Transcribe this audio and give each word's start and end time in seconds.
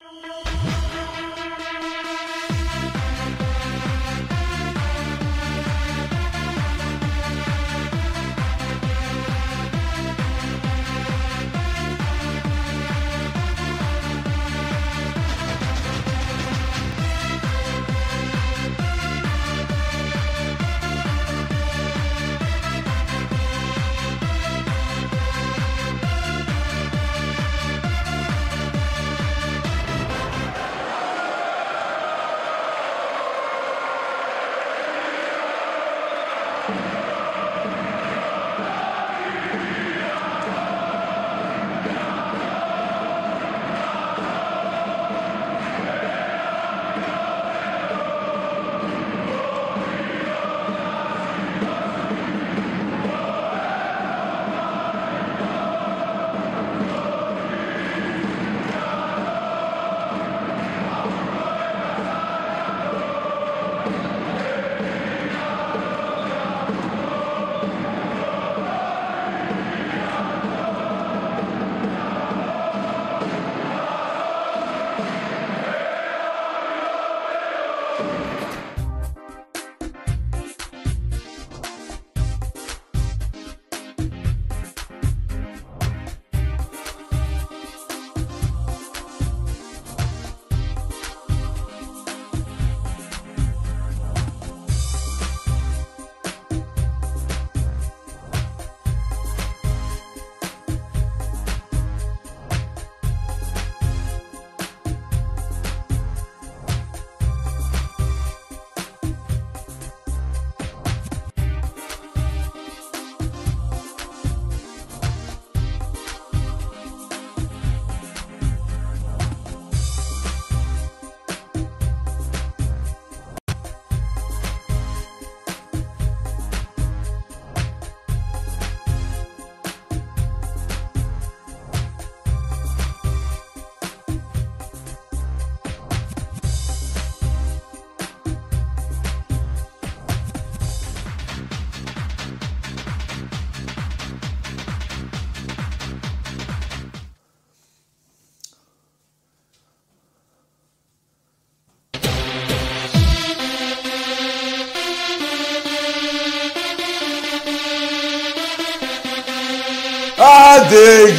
Thank 0.00 0.46
you. 0.46 0.49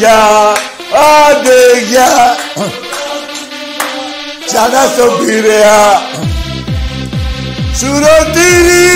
Γεια, 0.01 0.21
άντε 1.29 1.59
γεια 1.89 2.11
Ξανά 4.45 4.83
στον 4.93 5.11
Πειραιά. 5.19 6.01
Σουρωτήρι 7.77 8.89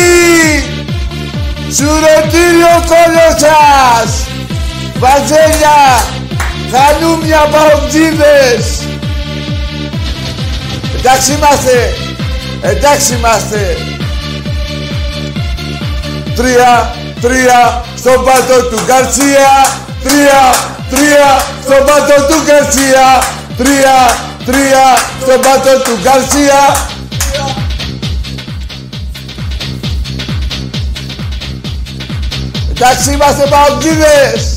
Σουρωτήρι 1.76 2.64
ο 2.76 2.84
κόλος 2.92 3.42
Βαζέλια 5.00 5.80
Χανούμια 6.72 7.48
παουτζίδες 7.52 8.66
Εντάξει 10.98 11.32
είμαστε 11.32 11.94
Εντάξει 12.62 13.14
είμαστε. 13.14 13.78
Τρία, 16.36 16.96
τρία 17.22 17.86
στον 17.98 18.24
πάτο 18.24 18.64
του 18.70 18.80
Γκαρσία 18.86 19.84
τρία, 20.06 20.42
τρία 20.90 21.30
στον 21.64 21.86
πάτο 21.86 22.16
του 22.28 22.38
Γκαρσία. 22.46 23.08
Τρία, 23.58 23.98
τρία 24.46 24.86
στον 25.22 25.42
πάτο 25.42 25.82
του 25.84 26.00
Γκαρσία. 26.02 26.62
Εντάξει 32.70 33.12
είμαστε 33.12 33.48
παοκτζίδες. 33.50 34.54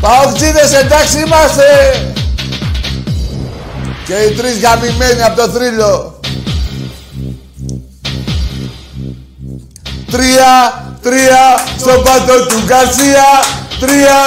Παοκτζίδες 0.00 0.72
εντάξει 0.72 1.16
είμαστε. 1.26 1.64
Και 4.06 4.14
οι 4.14 4.30
τρεις 4.34 4.60
γαμημένοι 4.60 5.22
από 5.22 5.36
το 5.40 5.48
θρύλο. 5.48 6.20
Τρία, 10.10 10.84
τρία 11.02 11.64
στον 11.78 12.02
πάτο 12.02 12.46
του 12.46 12.62
Γκαρσία. 12.66 13.26
Τρία, 13.80 14.20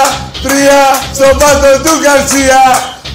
τρία 0.44 0.82
στον 1.14 1.38
πάτο 1.38 1.82
του 1.84 2.00
Γκαρσία. 2.02 2.64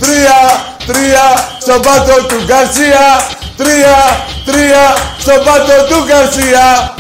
Τρία, 0.01 0.39
τρία 0.87 1.25
στον 1.61 1.81
πάτο 1.83 2.27
του 2.27 2.43
Γκαρσία. 2.45 3.07
Τρία, 3.57 3.97
τρία 4.47 4.97
στον 5.21 5.45
πάτο 5.45 5.77
του 5.89 6.05
Γκαρσία. 6.07 6.95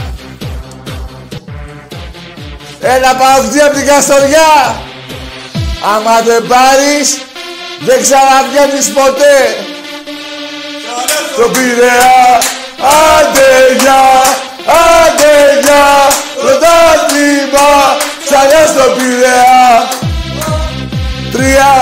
Έλα 2.81 3.15
παουτζή 3.15 3.61
από 3.61 3.75
την 3.77 3.87
Καστοριά. 3.87 4.75
Άμα 5.95 6.21
δεν 6.27 6.47
πάρεις, 6.47 7.09
δεν 7.87 7.99
ξαναβγαίνεις 8.03 8.87
ποτέ. 8.99 9.39
Το 11.37 11.49
Πειραιά, 11.49 12.41
άντε 13.17 13.51
γεια, 13.81 14.05
άντε 14.67 15.61
γεια, 15.63 15.87
πρωτάθλημα, 16.41 17.71
ξανά 18.33 18.67
στο 18.67 18.85
Πειραιά. 18.97 19.65
Τρία, 21.33 21.73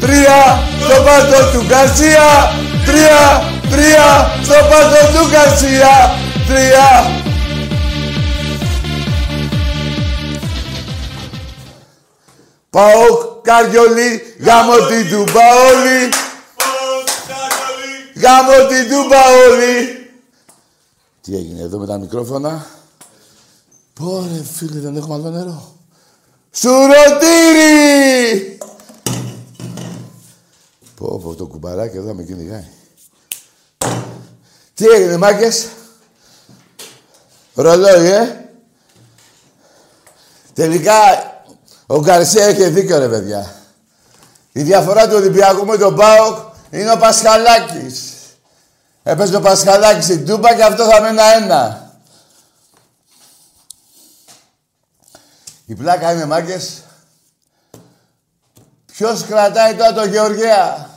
τρία, 0.00 0.40
στο 0.84 1.02
πάτο 1.04 1.50
του 1.52 1.64
Γκαρσία. 1.66 2.28
Τρία, 2.86 3.24
τρία, 3.70 4.08
στο 4.42 4.58
πάτο 4.70 5.00
του 5.12 5.28
Γκαρσία. 5.30 5.94
Τρία, 6.48 6.88
Πάω 12.70 13.06
καριολί, 13.42 14.36
γάμο 14.40 14.74
την 14.74 15.10
τούμπα 15.10 15.46
όλοι. 15.70 15.98
Γάμο 18.22 18.68
την 18.68 18.90
τούμπα 18.90 19.20
όλοι. 19.48 20.10
Τι 21.22 21.36
έγινε 21.36 21.62
εδώ 21.62 21.78
με 21.78 21.86
τα 21.86 21.98
μικρόφωνα; 21.98 22.66
Πόρε 23.94 24.42
φίλε, 24.56 24.80
δεν 24.80 24.96
έχουμε 24.96 25.14
άλλο 25.14 25.30
νερό. 25.30 25.75
Σουρωτήρι! 26.58 28.58
Πω 30.96 31.20
πω 31.22 31.34
το 31.34 31.46
κουμπαράκι 31.46 31.96
εδώ 31.96 32.14
με 32.14 32.22
κυνηγάει. 32.22 32.66
Τι 34.74 34.86
έγινε 34.86 35.16
μάγκες. 35.16 35.66
Ρολόι, 37.54 38.06
ε; 38.06 38.48
Τελικά 40.54 40.94
ο 41.86 42.00
Γκαρσία 42.00 42.44
έχει 42.44 42.68
δίκιο 42.68 42.98
ρε 42.98 43.08
παιδιά. 43.08 43.54
Η 44.52 44.62
διαφορά 44.62 45.08
του 45.08 45.16
Ολυμπιακού 45.16 45.66
με 45.66 45.76
τον 45.76 45.94
ΠΑΟΚ 45.94 46.38
Είναι 46.70 46.92
ο 46.92 46.96
Πασχαλάκης. 46.96 48.12
Έπαιζε 49.02 49.36
ο 49.36 49.40
Πασχαλάκης 49.40 50.04
στην 50.04 50.26
Τούμπα 50.26 50.54
και 50.54 50.62
αυτό 50.62 50.84
θα 50.84 51.00
μείνει 51.00 51.20
ένα. 51.42 51.85
Η 55.66 55.74
πλάκα 55.74 56.12
είναι 56.12 56.24
μάγκες. 56.24 56.82
Ποιος 58.86 59.24
κρατάει 59.24 59.74
τώρα 59.74 59.92
το 59.92 60.04
Γεωργία. 60.04 60.90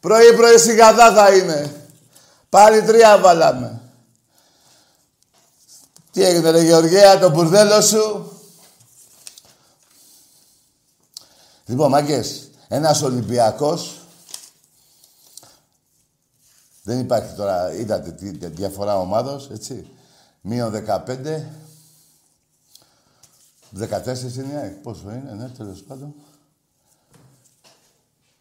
Πρωί 0.00 0.34
πρωί 0.36 0.58
σιγαδά 0.58 1.12
θα 1.12 1.34
είναι. 1.34 1.86
Πάλι 2.48 2.82
τρία 2.82 3.18
βάλαμε. 3.18 3.80
Τι 6.10 6.24
έγινε 6.24 6.50
ρε 6.50 6.62
Γεωργία, 6.62 7.18
το 7.18 7.30
μπουρδέλο 7.30 7.80
σου; 7.80 8.32
Λοιπόν, 11.66 11.90
μάγκες, 11.90 12.50
ένας 12.68 13.02
Ολυμπιακός 13.02 14.00
δεν 16.82 16.98
υπάρχει 16.98 17.34
τώρα, 17.34 17.72
είδατε 17.72 18.10
τη 18.10 18.46
διαφορά 18.46 18.98
ομάδος, 18.98 19.50
έτσι. 19.50 19.90
Μείον 20.40 20.72
15, 20.72 21.42
14 23.76 24.34
είναι, 24.34 24.80
πόσο 24.82 25.10
είναι, 25.10 25.32
ναι, 25.32 25.48
τέλος 25.48 25.82
πάντων. 25.82 26.14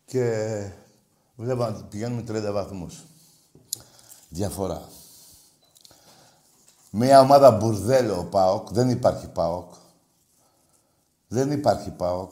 Και 0.05 0.71
βλέπω 1.35 1.63
να 1.63 1.83
πηγαίνουμε 1.83 2.23
30 2.27 2.51
βαθμούς. 2.51 3.03
Διαφορά. 4.29 4.89
Μία 6.89 7.19
ομάδα 7.19 7.51
μπουρδέλο 7.51 8.19
ο 8.19 8.23
ΠΑΟΚ, 8.23 8.71
δεν 8.71 8.89
υπάρχει 8.89 9.27
ΠΑΟΚ. 9.27 9.73
Δεν 11.27 11.51
υπάρχει 11.51 11.89
ΠΑΟΚ. 11.89 12.31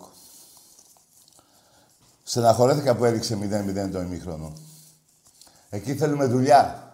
Στεναχωρέθηκα 2.23 2.95
που 2.95 3.05
έδειξε 3.05 3.37
0-0 3.41 3.91
το 3.91 4.01
ημίχρονο. 4.01 4.53
Εκεί 5.69 5.95
θέλουμε 5.95 6.25
δουλειά. 6.25 6.93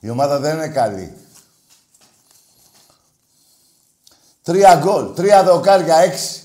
Η 0.00 0.10
ομάδα 0.10 0.38
δεν 0.38 0.54
είναι 0.54 0.68
καλή. 0.68 1.16
Τρία 4.48 4.74
γκολ, 4.74 5.14
τρία 5.14 5.44
δοκάρια, 5.44 5.96
έξι. 5.96 6.42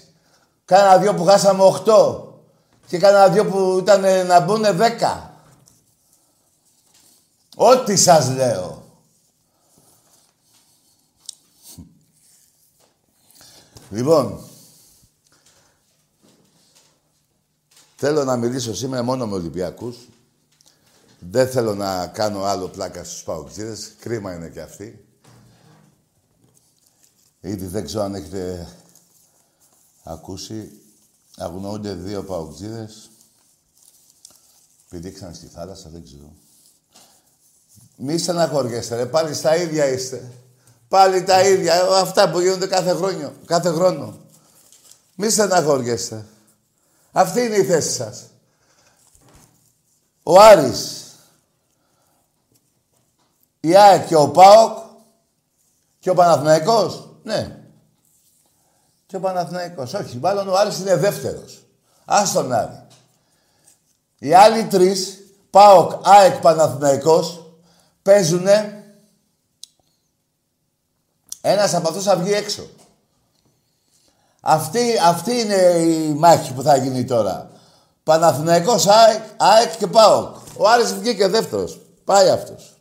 Κάνα 0.65 0.97
δυο 0.97 1.13
που 1.13 1.23
χάσαμε 1.23 1.63
οχτώ. 1.63 2.33
Και 2.87 2.97
κάνα 2.97 3.29
δυο 3.29 3.45
που 3.45 3.77
ήταν 3.79 4.27
να 4.27 4.39
μπουν 4.39 4.75
δέκα. 4.75 5.33
Ό,τι 7.55 7.95
σας 7.95 8.29
λέω. 8.29 8.83
Λοιπόν, 13.89 14.47
θέλω 17.95 18.23
να 18.23 18.35
μιλήσω 18.35 18.75
σήμερα 18.75 19.03
μόνο 19.03 19.27
με 19.27 19.35
Ολυμπιακούς. 19.35 19.97
Δεν 21.19 21.49
θέλω 21.49 21.75
να 21.75 22.07
κάνω 22.07 22.43
άλλο 22.43 22.67
πλάκα 22.67 23.03
στους 23.03 23.23
παοξίδες. 23.23 23.91
Κρίμα 23.99 24.33
είναι 24.33 24.49
και 24.49 24.61
αυτοί. 24.61 25.02
Ήδη 27.45 27.65
δεν 27.65 27.85
ξέρω 27.85 28.03
αν 28.03 28.15
έχετε 28.15 28.67
ακούσει. 30.03 30.71
Αγνοούνται 31.37 31.93
δύο 31.93 32.23
παοξίδες. 32.23 33.09
Πηδήξαν 34.89 35.33
στη 35.33 35.47
θάλασσα, 35.47 35.89
δεν 35.89 36.03
ξέρω. 36.03 36.33
Μη 37.95 38.17
στεναχωριέστε, 38.17 38.95
ρε. 38.95 39.05
Πάλι 39.05 39.33
στα 39.33 39.55
ίδια 39.55 39.87
είστε. 39.87 40.31
Πάλι 40.87 41.23
τα 41.23 41.47
ίδια. 41.47 41.83
Αυτά 41.83 42.29
που 42.29 42.39
γίνονται 42.39 42.67
κάθε 42.67 42.93
χρόνο. 42.93 43.33
Κάθε 43.45 43.69
χρόνο. 43.69 44.17
Μη 45.15 45.29
στεναχωριέστε. 45.29 46.25
Αυτή 47.11 47.41
είναι 47.41 47.55
η 47.55 47.63
θέση 47.63 47.91
σας. 47.91 48.25
Ο 50.23 50.41
Άρης 50.41 51.03
η 53.59 53.75
ΑΕΚ 53.75 54.07
και 54.07 54.15
ο 54.15 54.29
ΠΑΟΚ 54.29 54.77
και 55.99 56.09
ο 56.09 56.13
Παναθηναϊκός. 56.13 57.12
Ναι. 57.23 57.57
Και 59.05 59.15
ο 59.15 59.19
Παναθηναϊκός. 59.19 59.93
Όχι, 59.93 60.17
μάλλον 60.17 60.47
ο 60.47 60.57
Άρης 60.57 60.79
είναι 60.79 60.95
δεύτερος. 60.95 61.65
Ας 62.05 62.31
τον 62.31 62.53
Άρη. 62.53 62.87
Οι 64.19 64.33
άλλοι 64.33 64.65
τρεις, 64.65 65.17
ΠΑΟΚ, 65.49 65.91
ΑΕΚ, 66.03 66.41
Παναθηναϊκός, 66.41 67.53
παίζουνε 68.01 68.83
ένας 71.41 71.73
από 71.73 71.87
αυτούς 71.87 72.03
θα 72.03 72.15
βγει 72.15 72.33
έξω. 72.33 72.69
Αυτή, 74.41 74.99
αυτή 75.03 75.39
είναι 75.39 75.55
η 75.55 76.13
μάχη 76.13 76.53
που 76.53 76.61
θα 76.61 76.75
γίνει 76.75 77.05
τώρα. 77.05 77.49
Παναθηναϊκός, 78.03 78.87
ΑΕΚ, 78.87 79.23
ΑΕΚ 79.37 79.77
και 79.77 79.87
ΠΑΟΚ. 79.87 80.35
Ο 80.57 80.69
Άρης 80.69 80.93
βγήκε 80.93 81.27
δεύτερος. 81.27 81.81
Πάει 82.03 82.29
αυτός. 82.29 82.73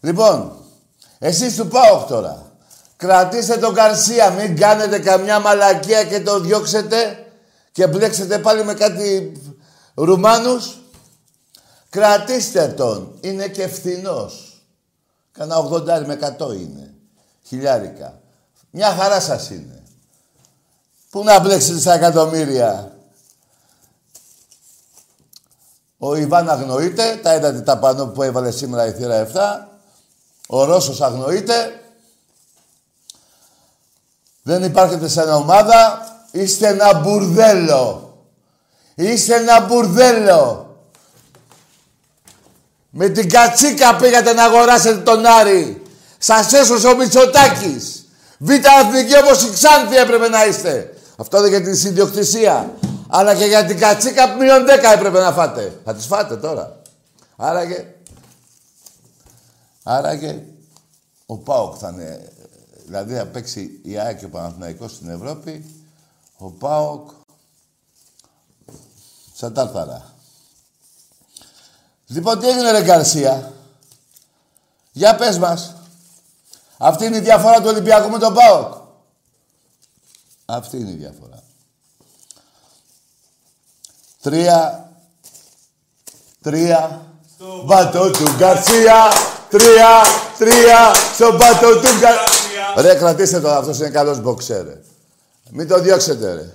Λοιπόν, 0.00 0.64
εσείς 1.18 1.56
του 1.56 1.68
πάω 1.68 2.04
τώρα. 2.04 2.49
Κρατήστε 3.00 3.56
τον 3.56 3.74
Καρσία, 3.74 4.30
μην 4.30 4.56
κάνετε 4.56 4.98
καμιά 4.98 5.40
μαλακία 5.40 6.04
και 6.04 6.20
το 6.20 6.40
διώξετε 6.40 7.26
και 7.72 7.86
μπλέξετε 7.86 8.38
πάλι 8.38 8.64
με 8.64 8.74
κάτι 8.74 9.32
Ρουμάνους. 9.94 10.78
Κρατήστε 11.90 12.66
τον. 12.68 13.18
Είναι 13.20 13.48
και 13.48 13.68
φθηνός. 13.68 14.62
Κάνα 15.32 15.56
80 15.56 16.04
με 16.06 16.18
100 16.38 16.54
είναι. 16.54 16.94
Χιλιάρικα. 17.46 18.20
Μια 18.70 18.90
χαρά 18.90 19.20
σας 19.20 19.50
είναι. 19.50 19.82
Πού 21.10 21.24
να 21.24 21.40
μπλέξετε 21.40 21.78
στα 21.78 21.92
εκατομμύρια; 21.92 22.96
Ο 25.98 26.14
Ιβάν 26.14 26.50
αγνοείται. 26.50 27.20
Τα 27.22 27.34
είδατε 27.34 27.60
τα 27.60 27.78
πάνω 27.78 28.06
που 28.06 28.22
έβαλε 28.22 28.50
σήμερα 28.50 28.86
η 28.86 28.92
θύρα 28.92 29.16
7. 29.16 29.68
Ο 30.46 30.64
Ρώσος 30.64 31.00
αγνοείται. 31.00 31.74
Δεν 34.42 34.62
υπάρχετε 34.62 35.08
σαν 35.08 35.32
ομάδα. 35.32 36.08
Είστε 36.30 36.66
ένα 36.66 36.94
μπουρδέλο. 36.94 38.14
Είστε 38.94 39.34
ένα 39.34 39.60
μπουρδέλο. 39.60 40.74
Με 42.90 43.08
την 43.08 43.30
κατσίκα 43.30 43.96
πήγατε 43.96 44.32
να 44.32 44.44
αγοράσετε 44.44 45.00
τον 45.00 45.26
Άρη. 45.26 45.82
Σας 46.18 46.52
έσωσε 46.52 46.86
ο 46.86 46.96
Μητσοτάκης. 46.96 48.04
Β' 48.38 48.50
αθνική 48.80 49.16
όπως 49.16 49.42
η 49.42 49.50
Ξάνθη 49.50 49.96
έπρεπε 49.96 50.28
να 50.28 50.46
είστε. 50.46 50.94
Αυτό 51.16 51.38
είναι 51.38 51.48
για 51.48 51.62
την 51.62 51.76
συνδιοκτησία. 51.76 52.74
Αλλά 53.08 53.34
και 53.34 53.44
για 53.44 53.64
την 53.64 53.78
κατσίκα 53.78 54.28
μείον 54.28 54.64
10 54.64 54.68
έπρεπε 54.94 55.20
να 55.20 55.32
φάτε. 55.32 55.80
Θα 55.84 55.94
τις 55.94 56.06
φάτε 56.06 56.36
τώρα. 56.36 56.82
Άρα 57.36 57.66
και 57.66 57.84
Άραγε 59.82 60.42
ο 61.26 61.36
ΠΑΟΚ 61.36 61.74
θα 61.78 61.90
είναι... 61.92 62.28
Δηλαδή 62.90 63.14
θα 63.14 63.26
παίξει 63.26 63.80
η 63.82 63.98
ΑΕΚ 63.98 64.18
και 64.18 64.24
ο 64.24 64.28
Παναθηναϊκός 64.28 64.92
στην 64.92 65.10
Ευρώπη, 65.10 65.84
ο 66.36 66.50
ΠΑΟΚ 66.50 67.10
σαν 69.32 69.54
τάρταρα. 69.54 70.14
Λοιπόν, 72.06 72.38
τι 72.38 72.48
έγινε 72.48 72.70
ρε 72.70 72.82
Γκαρσία; 72.82 73.52
Για 74.92 75.14
πες 75.16 75.38
μας. 75.38 75.74
Αυτή 76.78 77.04
είναι 77.04 77.16
η 77.16 77.20
διαφορά 77.20 77.60
του 77.60 77.68
Ολυμπιακού 77.68 78.10
με 78.10 78.18
τον 78.18 78.34
ΠΑΟΚ. 78.34 78.74
Αυτή 80.44 80.76
είναι 80.76 80.90
η 80.90 80.94
διαφορά. 80.94 81.42
Τρία. 84.20 84.90
Τρία. 86.40 87.06
Μπατό 87.64 88.10
του 88.10 88.34
Γκαρσία. 88.36 89.08
Τρία, 89.50 90.02
τρία, 90.38 90.94
στον 91.14 91.38
πάτο 91.38 91.80
του 91.80 92.00
κα... 92.00 92.39
Ρε, 92.76 92.94
κρατήστε 92.94 93.40
το, 93.40 93.50
αυτός 93.50 93.78
είναι 93.78 93.88
καλός 93.90 94.20
μποξέρ, 94.20 94.64
ρε. 94.64 94.80
Μην 95.50 95.68
το 95.68 95.80
διώξετε, 95.80 96.34
ρε. 96.34 96.54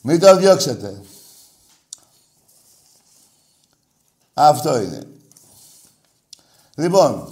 Μην 0.00 0.20
το 0.20 0.36
διώξετε. 0.36 1.02
Αυτό 4.34 4.80
είναι. 4.80 5.02
Λοιπόν, 6.74 7.28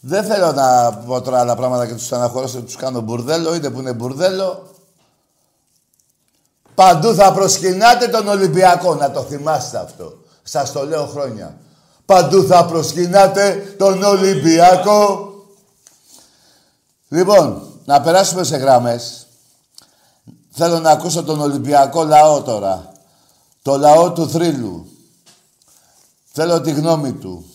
δεν 0.00 0.24
θέλω 0.24 0.52
να 0.52 0.92
πω 0.92 1.20
τώρα 1.20 1.40
άλλα 1.40 1.56
πράγματα 1.56 1.86
και 1.86 1.94
τους 1.94 2.04
στεναχωρήσω, 2.06 2.62
τους 2.62 2.76
κάνω 2.76 3.00
μπουρδέλο, 3.00 3.54
είτε 3.54 3.70
που 3.70 3.78
είναι 3.78 3.92
μπουρδέλο. 3.92 4.70
Παντού 6.74 7.14
θα 7.14 7.32
προσκυνάτε 7.32 8.08
τον 8.08 8.28
Ολυμπιακό, 8.28 8.94
να 8.94 9.10
το 9.10 9.22
θυμάστε 9.22 9.78
αυτό. 9.78 10.18
Σας 10.42 10.72
το 10.72 10.86
λέω 10.86 11.06
χρόνια. 11.06 11.56
Παντού 12.04 12.46
θα 12.46 12.64
προσκυνάτε 12.64 13.74
τον 13.78 14.02
Ολυμπιακό. 14.02 15.30
Λοιπόν, 17.08 17.80
να 17.84 18.00
περάσουμε 18.00 18.44
σε 18.44 18.56
γραμμές. 18.56 19.26
Θέλω 20.50 20.78
να 20.78 20.90
ακούσω 20.90 21.24
τον 21.24 21.40
Ολυμπιακό 21.40 22.04
λαό 22.04 22.42
τώρα. 22.42 22.92
Το 23.62 23.76
λαό 23.76 24.12
του 24.12 24.28
θρύλου. 24.28 24.90
Θέλω 26.32 26.60
τη 26.60 26.70
γνώμη 26.70 27.12
του. 27.12 27.50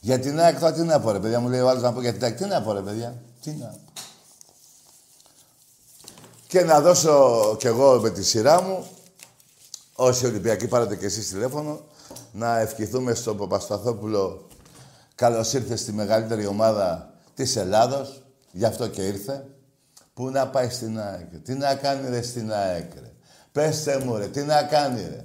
Για 0.00 0.18
την 0.18 0.40
ΑΕΚ 0.40 0.58
τώρα 0.58 0.72
τι 0.72 0.80
να 0.80 1.00
πω 1.00 1.10
ρε 1.10 1.18
παιδιά. 1.18 1.40
Μου 1.40 1.48
λέει 1.48 1.60
ο 1.60 1.68
άλλος 1.68 1.82
να 1.82 1.92
πω 1.92 2.00
για 2.00 2.12
την 2.12 2.24
ΑΕΚ. 2.24 2.36
Τι 2.36 2.44
να 2.44 2.62
πω 2.62 2.72
ρε 2.72 2.80
παιδιά. 2.80 3.22
Τι 3.42 3.50
να 3.50 3.66
πω. 3.66 3.92
Και 6.46 6.60
να 6.60 6.80
δώσω 6.80 7.56
κι 7.58 7.66
εγώ 7.66 8.00
με 8.00 8.10
τη 8.10 8.22
σειρά 8.24 8.62
μου 8.62 8.86
όσοι 9.94 10.26
Ολυμπιακοί 10.26 10.68
πάρετε 10.68 10.96
και 10.96 11.06
εσείς 11.06 11.28
τηλέφωνο, 11.28 11.80
να 12.32 12.58
ευχηθούμε 12.58 13.14
στον 13.14 13.36
Παπασταθόπουλο 13.36 14.46
καλώς 15.14 15.52
ήρθε 15.52 15.76
στη 15.76 15.92
μεγαλύτερη 15.92 16.46
ομάδα 16.46 17.11
της 17.34 17.56
Ελλάδος, 17.56 18.22
γι' 18.50 18.64
αυτό 18.64 18.88
και 18.88 19.06
ήρθε. 19.06 19.46
Πού 20.14 20.30
να 20.30 20.48
πάει 20.48 20.68
στην 20.68 21.00
ΑΕΚ, 21.00 21.38
τι 21.42 21.54
να 21.54 21.74
κάνει 21.74 22.08
ρε 22.08 22.22
στην 22.22 22.52
ΑΕΚ 22.52 22.94
ρε; 22.94 23.12
Πέστε 23.52 23.98
μου 23.98 24.16
ρε, 24.16 24.28
τι 24.28 24.42
να 24.42 24.62
κάνει 24.62 25.00
ρε; 25.00 25.24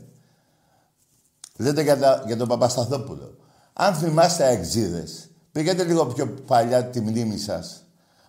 Λέτε 1.57 1.81
για, 1.81 2.23
για 2.25 2.37
τον 2.37 2.47
Παπασταθόπουλο. 2.47 3.37
Αν 3.73 3.95
θυμάστε 3.95 4.43
αεξίδες, 4.43 5.29
πήγαινε 5.51 5.83
λίγο 5.83 6.05
πιο 6.05 6.27
παλιά 6.27 6.85
τη 6.85 7.01
μνήμη 7.01 7.37
σας. 7.37 7.83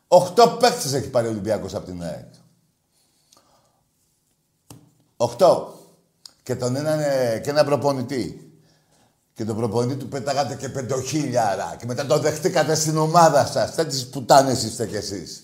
Οχτώ 0.09 0.57
παίκτες 0.61 0.93
έχει 0.93 1.09
πάρει 1.09 1.27
ο 1.27 1.31
Ολυμπιακός 1.31 1.75
από 1.75 1.87
την 1.87 2.03
ΑΕΚ. 2.03 2.33
Οχτώ. 5.17 5.73
Και 6.43 6.57
τον 6.57 6.77
έναν 6.77 6.99
και 7.43 7.51
ένα 7.51 7.65
προπονητή. 7.65 8.48
Και 9.39 9.45
τον 9.45 9.57
προπονητή 9.57 9.95
του 9.95 10.09
πετάγατε 10.09 10.55
και 10.55 10.69
πεντοχίλιαρα. 10.69 11.75
Και 11.79 11.85
μετά 11.87 12.07
τον 12.07 12.21
δεχτήκατε 12.21 12.75
στην 12.75 12.97
ομάδα 12.97 13.47
σας. 13.47 13.75
Τέτοιες 13.75 14.07
πουτάνες 14.07 14.63
είστε 14.63 14.87
κι 14.87 14.97
εσείς. 14.97 15.43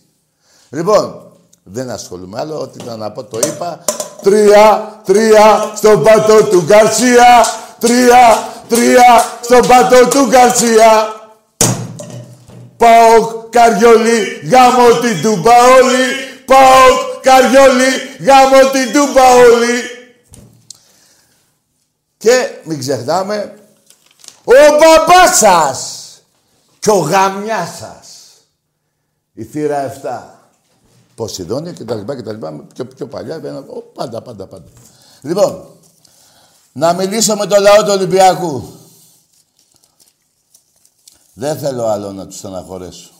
Λοιπόν, 0.70 1.32
δεν 1.62 1.90
ασχολούμαι 1.90 2.40
άλλο. 2.40 2.60
Ό,τι 2.60 2.78
ήταν 2.82 2.98
να 2.98 3.12
πω 3.12 3.24
το 3.24 3.38
είπα. 3.38 3.84
Τρία, 4.22 5.00
τρία 5.04 5.72
στον 5.76 6.02
πάτο 6.02 6.44
του 6.44 6.62
Γκαρσία. 6.62 7.44
Τρία, 7.78 8.48
τρία 8.68 9.24
στον 9.40 9.66
πάτο 9.66 10.08
του 10.08 10.26
Γκαρσία. 10.26 11.14
Πάοκ, 12.76 13.50
Καριόλι, 13.50 14.48
γάμο 14.50 14.98
την 15.00 15.22
τούμπα 15.22 15.52
όλοι. 15.52 16.04
Πάοκ, 16.44 17.22
Καριόλι, 17.22 17.92
γάμο 18.20 18.70
την 18.70 18.92
τούμπα 18.92 19.34
όλοι. 19.34 19.82
Και 22.16 22.48
μην 22.64 22.78
ξεχνάμε, 22.78 23.54
ο 24.44 24.52
μπαμπάς 24.52 25.38
σας 25.38 26.08
και 26.78 26.90
ο 26.90 26.98
γαμιάς 26.98 27.76
σας. 27.76 28.08
Η 29.32 29.44
θύρα 29.44 30.00
7. 30.02 30.34
Ποσειδόνια 31.14 31.72
και 31.72 31.84
τα 31.84 31.94
λοιπά 31.94 32.16
και 32.16 32.22
τα 32.22 32.32
λοιπά, 32.32 32.66
πιο, 32.74 32.84
πιο 32.84 33.06
παλιά, 33.06 33.40
πάντα, 33.94 34.22
πάντα, 34.22 34.46
πάντα. 34.46 34.68
Λοιπόν, 35.20 35.66
να 36.72 36.92
μιλήσω 36.92 37.36
με 37.36 37.46
το 37.46 37.60
λαό 37.60 37.82
του 37.82 37.90
Ολυμπιακού. 37.90 38.72
Δεν 41.34 41.58
θέλω 41.58 41.86
άλλο 41.86 42.12
να 42.12 42.26
τους 42.26 42.38
στεναχωρέσω. 42.38 43.10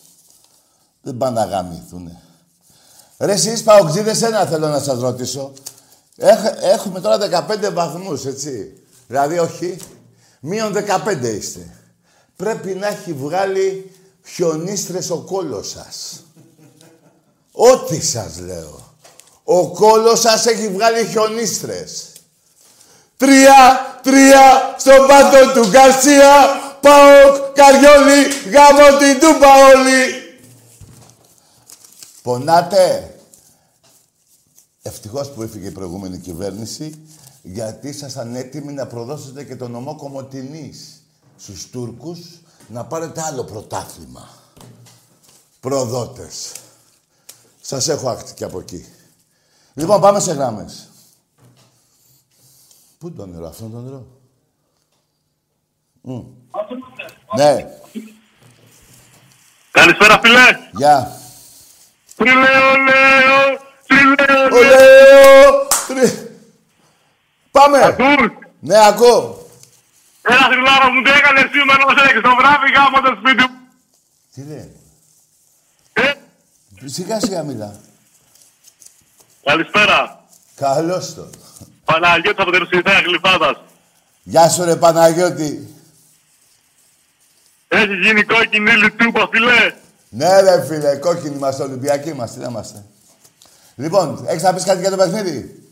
Δεν 1.03 1.17
πάνε 1.17 1.41
να 1.41 1.47
γαμηθούνε. 1.47 2.23
Ρε 3.19 3.33
εσείς 3.33 3.63
παοξίδες, 3.63 4.23
ένα 4.23 4.47
θέλω 4.47 4.69
να 4.69 4.81
σας 4.81 5.01
ρωτήσω. 5.01 5.53
έχουμε 6.61 7.01
τώρα 7.01 7.19
15 7.19 7.73
βαθμούς, 7.73 8.25
έτσι. 8.25 8.83
Δηλαδή, 9.07 9.39
όχι. 9.39 9.79
Μείον 10.47 10.73
15 10.73 11.23
είστε. 11.23 11.77
Πρέπει 12.37 12.75
να 12.75 12.87
έχει 12.87 13.13
βγάλει 13.13 13.91
χιονίστρες 14.27 15.11
ο 15.11 15.17
κόλος 15.17 15.69
σας. 15.69 16.25
Ό,τι 17.53 18.01
σας 18.01 18.39
λέω. 18.39 18.95
Ο 19.45 19.69
κόλος 19.71 20.21
σας 20.21 20.47
έχει 20.47 20.69
βγάλει 20.69 21.07
χιονίστρες. 21.07 22.13
Τρία, 23.17 23.55
τρία, 24.03 24.75
στον 24.79 25.07
πάτο 25.07 25.53
του 25.53 25.69
Γκαρσία, 25.69 26.33
πάω 26.81 27.53
Καριόλι, 27.55 28.27
γάμο 28.51 28.99
την 28.99 29.21
τούπα 29.21 29.49
όλοι. 29.75 30.13
Πονάτε. 32.23 33.15
Ευτυχώς 34.83 35.31
που 35.31 35.43
έφυγε 35.43 35.67
η 35.69 35.71
προηγούμενη 35.71 36.19
κυβέρνηση, 36.19 36.99
γιατί 37.47 37.89
ήσασταν 37.89 38.35
έτοιμοι 38.35 38.73
να 38.73 38.87
προδώσετε 38.87 39.45
και 39.45 39.57
τον 39.57 39.71
νομό 39.71 39.97
Κομωτινής 39.97 41.03
στους 41.37 41.71
Τούρκους 41.71 42.19
να 42.69 42.85
πάρετε 42.85 43.23
άλλο 43.23 43.45
πρωτάθλημα. 43.45 44.29
Προδότες. 45.61 46.53
Σας 47.61 47.89
έχω 47.89 48.09
άκτη 48.09 48.35
και 48.35 48.45
από 48.45 48.59
εκεί. 48.59 48.87
Λοιπόν, 49.75 50.01
πάμε 50.01 50.21
σε 50.21 50.33
γράμμες. 50.33 50.89
Πού 52.99 53.07
είναι 53.07 53.17
το 53.17 53.27
νερό, 53.27 53.47
αυτό 53.47 53.65
είναι 53.65 53.75
το 53.75 53.81
νερό. 53.81 54.07
Mm. 56.09 56.25
Ναι. 57.37 57.79
Καλησπέρα, 59.71 60.21
φίλε. 60.23 60.59
Γεια. 60.73 61.21
Τριλέο, 62.17 62.77
λέω, 62.77 63.59
τριλέο, 63.87 64.49
λέω. 64.63 66.24
Πάμε. 67.57 67.79
Ακούς; 67.85 68.27
Ναι, 68.61 68.87
ακούω. 68.87 69.47
Ένα 70.23 70.45
θρυλάρο 70.51 70.87
μου 70.93 71.03
τι 71.03 71.11
έκανε 71.11 71.41
σήμερα 71.55 71.83
ως 71.91 72.03
έξω. 72.09 72.21
Το 72.21 72.35
βράδυ 72.41 72.69
γάμο 72.77 72.99
το 73.07 73.13
σπίτι 73.21 73.43
μου. 73.51 73.59
Τι 74.35 74.43
λέει. 74.51 74.71
Ε, 75.93 76.13
Σιγά 76.85 77.21
σιγά 77.21 77.43
μιλά. 77.43 77.81
καλησπέρα. 79.45 80.25
Καλώς 80.57 81.15
το. 81.15 81.31
Παναγιώτης 81.85 82.43
από 82.43 82.51
την 82.51 82.61
Ρουσιδέα 82.61 83.01
Γλυφάδας. 83.01 83.57
Γεια 84.23 84.49
σου 84.49 84.65
ρε 84.65 84.77
Παναγιώτη. 84.77 85.75
Έχει 87.69 87.95
γίνει 87.95 88.23
κόκκινη 88.25 88.71
λιτούπα, 88.73 89.29
φιλέ. 89.33 89.75
Ναι 90.09 90.41
ρε 90.41 90.65
φίλε, 90.67 90.97
κόκκινοι 90.97 91.35
είμαστε, 91.37 91.63
Ολυμπιακοί 91.63 92.09
είμαστε, 92.09 92.37
τι 92.39 92.43
να 92.45 92.51
είμαστε. 92.51 92.85
Λοιπόν, 93.77 94.25
έχεις 94.27 94.43
να 94.43 94.55
πεις 94.55 94.65
κάτι 94.65 94.81
για 94.81 94.91
το 94.91 94.97
παιχνίδι; 94.97 95.64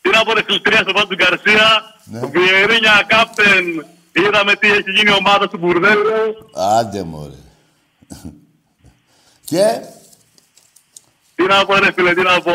Τι 0.00 0.10
να 0.10 0.24
πω 0.24 0.32
ρε 0.32 0.42
φιλτρία 0.42 0.76
στο 0.78 0.92
πάνω 0.92 1.06
του 1.06 1.14
Γκαρσία. 1.14 1.94
Ναι. 2.04 2.20
Ο 2.20 2.28
Βιερίνια 2.28 3.04
κάπτεν. 3.06 3.86
Είδαμε 4.12 4.54
τι 4.56 4.70
έχει 4.70 4.90
γίνει 4.90 5.10
η 5.10 5.14
ομάδα 5.18 5.48
του 5.48 5.58
Μπουρδέλου. 5.58 6.10
Άντε 6.54 7.02
μωρέ. 7.02 7.34
Και; 9.44 9.80
Τι 11.34 11.42
να 11.44 11.66
πω 11.66 11.74
ρε 11.74 11.92
φίλε, 11.92 12.14
τι 12.14 12.22
να 12.22 12.40
πω. 12.40 12.52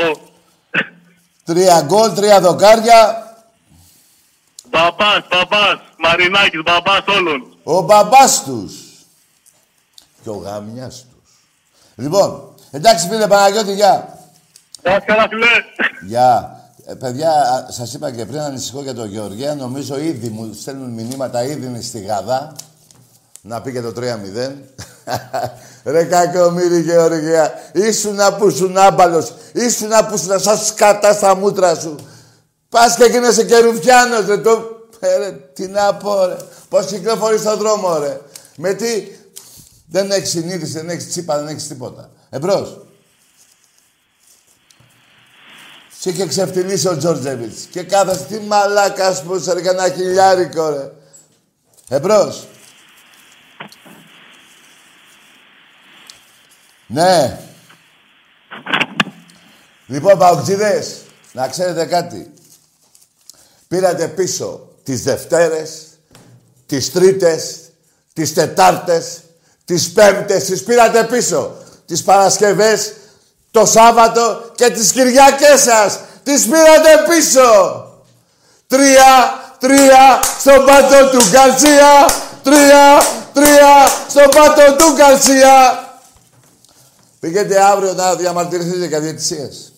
τρία 1.44 1.82
γκολ, 1.82 2.14
τρία 2.14 2.42
δοκάρια. 2.42 3.24
Μπαμπάς, 4.70 5.20
μπαμπάς, 5.30 5.80
Μαρινάκης, 5.98 6.62
μπαμπάς 6.64 7.04
όλων. 7.08 7.58
Ο 7.64 7.82
μπαμπάς 7.82 8.44
τους. 8.44 8.74
Και 10.24 10.30
ο 10.30 10.36
γαμιάς 10.36 10.96
τους. 11.10 11.32
Λοιπόν, 11.96 12.54
εντάξει 12.72 13.08
φίλε 13.08 13.28
Παναγιώτη, 13.28 13.74
γεια. 13.74 14.20
Γεια 14.82 15.00
καλά 15.00 15.28
φίλε. 15.30 15.48
Γεια. 16.08 16.55
Ε, 16.88 16.94
παιδιά, 16.94 17.30
α, 17.32 17.72
σας 17.72 17.94
είπα 17.94 18.12
και 18.12 18.26
πριν 18.26 18.40
ανησυχώ 18.40 18.82
για 18.82 18.94
τον 18.94 19.10
Γεωργία. 19.10 19.56
Νομίζω 19.56 20.00
ήδη 20.00 20.30
μου 20.30 20.54
στέλνουν 20.60 20.90
μηνύματα, 20.90 21.44
ήδη 21.44 21.66
είναι 21.66 21.82
στη 21.82 22.00
Γαδά. 22.00 22.56
Να 23.42 23.62
πει 23.62 23.72
και 23.72 23.82
το 23.82 23.94
3-0. 23.96 24.02
Ρε 25.94 26.04
κακομύρι 26.04 26.80
Γεωργία. 26.80 27.54
Ήσουνα 27.74 28.34
που 28.34 28.48
ήσουν 28.48 28.78
άμπαλος. 28.78 29.34
Ήσουνα 29.54 30.06
που 30.06 30.16
ήσουν 30.16 30.40
σαν 30.40 30.58
σκατά 30.58 31.14
στα 31.14 31.36
μούτρα 31.36 31.76
σου. 31.76 31.96
Πας 32.70 32.96
και 32.96 33.04
γίνεσαι 33.04 33.44
και 33.44 33.58
ρουφιάνος, 33.58 34.26
ρε. 34.26 34.38
Το... 34.38 34.80
Ε, 35.00 35.18
ρε, 35.18 35.32
τι 35.32 35.68
να 35.68 35.96
πω, 35.96 36.26
ρε. 36.26 36.38
Πώς 36.70 36.86
κυκλοφορείς 36.86 37.40
στον 37.40 37.58
δρόμο, 37.58 37.98
ρε. 37.98 38.22
Με 38.58 38.74
τι... 38.74 39.08
Δεν 39.88 40.12
έχεις 40.12 40.30
συνείδηση, 40.30 40.72
δεν 40.72 40.90
έχεις 40.90 41.10
τσίπα, 41.10 41.38
δεν 41.38 41.48
έχεις 41.48 41.68
τίποτα. 41.68 42.10
Εμπρός. 42.30 42.85
Σε 46.06 46.12
είχε 46.12 46.26
ξεφτυλίσει 46.26 46.88
ο 46.88 46.98
Τζόρτζεβιτς. 46.98 47.66
Και 47.72 47.84
κάθεσαι, 47.84 48.26
τι 48.26 48.40
μαλάκας 48.40 49.24
που 49.24 49.36
είσαι, 49.36 49.54
ρε, 49.54 49.62
κανένα 49.62 49.94
χιλιάρικο, 49.94 50.70
ρε. 50.70 50.92
Εμπρός. 51.88 52.48
Ναι. 56.88 57.40
Λοιπόν, 59.88 60.18
παοκτζίδες, 60.18 61.02
να 61.32 61.48
ξέρετε 61.48 61.86
κάτι. 61.86 62.34
Πήρατε 63.68 64.08
πίσω 64.08 64.68
τις 64.84 65.04
Δευτέρες, 65.04 65.88
τις 66.66 66.92
Τρίτες, 66.92 67.60
τις 68.14 68.34
Τετάρτες, 68.34 69.22
τις 69.66 69.92
Πέμπτες, 69.92 70.44
τις 70.44 70.64
πήρατε 70.64 71.04
πίσω. 71.04 71.56
Τις 71.86 72.04
Παρασκευές, 72.04 72.94
το 73.56 73.66
Σάββατο 73.66 74.52
και 74.56 74.70
τις 74.70 74.92
Κυριακές 74.92 75.62
σας. 75.62 76.00
Τις 76.24 76.44
πήρατε 76.44 76.90
πίσω. 77.10 77.50
Τρία, 78.68 79.14
τρία 79.60 80.20
στον 80.40 80.66
πάτο 80.66 81.10
του 81.10 81.30
Γκαρσία. 81.30 82.06
Τρία, 82.44 83.02
τρία 83.34 83.88
στον 84.10 84.30
πάτο 84.30 84.76
του 84.76 84.94
Γκαρσία. 84.94 85.84
Πήγαινε 87.20 87.56
αύριο 87.56 87.94
να 87.94 88.16
διαμαρτυρηθείτε 88.16 88.86
για 88.86 89.00
διαιτησίες. 89.00 89.74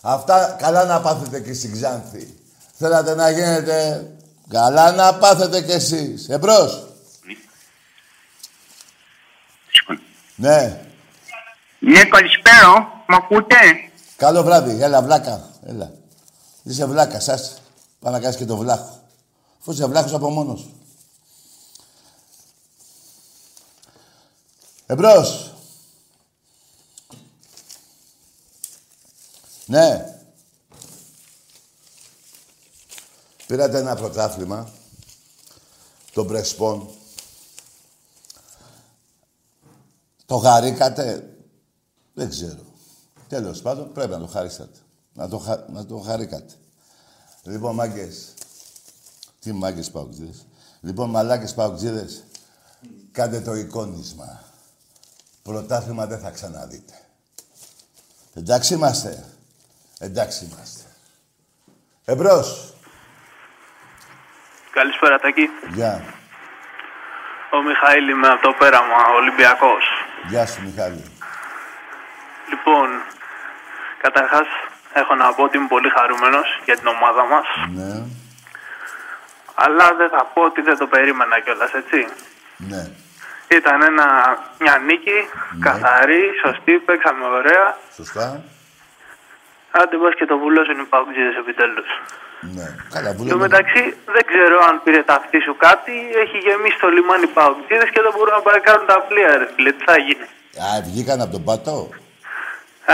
Αυτά 0.00 0.56
καλά 0.58 0.84
να 0.84 1.00
πάθετε 1.00 1.40
και 1.40 1.54
στην 1.54 1.72
Ξάνθη. 1.72 2.34
Θέλατε 2.78 3.14
να 3.14 3.30
γίνετε 3.30 4.06
καλά 4.48 4.92
να 4.92 5.14
πάθετε 5.14 5.60
κι 5.62 5.72
εσείς. 5.72 6.28
Εμπρός. 6.28 6.95
Ναι. 10.36 10.86
Ναι, 11.78 12.04
καλησπέρα. 12.04 13.04
Μ' 13.08 13.14
ακούτε; 13.14 13.56
Καλό 14.16 14.42
βράδυ. 14.42 14.82
Έλα, 14.82 15.02
βλάκα. 15.02 15.50
Έλα. 15.66 15.92
Είσαι 16.62 16.86
βλάκα, 16.86 17.20
σας. 17.20 17.62
Πάει 18.00 18.12
να 18.12 18.20
κάνεις 18.20 18.36
και 18.36 18.44
το 18.44 18.56
βλάχο. 18.56 19.02
Αφού 19.60 19.72
είσαι 19.72 19.86
βλάχος 19.86 20.12
από 20.12 20.30
μόνος 20.30 20.60
σου. 20.60 20.80
Εμπρός. 24.86 25.54
Ναι. 29.66 30.14
Πήρατε 33.46 33.78
ένα 33.78 33.94
πρωτάθλημα, 33.94 34.70
το 36.12 36.24
Μπρεσπόν. 36.24 36.95
Το 40.26 40.38
χαρήκατε. 40.38 41.36
Δεν 42.14 42.28
ξέρω. 42.28 42.64
Τέλος 43.28 43.62
πάντων, 43.62 43.92
πρέπει 43.92 44.10
να 44.10 44.18
το 44.18 44.26
χαρίσατε. 44.26 44.78
Να 45.12 45.28
το, 45.28 45.38
χα... 45.38 45.56
να 45.68 45.86
το 45.86 45.96
χαρήκατε. 45.98 46.54
Λοιπόν, 47.42 47.74
μάγκες. 47.74 48.34
Τι 49.40 49.52
μάγκες 49.52 49.90
παουτζίδες. 49.90 50.46
Λοιπόν, 50.80 51.10
μαλάκες 51.10 51.54
παουτζίδες. 51.54 52.24
Κάντε 53.12 53.40
το 53.40 53.54
εικόνισμα. 53.54 54.42
Πρωτάθλημα 55.42 56.06
δεν 56.06 56.18
θα 56.18 56.30
ξαναδείτε. 56.30 56.92
Εντάξει 58.34 58.74
είμαστε. 58.74 59.24
Εντάξει 59.98 60.44
είμαστε. 60.44 60.84
Εμπρός. 62.04 62.74
Καλησπέρα, 64.70 65.18
Τάκη. 65.18 65.48
Γεια. 65.74 66.04
Ο 67.52 67.62
Μιχαήλ 67.62 68.08
είμαι 68.08 68.28
από 68.28 68.42
το 68.42 68.52
πέραμα, 68.58 68.96
Ολυμπιακός. 69.20 69.84
Γεια 70.24 70.46
σου, 70.46 70.62
Μιχάλη. 70.62 71.04
Λοιπόν, 72.50 72.88
καταρχάς 73.98 74.46
έχω 74.92 75.14
να 75.14 75.32
πω 75.34 75.42
ότι 75.42 75.56
είμαι 75.56 75.66
πολύ 75.66 75.88
χαρούμενος 75.96 76.60
για 76.64 76.76
την 76.76 76.86
ομάδα 76.86 77.24
μας. 77.24 77.46
Ναι, 77.74 78.02
Αλλά 79.54 79.94
δεν 79.94 80.08
θα 80.08 80.24
πω 80.34 80.42
ότι 80.42 80.60
δεν 80.60 80.76
το 80.78 80.86
περίμενα 80.86 81.40
κιόλας, 81.40 81.72
έτσι. 81.72 82.06
ναι. 82.56 82.90
Ήταν 83.48 83.82
ένα, 83.82 84.06
μια 84.58 84.78
νίκη, 84.78 85.28
καθαρή, 85.60 86.22
σωστή, 86.44 86.72
παίξαμε 86.78 87.24
ωραία. 87.26 87.76
Σωστά. 87.94 88.42
Άντε 89.70 89.96
πας 89.96 90.14
και 90.14 90.24
το 90.26 90.38
βουλώσουν 90.38 90.80
οι 90.80 90.84
παγκοσμίδες 90.84 91.36
επιτέλους. 91.36 91.88
Ναι. 92.56 92.66
Καλά, 92.94 93.08
Εν 93.10 93.14
τω 93.14 93.18
βουλεύουμε. 93.18 93.46
μεταξύ, 93.48 93.82
δεν 94.14 94.24
ξέρω 94.30 94.56
αν 94.68 94.74
πήρε 94.84 95.02
ταυτί 95.10 95.38
σου 95.46 95.54
κάτι. 95.66 95.94
Έχει 96.22 96.36
γεμίσει 96.46 96.78
το 96.84 96.88
λιμάνι 96.96 97.26
παγκοσμίδες 97.36 97.88
και 97.94 98.00
δεν 98.04 98.12
μπορούν 98.14 98.34
να 98.38 98.42
παρακάνουν 98.48 98.86
τα 98.92 98.98
πλοία, 99.08 99.30
ρε 99.40 99.46
φίλε. 99.54 99.70
Τι 99.76 99.82
θα 99.90 99.96
γίνει; 100.06 100.26
Α, 100.66 100.68
βγήκαν 100.88 101.18
από 101.24 101.32
τον 101.36 101.44
πατό. 101.48 101.78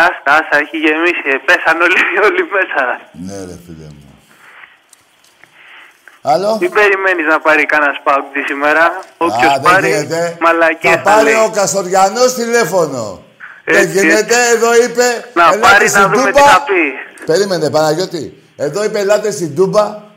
Άστα, 0.06 0.30
άστα, 0.38 0.54
έχει 0.64 0.76
γεμίσει. 0.84 1.26
Ε, 1.34 1.38
Πέσαν 1.46 1.76
όλοι, 1.86 2.00
όλοι 2.28 2.42
μέσα. 2.56 2.82
Ναι, 3.26 3.36
ρε 3.48 3.56
φίλε 3.64 3.88
μου. 3.96 4.00
Άλλο; 6.32 6.56
Μην 6.60 6.72
περιμένεις 6.72 7.26
να 7.26 7.38
πάρει 7.40 7.66
κανένας 7.66 7.98
πάγκτη 8.02 8.40
σήμερα. 8.50 8.84
Όποιος 9.26 9.52
Α, 9.52 9.58
δεν 9.60 9.72
πάρει, 9.72 9.88
γίνεται. 9.88 10.36
μαλακίες 10.40 10.94
Θα 10.94 10.98
θα, 11.02 11.10
πάρει 11.10 11.24
λέει. 11.24 11.34
ο 11.46 11.50
Καστοριανός 11.54 12.34
τηλέφωνο. 12.34 13.22
Δεν 13.64 13.74
Έτσι, 13.82 13.98
γίνεται, 13.98 14.36
εδώ 14.54 14.70
είπε. 14.84 15.06
Να 15.34 15.42
ελάτε 15.44 15.58
πάρει 15.58 15.88
στην 15.88 16.00
να 16.00 16.08
δούμε 16.08 16.30
τι 16.30 16.38
Τούμπα. 16.38 16.50
θα 16.50 16.62
πει. 16.62 16.82
Περίμενε, 17.24 17.70
Παναγιώτη. 17.70 18.41
Εδώ 18.56 18.84
είπε, 18.84 18.98
ελάτε 18.98 19.30
στην 19.30 19.54
Τούμπα. 19.54 20.10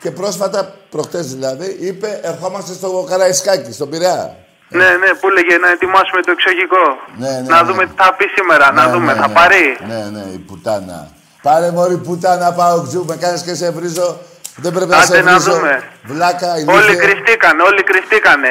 Και 0.00 0.10
πρόσφατα, 0.10 0.74
προχτές 0.90 1.26
δηλαδή, 1.34 1.76
είπε, 1.80 2.20
ερχόμαστε 2.22 2.72
στο 2.72 3.06
Καραϊσκάκι, 3.10 3.72
στον 3.72 3.88
Πειραιά. 3.90 4.36
Ναι, 4.68 4.84
ναι, 4.84 5.08
που 5.20 5.28
έλεγε 5.28 5.56
να 5.58 5.70
ετοιμάσουμε 5.70 6.20
το 6.26 6.30
εξωγικό. 6.36 6.84
Ναι, 7.16 7.28
ναι, 7.30 7.48
να 7.48 7.62
ναι. 7.62 7.68
δούμε 7.68 7.86
τι 7.86 7.92
θα 7.96 8.14
πει 8.14 8.24
σήμερα, 8.36 8.72
να 8.72 8.86
Ναι, 8.86 8.92
δούμε, 8.92 9.12
ναι, 9.12 9.20
θα 9.20 9.28
ναι. 9.28 9.34
πάρει. 9.34 9.76
Ναι, 9.88 10.00
ναι, 10.12 10.24
η 10.32 10.38
πουτάνα. 10.38 11.08
Πάρε 11.42 11.70
μωρή 11.70 11.96
πουτάνα, 11.96 12.52
πάω 12.52 12.82
ξού, 12.86 13.04
με 13.08 13.16
κάνεις 13.16 13.42
και 13.42 13.54
σε 13.54 13.70
βρίζω. 13.70 14.18
Δεν 14.56 14.72
πρέπει 14.72 14.90
να 14.90 14.96
Άντε 14.96 15.06
σε 15.16 15.22
να 15.22 15.32
βρίζω. 15.38 15.52
δούμε. 15.52 15.82
Βλάκα, 16.04 16.52
Όλοι 16.52 16.60
ηλίθεια. 16.62 16.94
κρυφτήκανε, 17.06 17.62
όλοι 17.62 17.82
κρυφτήκανε. 17.82 18.48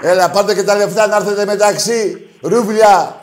Έλα, 0.00 0.30
πάρτε 0.30 0.54
και 0.54 0.62
τα 0.62 0.74
λεφτά 0.74 1.06
να 1.06 1.16
έρθετε 1.16 1.44
μεταξύ. 1.44 2.28
Ρούβλια. 2.42 3.18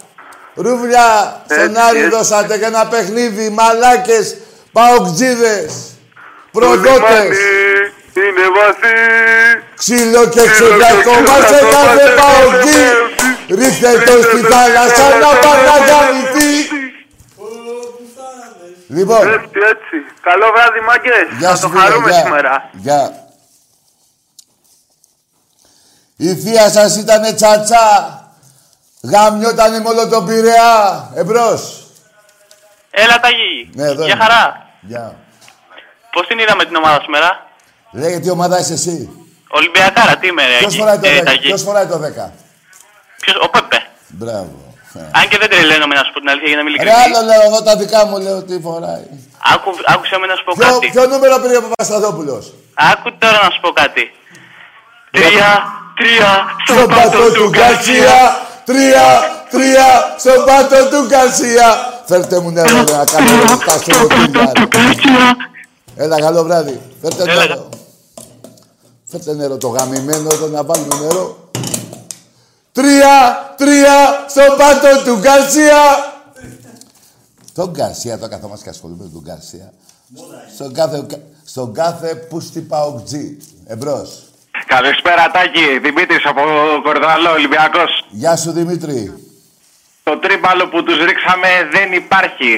Ρούβλια. 0.56 1.06
Στον 1.50 1.64
Έτσι, 1.64 1.82
Άρη 1.90 1.98
έτσι. 1.98 2.10
δώσατε 2.10 2.56
για 2.58 2.68
ένα 2.68 2.86
παιχνίδι. 2.88 3.50
Μαλάκες. 3.50 4.38
Παοκτζίδες. 4.82 5.74
Το 6.52 6.60
Προδότες. 6.60 7.00
λιμάνι 7.00 7.38
είναι 8.14 8.46
βαθύ. 8.58 8.98
Ξύλο 9.78 10.28
και 10.30 10.42
ξεδιακόμα 10.50 11.36
σε 11.48 11.60
κάθε 11.76 12.06
παοκτζή. 12.20 12.86
Ρίχτε 13.60 13.92
το 14.06 14.12
στη 14.24 14.40
θάλασσα 14.52 15.18
να 15.24 15.28
παραγανηθεί. 15.48 16.54
Λοιπόν, 18.88 19.28
Έτσι, 19.28 19.50
έτσι. 19.74 19.98
Καλό 20.22 20.46
βράδυ, 20.56 20.80
μάγκες. 20.88 21.38
γεια 21.40 21.50
Θα 21.50 21.56
σου 21.56 21.62
το 21.62 21.68
φίλε. 21.70 21.82
χαρούμε 21.82 22.10
γεια. 22.12 22.22
σήμερα. 22.24 22.70
Γεια. 22.74 23.26
Η 26.18 26.36
θεία 26.36 26.70
σας 26.70 26.98
ήτανε 26.98 27.34
τσατσά. 27.34 28.22
Γαμιότανε 29.02 29.80
με 29.80 29.90
όλο 29.90 30.08
τον 30.08 30.26
Πειραιά. 30.26 31.12
Εμπρός. 31.16 31.88
Έλα 32.92 33.20
Ταγί. 33.20 33.70
Ναι, 33.74 33.84
εδώ 33.84 34.04
Γεια 34.06 34.14
είμαι. 34.14 34.24
χαρά. 34.24 34.66
Γεια. 34.88 35.16
Πώς 36.12 36.28
την 36.28 36.40
είδαμε 36.40 36.64
την 36.66 36.76
ομάδα 36.76 37.00
σήμερα. 37.02 37.30
Λέγε 37.92 38.20
τι 38.20 38.30
ομάδα 38.30 38.60
είσαι 38.60 38.74
εσύ; 38.74 39.10
Ολυμπιακάρα, 39.50 40.16
τι 40.18 40.28
είμαι 40.28 40.44
ρε 40.46 40.58
Ποιος 40.58 40.74
εκεί. 40.74 40.80
φοράει 40.82 40.98
το 41.00 41.08
ε, 41.08 41.20
10. 41.22 41.24
Ταγί; 41.26 41.40
Ποιος 41.48 41.62
φοράει 41.62 41.86
το 41.86 41.96
10. 41.96 42.32
Ποιος, 43.22 43.36
ο 43.46 43.50
Πέπε. 43.50 43.80
Μπράβο. 44.08 44.56
Ε. 44.94 45.00
Αν 45.20 45.24
και 45.30 45.38
δεν 45.42 45.50
τρελαίνομαι 45.50 45.96
να 45.96 46.04
σου 46.06 46.12
πω 46.14 46.20
την 46.20 46.30
αλήθεια 46.30 46.48
για 46.52 46.58
να 46.58 46.64
μην 46.64 46.74
Ρε 46.74 46.80
ειλικρινής. 46.82 47.06
άλλο 47.18 47.20
λέω 47.30 47.42
εγώ 47.50 47.60
τα 47.68 47.74
δικά 47.82 48.06
μου 48.06 48.18
λέω 48.26 48.38
τι 48.48 48.56
φοράει. 48.68 49.06
Άκου, 49.54 49.70
άκουσε 49.94 50.18
με 50.22 50.26
να 50.32 50.36
σου 50.38 50.44
πω 50.48 50.54
Ποιο, 50.60 50.68
κάτι. 50.74 50.88
ποιο 50.94 51.04
νούμερο 51.12 51.36
πήρε 51.42 51.58
ο 51.58 51.62
Παπασταθόπουλος; 51.66 52.44
Άκου 52.92 53.10
τώρα 53.22 53.40
να 53.46 53.50
σου 53.54 53.60
πω 53.64 53.70
κάτι. 53.82 54.04
Τρία, 55.16 55.50
τρία, 56.00 56.30
Στον 56.70 56.88
πάτο 56.96 57.32
του 57.38 57.46
Γκαρσία. 57.50 58.18
Τρία, 58.70 59.06
τρία, 59.54 59.88
στον 60.24 60.40
πάτο 60.48 60.80
του 60.92 61.00
Γκαρσία. 61.10 61.68
Φέρτε 62.08 62.40
μου 62.40 62.52
νερό 62.52 62.84
ρε, 62.84 62.96
να 62.98 63.04
κάνω 63.06 63.32
λεπτά 63.50 63.78
στο 63.78 64.08
κοντήλια. 64.08 64.52
Έλα, 65.96 66.20
καλό 66.20 66.44
βράδυ. 66.44 66.82
Φέρτε 67.02 67.24
Έλα. 67.24 67.46
νερό. 67.46 67.70
Φέρτε 69.06 69.34
νερό 69.34 69.58
το 69.58 69.68
γαμημένο 69.68 70.30
εδώ 70.34 70.48
να 70.48 70.64
βάλουμε 70.64 70.96
νερό. 70.96 71.50
Τρία, 72.72 73.16
τρία, 73.58 74.26
στον 74.30 74.58
πάτο 74.58 75.04
του 75.04 75.20
Γκαρσία. 75.20 75.82
Τον 77.54 77.70
Γκαρσία, 77.70 78.20
το 78.20 78.28
καθόμαστε 78.28 78.64
και 78.64 78.70
ασχολούμαι 78.70 79.04
με 79.04 79.10
τον 79.10 79.22
Γκαρσία. 79.22 79.74
Στον 80.56 80.74
κάθε, 80.74 81.06
στον 81.46 81.74
κάθε 81.74 82.16
πούστη 82.16 82.60
παοκτζή. 82.60 83.38
Εμπρός. 83.66 84.24
Καλησπέρα 84.66 85.32
Τάκη, 85.32 85.80
Δημήτρης 85.82 86.26
από 86.26 86.42
Κορδαλό, 86.84 87.32
Ολυμπιακός. 87.32 88.06
Γεια 88.10 88.36
σου 88.36 88.52
Δημήτρη. 88.52 89.27
Το 90.08 90.18
τρίπαλο 90.18 90.66
που 90.72 90.84
τους 90.84 90.98
ρίξαμε 91.08 91.50
δεν 91.76 91.88
υπάρχει. 92.02 92.54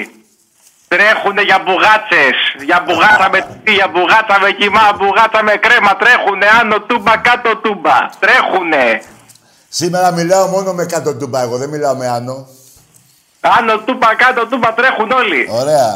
Τρέχουνε 0.88 1.42
για 1.42 1.58
μπουγάτσες, 1.64 2.36
για 2.68 2.78
μπουγάτσα 2.84 3.28
με 3.34 3.40
τι, 3.64 3.72
για 3.72 3.88
μπουγάτσα 3.92 4.36
με 4.42 4.50
κοιμά, 4.58 4.86
μπουγάτσα 4.98 5.40
με 5.48 5.54
κρέμα. 5.64 5.92
Τρέχουνε 6.02 6.46
άνω 6.60 6.78
τούμπα, 6.88 7.16
κάτω 7.28 7.50
τούμπα. 7.56 7.96
Τρέχουνε. 8.22 8.86
Σήμερα 9.68 10.08
μιλάω 10.18 10.46
μόνο 10.46 10.72
με 10.72 10.84
κάτω 10.84 11.10
τούμπα, 11.16 11.38
εγώ 11.42 11.56
δεν 11.62 11.68
μιλάω 11.68 11.94
με 11.94 12.06
άνω. 12.08 12.36
Άνω 13.40 13.74
τούμπα, 13.86 14.14
κάτω 14.14 14.46
τούμπα, 14.46 14.68
τρέχουν 14.78 15.10
όλοι. 15.10 15.48
Ωραία. 15.62 15.88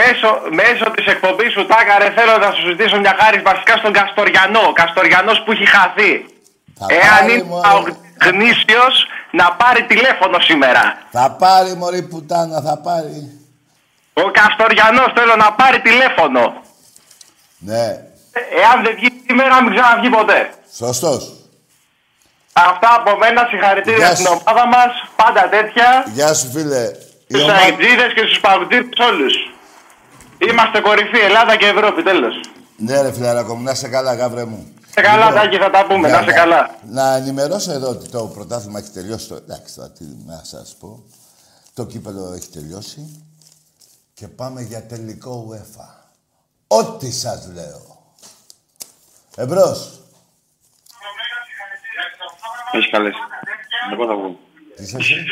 Μέσω, 0.00 0.28
μέσω 0.60 0.86
της 0.96 1.06
εκπομπής 1.06 1.52
σου, 1.52 1.66
Τάκαρε, 1.66 2.08
θέλω 2.16 2.34
να 2.44 2.50
σου 2.54 2.62
ζητήσω 2.70 2.96
μια 3.04 3.14
χάρη 3.20 3.38
βασικά 3.50 3.74
στον 3.76 3.92
Καστοριανό. 3.92 4.60
Ο 4.70 4.72
Καστοριανός 4.80 5.42
που 5.44 5.52
έχει 5.52 5.66
χαθεί. 5.76 6.12
Θα 6.78 6.86
Εάν 7.00 7.18
πάρει, 7.20 7.32
είναι 7.32 7.42
μωρέ. 7.42 7.68
ο 7.68 8.07
γνήσιος, 8.24 9.06
να 9.30 9.52
πάρει 9.52 9.82
τηλέφωνο 9.86 10.38
σήμερα. 10.40 10.82
Θα 11.10 11.30
πάρει 11.30 11.74
μωρή 11.74 12.02
πουτάνα, 12.02 12.60
θα 12.60 12.78
πάρει. 12.78 13.32
Ο 14.12 14.30
Καστοριανός 14.30 15.12
θέλω 15.16 15.36
να 15.36 15.52
πάρει 15.52 15.80
τηλέφωνο. 15.80 16.62
Ναι. 17.58 17.84
Ε, 18.32 18.40
Εάν 18.62 18.76
δεν 18.84 18.94
βγει 18.96 19.08
σήμερα, 19.26 19.62
μην 19.62 19.72
ξαναβγεί 19.74 20.10
ποτέ. 20.10 20.50
Σωστός. 20.76 21.32
Αυτά 22.52 22.94
από 22.98 23.16
μένα, 23.16 23.46
συγχαρητήρια 23.50 24.06
Γεια 24.06 24.14
στην 24.14 24.26
σου. 24.26 24.42
ομάδα 24.46 24.66
μας. 24.66 24.92
Πάντα 25.16 25.48
τέτοια. 25.48 26.04
Γεια 26.12 26.34
σου 26.34 26.50
φίλε. 26.50 26.82
Η 27.26 27.34
Στους 27.34 27.42
ομάδα... 27.42 27.58
αεκτζίδες 27.58 28.12
και 28.14 28.20
στους 28.26 28.40
παγκοτζίδες 28.40 28.98
όλους. 29.08 29.34
Είμαστε 30.38 30.80
κορυφή, 30.80 31.18
Ελλάδα 31.18 31.56
και 31.56 31.66
Ευρώπη, 31.66 32.02
τέλος. 32.02 32.34
Ναι 32.76 33.00
ρε 33.02 33.12
φιλαράκο 33.12 33.54
μου, 33.54 33.62
να 33.62 33.70
είσαι 33.70 33.88
καλά 33.88 34.14
γάβρε 34.14 34.44
μου. 34.44 34.72
Σε 34.98 35.04
καλά, 35.04 35.26
Λοιπόν, 35.28 35.40
Τάκη, 35.42 35.56
θα 35.56 35.70
τα 35.70 35.86
πούμε. 35.86 36.08
για 36.08 36.16
Να 36.16 36.22
είσαι 36.22 36.32
καλά. 36.32 36.70
Να 36.90 37.14
ενημερώσω 37.14 37.72
εδώ 37.72 37.88
ότι 37.88 38.08
το 38.08 38.26
πρωτάθλημα 38.26 38.78
έχει 38.78 38.90
τελειώσει. 38.90 39.28
Το... 39.28 39.34
Εντάξει, 39.34 39.74
τώρα 39.74 39.90
τι 39.90 40.04
να 40.26 40.40
σας 40.44 40.76
πω. 40.80 41.04
Το 41.74 41.86
κύπελο 41.86 42.32
έχει 42.32 42.48
τελειώσει. 42.48 43.24
Και 44.14 44.28
πάμε 44.28 44.62
για 44.62 44.86
τελικό 44.86 45.48
UEFA. 45.50 46.10
Ό,τι 46.66 47.12
σας 47.12 47.48
λέω. 47.54 48.14
Εμπρός. 49.36 50.00
Έχει 52.72 52.90
καλέσει. 52.90 53.18
Εγώ 53.92 54.06
θα 54.06 54.14
βγω. 54.14 54.38
Τι 54.76 54.82
είσαι 54.82 54.96
εσύ; 54.96 55.24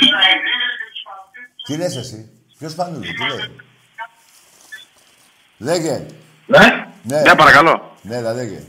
τι 1.66 1.76
λες 1.76 1.96
εσύ; 1.96 2.30
Ποιος 2.58 2.74
πανούλη, 2.74 3.12
τι 3.12 3.24
λέει; 3.24 3.56
Λέγε. 5.58 6.06
Ναι. 6.46 6.86
Ναι. 7.02 7.20
Ναι, 7.20 7.34
παρακαλώ. 7.34 7.96
Ναι, 8.02 8.16
έλα, 8.16 8.32
λέγε. 8.32 8.64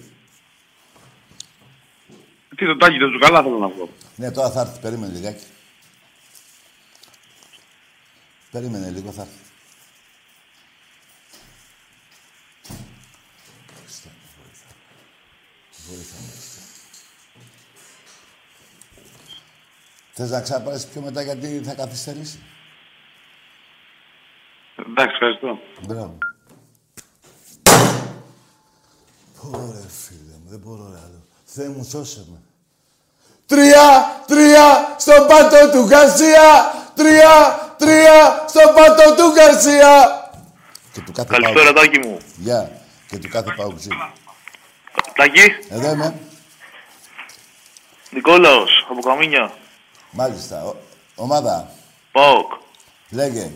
Τι 2.57 2.65
το 2.65 2.77
τάκι, 2.77 2.97
το 2.97 3.19
καλά 3.19 3.41
θέλω 3.43 3.57
να 3.57 3.69
πω. 3.69 3.89
Ναι, 4.15 4.31
τώρα 4.31 4.51
θα 4.51 4.61
έρθει. 4.61 4.79
Περίμενε 4.79 5.13
λιγάκι. 5.13 5.45
Περίμενε 8.51 8.89
λίγο, 8.89 9.11
θα 9.11 9.21
έρθει. 9.21 9.43
Χριστέ 13.81 14.09
μου, 14.09 14.29
βοήθα. 14.37 14.67
Βοήθα 15.87 16.15
με, 16.21 16.31
Χριστέ. 16.31 16.61
Θες 20.13 20.29
να 20.29 20.41
ξαναπάρεις 20.41 20.85
πιο 20.87 21.01
μετά 21.01 21.21
γιατί 21.21 21.61
θα 21.63 21.73
καθυστερήσει; 21.73 22.39
Εντάξει, 24.89 25.13
ευχαριστώ. 25.13 25.59
Μπράβο. 25.87 26.17
Ωραία, 29.41 29.87
φίλε 29.87 30.37
μου, 30.43 30.49
δεν 30.49 30.59
μπορώ 30.59 30.89
ρε 30.91 30.97
άλλο. 30.97 31.23
Θεέ 31.43 31.69
μου, 31.69 31.83
σώσε 31.83 32.25
με. 32.31 32.41
Τρία, 33.47 34.15
τρία, 34.27 34.95
στον 34.99 35.27
πάτο 35.27 35.69
του 35.71 35.85
Γκαρσία. 35.87 36.73
Τρία, 36.95 37.59
τρία, 37.77 38.45
στον 38.47 38.73
πάτο 38.75 39.15
του 39.15 39.31
Γκαρσία. 39.33 40.21
Και 40.93 41.01
του 41.01 41.11
κάθε 41.11 41.27
Καλησπέρα, 41.31 41.73
Τάκη 41.73 41.99
μου. 41.99 42.17
Γεια. 42.37 42.71
Και 43.07 43.17
του 43.17 43.29
κάθε 43.29 43.53
παουξή. 43.57 43.89
Τάκη, 45.15 45.41
Εδώ 45.69 45.91
είμαι. 45.91 46.19
Νικόλαος, 48.11 48.87
από 48.89 49.01
Καμίνια. 49.01 49.53
Μάλιστα. 50.11 50.63
Ο- 50.63 50.75
ομάδα. 51.15 51.69
ΠΑΟΚ. 52.11 52.51
Λέγε. 53.09 53.51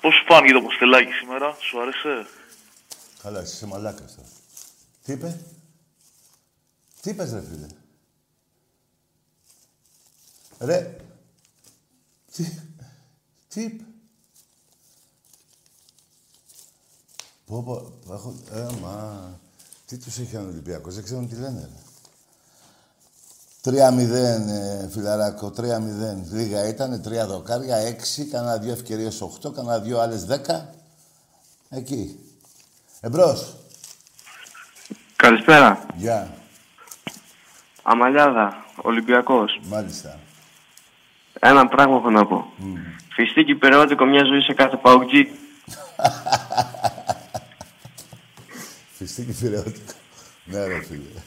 Πώς 0.00 0.14
σου 0.14 0.24
φάνηκε 0.28 0.52
το 0.52 0.60
ποστελάκι 0.60 1.12
σήμερα, 1.12 1.56
σου 1.60 1.80
άρεσε; 1.80 2.26
Καλά, 3.22 3.40
εσύ 3.40 3.54
είσαι 3.54 3.66
μαλάκας 3.66 4.14
τώρα. 4.16 4.28
Τι 5.04 5.12
είπε; 5.12 5.40
Τι 7.02 7.10
είπες 7.10 7.32
ρε 7.32 7.40
φίλε; 7.40 7.66
Ρε. 10.58 10.96
Τι. 12.32 12.44
Τι 13.48 13.62
είπε; 13.62 13.84
Πω, 17.46 17.62
πω, 17.62 17.92
έχω... 18.14 18.34
Ε, 18.52 18.66
μα... 18.82 19.20
Τι 19.86 19.98
τους 19.98 20.18
έχει 20.18 20.36
ο 20.36 20.40
Ολυμπιακός, 20.40 20.94
δεν 20.94 21.04
ξέρουν 21.04 21.28
τι 21.28 21.34
λένε, 21.34 21.60
ρε. 21.60 21.78
3-0, 23.64 23.70
ε, 23.70 24.88
φιλαράκο, 24.90 25.52
3-0. 25.56 25.62
Λίγα 26.30 26.68
ήταν, 26.68 27.02
τρία 27.02 27.26
δοκάρια, 27.26 27.76
έξι, 27.76 28.24
κανένα 28.24 28.58
δύο 28.58 28.72
ευκαιρίες, 28.72 29.22
8, 29.42 29.52
κανένα 29.54 29.78
δύο 29.78 30.00
άλλες 30.00 30.24
10. 30.24 30.74
Εκεί. 31.68 32.18
Εμπρός. 33.00 33.56
Καλησπέρα. 35.16 35.86
Γεια. 35.94 36.36
Αμαλιάδα, 37.82 38.64
Ολυμπιακός. 38.82 39.60
Μάλιστα. 39.64 40.20
Ένα 41.40 41.68
πράγμα 41.68 41.96
έχω 41.96 42.10
να 42.10 42.26
πω. 42.26 42.52
Φιστίκι 43.14 43.54
περιόδικο 43.54 44.04
μια 44.04 44.24
ζωή 44.24 44.40
σε 44.40 44.52
κάθε 44.54 44.76
παουτζή. 44.76 45.28
Φιστίκι 48.96 49.32
φιλεότικο. 49.32 49.92
ναι, 50.44 50.66
ρε 50.66 50.82
φίλε. 50.82 51.20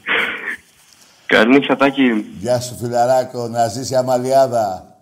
Καληνύχτα, 1.26 1.76
Τάκη. 1.76 2.12
Γεια 2.40 2.60
σου, 2.60 2.78
φιλαράκο. 2.78 3.48
Να 3.48 3.68
ζήσει 3.68 3.94
η 3.94 3.96
αμαλιάδα. 3.96 4.96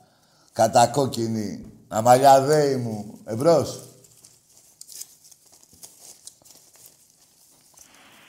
Κατακόκκινη. 0.53 1.65
Αμαλιαδέη 1.87 2.75
μου. 2.75 3.19
Εμπρός. 3.25 3.83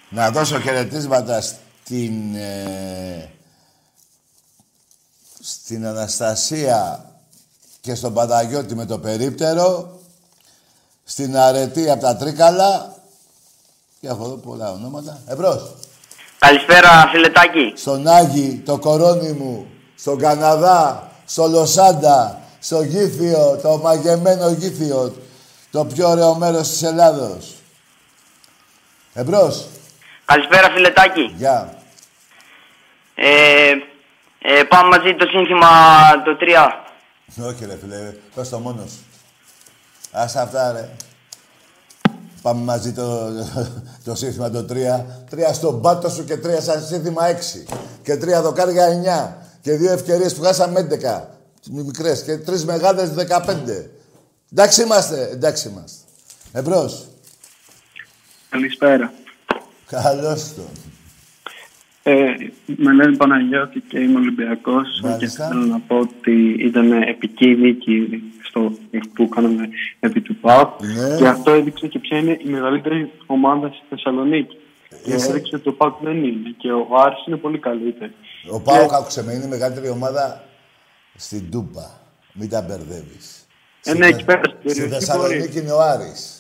Να 0.08 0.30
δώσω 0.30 0.60
χαιρετίσματα 0.60 1.40
στην... 1.40 2.34
ε, 2.34 3.10
στην 5.52 5.86
Αναστασία 5.86 7.04
και 7.80 7.94
στον 7.94 8.14
Παναγιώτη 8.14 8.74
με 8.74 8.86
το 8.86 8.98
περίπτερο. 8.98 9.98
Στην 11.04 11.36
Αρετή 11.36 11.90
από 11.90 12.00
τα 12.00 12.16
Τρίκαλα. 12.16 12.94
Και 14.00 14.06
έχω 14.06 14.24
εδώ 14.24 14.36
πολλά 14.36 14.70
ονόματα. 14.70 15.20
Εμπρός. 15.26 15.74
Καλησπέρα, 16.38 17.08
φιλετάκι. 17.12 17.72
Στον 17.76 18.06
Άγη, 18.06 18.62
το 18.64 18.78
κορώνι 18.78 19.32
μου. 19.32 19.66
Στον 19.94 20.18
Καναδά, 20.18 21.10
στο 21.24 21.48
Λοσάντα, 21.48 22.40
στο 22.60 22.82
Γήθιο, 22.82 23.58
το 23.62 23.78
μαγεμένο 23.78 24.48
Γήθιο. 24.48 25.14
Το 25.70 25.84
πιο 25.84 26.08
ωραίο 26.08 26.34
μέρος 26.34 26.68
της 26.68 26.82
Ελλάδος. 26.82 27.54
Εμπρός. 29.12 29.66
Καλησπέρα, 30.24 30.70
φιλετάκι. 30.70 31.34
Γεια. 31.36 31.78
Ε, 33.14 33.72
ε, 34.42 34.62
πάμε 34.62 34.96
μαζί 34.96 35.14
το 35.14 35.26
σύνθημα 35.26 35.68
το 36.24 36.37
3. 36.40 37.48
Όχι 37.48 37.64
ρε 37.64 37.76
φίλε, 37.76 38.12
πες 38.35 38.48
το 38.48 38.59
μόνος. 38.59 38.92
Ας 40.12 40.37
αυτά 40.37 40.72
ρε. 40.72 40.88
Πάμε 42.42 42.62
μαζί 42.62 42.92
το, 42.92 43.31
το 44.05 44.14
σύνθημα 44.14 44.50
το 44.50 44.59
3. 44.59 44.64
Τρία 45.31 45.53
στον 45.53 45.81
πάτο 45.81 46.09
σου 46.09 46.24
και 46.24 46.37
τρία 46.37 46.61
σαν 46.61 46.83
σύνθημα 46.83 47.22
6. 47.31 47.74
Και 48.03 48.16
τρία 48.16 48.42
δοκάρια 48.42 48.87
9. 49.38 49.61
Και 49.61 49.72
δύο 49.72 49.92
ευκαιρίες 49.92 50.35
που 50.35 50.42
χάσαμε 50.42 50.81
11. 50.81 51.24
Μικρές. 51.70 52.22
Και 52.22 52.37
τρεις 52.37 52.64
μεγάλες 52.64 53.11
15. 53.14 53.90
Εντάξει 54.53 54.83
είμαστε, 54.83 55.29
εντάξει 55.33 55.68
είμαστε. 55.68 55.96
Εμπρός. 56.53 57.07
Καλησπέρα. 58.48 59.12
Καλώς 59.87 60.55
το. 60.55 60.62
Ε, 62.02 62.34
με 62.66 62.92
λένε 62.92 63.16
Παναγιώτη 63.16 63.80
και 63.80 63.98
είμαι 63.98 64.18
Ολυμπιακός 64.18 65.00
και 65.02 65.08
Μάλιστα. 65.08 65.46
θέλω 65.48 65.60
να 65.64 65.78
πω 65.80 65.98
ότι 65.98 66.56
ήταν 66.58 66.92
επική 66.92 67.46
νίκη 67.46 68.22
στο, 68.48 68.72
που 69.14 69.28
κάναμε 69.28 69.68
επί 70.00 70.20
του 70.20 70.36
ΠΑΟΚ 70.36 70.82
Ναι. 70.82 71.16
και 71.16 71.26
αυτό 71.26 71.50
έδειξε 71.50 71.86
και 71.86 71.98
ποια 71.98 72.18
είναι 72.18 72.38
η 72.46 72.48
μεγαλύτερη 72.50 73.10
ομάδα 73.26 73.68
στη 73.68 73.82
Θεσσαλονίκη. 73.88 74.56
Και 75.04 75.14
Είσαι- 75.14 75.30
έδειξε 75.30 75.56
ότι 75.56 75.68
ο 75.68 75.72
ΠΑΟΚ 75.74 75.96
δεν 76.02 76.24
είναι 76.24 76.54
και 76.56 76.72
ο 76.72 76.88
Άρης 77.04 77.26
είναι 77.26 77.36
πολύ 77.36 77.58
καλύτερος. 77.58 78.12
Ο 78.50 78.60
Πάοκ, 78.60 78.92
άκουσε 78.94 79.24
με, 79.24 79.32
είναι 79.32 79.44
η 79.44 79.48
μεγαλύτερη 79.48 79.88
ομάδα 79.88 80.44
στην 81.16 81.50
Τούπα. 81.50 82.00
Μην 82.32 82.48
τα 82.48 82.60
μπερδεύεις. 82.62 83.46
Ε, 83.84 83.94
ναι, 83.94 84.04
Στη 84.06 84.14
εκεί 84.14 84.24
πέρα 84.24 84.40
στην 84.44 84.70
Στη 84.70 84.80
περιοχή 84.80 84.94
Θεσσαλονίκη 85.04 85.48
μπορεί. 85.48 85.58
είναι 85.60 85.72
ο 85.72 85.80
Άρης. 85.80 86.39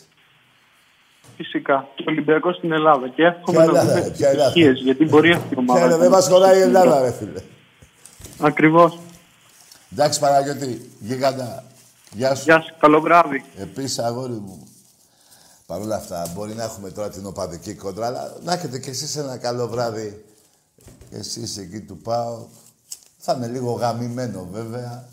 Φυσικά. 1.42 1.88
Και 1.94 2.04
ο 2.06 2.10
Ολυμπιακός 2.10 2.56
στην 2.56 2.72
Ελλάδα. 2.72 3.08
Και 3.08 3.22
εύχομαι 3.22 3.58
Ποια 3.58 3.64
να 3.64 3.70
Ελλάδα, 3.70 4.00
δούμε 4.00 4.10
ποια 4.10 4.28
Ελλάδα. 4.28 4.50
επιτυχίες, 4.50 4.80
γιατί 4.80 5.04
μπορεί 5.04 5.32
αυτή 5.32 5.54
η 5.54 5.58
ομάδα. 5.58 5.78
Ποια 5.78 5.88
είναι, 5.88 5.96
να 5.96 6.02
δεν 6.02 6.10
μας 6.10 6.26
είναι 6.26 6.34
χωράει 6.34 6.56
η 6.56 6.60
στο 6.60 6.68
Ελλάδα, 6.68 7.00
ρε 7.00 7.12
φίλε. 7.12 7.40
Ακριβώς. 8.40 8.98
Εντάξει, 9.92 10.20
Παναγιώτη, 10.20 10.90
γίγαντα. 11.00 11.64
Γεια 12.12 12.34
σου. 12.34 12.42
Γεια 12.44 12.60
σου. 12.60 12.74
Καλό 12.78 13.00
βράδυ. 13.00 13.44
Επίσης, 13.56 13.98
αγόρι 13.98 14.32
μου. 14.32 14.68
Παρ' 15.66 15.80
όλα 15.80 15.96
αυτά, 15.96 16.32
μπορεί 16.34 16.54
να 16.54 16.62
έχουμε 16.62 16.90
τώρα 16.90 17.08
την 17.08 17.26
οπαδική 17.26 17.74
κόντρα, 17.74 18.06
αλλά 18.06 18.36
να 18.42 18.52
έχετε 18.52 18.78
κι 18.78 18.90
εσείς 18.90 19.16
ένα 19.16 19.36
καλό 19.36 19.68
βράδυ. 19.68 20.24
Εσείς 21.10 21.58
εκεί 21.58 21.80
του 21.80 21.96
πάω. 21.98 22.46
Θα 23.18 23.32
είναι 23.32 23.46
λίγο 23.46 23.72
γαμημένο, 23.72 24.48
βέβαια. 24.52 25.08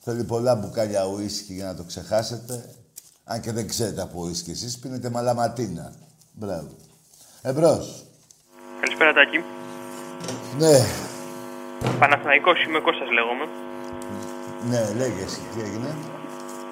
Θέλει 0.00 0.24
πολλά 0.24 0.54
μπουκάλια 0.54 1.06
ουίσκι 1.06 1.54
για 1.54 1.64
να 1.64 1.74
το 1.74 1.82
ξεχάσετε. 1.82 2.74
Αν 3.24 3.40
και 3.40 3.52
δεν 3.52 3.68
ξέρετε 3.68 4.02
από 4.02 4.20
ουίσκι 4.20 4.50
εσείς, 4.50 4.78
πίνετε 4.78 5.10
μαλαματίνα. 5.10 5.92
Μπράβο. 6.32 6.68
Εμπρός. 7.42 8.04
Καλησπέρα, 8.80 9.12
Τάκη. 9.12 9.44
Ναι, 10.58 10.86
Παναθηναϊκός 11.98 12.64
είμαι, 12.64 12.80
Κώστας 12.80 13.08
λέγομαι. 13.10 13.46
ναι, 14.70 14.92
λέγε 14.98 15.22
εσύ, 15.24 15.40
τι 15.54 15.60
έγινε. 15.60 15.96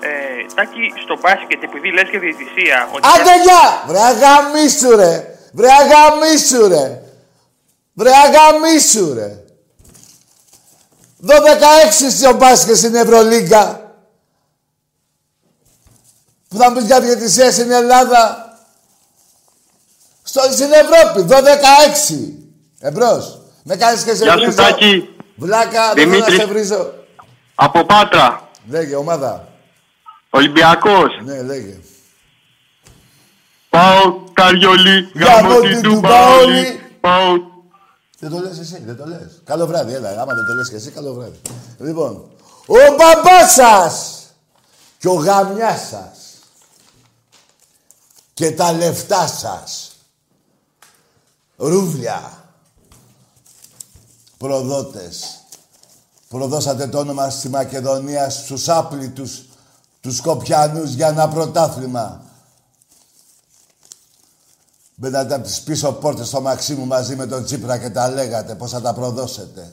Ε, 0.00 0.54
Τάκη, 0.54 0.92
στο 1.04 1.18
μπάσκετ, 1.20 1.62
επειδή 1.62 1.92
λες 1.92 2.08
για 2.10 2.20
διαιτησία, 2.20 2.88
ότι 2.94 3.08
Άντε 3.14 3.42
γεια! 3.42 3.64
Βρε 3.86 4.00
αγαμίσου 4.00 4.96
ρε! 4.96 5.38
Βρε 5.52 5.68
αγαμίσου 5.82 6.68
ρε! 6.68 7.02
Βρε 7.94 8.10
αγαμίσου 8.26 9.14
ρε! 9.14 9.42
12-6 11.26 11.30
στο 12.10 12.32
μπάσκετ 12.36 12.76
στην 12.76 12.94
Ευρωλίγκα. 12.94 13.87
Που 16.48 16.56
θα 16.56 16.70
μου 16.70 16.76
πεις 16.76 16.84
για 16.84 17.00
διαιτησία 17.00 17.52
στην 17.52 17.70
Ελλάδα. 17.70 18.52
Στο, 20.22 20.40
στην 20.40 20.68
Ευρώπη, 20.72 21.26
12-6. 21.28 22.32
Εμπρός. 22.80 23.40
Με 23.62 23.76
κάνεις 23.76 24.02
και 24.02 24.14
σε 24.14 24.24
Γεια 24.24 24.32
σου, 24.32 24.38
βρίζω. 24.38 24.56
Τάκη. 24.56 25.08
Βλάκα, 25.36 25.94
δεν 25.94 25.96
θέλω 25.96 26.08
να 26.08 26.14
Δημήτρης. 26.14 26.40
σε 26.40 26.46
βρίζω. 26.46 26.94
Από 27.54 27.84
Πάτρα. 27.84 28.48
Λέγε, 28.68 28.94
ομάδα. 28.96 29.48
Ολυμπιακός. 30.30 31.20
Ναι, 31.24 31.42
λέγε. 31.42 31.78
Πάω 33.68 34.14
Καριολί. 34.32 35.10
Γαμώ 35.14 35.48
Γαμώ 35.48 35.60
την 35.60 35.70
την 35.70 35.82
του 35.82 35.90
Τουμπάολη. 35.90 36.46
Μπάολη. 36.46 36.80
Πάω 37.00 37.34
Δεν 38.18 38.30
το 38.30 38.38
λες 38.38 38.58
εσύ, 38.58 38.82
δεν 38.86 38.96
το 38.96 39.04
λες. 39.06 39.42
Καλό 39.44 39.66
βράδυ, 39.66 39.94
έλα. 39.94 40.08
Άμα 40.08 40.34
δεν 40.34 40.44
το 40.46 40.52
λες 40.54 40.68
και 40.68 40.76
εσύ, 40.76 40.90
καλό 40.90 41.12
βράδυ. 41.12 41.40
Λοιπόν, 41.78 42.30
ο 42.66 42.74
μπαμπάς 42.96 43.52
σας 43.52 44.22
και 44.98 45.08
ο 45.08 45.12
γαμιάς 45.14 45.80
σας. 45.90 46.17
Και 48.38 48.52
τα 48.52 48.72
λεφτά 48.72 49.26
σας. 49.26 49.96
Ρούβλια. 51.56 52.44
Προδότες. 54.38 55.44
Προδώσατε 56.28 56.86
το 56.86 56.98
όνομα 56.98 57.30
στη 57.30 57.48
Μακεδονία 57.48 58.30
στους 58.30 58.68
άπλητους, 58.68 59.42
τους 60.00 60.16
Σκοπιανούς 60.16 60.92
για 60.92 61.08
ένα 61.08 61.28
πρωτάθλημα. 61.28 62.24
Μπαίνατε 64.94 65.34
από 65.34 65.44
τις 65.44 65.60
πίσω 65.60 65.92
πόρτες 65.92 66.26
στο 66.26 66.40
Μαξίμου 66.40 66.86
μαζί 66.86 67.16
με 67.16 67.26
τον 67.26 67.44
Τσίπρα 67.44 67.78
και 67.78 67.90
τα 67.90 68.08
λέγατε 68.08 68.54
πώς 68.54 68.70
θα 68.70 68.80
τα 68.80 68.94
προδώσετε. 68.94 69.72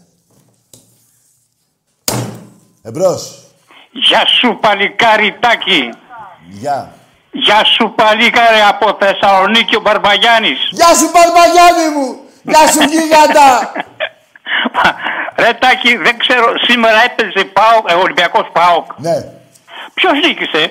Εμπρός. 2.81 3.43
Γεια 3.91 4.25
σου 4.25 4.57
παλικάρι 4.61 5.37
Τάκη. 5.39 5.89
Γεια. 6.49 7.03
Γεια 7.43 7.63
σου 7.63 7.93
παλικάρι 7.95 8.61
από 8.69 8.97
Θεσσαλονίκη 8.99 9.75
ο 9.75 9.79
Μπαρμπαγιάννης. 9.81 10.59
Γεια 10.71 10.87
σου 10.99 11.07
Μπαρμπαγιάννη 11.13 11.87
μου. 11.95 12.07
Γεια 12.43 12.63
σου 12.71 12.81
γίγαντα. 12.91 13.71
Ρε 15.43 15.53
Τάκη 15.53 15.95
δεν 15.97 16.17
ξέρω 16.17 16.45
σήμερα 16.67 17.03
έπαιζε 17.03 17.45
ΠΑΟΚ, 17.45 17.89
ε, 17.91 17.93
Ολυμπιακός 17.93 18.47
ΠΑΟΚ. 18.53 18.85
ναι. 18.97 19.15
Ποιος 19.93 20.13
νίκησε; 20.25 20.61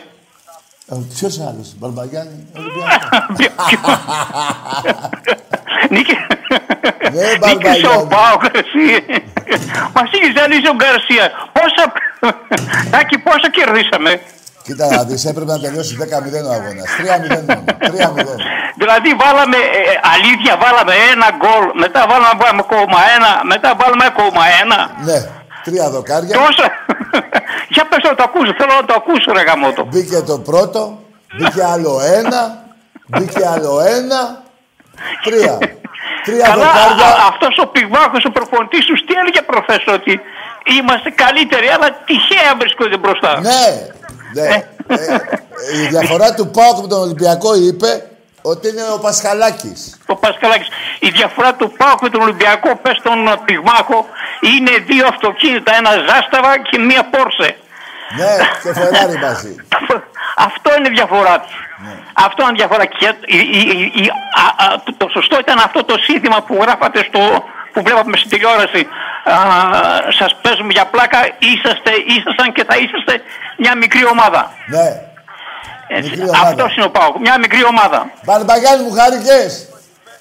Ε, 0.89 0.95
Ποιος 1.15 1.39
άλλος, 1.49 1.69
Μπαρμπαγιάννη, 1.79 2.47
Ολυμπιακός. 2.57 3.77
Νίκη... 5.95 6.17
Ναι, 7.13 7.21
Νίκησε 7.21 7.39
Μπαρμπαγιάννη. 7.39 7.87
ο 7.87 8.07
Πάοκ, 8.07 8.43
εσύ. 8.63 9.05
Μας 9.95 10.09
είχε 10.13 10.33
ζαλίσει 10.37 10.69
ο 10.69 10.75
Γκαρσίας. 10.75 11.31
Πόσα... 11.53 11.85
Τάκη, 12.91 13.19
πόσα 13.19 13.51
κερδίσαμε; 13.51 14.21
Κοίτα 14.67 14.87
να 14.95 15.05
δεις, 15.05 15.25
έπρεπε 15.25 15.51
να 15.53 15.61
τελειώσει 15.61 15.97
10-0 16.01 16.49
ο 16.51 16.53
αγώνας. 16.59 16.89
3-0 16.99 17.45
μόνο. 17.49 17.65
3-0. 17.81 18.37
Δηλαδή 18.81 19.11
βάλαμε, 19.23 19.57
ε, 19.57 19.81
ε, 19.91 19.95
αλήθεια, 20.15 20.53
βάλαμε 20.65 20.95
ένα 21.13 21.27
γκολ, 21.41 21.65
μετά 21.83 22.01
βάλαμε 22.11 22.61
ακόμα 22.67 22.99
ένα, 23.17 23.31
μετά 23.53 23.71
βάλαμε 23.81 24.05
ακόμα 24.13 24.43
ένα. 24.63 24.79
Ναι, 25.09 25.19
τρία 25.67 25.87
δοκάρια. 25.91 26.35
Τόσα. 26.39 26.67
Για 27.75 27.85
πες 27.91 28.03
να 28.09 28.15
το 28.19 28.23
ακούσω, 28.29 28.53
θέλω 28.59 28.75
να 28.81 28.85
το 28.89 28.95
ακούσω 29.01 29.29
ρε 29.37 29.43
γαμότο. 29.49 29.83
Μπήκε 29.91 30.19
το 30.31 30.37
πρώτο, 30.39 30.99
μπήκε 31.37 31.63
άλλο 31.75 31.93
ένα, 32.21 32.41
μπήκε 33.07 33.43
άλλο 33.55 33.73
ένα. 33.99 34.21
Τρία. 35.27 35.55
Τρία 36.27 36.47
Καλά, 36.49 36.65
δοκάρια. 36.73 37.07
α- 37.07 37.27
αυτός 37.31 37.55
ο 37.65 37.67
πυγμάχος, 37.67 38.25
ο 38.25 38.31
προπονητής 38.31 38.85
τους, 38.89 39.01
τι 39.07 39.13
έλεγε 39.21 39.43
προχθές 39.51 39.85
ότι 39.99 40.13
είμαστε 40.79 41.11
καλύτεροι, 41.11 41.67
αλλά 41.75 41.89
τυχαία 42.09 42.51
βρίσκονται 42.61 42.97
μπροστά. 43.03 43.41
Ναι, 43.41 43.65
ναι. 44.35 44.65
Ε, 44.87 45.19
η 45.83 45.87
διαφορά 45.89 46.35
του 46.35 46.51
ΠΑΟΚ 46.51 46.81
με 46.81 46.89
τον 46.89 47.01
Ολυμπιακό 47.01 47.55
είπε 47.55 48.07
ότι 48.43 48.69
είναι 48.69 48.83
ο 48.95 48.99
Πασχαλάκης. 48.99 49.99
Ο 50.07 50.17
Πασκαλάκης. 50.17 50.69
Η 50.99 51.09
διαφορά 51.09 51.55
του 51.55 51.73
Πάουκ 51.79 52.01
με 52.03 52.09
τον 52.09 52.21
Ολυμπιακό, 52.21 52.77
πες 52.83 53.01
τον 53.03 53.27
ε, 53.29 53.37
πυγμάχο, 53.45 54.07
είναι 54.41 54.71
δύο 54.87 55.07
αυτοκίνητα, 55.07 55.75
ένα 55.77 55.91
Ζάσταβα 55.91 56.59
και 56.71 56.79
μία 56.79 57.05
Πόρσε. 57.13 57.57
Ναι, 58.19 58.33
και 58.63 58.73
Φεράρι 58.81 59.19
μαζί. 59.19 59.57
Αυτό 60.49 60.69
είναι 60.77 60.89
η 60.89 60.95
διαφορά 60.95 61.41
τους. 61.41 61.55
Αυτό 62.13 62.43
είναι 62.43 62.53
η 62.53 62.61
διαφορά. 62.63 62.85
Και 62.85 63.09
η- 63.25 63.37
η- 63.61 63.69
η- 63.79 63.93
η- 64.03 64.11
α- 64.45 64.65
α, 64.65 64.83
το- 64.85 64.95
το 64.97 65.07
σωστό 65.09 65.39
ήταν 65.39 65.59
αυτό 65.59 65.85
το 65.85 65.95
σύνθημα 65.99 66.43
που 66.43 66.59
γράφατε 66.63 66.99
στο, 67.09 67.21
που 67.75 67.83
βλέπαμε 67.83 68.17
στην 68.17 68.31
τηλεόραση. 68.31 68.83
Α, 69.25 69.37
σας 70.19 70.37
παίζουμε 70.43 70.73
για 70.73 70.87
πλάκα, 70.87 71.19
είσαστε, 71.39 71.91
ήσασταν 72.17 72.53
και 72.53 72.65
θα 72.69 72.77
είσαστε 72.77 73.15
μια 73.57 73.77
μικρή 73.77 74.07
ομάδα. 74.07 74.51
Ναι. 74.67 74.89
Έτσι. 75.89 76.11
Μικρή 76.11 76.29
ομάδα. 76.29 76.49
Αυτός 76.49 76.77
είναι 76.77 76.85
ο 76.85 76.91
Πάουκ, 76.91 77.19
μια 77.19 77.39
μικρή 77.39 77.65
ομάδα. 77.65 78.11
Μπαρμπαγιάννη 78.25 78.85
μου 78.85 78.93
χάρηκες. 78.93 79.69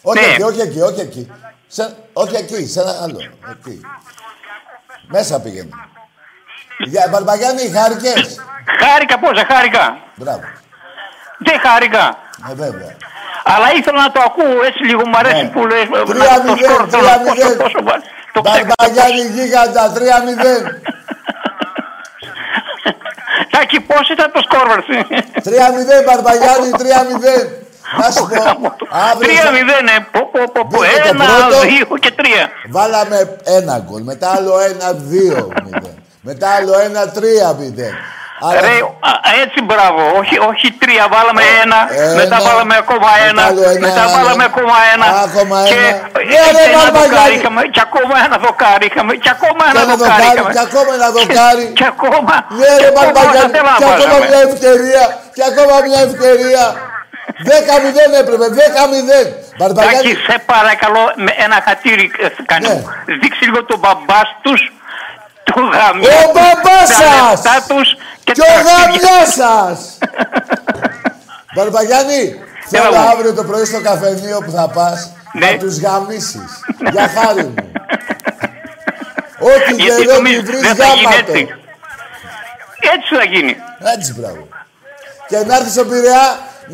Όχι 0.02 0.20
Ναι. 0.20 0.26
εκεί, 0.34 0.42
όχι 0.42 0.60
εκεί, 0.62 0.82
όχι 0.82 1.00
εκεί. 1.00 1.32
Σε, 1.68 1.96
όχι 2.14 2.36
εκεί, 2.36 2.68
σε 2.68 2.80
ένα 2.82 2.94
άλλο. 3.04 3.20
Εκεί. 3.52 3.82
Μέσα 5.08 5.42
πήγαινε. 5.42 5.70
Για 6.78 7.08
Μπαρμπαγιάννη, 7.12 7.70
χάρηκες. 7.78 8.40
Χάρηκα 8.82 9.20
πόσα, 9.20 9.46
χάρηκα. 9.52 9.98
Μπράβο. 10.16 10.42
Δεν 11.38 11.60
χάρηκα. 11.60 12.18
Ε, 12.52 12.54
βέβαια. 12.54 12.96
Αλλά 13.54 13.68
ήθελα 13.78 14.00
να 14.08 14.12
το 14.16 14.22
ακούω 14.30 14.56
έτσι 14.70 14.82
λίγο 14.90 15.04
μου 15.10 15.18
αρέσει 15.22 15.44
Ναι. 15.46 15.54
που 15.54 15.62
λες. 15.72 15.86
ε, 15.98 16.04
Τρία 16.12 16.32
να 16.36 16.42
το 16.46 16.52
μηδέν, 16.52 16.70
σκορ, 16.70 16.82
θέλω 16.94 17.04
τρία 17.04 17.16
να 17.18 17.24
πω 17.26 17.32
μηδέν. 17.32 17.58
πόσο 17.64 17.80
βα- 17.88 18.02
Το 18.36 18.40
ξέχασα. 18.42 18.66
Μπαρμπαγιάννη 18.70 19.24
γίγαντα, 19.36 19.84
3-0. 19.96 20.54
Τάκη, 23.54 23.80
πώς 23.90 24.10
ήταν 24.16 24.28
το 24.36 24.42
σκορ, 24.46 24.66
βαρσί. 24.72 25.00
3-0 25.48 25.96
Μπαρμπαγιάννη, 26.06 26.70
3-0. 26.82 27.36
Να 28.00 28.08
σου 28.16 28.24
πω, 28.32 28.42
αύριο 28.90 29.28
Τρία 29.28 29.42
θα- 29.48 29.52
μηδέν, 29.52 29.86
ε, 29.96 29.98
πω, 30.12 30.20
πω, 30.34 30.40
πω, 30.54 30.62
πω, 30.72 30.78
Μπήκε 30.80 31.00
το 31.02 31.10
ένα, 31.14 31.26
πρώτο. 31.26 31.60
δύο 31.62 31.86
και 32.04 32.12
τρία. 32.20 32.44
βάλαμε 32.78 33.38
ένα 33.44 33.76
γκολ, 33.86 34.02
μετά 34.12 34.28
άλλο 34.38 34.54
ένα 34.72 34.88
2-0. 35.12 35.90
Μετά 36.22 36.48
άλλο 36.58 36.74
ένα 36.88 37.02
3-0. 37.18 37.88
Άρα- 38.48 38.62
Ρε, 38.66 38.76
α, 39.10 39.12
έτσι 39.44 39.60
μπράβο, 39.68 40.02
όχι, 40.20 40.36
όχι 40.50 40.68
τρία, 40.82 41.06
βάλαμε 41.14 41.44
ένα, 41.64 41.80
Ένα, 42.04 42.14
μετά 42.22 42.38
βάλαμε 42.48 42.76
ακόμα 42.84 43.10
μετά 43.14 43.28
ένα, 43.30 43.44
άλλο 43.50 43.62
ένα, 43.76 43.80
μετά 43.88 44.02
άλλο 44.06 44.14
βάλαμε 44.18 44.44
ένα. 44.44 44.52
ακόμα 44.52 44.76
ένα, 44.94 45.08
Ακόμα 45.28 45.56
και 45.70 45.78
ένα. 45.90 45.98
ε, 46.20 46.24
Ναι, 46.32 46.40
ρε, 46.56 46.64
ένα 46.70 46.78
Μπαρμπαγιάννη. 46.78 47.08
δοκάρι 47.10 47.34
είχαμε, 47.40 47.62
και 47.76 47.82
ακόμα 47.88 48.16
ένα 48.28 48.38
δοκάρι 48.46 48.86
είχαμε, 48.90 49.12
και 49.24 49.32
ακόμα 49.38 49.64
Και 49.66 49.72
ένα 49.74 49.82
ένα 49.86 49.96
δοκάρι 50.02 50.22
δοκάρι, 50.22 50.38
είχαμε. 50.38 50.52
και 50.56 50.64
ακόμα 50.68 50.92
ένα 51.00 51.10
δοκάρι. 51.18 51.66
Και 51.80 51.86
ακόμα, 51.94 52.34
Ναι, 52.60 52.72
και 52.80 52.84
ρε 52.84 52.90
ακόμα 52.90 53.02
Μπαρμπαγιάννη, 53.14 53.52
δεν 53.56 53.64
και 53.82 53.86
ακόμα 53.94 54.16
βάζαμε. 54.16 54.28
μια 54.32 54.42
ευκαιρία, 54.50 55.04
και 55.36 55.44
ακόμα 55.52 55.76
μια 55.88 56.00
ευκαιρία. 56.08 56.64
10-0 57.50 58.16
έπρεπε, 58.24 58.46
10-0. 58.60 59.22
Τάκη, 59.24 59.56
Μπαρμπαγιάννη, 59.60 60.14
σε 60.28 60.36
παρακαλώ, 60.52 61.04
με 61.26 61.32
ένα 61.46 61.58
χατήρι 61.68 62.06
ε, 62.26 62.28
κάνει. 62.52 62.68
Ναι. 62.68 62.78
Δείξει 63.22 63.44
λίγο 63.48 63.60
τον 63.72 63.80
μπαμπάς 63.84 64.28
τους, 64.44 64.62
το 65.48 65.56
γαμιά. 65.76 66.10
Ο 66.20 66.22
τους, 66.26 66.32
μπαμπάς 66.36 66.90
τα 68.24 68.34
σας! 68.34 68.34
λεφτά 68.34 68.34
τους 68.34 68.34
και, 68.34 68.34
και 68.34 68.42
τα 68.42 68.54
ο 68.54 68.58
αρχίδια. 68.58 69.10
γαμιάς 69.10 69.34
σας. 69.34 69.98
Μπαρμπαγιάννη, 71.56 72.22
θέλω 72.70 72.88
Έλα 72.88 73.00
μου. 73.02 73.10
αύριο 73.10 73.34
το 73.34 73.44
πρωί 73.44 73.66
στο 73.66 73.82
καφενείο 73.82 74.38
που 74.46 74.52
θα 74.52 74.68
πας 74.70 75.12
Ναι. 75.34 75.52
να 75.52 75.58
τους 75.58 75.80
γαμίσεις. 75.80 76.50
Για 76.92 77.08
χάρη 77.16 77.44
μου. 77.44 77.54
Ό,τι 79.40 79.74
Γιατί 79.84 80.02
γερό 80.04 80.16
νομίζεις 80.16 80.38
μη 80.40 80.46
βρεις 80.48 80.62
δεν 80.62 80.76
θα 80.76 80.86
γίνει 80.86 81.02
γάματο. 81.04 81.32
έτσι. 81.32 81.42
Έτσι 82.96 83.10
θα 83.20 83.24
γίνει. 83.34 83.54
Έτσι, 83.96 84.10
μπράβο. 84.18 84.44
Και 85.30 85.38
να 85.48 85.56
έρθεις 85.56 85.72
στον 85.72 85.88
Πειραιά 85.90 86.26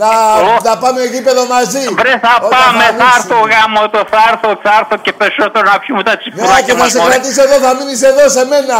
να, 0.01 0.07
Ω. 0.51 0.57
να 0.69 0.77
πάμε 0.83 0.99
γήπεδο 1.13 1.43
μαζί. 1.55 1.83
Βρε 2.01 2.13
θα 2.25 2.31
Όταν 2.37 2.49
πάμε, 2.55 2.83
θα 2.83 2.89
ανοίξουν. 2.89 3.13
έρθω 3.17 3.37
γάμο 3.53 3.81
το, 3.93 3.99
θα 4.13 4.21
έρθω, 4.31 4.49
θα 4.63 4.71
έρθω 4.79 4.95
και 5.05 5.13
περισσότερο 5.21 5.65
να 5.71 5.79
πιούμε 5.83 6.03
τα 6.03 6.11
Ναι, 6.11 6.17
τσιπουράκια 6.21 6.61
και 6.67 6.71
θα 6.71 6.77
μας. 6.77 6.91
σε 6.91 6.97
μωρέ. 6.99 7.09
κρατήσει 7.13 7.39
εδώ, 7.45 7.55
θα 7.65 7.71
μείνεις 7.77 8.01
εδώ 8.11 8.25
σε 8.35 8.43
μένα. 8.51 8.77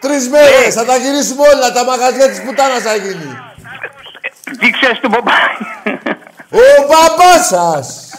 Τρεις 0.00 0.28
μέρες, 0.28 0.64
Ναι. 0.64 0.70
θα 0.70 0.84
τα 0.84 0.96
γυρίσουμε 0.96 1.48
όλα, 1.48 1.72
τα 1.72 1.84
μαγαζιά 1.84 2.28
της 2.28 2.40
πουτάνας 2.42 2.82
θα 2.82 2.94
γίνει. 2.94 3.30
Δείξε 4.60 4.94
στον 4.98 5.10
μπαμπά. 5.10 5.32
Ο 6.50 6.86
μπαμπάς 6.88 7.46
σας 7.46 8.10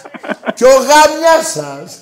και 0.54 0.66
ο 0.66 0.76
γαμιάς 0.90 1.46
σας. 1.54 1.98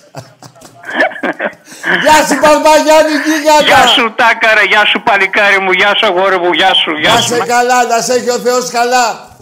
Γεια 2.01 2.25
σου 2.27 2.35
Μπαρμπαγιάννη 2.41 3.11
γίγαντα. 3.25 3.63
Γεια 3.65 3.87
σου 3.87 4.13
Τάκαρε, 4.15 4.63
γεια 4.63 4.85
σου 4.85 5.01
παλικάρι 5.03 5.59
μου, 5.59 5.71
γεια 5.71 5.95
σου 5.97 6.05
αγόρι 6.05 6.37
μου, 6.39 6.51
γεια 6.53 6.73
σου, 6.73 6.91
γεια 6.91 7.13
Να 7.13 7.19
σου. 7.21 7.27
σε 7.35 7.39
καλά, 7.45 7.83
να 7.85 8.01
σε 8.01 8.13
έχει 8.13 8.29
ο 8.29 8.39
Θεός 8.39 8.69
καλά. 8.69 9.35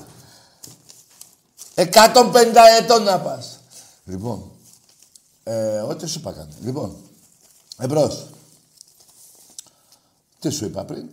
150 1.76 2.62
ετών 2.80 3.04
να 3.04 3.20
πας. 3.20 3.60
Λοιπόν, 4.06 4.52
ε, 5.44 5.54
ό,τι 5.90 6.08
σου 6.08 6.20
είπα 6.20 6.32
κάνε. 6.32 6.54
Λοιπόν, 6.64 6.96
εμπρός. 7.80 8.26
Τι 10.46 10.52
σου 10.52 10.66
είπα 10.66 10.84
πριν; 10.84 11.06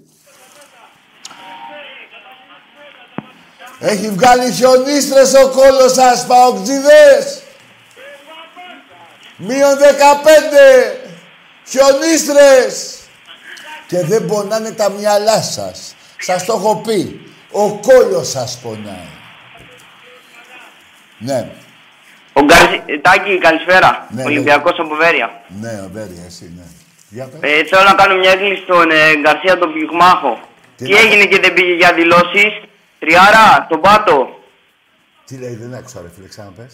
Έχει 3.79 4.11
βγάλει 4.11 4.53
χιονίστρες 4.53 5.35
ο 5.35 5.49
κόλος 5.49 5.93
σας, 5.93 6.27
παοκτζίδες. 6.27 7.43
Μείον 9.37 9.79
15. 9.79 10.97
Χιονίστρες. 11.67 12.99
Και 13.87 14.05
δεν 14.05 14.27
πονάνε 14.27 14.71
τα 14.71 14.91
μυαλά 14.91 15.43
σας. 15.43 15.95
Σας 16.19 16.45
το 16.45 16.53
έχω 16.53 16.77
πει. 16.77 17.21
Ο 17.51 17.79
κόλος 17.79 18.29
σας 18.29 18.59
πονάει. 18.63 19.09
Ναι, 21.19 21.51
Ο 22.33 22.41
Γκαρσί... 22.45 22.83
Τάκη, 23.03 23.39
καλησπέρα. 23.39 24.07
Ναι, 24.11 24.25
Ολυμπιακός 24.25 24.79
από 24.79 24.95
Βέρεια. 24.95 25.43
ναι, 25.61 25.81
ο 25.85 25.89
Μπέρι, 25.93 26.23
εσύ, 26.27 26.53
ναι. 26.57 26.65
Για 27.15 27.27
πες. 27.27 27.41
Ε, 27.51 27.65
θέλω 27.71 27.85
να 27.91 27.95
κάνω 28.01 28.15
μια 28.23 28.31
έκκληση 28.31 28.63
στον 28.63 28.91
ε, 28.91 29.01
Γκαρσία 29.21 29.59
τον 29.59 29.73
Πυγμάχο. 29.73 30.33
Τι 30.77 30.85
Τι, 30.85 30.93
να- 30.93 30.99
έγινε 30.99 31.25
και 31.31 31.39
δεν 31.45 31.53
πήγε 31.57 31.75
για 31.83 31.93
δηλώσεις; 32.01 32.53
Τριάρα, 33.01 33.67
τον 33.71 33.81
Πάτο. 33.81 34.17
Τι 35.27 35.35
λέει, 35.43 35.55
δεν 35.63 35.75
άκουσα 35.79 36.01
ρε 36.05 36.11
φίλε, 36.15 36.29
ξαναπες. 36.29 36.73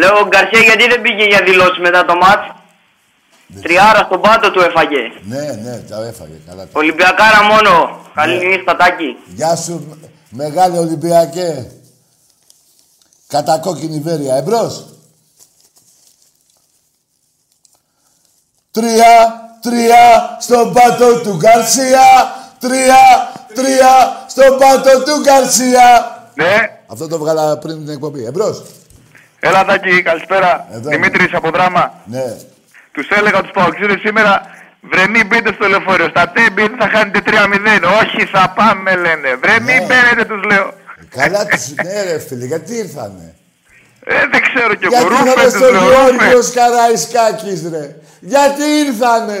Λέω 0.00 0.14
ο 0.22 0.26
Γκαρσία 0.28 0.60
γιατί 0.68 0.84
δεν 0.92 1.00
πήγε 1.02 1.24
για 1.32 1.40
δηλώσεις 1.48 1.78
μετά 1.78 2.04
το 2.04 2.14
μάτς; 2.22 2.46
Τριάρα 3.62 4.02
στον 4.08 4.20
Πάτο 4.20 4.50
του 4.50 4.60
έφαγε. 4.60 5.02
Ναι, 5.22 5.44
ναι, 5.64 5.74
τα 5.90 5.96
έφαγε, 6.06 6.38
καλά. 6.48 6.68
Ολυμπιακάρα 6.72 7.42
μόνο. 7.42 7.72
Καλή 8.14 8.38
Ναι. 8.38 8.44
νύχτα 8.44 8.76
Τάκη. 8.76 9.16
Γεια 9.26 9.56
σου, 9.56 9.98
μεγάλη 10.30 10.78
Ολυμπιακέ. 10.78 11.70
Κατά 13.28 13.58
κόκκινη 13.58 14.00
βέρεια. 14.00 14.34
Εμπρός. 14.36 14.84
Τρία, 18.78 19.12
τρία 19.60 20.02
στον 20.40 20.72
πάτο 20.72 21.20
του 21.20 21.36
Γκαρσία. 21.36 22.06
Τρία, 22.60 23.02
τρία 23.54 23.92
στον 24.26 24.58
πάτο 24.58 25.02
του 25.02 25.20
Γκαρσία. 25.22 25.86
Ναι, 26.34 26.54
Αυτό 26.86 27.08
το 27.08 27.18
βγάλα 27.18 27.58
πριν 27.58 27.84
την 27.84 27.92
εκπομπή. 27.94 28.24
Εμπρός. 28.24 28.62
έλα 29.40 29.64
Τάκη, 29.64 30.02
καλησπέρα. 30.02 30.66
Εδώ 30.72 30.88
Δημήτρης 30.88 31.34
από 31.34 31.50
δράμα. 31.50 31.92
Ναι. 32.04 32.36
Τους 32.92 33.08
έλεγα 33.08 33.40
τους 33.40 33.50
Παοξίδες 33.50 34.00
σήμερα, 34.00 34.42
βρε 34.90 35.08
μην 35.08 35.26
μπείτε 35.26 35.52
στο 35.52 35.68
λεωφορείο. 35.68 36.08
Στα 36.08 36.32
τέμπι 36.34 36.62
θα 36.78 36.88
χάνετε 36.94 37.20
3-0. 37.26 37.82
Όχι, 38.02 38.26
θα 38.26 38.52
πάμε 38.56 38.90
λένε. 38.96 39.34
Βρε 39.42 39.60
μην 39.60 39.76
Ναι. 39.76 39.86
μπαίνετε 39.86 40.24
τους 40.24 40.42
λέω. 40.50 40.72
Καλά 41.08 41.46
τους... 41.46 41.74
ναι 41.84 42.02
ρε 42.02 42.18
φίλε, 42.18 42.44
γιατί 42.44 42.76
ήρθανε; 42.76 43.34
Ε, 44.04 44.14
δεν 44.32 44.40
ξέρω 44.48 44.74
κι 44.74 44.84
εγώ. 44.88 44.94
Γιατί 44.96 45.12
ήρθανε 45.12 45.30
Ρούφεν 45.32 45.50
στο 45.50 45.58
τους 45.58 45.70
λέω. 45.70 45.80
Ρούφεν. 45.82 46.14
Γεώργιος 46.16 46.50
Καραϊσκάκης 46.58 47.60
ρε. 47.72 47.84
Γιατί 48.20 48.62
ήρθανε. 48.86 49.38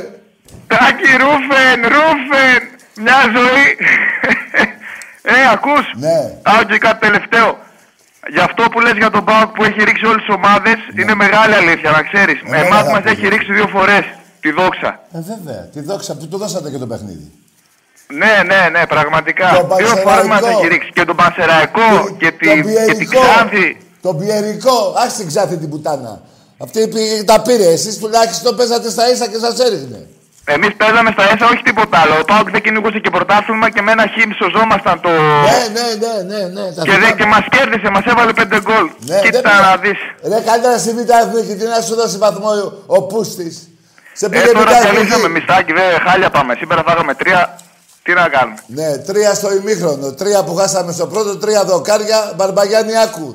Τάκη, 0.66 1.10
Ρούφεν, 1.22 1.78
Ρούφεν. 1.94 2.60
Μια 3.04 3.20
ζωή. 3.36 3.66
ε, 5.22 5.34
ακούς. 5.52 5.84
Ναι. 6.04 6.18
Α, 6.50 6.52
και 6.68 6.78
κάτι 6.78 7.00
τελευταίο. 7.06 7.58
Γι' 8.34 8.38
αυτό 8.48 8.62
που 8.70 8.80
λες 8.80 8.92
για 9.02 9.10
τον 9.10 9.24
Πάοκ 9.24 9.48
που 9.54 9.64
έχει 9.64 9.84
ρίξει 9.84 10.06
όλες 10.06 10.22
τις 10.24 10.34
ομάδες 10.34 10.76
είναι 10.98 11.14
μεγάλη 11.14 11.54
αλήθεια, 11.54 11.90
να 11.90 12.02
ξέρεις. 12.02 12.38
Ναι, 12.44 12.58
Εμάς 12.58 12.84
ναι, 12.86 12.92
μας 12.92 13.02
ναι. 13.04 13.10
έχει 13.10 13.28
ρίξει 13.28 13.52
δύο 13.52 13.66
φορές 13.66 14.04
τη 14.40 14.50
δόξα. 14.50 15.00
Ε, 15.12 15.18
βέβαια. 15.32 15.62
Τη 15.72 15.80
δόξα 15.80 16.16
που 16.16 16.28
του 16.28 16.38
δώσατε 16.38 16.70
και 16.70 16.78
το 16.78 16.86
παιχνίδι. 16.86 17.32
Ναι, 18.20 18.34
ναι, 18.46 18.68
ναι, 18.78 18.86
πραγματικά. 18.86 19.48
Τον 19.54 19.76
Δύο 19.76 19.86
φορές 19.86 20.02
Πανσεραϊκό. 20.04 20.28
μας 20.28 20.42
έχει 20.56 20.66
ρίξει. 20.68 20.90
Και 20.94 21.04
τον 21.04 21.16
Πανσεραϊκό 21.16 22.16
και, 22.18 22.30
τη, 22.30 22.46
τον 22.48 22.56
και 22.56 22.62
την 22.62 23.08
Πιερικό. 23.08 23.20
Ξάνθη. 23.20 23.76
Τον 24.04 24.14
Πιερικό. 24.18 24.78
Άχι 25.02 25.14
την 25.20 25.26
Ξάνθη 25.30 25.56
την 25.62 25.68
πουτάνα. 25.70 26.12
Αυτή 26.64 26.80
πη- 26.92 27.24
τα 27.30 27.36
πήρε. 27.46 27.66
Εσείς 27.76 27.94
τουλάχιστον 27.98 28.56
παίζατε 28.56 28.88
στα 28.90 29.04
ίσα 29.12 29.26
και 29.32 29.38
σας 29.44 29.54
έριχνε. 29.66 30.00
Εμείς 30.54 30.72
παίζαμε 30.80 31.10
στα 31.16 31.22
ΕΣΑ, 31.32 31.46
όχι 31.52 31.62
τίποτα 31.68 31.96
άλλο. 32.02 32.14
Ο 32.22 32.24
Πάοκ 32.30 32.46
δεν 32.54 32.62
κυνηγούσε 32.66 32.98
και 33.04 33.10
πρωτάθλημα 33.16 33.66
και 33.74 33.82
με 33.86 33.90
ένα 33.96 34.04
χίμ 34.14 34.30
σωζόμασταν 34.40 34.96
το... 35.04 35.10
Ναι, 35.48 35.60
ναι, 35.76 35.86
ναι, 36.02 36.14
ναι, 36.32 36.40
ναι. 36.56 36.64
τα 36.76 36.82
Και, 36.86 36.90
δε, 36.90 36.96
θυμάμαι. 36.96 37.18
και 37.18 37.26
μας 37.34 37.44
κέρδισε, 37.54 37.88
μας 37.96 38.04
έβαλε 38.12 38.32
πέντε 38.40 38.56
γκολ. 38.66 38.86
Ναι, 38.86 39.14
δεν 39.14 39.22
Κοίτα 39.24 39.40
πειράζει. 39.44 39.62
να 39.68 39.72
δεις. 39.82 39.98
Ρε, 40.30 40.38
καλύτερα 40.50 40.76
στη 40.82 40.90
Β' 40.98 41.10
Εθνική, 41.22 41.54
τι 41.60 41.66
να 41.74 41.80
σου 41.86 41.94
δώσει 42.00 42.16
βαθμό 42.24 42.50
ο 42.96 42.98
Πούστης. 43.10 43.54
Σε 44.20 44.24
πήγε 44.28 44.48
Ε, 44.50 44.52
τώρα 44.58 44.72
Β' 44.74 44.80
διαλύσαμε 44.84 45.26
Εθνική. 45.26 45.28
μισθάκι, 45.36 45.72
δε 45.78 45.84
χάλια 46.06 46.30
πάμε. 46.36 46.52
Σήμερα 46.60 46.82
φάγαμε 46.88 47.12
τρία. 47.22 47.40
Τι 48.04 48.12
να 48.20 48.24
κάνουμε; 48.34 48.58
Ναι, 48.78 48.88
τρία 49.08 49.30
στο 49.40 49.48
ημίχρονο. 49.58 50.06
Τρία 50.20 50.40
που 50.46 50.52
χάσαμε 50.60 50.90
στο 50.98 51.06
πρώτο, 51.12 51.30
τρία 51.42 51.62
δοκάρια, 51.64 52.18
Μπαρμπαγιάννη 52.36 52.94
Άκου. 53.06 53.28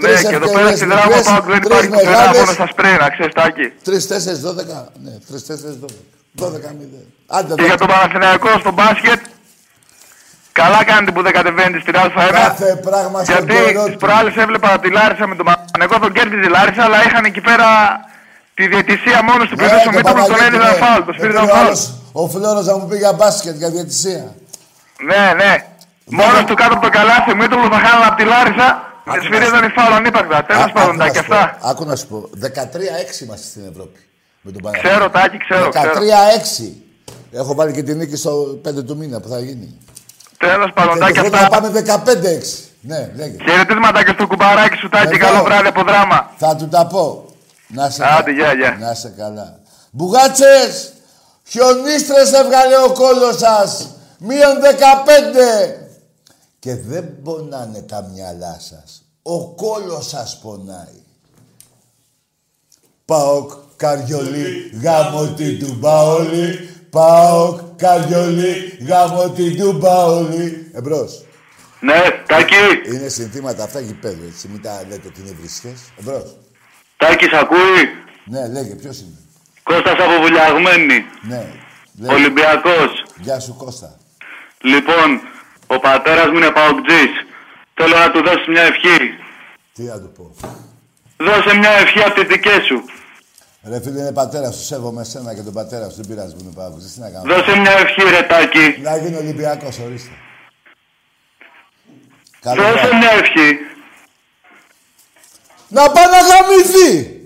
Ναι, 0.00 0.08
και 0.28 0.34
εδώ 0.34 0.48
πέρα 0.52 0.68
στην 0.76 0.88
δράμα 0.88 1.16
Πάοκ 1.24 1.44
δεν 1.52 1.60
υπάρχει 1.64 1.88
πουθενά 1.88 2.26
μόνο 2.38 2.52
στα 2.58 2.66
σπρέι, 2.72 2.96
να 3.04 3.08
ξέρεις 3.14 3.32
Τάκη. 3.34 3.66
Τρεις, 3.84 4.06
τέσσερις, 4.06 4.40
δώδεκα. 4.40 4.78
Ναι, 5.04 5.10
τρεις, 5.28 5.42
τέσσερις, 5.46 5.76
δώδεκα. 5.82 6.00
Δώδεκα, 6.32 6.68
μηδέν. 6.78 7.06
Άντε, 7.26 7.54
Και 7.54 7.62
για 7.70 7.76
τον 7.76 7.86
Παναθηναϊκό 7.92 8.48
στο 8.62 8.72
μπάσκετ, 8.72 9.20
καλά 10.52 10.84
κάνετε 10.84 11.10
που 11.12 11.22
δεν 11.22 11.32
κατεβαίνετε 11.32 11.78
στην 11.84 11.94
Α1. 11.96 12.30
Κάθε 12.32 12.80
πράγμα 12.88 13.18
στον 13.24 13.34
Γιατί 13.34 13.54
καιρό 13.64 13.84
τις 13.84 13.92
του. 13.92 13.98
προάλλες 14.04 14.34
έβλεπα 14.36 14.78
τη 14.78 14.88
Λάρισα 14.90 15.26
με 15.26 15.34
τον 15.40 15.44
Παναθηναϊκό, 15.50 15.98
τον 16.04 16.12
κέρδιζε 16.16 16.46
η 16.48 16.50
Λάρισα, 16.56 16.82
αλλά 16.86 16.98
είχαν 17.06 17.24
εκεί 17.24 17.40
πέρα 17.40 17.68
τη 18.54 18.66
διαιτησία 18.72 19.18
μόνος 19.28 19.46
του. 19.48 19.56
Ναι, 19.56 19.66
Ποιος 19.66 19.80
ο 19.80 19.84
τον 19.84 19.94
Μήτρος 19.94 20.12
τον 20.14 20.22
Παναγιώτη, 20.22 20.44
έδινε 20.46 20.70
ναι. 20.70 20.82
φάουλ, 20.84 21.02
τον 21.08 21.14
Και 21.14 21.18
σπίτι 21.18 21.26
πήρε 21.26 21.38
τον 21.40 21.44
ο 21.48 21.52
φάουλ. 21.54 21.66
άλλος, 21.66 21.80
Ο 22.12 22.28
Φλόρος 22.28 22.66
να 22.70 22.74
μου 22.78 22.86
πει 22.88 22.96
για 23.04 23.12
μπάσκετ, 23.18 23.54
για 23.62 23.70
διαιτησία. 23.74 24.24
Ναι, 25.10 25.22
ναι. 25.40 25.52
Μόνος 26.20 26.44
του 26.48 26.54
κάτω 26.60 26.72
από 26.76 26.82
το 26.86 26.90
καλάθι, 26.98 27.30
ο 27.34 27.36
Μήτρος 27.40 27.62
θα 27.74 27.78
χάνανε 27.84 28.06
από 28.10 28.16
τη 28.20 28.24
Λάρισα. 28.32 28.68
Και 29.12 29.20
σφυρίζαν 29.24 29.64
οι 29.64 29.68
φάουλ 29.76 29.92
ανύπαρκτα. 29.92 30.44
Τέλος 30.44 30.62
Α- 30.64 30.72
πάντων, 30.72 30.90
άκου 30.90 30.96
να 30.98 31.04
τα 31.04 31.10
και 31.10 31.18
σου 31.18 31.26
πω, 31.28 31.34
αυτά. 31.34 31.58
Άκου 31.70 31.84
να 31.84 31.96
σου 31.96 32.06
πω. 32.06 32.28
13-6 32.40 33.20
είμαστε 33.24 33.46
στην 33.46 33.62
Ευρώπη. 33.70 33.98
Με 34.40 34.50
τον 34.52 34.62
Παναγιώτη. 34.62 34.88
Ξέρω, 34.88 35.10
Τάκη, 35.10 35.38
ξέρω, 35.38 35.68
ξέρω. 35.68 35.92
13-6. 35.92 36.82
Έχω 37.32 37.54
βάλει 37.54 37.72
και 37.72 37.82
την 37.82 37.96
νίκη 37.96 38.16
στο 38.16 38.58
5 38.62 38.84
του 38.84 38.96
μήνα 38.96 39.20
που 39.20 39.28
θα 39.28 39.40
γίνει. 39.40 39.78
Τέλος 40.38 40.70
πάντων, 40.74 40.94
Και 40.94 41.00
τα 41.00 41.06
το 41.06 41.12
και 41.12 41.18
χρόνο 41.18 41.36
θα 41.36 41.42
αυτά. 41.42 41.60
πάμε 41.60 41.68
15-6. 41.70 42.68
Ναι, 42.80 43.10
λέγε. 43.16 43.36
Χαιρετίσματα 43.48 44.04
και 44.04 44.12
στο 44.14 44.26
κουμπαράκι 44.26 44.76
σου, 44.76 44.88
Τάκη. 44.88 45.14
Εδώ. 45.16 45.26
Καλό 45.26 45.42
βράδυ 45.44 45.66
από 45.68 45.82
δράμα. 45.82 46.30
Θα 46.36 46.56
του 46.56 46.68
τα 46.68 46.86
πω. 46.86 47.24
Να 47.68 47.90
σε 47.90 48.04
Άντε, 48.18 48.30
γεια, 48.32 48.52
γεια. 48.52 48.76
Να 48.80 48.94
σε 48.94 49.08
καλά. 49.16 49.58
Μπουγάτσες, 49.90 50.92
χιονίστρες 51.48 52.32
έβγαλε 52.32 52.76
ο 52.88 52.92
κόλος 52.92 53.36
σας. 53.38 53.88
Μείον 54.18 54.56
15. 54.60 55.83
Και 56.64 56.76
δεν 56.76 57.22
πονάνε 57.22 57.82
τα 57.82 58.10
μυαλά 58.12 58.56
σας. 58.60 59.02
Ο 59.22 59.54
κόλος 59.54 60.08
σας 60.08 60.38
πονάει. 60.42 61.02
Πάοκ, 63.04 63.52
καριολί, 63.76 64.70
γάμο 64.82 65.26
την 65.26 65.58
τουμπαόλι. 65.58 66.68
Πάοκ, 66.90 67.60
καριολί, 67.76 68.78
γάμο 68.88 69.30
την 69.30 69.58
τουμπαόλι. 69.58 70.70
Εμπρός. 70.74 71.24
Ναι, 71.80 72.02
Τάκη, 72.26 72.54
Είναι 72.94 73.08
συνθήματα 73.08 73.64
αυτά 73.64 73.80
γηπέδου, 73.80 74.24
έτσι. 74.26 74.48
Μην 74.48 74.62
τα 74.62 74.84
λέτε 74.88 75.08
ότι 75.08 75.20
είναι 75.20 75.36
βρίσκες. 75.38 75.80
Εμπρός. 75.98 76.36
Τάκη, 76.96 77.24
σ' 77.24 77.34
ακούει; 77.34 77.82
Ναι, 78.24 78.48
λέγε, 78.48 78.74
ποιος 78.74 78.98
είναι. 78.98 79.18
Κώστας 79.62 79.92
από 79.92 80.22
Βουλιαγμένη. 80.22 81.04
Ναι. 81.28 81.46
Λέγε. 81.98 82.14
Ολυμπιακός. 82.14 83.04
Γεια 83.20 83.40
σου 83.40 83.54
Κώστα. 83.54 83.98
Λοιπόν, 84.60 85.20
ο 85.66 85.78
πατέρας 85.78 86.26
μου 86.30 86.36
είναι 86.36 86.50
παοκτζής. 86.50 87.10
Θέλω 87.74 87.96
να 87.96 88.10
του 88.10 88.22
δώσεις 88.22 88.46
μια 88.46 88.62
ευχή. 88.62 88.98
Τι 89.74 89.82
να 89.82 90.00
του 90.00 90.12
πω. 90.16 90.34
Δώσε 91.16 91.56
μια 91.56 91.70
ευχή 91.70 92.00
από 92.00 92.14
τις 92.14 92.26
δικές 92.28 92.64
σου. 92.64 92.84
Ρε 93.68 93.80
φίλε, 93.80 94.00
είναι 94.00 94.12
πατέρα 94.12 94.50
σου. 94.50 94.64
Σέβομαι 94.64 95.00
εσένα 95.00 95.34
και 95.34 95.40
τον 95.42 95.52
πατέρα 95.52 95.88
σου. 95.88 95.96
Δεν 95.96 96.06
πειράζει 96.08 96.34
που 96.34 96.40
είναι 96.42 96.52
πάγος. 96.54 96.82
Τι 96.92 97.00
να 97.00 97.10
κάνω. 97.10 97.34
Δώσε 97.34 97.58
μια 97.58 97.72
ευχή, 97.72 98.02
ρε 98.02 98.22
Τάκη. 98.22 98.76
Να 98.82 98.96
γίνει 98.96 99.16
Ολυμπιακός, 99.16 99.78
ορίστε. 99.78 100.10
Καλό 102.40 102.62
Δώσε 102.62 102.72
βράδυ. 102.74 102.96
μια 102.96 103.10
ευχή. 103.10 103.58
Να 105.68 105.90
πάει 105.90 106.04
να 106.06 106.18
γαμηθεί! 106.18 107.18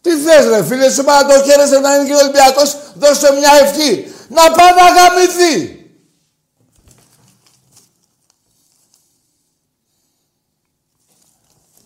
Τι 0.00 0.10
θες 0.10 0.46
ρε 0.46 0.64
φίλε, 0.64 0.90
σου 0.90 1.00
είπα 1.00 1.22
να 1.22 1.28
το 1.28 1.44
χαίρεσαι 1.44 1.78
να 1.78 1.94
είναι 1.94 2.04
και 2.08 2.14
ο 2.14 2.18
Ολυμπιακός, 2.18 2.76
δώσε 2.94 3.32
μια 3.32 3.50
ευχή. 3.62 4.12
Να 4.28 4.50
πάει 4.50 4.72
να 4.74 4.92
γαμηθεί! 4.92 5.72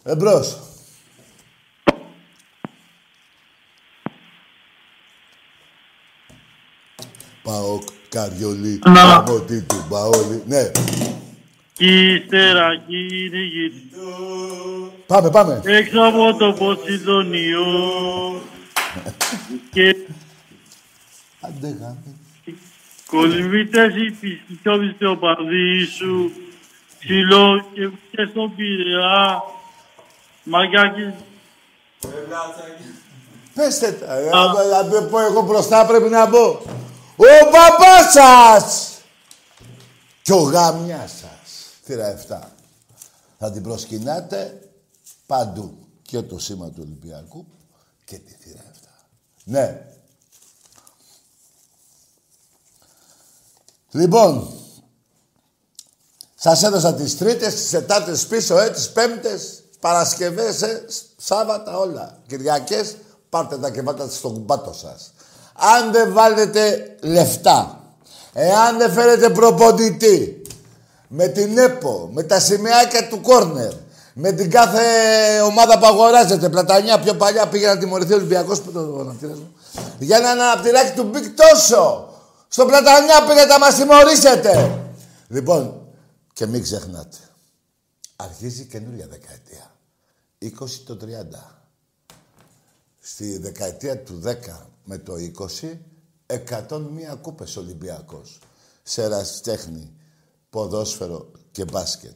Εμπρός. 0.05 0.59
Παοκ, 7.43 7.83
Καριολί, 8.09 8.81
Να. 8.85 9.23
Παμωτή 9.23 9.61
του 9.63 9.85
Μπαόλι. 9.89 10.43
Ναι, 10.47 10.71
Κι 11.73 12.13
ύστερα 12.15 12.69
κυνηγητό 12.87 14.07
πάμε, 15.07 15.31
πάμε. 15.31 15.61
έξω 15.65 16.01
από 16.01 16.37
το 16.37 16.53
Ποσειδονιό 16.53 17.65
και 19.71 19.97
Άντε 21.41 21.77
γάμι. 23.13 23.33
κολυμβήτες 23.33 23.95
οι 23.95 24.11
πιστικιώδεις 24.11 24.95
και 24.99 25.07
ο 25.07 25.17
παδί 25.19 25.85
σου 25.85 26.33
ψηλό 26.99 27.65
και 27.75 27.89
και 28.11 28.27
στον 28.31 28.55
Πειραιά 28.57 29.43
μαγκάκι 30.45 31.15
Πέστε 33.55 33.93
τα, 33.93 34.19
ρε, 34.19 34.29
να- 34.29 34.83
να 34.83 35.03
πω 35.09 35.21
εγώ 35.21 35.43
μπροστά 35.43 35.87
πρέπει 35.87 36.09
να 36.09 36.29
πω. 36.29 36.47
Ο 37.17 37.25
μπαμπάς 37.51 38.13
σας! 38.13 38.91
Και 40.23 40.33
ο 40.33 40.37
γάμιας 40.43 41.11
σας. 41.11 41.71
Θύρα 41.85 42.07
7. 42.07 42.53
Θα 43.39 43.53
την 43.53 43.63
προσκυνάτε 43.63 44.69
παντού. 45.27 45.79
Και 46.03 46.23
το 46.23 46.39
σήμα 46.39 46.67
του 46.69 46.79
Ολυμπιακού 46.81 47.47
και 48.05 48.19
τη 48.19 48.33
θύρα 48.41 48.63
7. 48.73 49.07
Ναι. 49.45 49.81
Λοιπόν, 53.93 54.49
σας 56.35 56.63
έδωσα 56.63 56.95
τις 56.95 57.19
Τρίτες, 57.19 57.55
τις 57.55 57.71
Τετάρτες 57.71 58.27
πίσω, 58.27 58.59
ε, 58.59 58.71
τις 58.71 58.91
Πέμπτες, 58.91 59.63
Παρασκευές, 59.81 60.63
ε, 60.63 60.85
Σ- 60.89 61.03
Σάββατα 61.17 61.79
όλα. 61.79 62.19
Κυριακές, 62.27 62.97
πάρτε 63.29 63.57
τα 63.57 63.71
και 63.71 63.83
βάλτε 63.83 64.03
τα 64.05 64.11
στον 64.11 64.33
κουμπαρά 64.33 64.73
σας. 64.73 65.13
Αν 65.55 65.93
δεν 65.93 66.13
βάλετε 66.13 66.97
λεφτά, 67.01 67.81
εάν 68.33 68.79
δεν 68.79 68.93
φέρετε 68.93 69.31
προπονητή, 69.31 70.43
με 71.09 71.27
την 71.29 71.59
ΕΠΟ, 71.59 72.09
με 72.13 72.23
τα 72.23 72.41
σημαιάκια 72.41 73.09
του 73.09 73.21
κόρνερ, 73.21 73.73
με 74.15 74.33
την 74.33 74.51
κάθε 74.51 74.81
ομάδα 75.45 75.79
που 75.79 75.87
αγοράζεται, 75.87 76.49
πλατανιά 76.49 77.01
πιο 77.01 77.15
παλιά 77.15 77.49
πήγε 77.49 77.67
να 77.67 77.79
τιμωρηθεί 77.79 78.13
ο 78.13 78.17
Ολυμπιακός, 78.17 78.61
που 78.61 78.73
τον 78.73 78.97
αναπτήρα 79.01 79.39
μου, 79.39 79.55
για 79.99 80.17
ένα 80.17 80.29
αναπτηράκι 80.31 80.97
του 80.97 81.03
Bic 81.03 81.25
τόσο. 81.37 82.07
Στο 82.53 82.67
πλατανιά 82.67 83.23
πήγατε 83.25 83.47
να 83.47 83.59
μας 83.59 83.75
τιμωρήσετε. 83.75 84.81
Λοιπόν, 85.29 85.87
Και 86.33 86.47
μην 86.47 86.63
ξεχνάτε. 86.63 87.17
Αρχίζει 88.17 88.65
καινούργια 88.65 89.07
δεκαετία. 89.07 89.71
20 90.39 90.49
το 90.87 90.97
30. 90.97 91.63
Στη 93.01 93.39
δεκαετία 93.39 94.03
του 94.03 94.23
10 94.25 94.67
με 94.85 94.99
το 94.99 95.15
20, 95.17 95.81
101 96.27 97.17
κούπες 97.21 97.57
Ολυμπιακός. 97.57 98.39
Σε 98.83 99.03
ερασιτέχνη, 99.03 99.93
ποδόσφαιρο 100.51 101.31
και 101.53 101.65
μπάσκετ. 101.65 102.15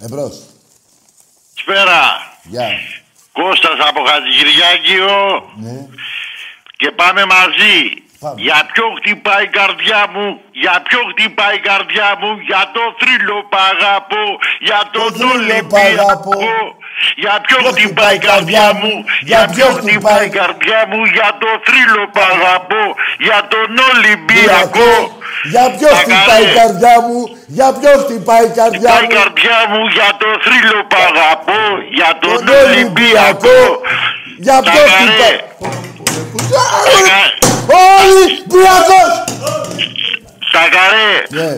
Εμπρός. 0.00 0.42
Σπέρα. 1.54 2.00
Γεια. 2.44 2.68
Κώστας 3.32 3.78
από 3.88 4.00
Χατζηγυριάκιο 4.04 5.10
Ναι. 5.60 5.88
και 6.76 6.90
πάμε 6.90 7.24
μαζί. 7.24 8.01
Πάμε. 8.22 8.34
Για 8.44 8.58
ποιο 8.72 8.86
χτυπάει 8.98 9.44
η 9.50 9.52
καρδιά 9.58 10.00
μου, 10.12 10.26
για 10.62 10.74
ποιο 10.86 11.00
χτυπάει 11.10 11.56
η 11.60 11.64
καρδιά 11.70 12.08
μου, 12.20 12.30
για 12.48 12.62
το 12.76 12.82
θρύλο 13.00 13.36
που 13.50 13.58
αγαπώ, 13.72 14.24
για 14.68 14.80
τον 14.94 15.06
θρύλο 15.18 15.56
που 15.68 15.76
αγαπώ. 15.88 16.36
Ολυμπιακό. 16.38 16.76
Για 17.22 17.34
ποιο 17.46 17.58
χτυπάει 17.70 18.14
η 18.20 18.22
καρδιά 18.28 18.66
μου, 18.80 18.92
για 19.30 19.42
ποιο 19.52 19.66
χτυπάει 19.78 20.24
η 20.30 20.32
καρδιά 20.40 20.80
μου, 20.90 21.00
για 21.16 21.28
το 21.42 21.48
θρύλο 21.66 22.02
που 22.12 22.20
αγαπώ, 22.32 22.82
για 23.26 23.40
τον 23.52 23.68
Ολυμπιακό. 23.92 24.92
Για 25.52 25.64
ποιο 25.76 25.88
Τα 25.94 26.00
χτυπάει 26.02 26.42
η 26.42 26.46
καρέ. 26.46 26.58
καρδιά 26.60 26.94
μου, 27.06 27.18
για 27.56 27.68
ποιο 27.78 27.92
χτυπάει 28.02 28.44
η 28.50 28.54
καρδιά 28.60 28.90
Χτυπάει 28.90 29.04
η 29.04 29.08
μου. 29.10 29.14
καρδιά 29.18 29.58
μου 29.72 29.82
για 29.96 30.10
το 30.22 30.28
θρύλο 30.44 30.78
που 30.88 30.96
αγαπώ, 31.10 31.62
για 31.98 32.10
τον 32.22 32.36
Τον 32.46 32.54
Ολυμπιακό. 32.64 33.58
Για 34.46 34.58
Τα 34.62 34.70
ποιο 34.70 34.82
καρέ. 34.84 34.94
χτυπάει. 34.96 35.36
Τα 36.12 36.98
κα- 37.08 37.32
Ολυμπιακός! 37.98 39.12
Τα 40.52 40.68
καρέ. 40.74 41.12
Ναι. 41.28 41.50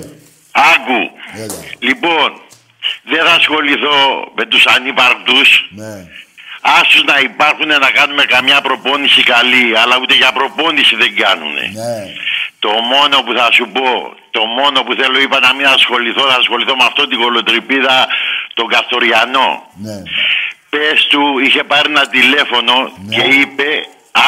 Άκου. 0.72 1.00
Έλα. 1.42 1.54
Λοιπόν, 1.78 2.40
δεν 3.02 3.24
θα 3.26 3.32
ασχοληθώ 3.34 3.96
με 4.36 4.44
τους 4.46 4.66
ανύπαρκτους. 4.66 5.48
Ναι. 5.70 6.06
Άσους 6.80 7.04
να 7.04 7.18
υπάρχουν 7.18 7.66
να 7.66 7.90
κάνουμε 7.98 8.24
καμιά 8.24 8.60
προπόνηση 8.60 9.22
καλή, 9.22 9.78
αλλά 9.82 9.98
ούτε 10.02 10.14
για 10.14 10.32
προπόνηση 10.32 10.96
δεν 10.96 11.16
κάνουν. 11.16 11.52
Ναι. 11.54 11.96
Το 12.58 12.68
μόνο 12.68 13.16
που 13.22 13.32
θα 13.38 13.48
σου 13.52 13.68
πω, 13.72 13.88
το 14.30 14.44
μόνο 14.44 14.82
που 14.82 14.94
θέλω 15.00 15.18
είπα 15.20 15.38
να 15.40 15.54
μην 15.54 15.66
ασχοληθώ, 15.66 16.22
θα 16.30 16.36
ασχοληθώ 16.36 16.76
με 16.76 16.84
αυτό 16.84 17.06
την 17.08 17.18
κολοτρυπίδα, 17.20 18.06
τον 18.54 18.68
Καστοριανό. 18.68 19.50
Ναι. 19.74 20.02
Πες 20.70 21.06
του, 21.10 21.38
είχε 21.44 21.62
πάρει 21.64 21.88
ένα 21.90 22.06
τηλέφωνο 22.06 22.74
και 23.10 23.20
είπε 23.40 23.68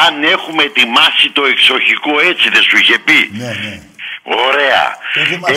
αν 0.05 0.23
έχουμε 0.35 0.63
ετοιμάσει 0.63 1.27
το 1.37 1.43
εξοχικό 1.53 2.13
έτσι 2.29 2.49
δεν 2.49 2.63
σου 2.67 2.77
είχε 2.77 2.97
πει; 3.05 3.19
Ναι, 3.31 3.51
ναι. 3.63 3.73
Ωραία. 4.47 4.85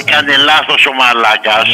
Έκανε 0.00 0.36
λάθος 0.36 0.86
ο 0.86 0.92
Μαλάκας 1.00 1.68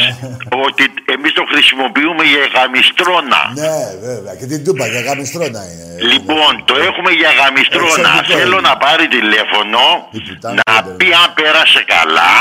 ότι 0.67 0.83
εμείς 1.15 1.31
το 1.33 1.43
χρησιμοποιούμε 1.51 2.23
για 2.31 2.43
γαμιστρώνα. 2.55 3.41
Ναι, 3.61 3.77
βέβαια. 4.07 4.33
Και 4.39 4.45
την 4.51 4.63
τούπα 4.65 4.85
για 4.87 5.01
γαμιστρώνα 5.01 5.61
είναι. 5.71 5.85
Λοιπόν, 6.11 6.51
το 6.69 6.75
έχουμε 6.87 7.11
για 7.21 7.31
γαμιστρώνα. 7.39 8.09
Εξωτικό 8.19 8.37
Θέλω 8.39 8.57
είναι. 8.59 8.69
να 8.69 8.77
πάρει 8.77 9.05
τηλέφωνο, 9.17 9.81
πουτάνα 10.11 10.61
να 10.69 10.81
δεν 10.81 10.95
πει 10.99 11.07
αν 11.23 11.29
πέρασε 11.39 11.81
καλά 11.95 12.35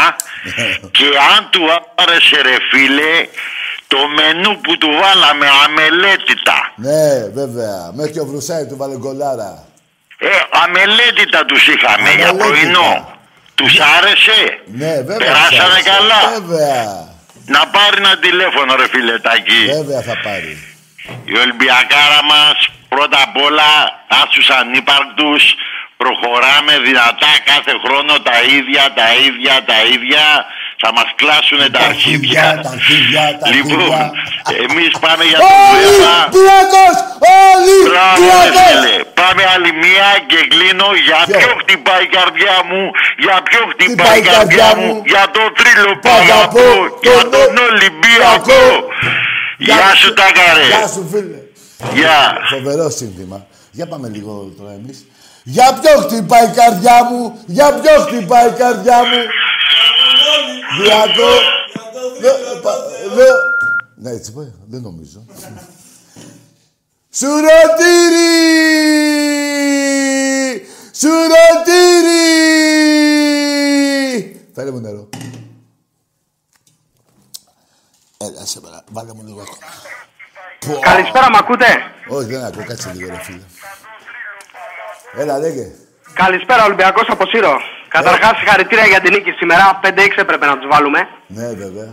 και 0.97 1.09
αν 1.33 1.41
του 1.53 1.63
άρεσε 2.03 2.39
ρε 2.49 2.57
φίλε 2.71 3.15
το 3.93 3.99
μενού 4.17 4.53
που 4.61 4.79
του 4.79 4.91
βάλαμε 5.03 5.47
αμελέτητα. 5.65 6.59
Ναι, 6.77 7.29
βέβαια. 7.41 7.91
Μέχρι 7.97 8.13
και 8.13 8.21
ο 8.21 8.27
Βρουσάη 8.27 8.67
του 8.67 8.77
βάλε 8.77 8.97
γκολάρα. 8.97 9.66
Ε, 10.19 10.29
αμελέτητα 10.51 11.45
τους 11.45 11.67
είχαμε 11.67 12.11
για 12.15 12.29
Αμελέτητα. 12.29 12.45
πρωινό. 12.45 13.15
Τους 13.55 13.75
άρεσε. 13.97 14.41
Ναι, 14.81 14.93
βέβαια. 15.09 15.17
Περάσανε 15.19 15.81
θα- 15.81 15.91
καλά. 15.91 16.21
Βέβαια. 16.41 16.85
Να 17.47 17.67
πάρει 17.67 17.97
ένα 17.97 18.19
τηλέφωνο 18.19 18.75
ρε 18.77 18.89
φιλετάκι. 18.89 19.61
Βέβαια 19.79 20.01
θα 20.03 20.17
πάρει. 20.27 20.53
Η 21.25 21.35
Ολυμπιακάρα 21.39 22.21
μας 22.33 22.57
πρώτα 22.89 23.19
απ' 23.27 23.37
όλα 23.49 23.71
άσους 24.23 24.49
ανύπαρκτους 24.51 25.43
προχωράμε 25.97 26.75
δυνατά 26.89 27.33
κάθε 27.51 27.73
χρόνο 27.85 28.13
τα 28.29 28.37
ίδια, 28.57 28.85
τα 28.99 29.09
ίδια, 29.27 29.55
τα 29.71 29.79
ίδια 29.95 30.25
θα 30.83 30.91
μας 30.97 31.09
κλάσουν 31.21 31.61
τα 31.75 31.81
αρχίδια. 31.91 32.47
Τα 32.65 32.71
αρχίδια, 32.77 33.25
τα 33.41 33.47
Λοιπόν, 33.55 33.81
αρχίδια. 33.83 34.57
εμείς 34.65 34.91
πάμε 35.05 35.23
για 35.31 35.39
το 35.39 35.49
UEFA. 35.73 36.15
Ολυμπιακός! 36.29 36.95
Μπράβο, 37.87 38.25
ρε 38.25 38.37
Ολυμπιακός! 38.39 38.67
φίλε. 38.69 38.95
Πάμε 39.21 39.43
άλλη 39.55 39.71
μία 39.83 40.09
και 40.31 40.39
κλείνω. 40.53 40.89
Για 41.07 41.21
ποιο; 41.39 41.51
χτυπάει 41.63 42.05
η 42.09 42.11
καρδιά 42.19 42.57
μου, 42.69 42.83
για 43.25 43.37
ποιο 43.47 43.61
χτυπάει 43.73 44.19
η 44.23 44.27
καρδιά 44.33 44.69
μου, 44.79 44.89
για 45.13 45.25
το 45.37 45.43
τρίλο 45.59 45.91
που 46.03 46.11
αγαπώ, 46.21 46.69
για 47.07 47.21
τον 47.35 47.51
Ολυμπιακό. 47.71 48.65
Γεια 49.67 49.89
σου 50.01 50.11
τα 50.21 50.27
καρέ. 50.39 50.67
Γεια 50.73 50.87
σου 50.95 51.03
φίλε. 51.13 51.41
Γεια. 51.99 52.19
Φοβερό 52.53 52.87
σύνθημα. 53.01 53.39
Για 53.77 53.87
πάμε 53.93 54.07
λίγο 54.15 54.33
τώρα 54.59 54.73
εμείς. 54.81 54.99
Για 55.55 55.79
ποιο 55.81 55.95
χτυπάει 56.05 56.47
η 56.53 56.55
καρδιά 56.61 56.99
μου, 57.09 57.21
για 57.57 57.69
ποιο 57.81 57.95
χτυπάει 58.07 58.49
η 58.55 58.57
καρδιά 58.63 58.99
μου. 59.11 59.21
Διακό. 60.83 61.31
Δε- 62.21 62.61
πα- 62.63 62.85
δε- 63.15 63.25
Ναι, 63.95 64.11
έτσι 64.11 64.33
πάει. 64.33 64.53
Δεν 64.67 64.81
νομίζω. 64.81 65.25
Σουρωτήρι! 69.27 70.67
Σουρωτήρι! 73.77 74.41
Φέρε 74.55 74.71
μου 74.71 74.81
νερό. 74.81 75.09
Έλα, 78.19 78.47
σε 78.47 78.61
παρά. 78.61 78.85
Βάλε 78.91 79.13
μου 79.15 79.23
λίγο 79.27 79.41
ακόμα. 79.41 79.59
Πω. 80.67 80.79
Καλησπέρα, 80.81 81.31
μ' 81.31 81.37
ακούτε; 81.37 81.67
Όχι, 82.09 82.27
δεν 82.27 82.45
ακούω. 82.45 82.65
Κάτσε 82.65 82.93
λίγο, 82.95 83.09
ρε 83.11 83.19
φίλε. 83.23 83.43
Έλα, 85.17 85.39
λέγε. 85.39 85.71
Καλησπέρα, 86.13 86.65
Ολυμπιακός 86.65 87.09
από 87.09 87.27
Σύρο. 87.27 87.57
Καταρχάς, 87.99 88.33
συγχαρητήρια 88.39 88.87
για 88.93 89.01
την 89.01 89.13
νίκη 89.15 89.31
σήμερα. 89.41 89.65
5-6 89.83 90.21
έπρεπε 90.25 90.47
να 90.47 90.57
τους 90.59 90.69
βάλουμε. 90.73 91.01
Ναι, 91.27 91.47
βέβαια. 91.65 91.89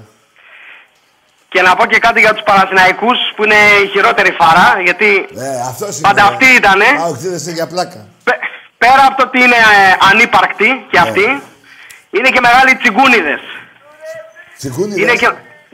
Και 1.52 1.62
να 1.62 1.76
πω 1.76 1.86
και 1.86 2.00
κάτι 2.00 2.20
για 2.20 2.34
τους 2.34 2.44
Παναθηναϊκούς 2.50 3.18
που 3.36 3.44
είναι 3.44 3.60
η 3.84 3.88
χειρότερη 3.94 4.32
φάρα. 4.40 4.68
Γιατί 4.88 5.10
Ναι, 5.42 5.50
αυτός 5.72 5.92
είναι. 5.98 6.08
πάντα 6.08 6.24
αυτοί 6.32 6.46
ήτανε. 6.62 6.86
Α, 7.02 7.06
όχι, 7.12 7.28
δεν 7.28 7.54
για 7.54 7.68
πλάκα. 7.68 8.00
Πέρα 8.78 9.04
από 9.10 9.16
το 9.18 9.24
ότι 9.28 9.38
είναι 9.46 9.56
ε, 9.56 9.96
ανύπαρκτοι 10.12 10.70
και 10.92 11.00
Ναι. 11.00 11.06
αυτοί, 11.10 11.26
είναι 12.18 12.30
και 12.34 12.40
μεγάλοι 12.48 12.72
τσιγκούνιδες. 12.80 13.42
Τσιγκούνι, 14.58 15.02
Είναι 15.02 15.16
και. 15.22 15.30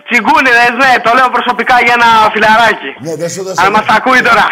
Τσιγκούνιδες, 0.09 0.71
ναι, 0.81 0.91
το 1.05 1.11
λέω 1.17 1.29
προσωπικά 1.37 1.75
για 1.85 1.93
ένα 1.99 2.09
φιλαράκι. 2.33 2.91
Ναι, 3.05 3.15
δεν 3.15 3.29
σου 3.29 3.43
δώσε. 3.43 3.61
Αν 3.65 3.71
μας 3.71 3.85
ακούει 3.97 4.21
τώρα. 4.29 4.45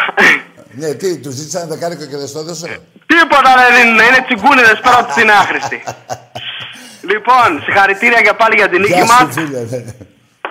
Ναι, 0.72 0.94
τι, 0.94 1.18
τους 1.18 1.34
ζήτησαν 1.34 1.68
δεκάρικο 1.68 2.06
και 2.06 2.18
δεν 2.18 2.28
στο 2.28 2.40
έδωσε; 2.40 2.80
Τίποτα 3.06 3.52
δεν 3.62 3.70
δίνουν, 3.76 4.00
είναι 4.08 4.22
τσιγκούνιδες 4.26 4.80
πέρα 4.84 4.98
από 5.00 5.14
την 5.14 5.30
άχρηστη. 5.32 5.84
λοιπόν, 7.12 7.48
συγχαρητήρια 7.64 8.22
και 8.22 8.34
πάλι 8.34 8.56
για 8.56 8.70
την 8.70 8.80
νίκη 8.82 8.94
Γεια 8.94 9.06
μας. 9.06 9.18
σου, 9.20 9.28
φίλε. 9.32 9.60
ναι. 9.60 9.84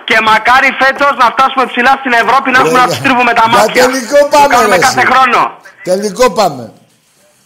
Και 0.09 0.17
μακάρι 0.21 0.69
φέτος 0.81 1.13
να 1.21 1.25
φτάσουμε 1.33 1.65
ψηλά 1.65 1.93
στην 1.99 2.11
Ευρώπη 2.23 2.51
να 2.51 2.57
έχουμε 2.59 2.79
Ρε, 2.79 2.83
να 2.85 2.87
τους 2.87 2.99
τρίβουμε 2.99 3.33
τα 3.33 3.43
για 3.49 3.57
μάτια. 3.57 3.83
τελικό 3.85 4.17
Που 4.23 4.29
πάμε, 4.35 4.47
κάνουμε 4.55 4.75
ρε, 4.75 4.81
κάθε 4.81 4.99
εσύ. 5.01 5.11
χρόνο. 5.11 5.39
Τελικό 5.83 6.31
πάμε. 6.31 6.71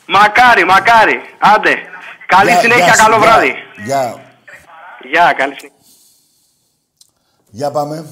Μακάρι, 0.06 0.66
μακάρι. 0.66 1.18
Άντε. 1.40 1.74
Καλή 2.26 2.50
Γεια- 2.52 2.60
συνέχεια, 2.60 2.84
γεια 2.86 2.94
σου, 2.96 3.04
καλό 3.04 3.16
γεια. 3.18 3.26
βράδυ. 3.26 3.54
Γεια. 3.86 4.04
Γεια, 5.12 5.34
καλή 5.38 5.54
συνέχεια. 5.58 5.80
Για 7.50 7.72
πάμε. 7.72 8.06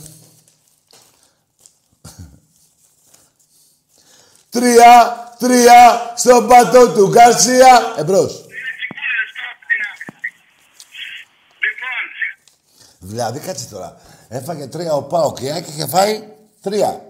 Τρία, 4.49 5.33
τρία, 5.39 6.13
στον 6.15 6.47
πατό 6.47 6.93
του 6.93 7.09
Γκαρσία. 7.09 7.93
Εμπρός. 7.97 8.45
Δηλαδή, 12.99 13.39
κάτσε 13.39 13.65
τώρα. 13.65 13.97
Έφαγε 14.29 14.67
τρία 14.67 14.93
ο 14.93 15.01
Πάοκ. 15.01 15.39
Η 15.41 15.51
Άκη 15.51 15.71
είχε 15.71 15.87
φάει 15.87 16.27
τρία. 16.61 17.01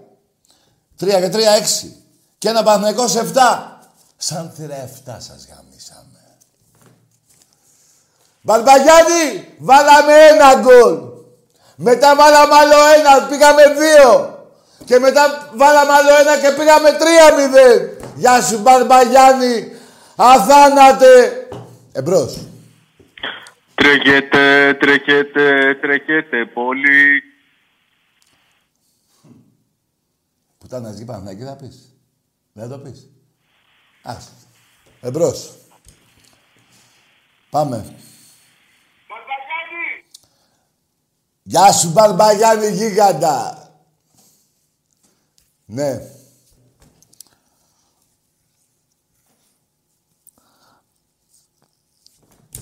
Τρία 0.96 1.20
και 1.20 1.28
τρία 1.28 1.50
έξι. 1.50 2.04
Και 2.38 2.48
ένα 2.48 2.62
Παναθηναϊκός 2.62 3.10
σε 3.10 3.20
εφτά. 3.20 3.78
Σαν 4.16 4.52
θύρα 4.56 4.82
εφτά 4.82 5.20
σας 5.20 5.46
γαμίσαμε. 5.48 6.20
Μπαρμπαγιάννη, 8.42 9.54
βάλαμε 9.58 10.14
ένα 10.14 10.54
γκολ. 10.54 10.98
Μετά 11.76 12.16
βάλαμε 12.16 12.54
άλλο 12.54 12.76
ένα, 12.98 13.26
πήγαμε 13.26 13.62
δύο. 13.62 14.39
Και 14.90 14.98
μετά 14.98 15.50
βάλαμε 15.54 15.92
άλλο 15.92 16.10
ένα 16.20 16.40
και 16.40 16.54
πήγαμε 16.56 16.92
τρία 16.92 17.34
μηδέν. 17.36 17.98
Γεια 18.16 18.42
σου 18.42 18.58
Μπαρμπαγιάννη, 18.58 19.72
αθάνατε. 20.16 21.48
Εμπρός. 21.92 22.46
Τρέχετε, 23.74 24.74
τρέχετε, 24.74 25.74
τρέχετε 25.74 26.44
πολύ. 26.46 27.22
Πουτάνας 30.58 30.96
γη 30.96 31.04
Παναθηναϊκή 31.04 31.44
θα 31.44 31.56
πεις. 31.56 31.94
Δεν 32.52 32.68
θα 32.68 32.76
το 32.76 32.78
πεις. 32.78 33.10
Άσε. 34.02 34.30
Εμπρός. 35.00 35.54
Πάμε. 37.50 37.94
Γεια 41.42 41.72
σου 41.72 41.90
Μπαρμπαγιάννη 41.90 42.70
γίγαντα. 42.70 43.59
Ναι. 45.70 46.10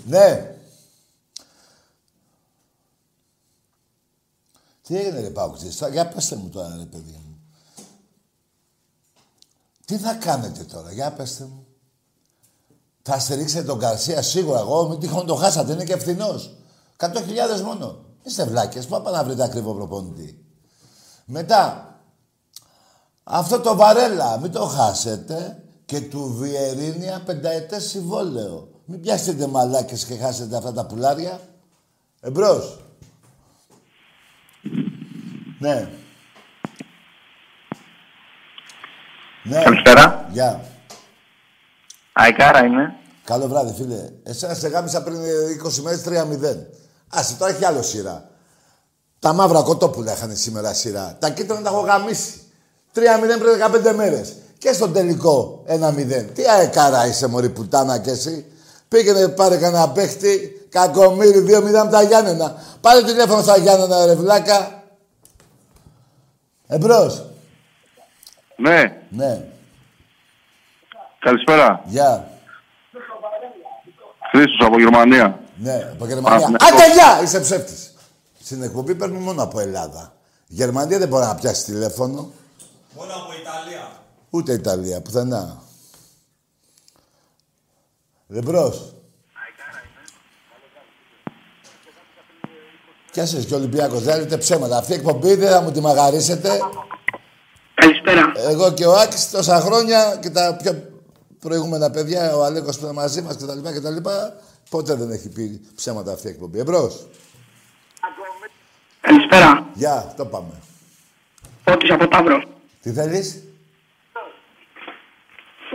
Ναι. 0.05 0.57
Τι 4.83 4.97
έγινε 4.97 5.21
ρε 5.21 5.31
Πάουξης, 5.31 5.83
για 5.91 6.09
πέστε 6.09 6.37
μου 6.37 6.49
τώρα 6.49 6.77
ρε 6.77 6.85
παιδί 6.85 7.11
μου. 7.11 7.39
Τι 9.85 9.97
θα 9.99 10.15
κάνετε 10.15 10.65
τώρα, 10.65 10.93
για 10.93 11.13
πέστε 11.13 11.45
μου. 11.45 11.67
Θα 13.03 13.19
στηρίξετε 13.19 13.65
τον 13.65 13.79
Καρσία 13.79 14.23
σίγουρα 14.23 14.59
εγώ, 14.59 14.89
μην 14.89 14.99
τυχόν 14.99 15.27
το 15.27 15.35
χάσατε, 15.35 15.73
είναι 15.73 15.85
και 15.85 15.93
ευθυνό. 15.93 16.41
100.000 16.97 17.61
μόνο. 17.65 18.05
Είστε 18.23 18.45
βλάκες, 18.45 18.87
πού 18.87 19.03
να 19.05 19.25
βρείτε 19.25 19.43
ακριβό 19.43 19.75
προπονητή. 19.75 20.45
Μετά, 21.25 21.88
αυτό 23.31 23.61
το 23.61 23.77
Βαρέλα, 23.77 24.39
μην 24.39 24.53
το 24.53 24.65
χάσετε 24.65 25.63
και 25.85 26.01
του 26.01 26.35
Βιερίνια 26.39 27.23
πενταετές 27.25 27.89
συμβόλαιο. 27.89 28.69
Μην 28.85 29.01
πιάσετε 29.01 29.47
μαλάκες 29.47 30.05
και 30.05 30.17
χάσετε 30.17 30.57
αυτά 30.57 30.73
τα 30.73 30.87
πουλάρια. 30.87 31.41
Εμπρός. 32.21 32.85
Ναι. 35.59 35.89
Ναι. 39.43 39.63
Καλησπέρα. 39.63 40.29
Γεια. 40.33 40.65
Αϊκάρα 42.13 42.65
είμαι. 42.65 42.97
Καλό 43.25 43.49
βράδυ, 43.49 43.73
φίλε. 43.73 44.11
Εσένα 44.23 44.55
σε 44.55 44.69
γάμισα 44.69 45.03
πριν 45.03 45.21
20 45.65 45.83
μέρες 45.83 46.03
3-0. 46.03 46.67
Άσε, 47.09 47.35
τώρα 47.35 47.51
έχει 47.51 47.65
άλλο 47.65 47.83
σειρά. 47.83 48.31
Τα 49.19 49.33
μαύρα 49.33 49.63
κοτόπουλα 49.63 50.13
είχαν 50.13 50.37
σήμερα 50.37 50.75
σειρά. 50.75 51.17
Τα 51.19 51.31
κίτρινα 51.31 51.63
τα 51.63 51.69
έχω 51.69 51.81
γαμίσει. 51.81 52.48
3-0 52.95 53.01
πριν 53.39 53.91
15 53.91 53.95
μέρες. 53.97 54.35
Και 54.59 54.73
στο 54.73 54.89
τελικό 54.89 55.65
1-0. 55.67 56.25
Τι 56.35 56.45
αεκάρα 56.49 57.07
είσαι, 57.07 57.27
Μωρή 57.27 57.49
Πουτάνα 57.49 57.99
κι 57.99 58.11
εσύ. 58.11 58.45
Πήγαινε 58.89 59.29
πάρε 59.29 59.57
κανένα 59.57 59.89
παίχτη. 59.89 60.53
Κακομύρι 60.71 61.45
2-0 61.47 61.75
από 61.75 61.91
τα 61.91 62.03
Γιάννενα. 62.03 62.63
Πάρε 62.81 63.03
τηλέφωνο 63.03 63.43
στα 63.43 63.57
Γιάννενα, 63.59 64.07
ρε 64.07 64.15
βλάκα. 64.15 64.83
Εμπρός. 66.67 67.25
Ναι, 68.57 68.83
Ναι. 69.11 69.45
καλησπέρα. 71.19 71.83
Γεια. 71.87 72.31
Χρήστος 74.31 74.67
από 74.67 74.79
Γερμανία. 74.79 75.41
Ναι, 75.57 75.89
από 75.93 76.07
Γερμανία. 76.07 76.47
Α, 76.47 76.51
ναι. 76.51 76.57
Άντε, 76.61 76.93
γεια! 76.93 77.23
Είσαι 77.23 77.41
ψεύτης. 77.41 77.95
Στην 78.43 78.63
εκπομπή 78.63 78.95
παίρνουν 78.95 79.23
μόνο 79.23 79.43
από 79.43 79.61
Ελλάδα. 79.61 80.13
Γερμανία 80.47 80.99
δεν 80.99 81.09
μπορεί 81.09 81.25
να 81.25 81.35
πιάσει 81.35 81.65
τηλέφωνο. 81.65 82.31
Μόνο 82.95 83.13
από 83.15 83.33
Ιταλία. 83.41 84.03
Ούτε 84.31 84.53
Ιταλία, 84.53 85.03
πουθενά. 85.03 85.63
Δεμπρός. 88.27 88.93
Κι 93.11 93.21
εσείς 93.21 93.47
και 93.47 93.55
ο 93.55 93.57
Ολυμπιάκος, 93.57 94.03
δεν 94.03 94.19
λέτε 94.19 94.37
ψέματα. 94.37 94.77
Αυτή 94.77 94.93
η 94.93 94.95
εκπομπή 94.95 95.35
δεν 95.35 95.51
θα 95.51 95.61
μου 95.61 95.73
τη 95.73 95.81
μαγαρίσετε. 95.81 96.61
Καλησπέρα. 97.75 98.33
Εγώ 98.37 98.73
και 98.73 98.87
ο 98.87 98.95
Άκης 98.99 99.31
τόσα 99.31 99.61
χρόνια 99.61 100.19
και 100.23 100.31
τα 100.31 100.57
πιο 100.63 100.93
προηγούμενα 101.39 101.91
παιδιά, 101.91 102.37
ο 102.37 102.45
Αλέκος 102.45 102.79
που 102.79 102.85
είναι 102.85 102.95
μαζί 102.95 103.23
μας 103.23 103.37
κτλ. 103.37 103.59
κτλ 103.63 103.97
ποτέ 104.71 104.95
δεν 104.95 105.11
έχει 105.11 105.29
πει 105.29 105.61
ψέματα 105.75 106.13
αυτή 106.13 106.27
η 106.27 106.31
εκπομπή. 106.31 106.59
Εμπρός. 106.59 107.07
Καλησπέρα. 109.01 109.67
Γεια, 109.75 110.15
το 110.17 110.27
πάμε. 110.27 110.53
Φώτης 111.65 111.91
από 111.91 112.09
Ταύρο. 112.09 112.58
Τι 112.89 112.95
θέλεις; 112.95 113.43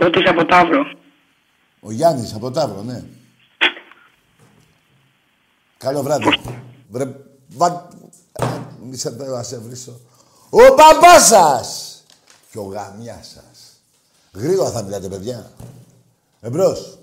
Φώτης 0.00 0.28
από 0.28 0.44
Ταύρο. 0.44 0.82
Ο 1.80 1.92
Γιάννης 1.92 2.34
από 2.34 2.50
Ταύρο, 2.50 2.82
ναι. 2.82 3.04
Καλό 5.78 6.02
βράδυ. 6.02 6.40
Βρε, 6.88 7.16
βα... 7.48 7.88
Μη 8.80 8.96
σε 8.96 9.10
θέλω 9.10 9.36
να 9.36 9.42
σε 9.42 9.58
βρίσω. 9.58 10.00
Ο 10.50 10.58
μπαμπάς 10.74 11.26
σας! 11.26 12.02
Και 12.50 12.58
ο 12.58 12.62
γαμιάς 12.62 13.26
σας. 13.26 13.80
Γρήγορα 14.32 14.70
θα 14.70 14.82
μιλάτε, 14.82 15.08
παιδιά. 15.08 15.52
Εμπρός. 16.40 16.98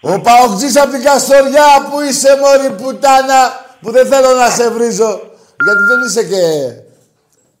Ο 0.00 0.20
Παοκτζής 0.20 0.76
από 0.76 0.90
την 0.90 1.02
Καστοριά 1.02 1.88
που 1.90 2.00
είσαι 2.00 2.36
μωρή 2.36 2.82
πουτάνα 2.82 3.66
που 3.80 3.90
δεν 3.90 4.06
θέλω 4.06 4.34
να 4.34 4.50
σε 4.50 4.70
βρίζω. 4.70 5.20
Γιατί 5.64 5.82
δεν 5.88 6.00
είσαι 6.06 6.24
και... 6.24 6.82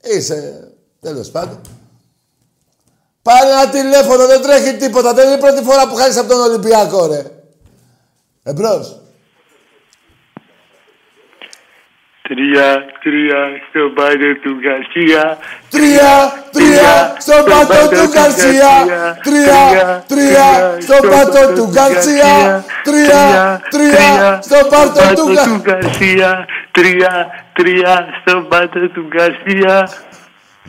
Είσαι... 0.04 0.68
Τέλος 1.00 1.30
πάντων. 1.30 1.60
Πάρε 3.22 3.50
ένα 3.50 3.68
τηλέφωνο, 3.68 4.26
δεν 4.26 4.42
τρέχει 4.42 4.76
τίποτα. 4.76 5.14
Δεν 5.14 5.26
είναι 5.26 5.34
η 5.34 5.38
πρώτη 5.38 5.62
φορά 5.62 5.88
που 5.88 5.94
χάνεις 5.94 6.16
από 6.16 6.28
τον 6.28 6.40
Ολυμπιακό, 6.40 7.06
ρε. 7.06 7.22
Εμπρός. 8.42 8.98
Τρία, 12.28 12.84
τρία 13.02 13.38
στο 13.68 13.80
πάτο 13.94 14.28
του 14.42 14.52
Γκαρσία. 14.60 15.38
Τρία, 15.70 16.44
τρία 16.52 17.16
στο 17.18 17.34
πάτο 17.50 17.88
του 17.94 18.08
Γκαρσία. 18.12 18.72
Τρία, 19.22 20.04
τρία 20.08 20.78
στο 20.80 21.08
πάτο 21.08 21.52
του 21.54 21.70
Γκαρσία. 21.72 22.64
Τρία, 22.84 23.62
τρία 23.70 24.40
στο 24.42 24.66
πάτο 24.68 25.14
του 25.14 25.60
Γκαρσία. 25.60 26.46
Τρία, 26.70 27.43
τρία 27.58 28.06
στο 28.20 28.40
πάτο 28.48 28.88
του 28.88 29.06
Γκαρσία. 29.08 29.88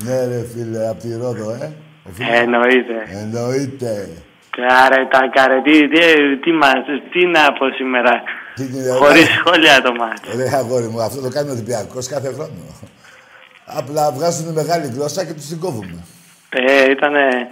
Ναι, 0.04 0.26
ρε 0.28 0.42
φίλε, 0.54 0.88
απ' 0.90 1.00
τη 1.00 1.10
Ρόδο, 1.22 1.52
ε. 1.62 1.72
Ο 2.04 2.10
φίλος- 2.14 2.32
Εννοείται. 2.42 2.98
Εννοείται. 3.22 4.10
Κάρε 4.58 5.06
τα 5.12 5.20
κάρε, 5.34 5.62
τι, 5.62 5.88
τι, 5.90 6.00
τι, 6.44 6.52
μας, 6.52 6.74
τι 7.12 7.26
να 7.26 7.54
πω 7.54 7.66
σήμερα; 7.76 8.12
Τι 8.56 8.64
είναι, 8.64 8.92
Χωρίς 8.92 9.28
ρε. 9.28 9.34
σχόλια 9.38 9.82
το 9.82 9.92
μάτι. 9.94 10.28
Ρε 10.38 10.56
αγόρι 10.58 10.88
μου, 10.88 11.02
αυτό 11.02 11.22
το 11.22 11.30
κάνει 11.30 11.50
ο 11.50 11.52
Ολυμπιακός 11.52 12.08
κάθε 12.08 12.28
χρόνο. 12.34 12.52
Απλά 13.66 14.12
βγάζουν 14.12 14.54
μεγάλη 14.54 14.88
γλώσσα 14.96 15.26
και 15.26 15.34
τους 15.34 15.46
την 15.48 15.60
κόβουμε. 15.60 16.04
Ε, 16.50 16.90
ήτανε... 16.92 17.48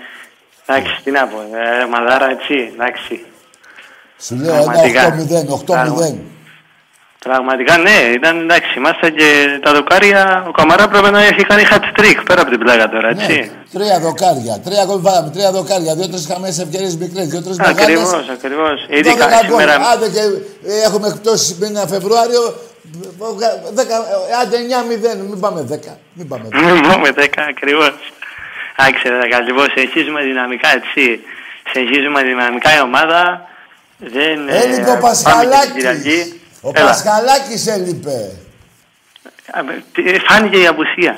Εντάξει, 0.65 1.01
τι 1.03 1.11
να 1.11 1.27
πω, 1.27 1.37
ε, 1.81 1.85
μαδάρα 1.91 2.29
έτσι, 2.29 2.71
εντάξει. 2.73 3.25
Σου 4.19 4.35
λέω 4.35 4.53
ένα 4.55 4.63
Πραγματικά. 4.63 5.15
8-0, 5.67 6.13
8-0. 6.13 6.17
Πραγματικά 7.23 7.77
ναι, 7.77 7.97
ήταν 8.13 8.39
εντάξει, 8.41 8.71
είμαστε 8.77 9.09
και 9.09 9.59
τα 9.63 9.73
δοκάρια. 9.73 10.45
Ο 10.47 10.51
Καμαρά 10.51 10.87
πρέπει 10.87 11.09
να 11.11 11.21
έχει 11.23 11.43
κάνει 11.43 11.63
hat 11.71 11.99
trick 11.99 12.19
πέρα 12.27 12.41
από 12.41 12.49
την 12.49 12.59
πλάκα 12.59 12.89
τώρα, 12.89 13.07
έτσι. 13.09 13.33
Ναι, 13.33 13.79
τρία 13.79 13.99
δοκάρια. 13.99 14.59
Τρία 14.65 14.83
γκολ 14.85 14.99
βάλαμε, 15.01 15.29
τρία 15.29 15.51
δοκάρια. 15.51 15.95
Δύο-τρεις 15.95 16.25
χαμένε 16.31 16.53
ευκαιρίες 16.65 16.95
μικρές, 16.97 17.27
δύο-τρεις 17.27 17.57
μεγάλες. 17.57 17.83
Ακριβώς, 17.83 18.29
ακριβώς. 18.37 18.85
Ειδικά 18.89 19.27
σήμερα. 19.43 19.75
Άντε 19.91 20.07
και 20.15 20.23
ε, 20.69 20.81
έχουμε 20.87 21.07
εκπτώσεις 21.07 21.57
μήνα 21.59 21.87
Φεβρουάριο. 21.87 22.43
ε, 23.45 23.71
δέκα, 23.73 23.95
ε, 23.95 24.33
Άντε 24.41 24.57
9-0, 24.57 25.29
μην 25.29 25.39
πάμε 25.39 25.61
10. 25.61 25.97
Μην 26.13 26.27
πάμε 26.27 26.47
10. 26.51 26.55
Μην 26.63 26.81
πούμε 26.91 27.09
10 27.15 27.25
ακριβώς. 27.49 27.93
Άξε, 28.75 29.09
λοιπόν, 29.47 29.65
συνεχίζουμε 29.73 30.21
δυναμικά, 30.23 30.69
έτσι. 30.79 31.19
Συνεχίζουμε 31.71 32.23
δυναμικά 32.23 32.69
η 32.77 32.81
ομάδα. 32.81 33.47
Δεν. 33.97 34.47
ε, 34.47 34.57
Έλειπε 34.63 34.97
ο 36.63 36.71
πάμε 36.71 36.71
και 36.71 36.79
την 36.79 36.85
Πασχαλάκης. 36.85 37.61
Κυριακή. 37.63 37.99
Ο 38.05 38.07
Έλα. 38.07 38.07
Πασχαλάκης 38.07 38.07
έλειπε. 38.07 38.17
Α, 39.51 39.59
τι- 39.93 40.19
Φάνηκε 40.27 40.57
η 40.61 40.67
απουσία. 40.67 41.15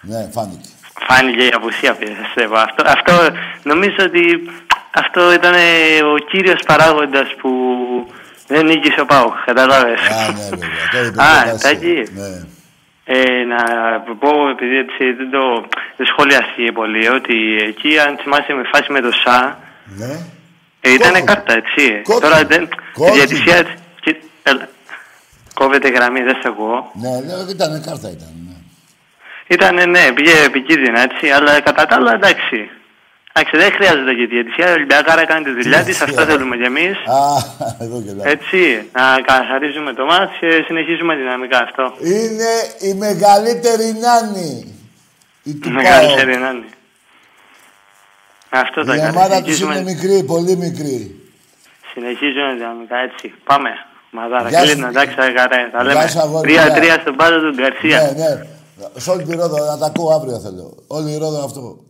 Ναι, 0.00 0.28
φάνηκε. 0.34 0.68
Φάνηκε 1.08 1.44
η 1.44 1.52
απουσία, 1.54 1.92
πιστεύω. 1.94 2.56
Αυτό, 2.56 2.82
αυτό 2.86 3.12
νομίζω 3.62 3.96
ότι 4.00 4.22
αυτό 4.90 5.32
ήταν 5.32 5.54
ο 6.14 6.16
κύριος 6.30 6.60
παράγοντας 6.66 7.28
που 7.40 7.50
δεν 8.46 8.66
νίκησε 8.66 9.00
ο 9.00 9.04
Πάουκ. 9.06 9.34
Καταλάβες. 9.44 10.00
Α, 10.00 10.32
ναι, 10.32 10.48
βέβαια. 10.50 10.68
Το 10.92 10.98
είπε 11.06 11.22
Α, 11.28 11.42
το 11.44 11.50
Βάση. 11.50 11.68
εντάξει. 11.68 12.12
Ναι. 12.14 12.44
Ε, 13.04 13.44
να 13.44 13.60
πω, 14.18 14.48
επειδή 14.48 14.76
έτσι 14.78 15.12
δεν 15.12 15.30
το 15.30 15.44
δεν 15.96 16.06
σχολιάστηκε 16.06 16.72
πολύ, 16.72 17.08
ότι 17.08 17.36
εκεί 17.68 17.98
αν 17.98 18.18
θυμάσαι 18.22 18.52
με 18.52 18.62
φάση 18.72 18.92
με 18.92 19.00
το 19.00 19.10
ΣΑ, 19.24 19.58
Ναι. 19.84 20.12
ε, 20.80 20.90
ήταν 20.92 21.08
Κόκκινη. 21.10 21.26
κάρτα, 21.26 21.52
έτσι. 21.54 22.00
Κόκκινη. 22.02 22.20
Τώρα 22.30 22.44
δεν. 22.44 22.62
Η 22.62 22.68
Κόκκινη. 22.92 23.16
διατησία. 23.16 23.62
και- 24.00 24.16
έλα. 25.60 25.66
Κόβεται 25.68 25.88
γραμμή, 25.88 26.20
δεν 26.22 26.34
σε 26.34 26.48
ακούω. 26.48 26.90
Ναι, 27.02 27.20
λέω 27.26 27.40
ότι 27.40 27.52
ήταν 27.52 27.82
κάρτα 27.86 28.10
ήταν. 28.10 28.32
Ναι. 28.48 28.54
Ήτανε, 29.54 29.84
ναι, 29.84 30.12
πήγε 30.14 30.32
επικίνδυνα, 30.44 31.00
έτσι, 31.00 31.28
αλλά 31.30 31.60
κατά 31.60 31.86
τα 31.86 31.94
άλλα 31.94 32.12
εντάξει. 32.14 32.70
Εντάξει, 33.32 33.56
δεν 33.56 33.72
χρειάζεται 33.72 34.12
και 34.14 34.22
η 34.22 34.26
διαιτησία. 34.26 34.70
Η 34.70 34.72
Ολυμπιακάρα 34.72 35.24
κάνει 35.26 35.44
τη 35.44 35.50
δουλειά 35.50 35.82
της, 35.82 36.00
αυτό 36.00 36.22
θέλουμε 36.24 36.56
κι 36.56 36.62
εμείς. 36.62 36.96
Α, 36.96 37.20
εδώ 37.80 38.02
και 38.02 38.12
λέω. 38.12 38.28
Έτσι, 38.28 38.88
να 38.92 39.20
καθαρίζουμε 39.20 39.92
το 39.92 40.04
μάτς 40.04 40.32
και 40.40 40.64
συνεχίζουμε 40.66 41.14
δυναμικά 41.14 41.58
αυτό. 41.58 41.94
Είναι 42.00 42.50
η 42.80 42.94
μεγαλύτερη 42.94 43.96
νάνη. 44.00 44.74
Η 45.42 45.54
του 45.54 45.70
Μεγαλύτερη 45.70 46.36
να 46.36 46.48
είναι. 46.50 46.64
Αυτό 48.50 48.80
Η 48.80 48.84
τα 48.84 48.96
κάνει. 48.96 49.16
ομάδα 49.16 49.42
τους 49.42 49.56
Συνεχίζουμε, 49.56 49.74
είναι 49.74 49.90
μικρή, 49.90 50.24
πολύ 50.24 50.56
μικρή. 50.56 51.20
συνεχίζουμε 51.92 52.54
δυναμικά, 52.54 52.96
έτσι. 52.96 53.34
Πάμε. 53.44 53.70
Μαδάρα, 54.10 54.48
Γεια 54.48 54.60
σου. 54.64 54.72
κλείνω, 54.72 54.86
εντάξει, 54.88 55.14
αγαρέ. 55.18 55.70
Τα 55.72 55.92
Γεια 55.92 56.08
σου, 56.08 56.20
αγόρι, 56.20 56.52
λέμε. 56.52 56.62
γεια. 56.66 56.74
Τρία-τρία 56.74 57.00
στον 57.00 57.16
πάτο 57.16 57.40
του 57.40 57.54
Γκαρσία. 57.54 58.12
Ναι, 58.16 58.28
ναι. 58.28 59.00
Σε 59.00 59.10
όλη 59.10 59.24
τη 59.24 59.34
Ρόδο, 59.34 59.64
να 59.64 59.78
τα 59.78 59.86
ακούω 59.86 60.14
αύριο 60.14 60.40
θέλω. 60.40 60.76
Όλη 60.86 61.10
η 61.12 61.16
Ρόδο 61.16 61.44
αυτό. 61.44 61.84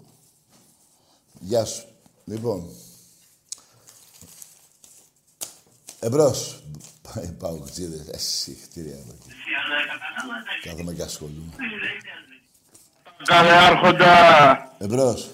Γεια 1.41 1.65
σου. 1.65 1.83
Λοιπόν. 2.25 2.69
Εμπρός. 6.01 6.63
Πάει 7.15 7.33
πάω 7.39 7.59
ξύδες. 7.71 8.09
Εσύ, 8.15 8.59
χτίρια 8.63 8.93
εδώ. 8.95 9.15
Κάθομαι 10.65 10.93
και 10.93 11.03
ασχολούμαι. 11.03 11.53
Καλέ 13.25 13.53
άρχοντα. 13.53 14.75
Εμπρός. 14.79 15.31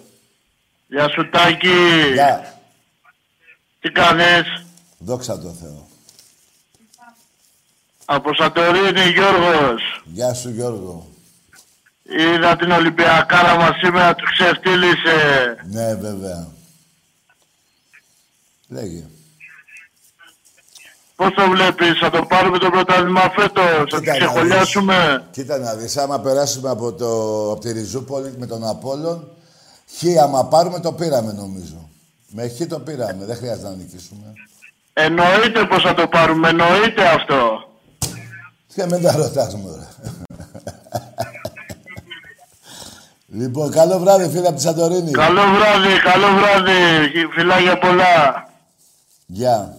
Γεια 0.87 1.09
σου 1.09 1.29
Τάκη. 1.31 2.13
Γεια. 2.13 2.61
Τι 3.81 3.91
κάνεις; 3.91 4.65
Δόξα 4.99 5.39
τω 5.39 5.49
Θεώ. 5.61 5.87
Από 8.09 8.35
Σαντορίνη 8.35 9.01
Γιώργος. 9.01 10.03
Γεια 10.05 10.35
σου 10.35 10.51
Γιώργο. 10.51 11.07
Είδα 12.03 12.57
την 12.57 12.71
Ολυμπιακάρα 12.71 13.57
μας 13.57 13.77
σήμερα, 13.83 14.15
τους 14.15 14.33
ξεφτύλισε. 14.33 15.57
Ναι, 15.71 15.95
βέβαια. 15.95 16.49
Λέγε. 18.69 19.05
Πώς 21.17 21.35
το 21.35 21.51
βλέπεις, 21.51 21.99
θα 21.99 22.11
το 22.11 22.25
πάρουμε 22.25 22.59
το 22.59 22.71
πρωτάθλημα 22.71 23.21
φέτος, 23.21 23.65
θα 23.65 23.85
το 23.87 23.99
Κοίτα 23.99 24.13
να 24.13 24.19
ξεχωλιάσουμε. 24.19 25.25
Κοίτα 25.31 25.59
να 25.59 25.75
δεις, 25.75 25.97
άμα 25.97 26.21
περάσουμε 26.21 26.71
από, 26.71 26.93
το, 26.93 27.07
από 27.51 27.61
τη 27.61 27.73
Ριζούπολη 27.73 28.35
με 28.39 28.47
τον 28.47 28.69
Απόλλων, 28.69 29.29
χ 29.99 30.23
άμα 30.23 30.47
πάρουμε 30.47 30.81
το 30.81 30.93
πήραμε 30.93 31.33
νομίζω. 31.33 31.89
Με 32.29 32.49
χ 32.49 32.67
το 32.69 32.79
πήραμε, 32.79 33.25
δεν 33.25 33.37
χρειάζεται 33.37 33.69
να 33.69 33.75
νικήσουμε. 33.75 34.33
Εννοείται 34.93 35.65
πως 35.65 35.83
θα 35.83 35.95
το 35.95 36.09
πάρουμε, 36.09 36.49
εννοείται 36.49 37.09
αυτό. 37.09 37.66
Και 38.77 38.87
μην 38.87 39.03
τα 39.03 39.13
ρωτάς 39.13 39.55
μωρέ. 39.55 39.89
λοιπόν, 43.41 43.71
καλό 43.71 43.99
βράδυ 43.99 44.29
φίλε 44.29 44.47
από 44.47 44.57
τη 44.57 44.63
Σαντορίνη. 44.63 45.11
Καλό 45.11 45.41
βράδυ, 45.41 46.01
καλό 46.05 46.27
βράδυ, 46.39 47.27
φιλάγια 47.35 47.79
πολλά. 47.79 48.49
Γεια. 49.27 49.77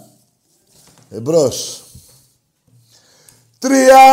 Εμπρός. 1.09 1.83
Τρία, 3.59 4.03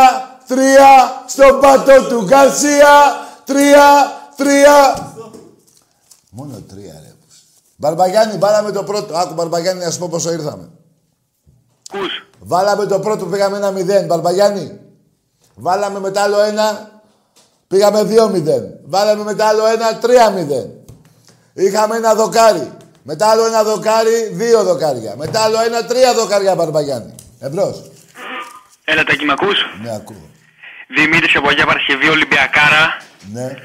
τρία, 0.47 1.24
στον 1.26 1.61
πάτο 1.61 2.09
του 2.09 2.24
Γκαρσία. 2.24 2.93
Τρία, 3.45 4.12
τρία. 4.37 5.12
Μόνο 6.30 6.61
τρία 6.61 7.01
ρε. 7.03 7.14
Μπαρμπαγιάννη, 7.76 8.39
βάλαμε 8.39 8.72
το 8.72 8.82
πρώτο. 8.82 9.16
Άκου 9.16 9.35
Μπαρμπαγιάννη, 9.35 9.85
να 9.85 9.91
σου 9.91 9.99
πω 9.99 10.09
πόσο 10.09 10.32
ήρθαμε. 10.32 10.70
Ακούς. 11.95 12.27
Βάλαμε 12.39 12.87
το 12.87 12.99
πρώτο, 13.01 13.25
πήγαμε 13.25 13.57
ένα 13.57 13.71
μηδέν. 13.71 14.07
Μπαρμπαγιάννη. 14.07 14.79
Βάλαμε 15.55 16.01
μετά 16.01 16.23
άλλο 16.23 16.41
ένα, 16.41 16.91
πήγαμε 17.69 18.05
δύο 18.05 18.29
μηδέν. 18.29 18.63
Βάλαμε 18.85 19.25
μετά 19.25 19.47
άλλο 19.49 19.67
ένα, 19.67 19.99
τρία 19.99 20.31
μηδέν. 20.31 20.71
Είχαμε 21.55 21.97
ένα 21.97 22.15
δοκάρι. 22.15 22.73
Μετά 23.03 23.31
άλλο 23.31 23.47
ένα 23.47 23.63
δοκάρι, 23.63 24.31
δύο 24.33 24.63
δοκάρια. 24.63 25.15
Μετά 25.17 25.43
άλλο 25.43 25.61
ένα, 25.61 25.85
τρία 25.85 26.15
δοκάρια 26.15 26.55
Μπαρμπαγιάννη. 26.55 27.15
Εμπρός. 27.41 27.91
Έλα 28.85 29.05
Τάκη, 29.05 29.25
μ' 29.25 29.31
ακούς. 29.31 29.59
Ναι, 29.83 29.95
ακούω. 29.95 30.29
Δημήτρης 30.97 31.37
από 31.37 31.49
Αγία 31.49 31.67
Παρασκευή, 31.67 32.09
Ολυμπιακάρα. 32.09 32.97
Ναι. 33.33 33.57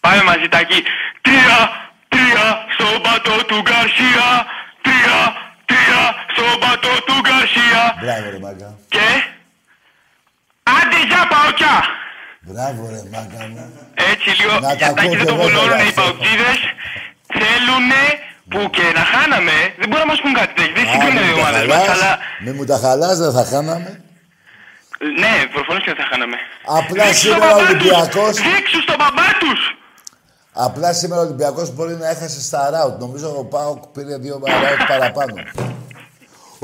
Πάμε 0.00 0.22
μαζί 0.22 0.48
Τάκη. 0.48 0.82
Τρία, 1.22 1.58
τρία, 2.08 2.44
στον 2.74 3.02
πατό 3.02 3.44
του 3.44 3.58
Γκαρσία. 3.66 4.26
Τρία, 4.82 5.18
τρία, 5.22 5.51
στον 6.34 6.54
πατό 6.62 6.94
του 7.06 7.16
Γκαρσία. 7.24 7.82
Μπράβο 8.02 8.26
ρε 8.34 8.38
μάγκα. 8.44 8.68
Και... 8.94 9.06
Άντε 10.78 10.98
για 11.10 11.22
παοκιά. 11.32 11.76
Μπράβο 12.48 12.80
ρε 12.94 13.02
μάγκα 13.12 13.40
μου. 13.52 13.62
Έτσι 14.12 14.28
λίγο, 14.38 14.54
Να 14.54 14.60
τα 14.60 14.68
Τάκη 14.68 14.84
ακούω 14.90 15.10
δεν 15.10 15.18
κι 15.20 15.26
το 15.30 15.34
εγώ 15.34 15.42
βολώνουν 15.42 15.68
τώρα 15.70 15.84
οι 15.84 15.88
αυτό. 15.92 16.00
παοκτίδες. 16.00 16.58
Θέλουνε 17.38 18.02
που 18.50 18.60
και 18.76 18.86
να 18.98 19.04
χάναμε. 19.12 19.56
Δεν 19.80 19.86
μπορούν 19.88 20.04
να 20.06 20.10
μας 20.12 20.20
πούν 20.22 20.32
κάτι 20.40 20.52
τέτοιο. 20.58 20.74
Δεν 20.78 20.86
Α, 20.88 20.90
συγκρίνονται 20.92 21.24
μη 21.26 21.30
οι 21.30 21.34
μου 21.36 21.40
τα 21.40 21.48
ομάδες 21.48 21.64
μας, 21.72 21.80
χαλάς. 21.86 21.94
αλλά... 21.96 22.10
Μη 22.44 22.50
μου 22.56 22.64
τα 22.70 22.76
χαλάς, 22.84 23.16
δεν 23.24 23.32
θα 23.38 23.44
χάναμε. 23.52 23.90
Ναι, 25.22 25.34
προφανώς 25.54 25.80
και 25.84 25.90
δεν 25.92 26.00
θα 26.02 26.06
χάναμε. 26.10 26.36
Απλά 26.80 27.04
Δείξου 27.06 27.20
σήμερα 27.24 27.46
τον 27.50 27.58
ο 27.58 27.62
μπαμπά 27.62 27.68
τους. 27.68 27.70
Ολυμπιακός... 27.70 28.32
Δείξου 28.48 28.80
στον 28.86 28.96
μπαμπά 29.00 29.28
τους. 29.42 29.60
Απλά 30.66 30.88
σήμερα 31.00 31.20
ο 31.20 31.24
Ολυμπιακός 31.28 31.66
μπορεί 31.74 31.94
να 32.02 32.08
έχασε 32.14 32.40
στα 32.48 32.60
ράουτ. 32.74 32.94
Νομίζω 33.04 33.28
ο 33.42 33.44
Πάοκ 33.54 33.80
πήρε 33.94 34.16
δύο 34.24 34.36
ράουτ 34.64 34.82
παραπάνω. 34.92 35.34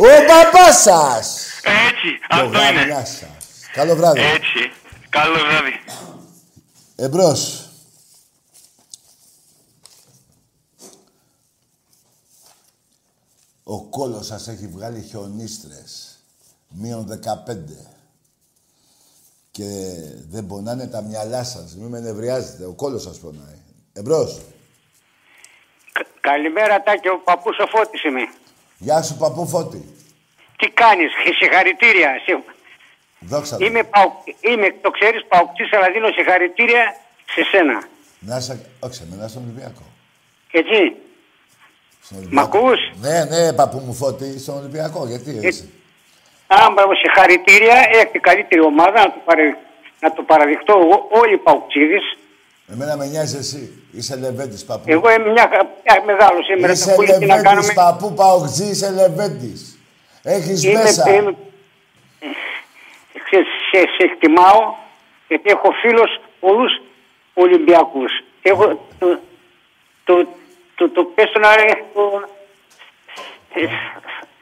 Ο 0.01 0.03
μπαμπάς 0.03 0.83
σας! 0.83 1.47
Έτσι, 1.63 2.19
Και 2.29 2.35
ο 2.41 2.45
αυτό 2.45 2.59
είναι. 2.59 2.81
γαμιάς 2.81 3.09
σας. 3.09 3.47
Καλό 3.73 3.95
βράδυ. 3.97 4.21
Έτσι. 4.21 4.73
Καλό 5.09 5.39
βράδυ. 5.39 5.81
Εμπρός. 6.97 7.69
Ο 13.65 13.83
κόλος 13.85 14.27
σας 14.27 14.49
έχει 14.49 14.67
βγάλει 14.67 15.03
χιονίστρες. 15.03 16.19
Μείον 16.69 17.07
15. 17.07 17.95
Και 19.51 19.65
δεν 20.29 20.47
πονάνε 20.47 20.87
τα 20.87 21.03
μυαλά 21.03 21.45
σας. 21.45 21.75
Μην 21.77 21.89
με 21.89 22.01
νευριάζετε. 22.01 22.65
Ο 22.65 22.73
κόλος 22.73 23.03
σας 23.03 23.19
πονάει. 23.19 23.59
Εμπρός. 23.93 24.41
Καλημέρα 26.21 26.83
Τάκη, 26.83 27.09
ο 27.09 27.21
παππούς 27.25 27.59
ο 27.59 27.67
Φώτης 27.67 28.05
είμαι. 28.05 28.21
Γεια 28.79 29.03
σου 29.03 29.17
παππού 29.17 29.47
Φώτη. 29.49 29.95
Τι 30.59 30.69
κάνεις, 30.71 31.11
συγχαρητήρια. 31.39 32.11
Σε- 32.27 32.43
Δόξα 33.21 33.57
τω. 33.57 33.65
Είμαι, 33.65 33.83
παου... 33.85 34.13
είμαι, 34.41 34.75
το 34.83 34.91
ξέρεις, 34.91 35.25
παουκτής, 35.29 35.73
αλλά 35.73 35.91
δίνω 35.93 36.09
συγχαρητήρια 36.09 36.97
σε 37.35 37.43
σένα. 37.51 37.83
Να 38.21 38.37
είσαι... 38.37 38.67
Όχι 38.81 38.95
σε 38.95 39.07
μένα, 39.11 39.29
στον 39.29 39.43
Ολυμπιακό. 39.43 39.83
Έτσι; 40.51 40.79
Στον 42.03 42.17
Μ' 42.17 42.21
Ολυμπιακό. 42.21 42.59
ακούς; 42.59 42.79
Ναι, 43.01 43.25
ναι, 43.25 43.53
παππού 43.53 43.79
μου 43.87 43.95
Φώτη, 43.95 44.39
στον 44.39 44.57
Ολυμπιακό. 44.59 45.07
Γιατί 45.07 45.39
έτσι. 45.43 45.71
Α, 46.47 46.71
μπράβο, 46.75 46.95
συγχαρητήρια. 46.95 47.77
Έχετε 47.93 48.19
καλύτερη 48.19 48.61
ομάδα, 48.61 48.99
να 49.07 49.13
το, 49.13 49.21
παρε... 49.25 49.57
να 50.01 50.13
το 50.13 50.23
παραδειχτώ 50.23 50.73
εγώ, 50.83 51.09
όλοι 51.21 51.35
οι 51.35 51.39
παουκτζίδες. 51.39 52.17
Εμένα 52.73 52.97
με 52.97 53.07
νοιάζει 53.07 53.37
εσύ. 53.37 53.83
Είσαι 53.93 54.17
Λεβέντης, 54.17 54.65
παππού. 54.65 54.85
Εγώ 54.87 55.11
είμαι 55.11 55.31
μια, 55.31 55.49
μια 55.85 56.03
μεγάλο 56.05 56.43
σήμερα. 56.43 56.73
Είσαι 56.73 56.95
πουλί, 56.95 57.07
τι 57.07 57.13
να 57.13 57.37
Λεβέντης, 57.37 57.43
κάνουμε. 57.43 57.73
παππού 57.73 58.15
Παοκτζή, 58.15 58.65
είσαι 58.65 58.91
Λεβέντης. 58.91 59.79
Έχεις 60.23 60.65
Είμαι, 60.65 60.83
μέσα. 60.83 61.15
είμαι, 61.15 61.37
ξέρεις, 63.25 63.47
σε, 63.71 63.79
σε 63.79 64.03
εκτιμάω 64.13 64.75
γιατί 65.29 65.51
έχω 65.51 65.71
φίλους 65.83 66.21
πολλούς 66.41 66.81
Ολυμπιακούς. 67.35 68.13
Έχω 68.43 68.87
το, 68.99 69.19
το, 70.05 70.27
το, 70.75 70.91
το, 70.91 71.05
πες 71.05 71.33
το 71.33 71.39
να 71.39 71.49
το, 71.95 72.23
ε, 73.55 73.67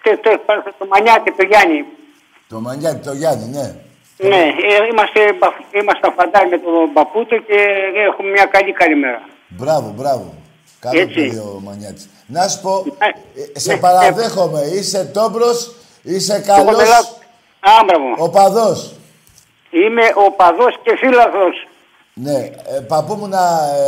το, 0.02 0.18
το, 0.22 0.40
το, 0.46 0.74
το 0.78 0.86
Μανιάτη, 0.86 1.32
το 1.32 1.42
Γιάννη. 1.44 1.84
Το 2.48 2.60
Μανιάτη, 2.60 3.04
το 3.06 3.12
Γιάννη, 3.12 3.46
ναι. 3.56 3.74
Ναι, 4.16 4.36
ε, 4.36 4.86
είμαστε, 4.90 5.32
μπα- 5.38 5.80
είμαστε 5.80 6.12
φαντάρι 6.16 6.48
με 6.48 6.58
τον 6.58 6.92
Παπούτο 6.92 7.36
και 7.36 7.58
έχουμε 8.10 8.30
μια 8.30 8.44
καλή 8.44 8.72
καλημέρα. 8.72 9.20
Μπράβο, 9.48 9.92
μπράβο. 9.96 10.34
Καλό 10.80 11.00
Έτσι. 11.00 11.14
παιδί 11.14 11.36
ο 11.38 11.60
Μανιάτης. 11.64 12.08
Να 12.26 12.48
σου 12.48 12.60
πω, 12.60 12.84
ε, 12.98 13.06
ναι, 13.06 13.58
σε 13.60 13.76
παραδέχομαι. 13.76 14.60
Είσαι 14.60 15.04
τόμπρος, 15.04 15.74
είσαι 16.02 16.34
Εγώ 16.34 16.44
καλός 16.64 16.82
μιλάω- 16.82 17.14
Α, 17.60 17.84
μπράβο. 17.86 18.24
οπαδός. 18.24 18.94
Είμαι 19.70 20.02
ο 20.26 20.30
παδός 20.30 20.78
και 20.82 20.96
φίλαθλος. 20.96 21.66
Ναι, 22.14 22.32
ε, 22.76 22.80
παππού 22.88 23.14
μου 23.14 23.28
να, 23.28 23.38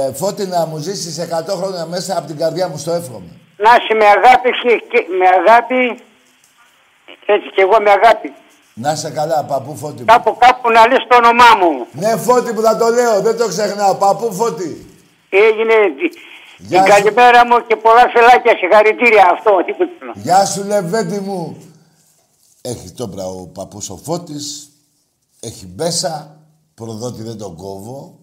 ε, 0.09 0.13
Φώτη 0.13 0.47
να 0.47 0.67
μου 0.67 0.77
ζήσεις 0.79 1.19
100 1.19 1.53
χρόνια 1.57 1.85
μέσα 1.87 2.19
από 2.19 2.27
την 2.27 2.37
καρδιά 2.39 2.69
μου, 2.69 2.77
στο 2.79 2.93
εύχομαι. 2.93 3.31
Να 3.57 3.71
είσαι 3.75 3.95
με 3.95 4.05
αγάπη 4.05 4.51
και, 4.63 4.83
και 4.91 5.07
με 5.19 5.27
αγάπη, 5.41 6.01
έτσι 7.27 7.49
και 7.55 7.61
εγώ 7.61 7.77
με 7.81 7.91
αγάπη. 7.91 8.33
Να 8.81 8.93
είσαι 8.93 9.11
καλά, 9.11 9.45
παππού 9.45 9.77
Φώτη 9.77 9.99
μου. 9.99 10.05
Κάπου 10.05 10.37
κάπου 10.39 10.71
να 10.71 10.87
λες 10.89 10.99
το 11.09 11.17
όνομά 11.17 11.51
μου. 11.61 11.87
Ναι, 11.93 12.17
Φώτη 12.17 12.53
που 12.53 12.61
θα 12.61 12.77
το 12.77 12.89
λέω, 12.89 13.21
δεν 13.21 13.37
το 13.37 13.49
ξεχνάω. 13.49 13.95
Παππού 13.95 14.33
Φώτη. 14.33 14.87
Έγινε 15.31 15.75
τη- 15.99 16.19
Γεια 16.69 16.83
την 16.83 16.93
σου. 16.93 17.03
καλημέρα 17.03 17.47
μου 17.47 17.67
και 17.67 17.77
πολλά 17.77 18.09
φελάκια, 18.15 18.57
συγχαρητήρια 18.57 19.25
αυτό. 19.35 19.51
τίποτα. 19.67 20.13
Γεια 20.15 20.45
σου 20.47 20.65
Λεβέντη 20.65 21.19
μου. 21.21 21.57
Έχει 22.63 22.91
τόπρα 22.91 23.27
ο 23.27 23.47
παππούς 23.47 23.91
ο 23.91 23.97
Φώτης. 23.97 24.69
Έχει 25.41 25.67
μπέσα. 25.67 26.37
Προδότη 26.75 27.23
δεν 27.23 27.39
τον 27.39 27.57
κόβω. 27.57 28.19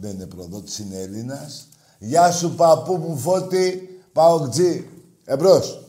Δεν 0.00 0.10
είναι 0.10 0.26
προδότης, 0.26 0.78
είναι 0.78 0.96
Έλληνας. 0.96 1.68
Γεια 1.98 2.30
σου 2.30 2.54
παππού 2.54 2.96
μου 2.96 3.16
Φώτη. 3.18 3.88
Πάω 4.12 4.48
τζι. 4.48 4.88
Εμπρός. 5.24 5.80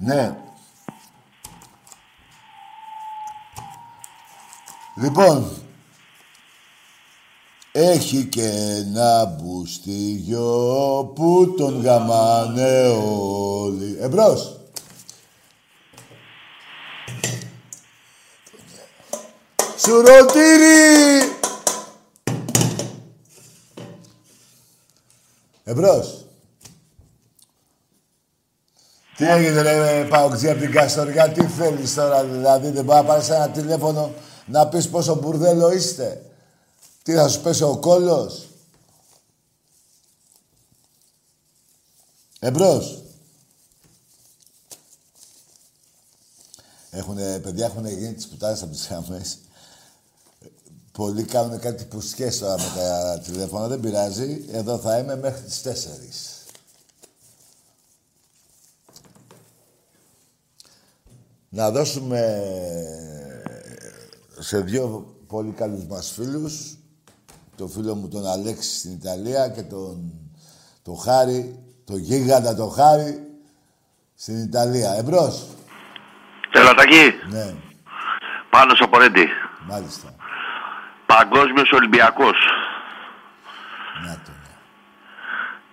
Ναι. 0.00 0.36
Λοιπόν, 4.94 5.50
έχει 7.72 8.24
και 8.24 8.48
ένα 8.48 9.24
μπουστίγιο 9.24 11.12
που 11.14 11.54
τον 11.56 11.82
γαμάνε 11.82 12.88
όλοι. 12.88 13.96
Εμπρός. 14.00 14.60
Σουρωτήρι! 19.76 21.36
Εμπρός. 25.64 26.27
Τι 29.18 29.24
έγινε 29.24 29.62
ρε 29.62 30.04
Παοκτζή 30.04 30.48
από 30.48 30.60
την 30.60 30.72
Καστοριά, 30.72 31.28
τι 31.32 31.46
θέλεις 31.46 31.94
τώρα 31.94 32.24
δηλαδή, 32.24 32.70
δεν 32.70 32.84
μπορεί 32.84 32.98
να 32.98 33.04
πάρεις 33.04 33.28
ένα 33.28 33.50
τηλέφωνο 33.50 34.14
να 34.46 34.68
πεις 34.68 34.88
πόσο 34.88 35.14
μπουρδέλο 35.14 35.72
είστε; 35.72 36.22
Τι 37.02 37.14
θα 37.14 37.28
σου 37.28 37.40
πέσει 37.40 37.62
ο 37.62 37.76
κόλλος. 37.76 38.48
Εμπρός. 42.38 43.02
Έχουνε, 46.90 47.38
παιδιά 47.38 47.66
έχουν 47.66 47.86
γίνει 47.86 48.14
τις 48.14 48.28
πουτάδες 48.28 48.62
από 48.62 48.72
τις 48.72 48.86
γραμμές. 48.88 49.38
Πολλοί 50.92 51.24
κάνουν 51.24 51.58
κάτι 51.58 51.84
που 51.84 52.02
τώρα 52.40 52.56
με 52.56 52.72
τα 52.76 53.20
τηλέφωνα, 53.24 53.66
δεν 53.66 53.80
πειράζει. 53.80 54.44
Εδώ 54.52 54.78
θα 54.78 54.98
είμαι 54.98 55.16
μέχρι 55.16 55.42
τις 55.42 55.60
4. 55.62 56.37
Να 61.48 61.70
δώσουμε 61.70 62.42
σε 64.38 64.60
δύο 64.60 65.14
πολύ 65.26 65.52
καλούς 65.52 65.84
μας 65.84 66.12
φίλους, 66.14 66.76
το 67.56 67.66
φίλο 67.66 67.94
μου 67.94 68.08
τον 68.08 68.26
Αλέξη 68.26 68.78
στην 68.78 68.92
Ιταλία 68.92 69.48
και 69.48 69.62
τον, 69.62 70.12
τον 70.82 70.98
Χάρη, 70.98 71.58
το 71.84 71.96
γίγαντα 71.96 72.54
το 72.54 72.66
Χάρη 72.66 73.26
στην 74.14 74.42
Ιταλία. 74.42 74.92
Εμπρός. 74.92 75.46
Τελατακή. 76.52 77.14
Ναι. 77.30 77.54
Πάνω 78.50 78.74
στο 78.74 78.88
Πορέντι. 78.88 79.26
Μάλιστα. 79.66 80.14
Παγκόσμιος 81.06 81.70
Ολυμπιακός. 81.72 82.36
Να 84.06 84.12
το. 84.12 84.30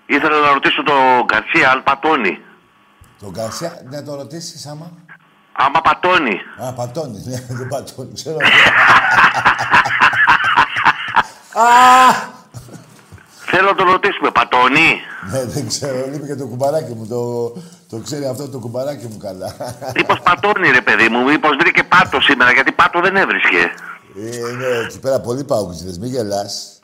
Ήθελα 0.06 0.40
να 0.40 0.54
ρωτήσω 0.54 0.84
τον 0.84 1.26
Καρσία 1.26 1.70
Αλπατώνη. 1.70 2.40
Τον 3.20 3.32
Γκαρσία, 3.32 3.82
να 3.92 4.04
το 4.04 4.16
ρωτήσεις 4.16 4.66
άμα. 4.66 5.05
Άμα 5.58 5.82
πατώνει. 5.82 6.42
Α, 6.66 6.74
πατώνεις. 6.74 7.26
Ναι, 7.26 7.44
δεν 7.60 7.68
πατώνει. 7.68 8.14
Ξέρω. 8.14 8.38
Α! 11.54 12.34
Θέλω 13.46 13.68
να 13.70 13.76
τον 13.76 13.88
ρωτήσουμε, 13.92 14.32
πατώνει. 14.32 15.02
Ναι, 15.32 15.46
δεν 15.46 15.68
ξέρω. 15.68 16.08
Λείπει 16.12 16.28
και 16.28 16.36
το 16.36 16.46
κουμπαράκι 16.46 16.94
μου. 16.94 17.08
Το, 17.08 17.54
το 17.90 18.04
ξέρει 18.04 18.26
αυτό 18.26 18.50
το 18.50 18.60
κουμπαράκι 18.60 19.06
μου 19.06 19.18
καλά. 19.18 19.56
Μήπως 19.96 20.20
πατώνει 20.20 20.70
ρε 20.72 20.82
παιδί 20.82 21.10
μου, 21.10 21.24
μήπως 21.24 21.56
βρήκε 21.60 21.84
πάτο 21.84 22.22
σήμερα, 22.22 22.52
γιατί 22.52 22.72
πάτο 22.72 23.02
δεν 23.02 23.16
έβρισκε. 23.16 23.74
Ε, 24.16 24.38
είναι 24.52 24.66
εκεί 24.86 25.00
πέρα 25.00 25.20
πολύ 25.20 25.44
παουκτζίδες. 25.44 25.98
Μην 25.98 26.10
γελάς. 26.10 26.80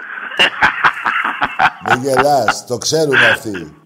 Μην 1.89 2.03
γελάς. 2.03 2.65
Το 2.65 2.77
ξέρουν 2.77 3.15
αυτοί. 3.31 3.80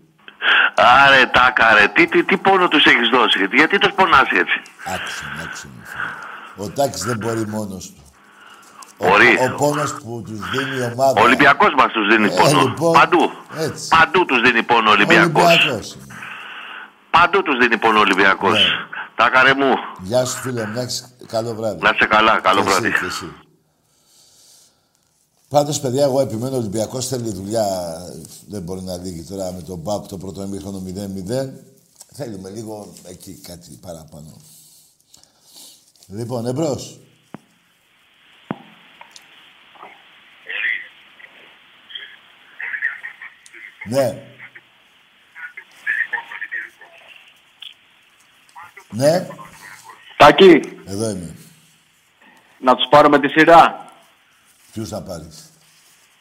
Άρε, 0.75 1.25
τάκα, 1.25 1.73
ρε. 1.73 1.87
Τι, 1.87 2.07
τι, 2.07 2.23
τι 2.23 2.37
πόνο 2.37 2.67
τους 2.67 2.85
έχεις 2.85 3.09
δώσει, 3.09 3.37
γιατί, 3.37 3.55
γιατί 3.55 3.77
τους 3.77 3.91
πονάς 3.95 4.29
έτσι; 4.29 4.61
Άκουσε 4.85 5.23
με, 5.35 5.41
άκουσε 5.45 5.67
με. 5.77 6.63
Ο 6.65 6.69
Τάκης 6.69 7.03
δεν 7.03 7.17
μπορεί 7.17 7.47
μόνος 7.47 7.85
του. 7.85 8.03
Μπορείς. 8.97 9.39
Ο, 9.39 9.43
ο 9.43 9.55
πόνος 9.55 9.93
που 9.93 10.23
τους 10.25 10.49
δίνει 10.49 10.77
η 10.77 10.81
ομάδα. 10.93 11.21
Ο 11.21 11.23
Ολυμπιακός 11.23 11.73
μας 11.77 11.91
τους 11.91 12.07
δίνει 12.07 12.25
Ε, 12.33 12.35
πόνο. 12.41 12.61
λοιπόν, 12.61 12.93
Παντού. 12.93 13.31
έτσι. 13.57 13.87
Παντού 13.99 14.25
τους 14.25 14.41
δίνει 14.41 14.63
πόνο 14.63 14.89
ο 14.89 14.91
Ολυμπιακός. 14.91 15.43
Ολυμπιακός. 15.43 15.97
Παντού 17.09 17.41
τους 17.41 17.57
δίνει 17.57 17.77
πόνο 17.77 17.97
ο 17.97 18.01
Ολυμπιακός. 18.01 18.53
Ναι. 18.53 18.65
Τάκα 19.15 19.43
ρε 19.43 19.53
μου. 19.53 19.75
Γεια 19.99 20.25
σου 20.25 20.37
φίλε 20.37 20.65
μου, 20.65 20.73
να 20.73 20.81
έχεις 20.81 21.15
καλό 21.27 21.53
βράδυ. 21.55 21.79
Να 21.81 21.91
είσαι 21.95 22.05
καλά, 22.05 22.39
καλό 22.39 22.61
Και 22.61 22.69
εσύ, 22.69 22.79
βράδυ. 22.79 22.99
και 22.99 23.05
εσύ. 23.05 23.31
Πάντως, 25.49 25.79
παιδιά, 25.79 26.03
εγώ 26.03 26.21
επιμένω 26.21 26.55
ο 26.55 26.59
Ολυμπιακός 26.59 27.07
θέλει 27.07 27.29
δουλειά. 27.29 27.97
Δεν 28.47 28.61
μπορεί 28.61 28.81
να 28.81 28.97
λύγει 28.97 29.23
τώρα 29.23 29.51
με 29.51 29.61
τον 29.61 29.77
Μπακ 29.79 30.05
το 30.07 30.17
πρώτο 30.17 30.41
ημίχρονο 30.43 30.83
0-0. 30.85 31.49
Θέλουμε 32.13 32.49
λίγο 32.49 32.93
εκεί 33.07 33.33
κάτι 33.33 33.79
παραπάνω. 33.81 34.33
Λοιπόν, 36.07 36.45
εμπρός. 36.45 36.99
Ναι. 43.87 44.23
Ναι. 48.89 49.27
Τάκη, 50.17 50.61
Εδώ 50.85 51.09
είμαι. 51.09 51.35
να 52.59 52.75
τους 52.75 52.87
πάρω 52.89 53.09
με 53.09 53.19
τη 53.19 53.27
σειρά. 53.27 53.84
Ποιους 54.75 54.89
θα 54.89 55.01
πάρεις; 55.01 55.49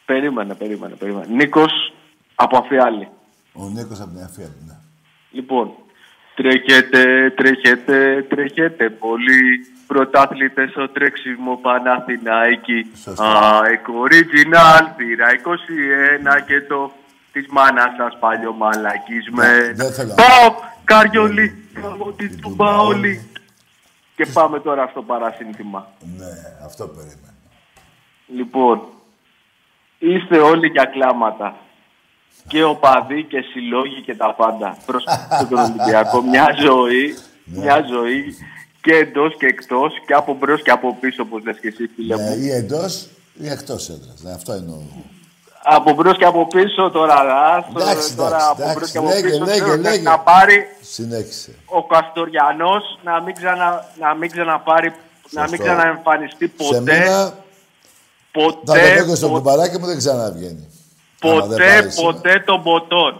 Περίμενε, 0.05 0.53
περίμενε, 0.55 0.95
περίμενε. 0.95 1.25
Νίκος 1.29 1.93
από 2.35 2.57
Αφιάλη. 2.57 3.07
Ο 3.53 3.69
Νίκος 3.69 3.99
από 3.99 4.09
την 4.09 4.23
Αφία. 4.23 4.49
Ναι. 4.67 4.77
Λοιπόν, 5.31 5.71
τρέχετε, 6.35 7.31
τρέχετε, 7.35 8.25
τρέχετε 8.29 8.89
πολύ. 8.89 9.65
Πρωτάθλητες 9.87 10.69
στο 10.69 10.89
τρέξιμο 10.89 11.55
Παναθηναϊκή. 11.55 12.91
ΑΕΚ 13.17 13.85
Original, 14.03 14.83
θύρα 14.97 15.27
21 15.33 16.45
και 16.47 16.61
το 16.61 16.91
της 17.31 17.45
μάνας 17.49 17.95
σας 17.97 18.17
παλιό 18.19 18.53
μαλακισμένο. 18.53 19.75
Δεν 19.75 19.91
θέλω. 19.93 20.13
Πάω, 20.13 20.55
Καριολί, 20.83 21.69
από 21.83 22.11
την 22.11 22.41
Τουμπαόλη. 22.41 23.29
Και 24.15 24.25
πάμε 24.25 24.59
τώρα 24.59 24.87
στο 24.87 25.01
παρασύνθημα. 25.01 25.87
Ναι, 26.17 26.65
αυτό 26.65 26.87
περίμενα. 26.87 27.34
Λοιπόν, 28.27 28.81
είστε 29.99 30.37
όλοι 30.37 30.67
για 30.67 30.85
κλάματα. 30.85 31.55
Και 32.47 32.63
οπαδοί 32.63 33.23
και 33.23 33.41
συλλόγοι 33.41 34.01
και 34.01 34.15
τα 34.15 34.33
πάντα. 34.33 34.77
Προς 34.85 35.03
τον 35.49 35.59
Ολυμπιακό. 35.59 36.21
Μια 36.31 36.55
ζωή, 36.59 37.17
μια 37.45 37.85
ζωή 37.89 38.37
και 38.81 38.95
εντός 38.95 39.35
και 39.37 39.45
εκτός 39.45 39.93
και 40.07 40.13
από 40.13 40.33
μπρος 40.33 40.61
και 40.61 40.71
από 40.71 40.95
πίσω, 40.99 41.21
όπως 41.23 41.43
λες 41.43 41.59
και 41.59 41.67
εσύ, 41.67 41.87
φίλε 41.95 42.15
Ναι, 42.15 42.23
μου. 42.23 42.43
ή 42.43 42.51
εντός 42.51 43.07
ή 43.41 43.47
εκτός 43.49 43.89
έδρας. 43.89 44.21
Ναι, 44.21 44.31
αυτό 44.31 44.51
εννοώ. 44.53 44.77
Από 45.67 45.93
μπρος 45.93 46.17
και 46.17 46.25
από 46.25 46.47
πίσω 46.47 46.89
τώρα, 46.91 47.13
άστο, 47.55 47.79
Εντάξει, 47.81 48.15
τώρα 48.15 48.35
εντάξει, 48.35 48.51
από 48.51 48.73
μπρος 48.73 48.91
εντάξει, 48.91 48.91
και 48.91 48.97
από 48.97 49.07
λέγε, 49.07 49.21
πίσω. 49.29 49.43
λέγε, 49.45 49.59
θέλω 49.59 49.75
λέγε. 49.81 50.01
Να 50.01 50.19
πάρει 50.19 50.67
Συνέχισε. 50.81 51.55
ο 51.65 51.83
Καστοριανός 51.83 52.99
να 53.03 53.21
μην, 53.21 53.35
ξανα, 53.35 53.85
να 53.99 54.13
μην 54.15 54.31
ξαναπάρει, 54.31 54.93
να 55.29 55.41
μην 55.41 55.49
Σωστό. 55.49 55.63
ξαναεμφανιστεί 55.63 56.51
Σε 56.57 56.81
ποτέ. 58.39 58.81
μένα 58.81 58.87
θα 58.87 58.95
ποτέ, 58.95 58.99
το 58.99 59.05
πω 59.05 59.09
και 59.09 59.15
στο 59.15 59.27
πο- 59.27 59.33
κουμπαράκι 59.33 59.77
μου 59.79 59.85
δεν 59.85 59.97
ξαναβγαίνει. 59.97 60.65
Άμα 61.21 61.33
δεν 61.33 61.41
Ποτέ, 61.49 61.65
πάρεις 61.65 61.93
σήμερα. 61.93 62.13
ποτέ 62.15 62.39
τον 62.45 62.63
ποτόν. 62.63 63.19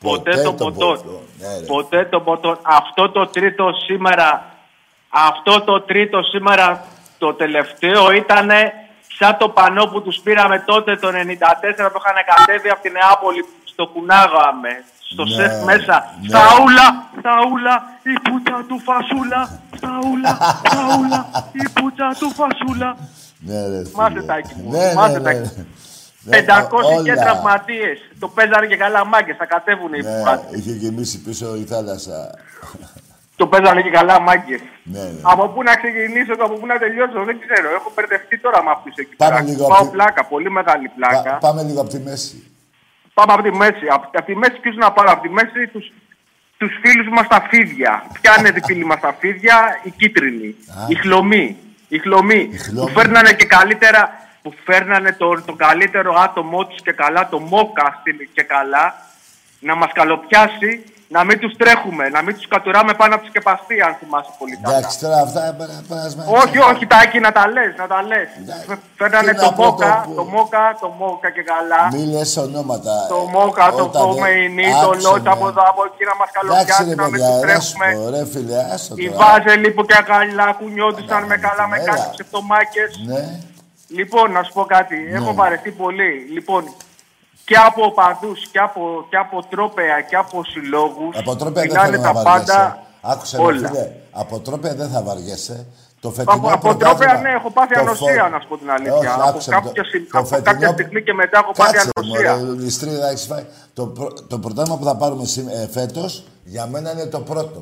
Ποτέ, 0.00 0.30
Ποτέ 0.30 0.42
τον 0.42 0.56
τον 0.56 0.72
ποτόν. 0.74 0.96
ποτόν. 0.96 1.20
Ναι, 1.38 1.58
ρε. 1.60 1.66
ποτέ 1.66 2.04
τον 2.04 2.24
ποτόν. 2.24 2.58
Αυτό 2.62 3.10
το 3.10 3.26
τρίτο 3.26 3.70
σήμερα, 3.86 4.44
αυτό 5.08 5.60
το 5.60 5.80
τρίτο 5.80 6.22
σήμερα, 6.22 6.84
το 7.18 7.34
τελευταίο 7.34 8.10
ήταν 8.12 8.48
σαν 9.18 9.36
το 9.38 9.48
πανό 9.48 9.84
που 9.86 10.02
τους 10.02 10.20
πήραμε 10.24 10.62
τότε 10.66 10.96
το 10.96 11.08
94 11.08 11.90
που 11.92 11.98
είχαν 12.00 12.18
κατέβει 12.36 12.68
από 12.68 12.82
την 12.82 12.92
Νεάπολη 12.92 13.44
στο 13.64 13.86
κουνάγαμε. 13.86 14.72
Στο 15.12 15.24
Ναι, 15.24 15.34
σεφ 15.34 15.64
μέσα. 15.64 16.14
ναι. 16.20 16.28
Σαούλα, 16.28 16.86
Σαούλα, 17.22 17.74
η 18.02 18.12
πουτσα 18.24 18.64
του 18.68 18.78
φασούλα. 18.88 19.40
Σαούλα, 19.80 20.32
Σαούλα, 20.72 21.20
η 21.62 21.68
πουτσα 21.74 22.08
του 22.20 22.28
φασούλα. 22.38 22.96
Ναι, 23.38 23.66
ρε, 23.68 23.78
φίλε. 23.84 23.90
Μάθε 23.94 24.22
τάκι 24.22 24.54
μου, 24.56 24.70
Ναι, 24.70 24.92
μάθε 24.94 25.18
ναι, 25.18 25.24
τάκι. 25.24 25.38
ναι. 25.38 25.64
Ναι, 26.28 26.38
500 26.38 27.02
και 27.04 27.10
όλα. 27.12 27.22
τραυματίες. 27.24 27.98
Το 28.18 28.28
παίζανε 28.28 28.66
και 28.66 28.76
καλά 28.76 29.04
μάγκες. 29.06 29.36
Θα 29.36 29.46
κατέβουν 29.46 29.92
οι 29.94 30.00
Ναι, 30.02 30.22
φάτε. 30.24 30.56
είχε 30.56 30.70
γεμίσει 30.72 31.22
πίσω 31.22 31.56
η 31.56 31.64
θάλασσα. 31.64 32.30
Το 33.36 33.46
παίζανε 33.46 33.82
και 33.82 33.90
καλά 33.90 34.20
μάγκες. 34.20 34.60
Ναι, 34.82 34.98
ναι. 35.02 35.20
Από 35.22 35.48
πού 35.48 35.62
να 35.62 35.74
ξεκινήσω 35.76 36.34
και 36.36 36.42
από 36.48 36.54
πού 36.54 36.66
να 36.66 36.78
τελειώσω, 36.78 37.24
δεν 37.24 37.36
ξέρω. 37.44 37.68
Έχω 37.78 37.92
μπερδευτεί 37.94 38.38
τώρα 38.40 38.62
με 38.64 38.70
αυτούς 38.70 38.94
εκεί 38.96 39.14
Πάμε 39.16 39.34
πέρα. 39.34 39.42
λίγο 39.48 39.66
Πάω 39.66 39.76
από 39.76 39.84
τη- 39.86 39.92
πλάκα, 39.96 40.24
πολύ 40.24 40.50
μεγάλη 40.50 40.88
πλάκα. 40.96 41.30
Πά- 41.30 41.40
πάμε 41.40 41.62
λίγο 41.62 41.80
από 41.80 41.90
τη 41.90 41.98
μέση. 41.98 42.36
Πάμε 43.14 43.32
από 43.32 43.42
τη 43.42 43.52
μέση. 43.52 43.84
Από, 43.96 44.04
από 44.18 44.26
τη 44.30 44.36
μέση 44.36 44.56
ποιου 44.62 44.72
να 44.84 44.92
πάρω. 44.92 45.10
Από 45.12 45.22
τη 45.22 45.28
μέση 45.28 45.66
του 45.72 45.80
τους 46.58 46.72
φίλους 46.82 47.08
μας 47.16 47.26
τα 47.28 47.46
φίδια. 47.50 47.92
Ποια 48.20 48.32
είναι 48.38 48.48
οι 48.56 48.60
φίλοι 48.64 48.84
μας 48.84 49.00
τα 49.00 49.12
φίδια, 49.20 49.56
οι 49.82 49.90
κίτρινοι. 49.90 50.54
Οι 50.88 50.94
χλωμοί. 50.94 51.56
Οι 51.88 51.98
χλωμοί. 51.98 52.50
Που 52.74 52.88
φέρνανε 52.88 53.32
και 53.32 53.44
καλύτερα. 53.46 54.24
Που 54.42 54.54
φέρνανε 54.64 55.12
το, 55.12 55.42
το 55.42 55.52
καλύτερο 55.54 56.14
άτομό 56.14 56.66
του 56.66 56.74
και 56.82 56.92
καλά, 56.92 57.28
το 57.28 57.38
μόκα 57.38 57.96
στην- 58.00 58.28
και 58.32 58.42
καλά, 58.42 58.94
να 59.60 59.74
μας 59.74 59.90
καλοπιάσει 59.92 60.84
να 61.08 61.24
μην 61.24 61.38
τους 61.38 61.56
τρέχουμε, 61.56 62.08
να 62.08 62.22
μην 62.22 62.34
τους 62.36 62.48
κατουράμε 62.48 62.92
πάνω 62.94 63.14
από 63.14 63.22
τη 63.24 63.28
σκεπαστή, 63.32 63.76
αν 63.86 63.92
θυμάσαι 64.00 64.30
πολύ 64.38 64.56
καλά. 64.62 64.76
Εντάξει, 64.76 65.00
τώρα 65.00 65.18
αυτά 65.26 65.40
πέρα- 65.58 65.82
περασμένα. 65.88 66.30
Όχι, 66.40 66.58
όχι, 66.70 66.86
Τάκη, 66.86 67.18
να 67.26 67.32
τα 67.32 67.44
λες, 67.54 67.70
να 67.82 67.86
τα 67.92 68.02
λες. 68.10 68.28
Φέρνανε 68.98 69.30
Τι 69.32 69.36
το 69.38 69.44
να 69.44 69.52
πω, 69.52 69.64
Μόκα, 69.64 70.04
το- 70.08 70.14
το 70.14 70.24
Μόκα, 70.34 70.64
το 70.80 70.88
Μόκα 71.00 71.28
και 71.36 71.42
καλά. 71.52 71.82
Μη 71.92 72.02
λες 72.12 72.36
ονόματα. 72.36 72.94
Το 73.08 73.18
Μόκα, 73.34 73.66
το 73.70 73.82
Όταν, 73.84 74.02
ε, 74.02 74.04
Κομεϊνί, 74.04 74.68
το 74.82 74.88
άκουσε 74.90 75.08
Λότσα 75.08 75.22
με. 75.22 75.30
από 75.36 75.44
εδώ, 75.50 75.62
από 75.72 75.80
εκεί 75.88 76.02
να 76.10 76.14
μας 76.20 76.28
Εντάξει 76.30 76.38
καλοπιάσει, 76.38 76.84
ρε 76.88 76.94
να 76.94 77.02
μην 77.02 77.12
παιδιά, 77.12 77.30
τους 77.30 77.52
να 77.52 77.60
σου 77.60 77.72
τρέχουμε. 77.76 77.88
πω, 77.96 78.10
ρε 78.16 78.22
φίλε, 78.32 78.58
άστο 78.74 78.92
Οι 78.98 79.08
τώρα. 79.10 79.18
Βάζελοι 79.22 79.68
που 79.74 79.82
και 79.90 79.98
καλά 80.12 80.46
κουνιόντουσαν 80.58 81.22
με 81.30 81.36
καλά 81.46 81.64
με 81.70 81.76
έλα. 81.80 81.86
κάτι 81.90 82.06
ψευτομάκες. 82.14 82.90
Ναι. 83.10 83.22
Λοιπόν, 83.98 84.26
να 84.36 84.42
σου 84.42 84.52
πω 84.52 84.62
κάτι. 84.76 84.96
Έχω 85.18 85.30
βαρεθεί 85.40 85.70
πολύ. 85.82 86.10
Λοιπόν, 86.36 86.62
και 87.48 87.56
από 87.68 87.80
οπαδούς 87.90 88.38
και 88.52 88.58
από, 88.58 88.80
και 89.10 89.16
από 89.16 89.36
τρόπεα 89.50 90.00
και 90.08 90.16
από 90.16 90.36
συλλόγους 90.52 91.12
Από 91.18 91.36
τρόπια 91.36 91.62
δεν 91.62 91.70
μιλάνε 91.70 91.90
θέλω 91.90 92.02
τα 92.02 92.12
να 92.12 92.22
πάντα 92.22 92.32
βαριέσαι. 92.44 92.76
Άκουσε 93.12 93.36
με 93.38 93.42
όλα. 93.44 93.68
φίλε, 93.68 93.90
από 94.12 94.34
τρόπια 94.40 94.74
δεν 94.74 94.88
θα 94.88 95.02
βαριέσαι. 95.02 95.66
Το 96.00 96.10
φετινό 96.10 96.32
Από, 96.36 96.48
από 96.48 96.58
πρωτάθλημα- 96.68 96.98
τρόπεα, 97.06 97.20
ναι, 97.20 97.30
έχω 97.38 97.50
πάθει 97.50 97.74
το 97.74 97.80
ανοσία, 97.80 98.22
φο- 98.22 98.28
να 98.34 98.40
σου 98.40 98.48
πω 98.48 98.56
την 98.58 98.70
αλήθεια. 98.70 98.94
Όχι, 98.94 99.06
από 99.06 99.22
άκουσε 99.28 99.50
με, 99.50 99.56
κάποια, 99.56 99.82
το- 99.82 99.88
συ- 99.90 100.10
το 100.12 100.18
από 100.18 100.26
φετινό- 100.26 100.50
κάποια 100.52 100.68
στιγμή 100.68 101.02
και 101.02 101.12
μετά 101.14 101.38
έχω 101.42 101.52
πάθει 101.56 101.72
Κάτσε, 101.72 101.90
ανοσία. 102.00 102.36
μωρέ, 102.36 102.62
ληστρίδα, 102.62 103.08
έχεις 103.08 103.26
φάει. 103.30 103.44
Το, 103.74 103.86
πρω- 103.86 104.26
το 104.28 104.38
πρωτάθλημα 104.38 104.78
που 104.78 104.84
θα 104.84 104.96
πάρουμε 104.96 105.24
σή- 105.24 105.48
ε, 105.50 105.68
φέτος, 105.76 106.24
για 106.44 106.66
μένα 106.66 106.90
είναι 106.92 107.06
το 107.06 107.20
πρώτο. 107.20 107.58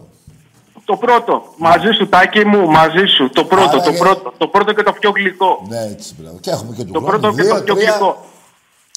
Το 0.84 0.96
πρώτο. 0.96 1.42
Μαζί 1.58 1.90
σου, 1.98 2.08
Τάκη 2.08 2.44
μου, 2.46 2.66
μαζί 2.70 3.04
σου. 3.16 3.30
Το 3.30 3.44
πρώτο, 3.44 3.68
Άρα 3.68 3.80
το 3.86 3.90
και- 3.90 3.98
πρώτο. 3.98 4.32
Το 4.38 4.46
πρώτο 4.48 4.72
και 4.72 4.82
το 4.82 4.92
πιο 4.92 5.10
γλυκό. 5.10 5.62
Ναι, 5.68 5.80
έτσι, 5.92 6.14
μπράβο. 6.18 6.36
Και 6.40 6.50
έχουμε 6.50 6.74
και 6.76 6.84
του 6.84 6.92
Το 6.92 7.00
χρόνου. 7.00 7.20
πρώτο 7.20 7.34
και 7.36 7.42
Δύο, 7.42 7.54
το 7.54 7.62
πιο 7.64 7.74
τρία, 7.74 7.90
γλυκό. 7.90 8.16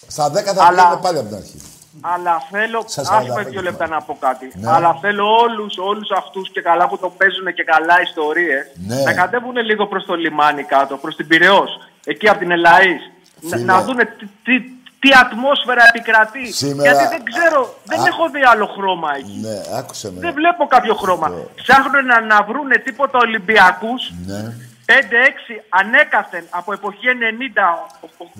Στα 0.08 0.30
10 0.30 0.54
θα 0.54 0.64
Αλλά- 0.66 0.82
πήγαμε 0.84 1.00
πάλι 1.02 1.18
από 1.18 1.28
την 1.28 1.38
αρχή. 1.38 1.62
Αλλά 2.02 2.34
θέλω, 2.52 2.84
Σας 2.86 2.98
άσε 2.98 3.12
με 3.12 3.18
καταλαβαίνω. 3.20 3.50
δύο 3.50 3.62
λεπτά 3.62 3.88
να 3.88 4.02
πω 4.02 4.18
κάτι. 4.20 4.52
Ναι. 4.56 4.72
Αλλά 4.72 4.98
θέλω 5.02 5.26
όλους, 5.45 5.78
όλους 5.78 6.10
αυτούς 6.12 6.52
και 6.52 6.62
καλά 6.62 6.88
που 6.88 6.98
το 6.98 7.10
παίζουν 7.10 7.54
και 7.54 7.64
καλά 7.64 8.02
ιστορίες 8.02 8.66
Ναι. 8.88 9.02
να 9.02 9.14
κατέβουν 9.14 9.56
λίγο 9.58 9.88
προς 9.88 10.06
το 10.06 10.16
λιμάνι 10.16 10.64
κάτω, 10.64 10.98
προς 10.98 11.16
την 11.16 11.28
Πυραιός, 11.28 11.70
εκεί 12.06 12.30
από 12.30 12.39
την 12.39 12.50
Ελαΐς. 12.58 13.02
Να, 13.41 13.50
Φίλε. 13.58 13.64
να 13.72 13.82
δούνε 13.82 14.04
τι, 14.06 14.26
τι, 14.43 14.54
τι 15.00 15.10
ατμόσφαιρα 15.24 15.84
επικρατεί. 15.93 16.52
Σήμερα- 16.54 16.91
Γιατί 16.91 17.06
δεν 17.16 17.24
ξέρω, 17.32 17.74
δεν 17.86 18.00
Α- 18.00 18.08
έχω 18.08 18.30
δει 18.30 18.41
άλλο 18.52 18.66
χρώμα 18.76 19.10
εκεί. 19.18 19.39
Ναι, 19.41 19.78
άκουσε 19.80 20.12
με. 20.12 20.20
Δεν 20.20 20.34
βλέπω 20.34 20.66
κάποιο 20.68 20.93
χρώμα. 20.95 21.28
Ψάχνουν 21.56 22.06
να, 22.06 22.22
να 22.22 22.43
βρούνε 22.43 22.78
τίποτα 22.78 23.18
Ολυμπιακούς 23.22 24.02
Ναι. 24.26 24.54
5-6 24.90 24.92
ανέκαθεν 25.80 26.46
από 26.50 26.74
εποχή 26.74 27.08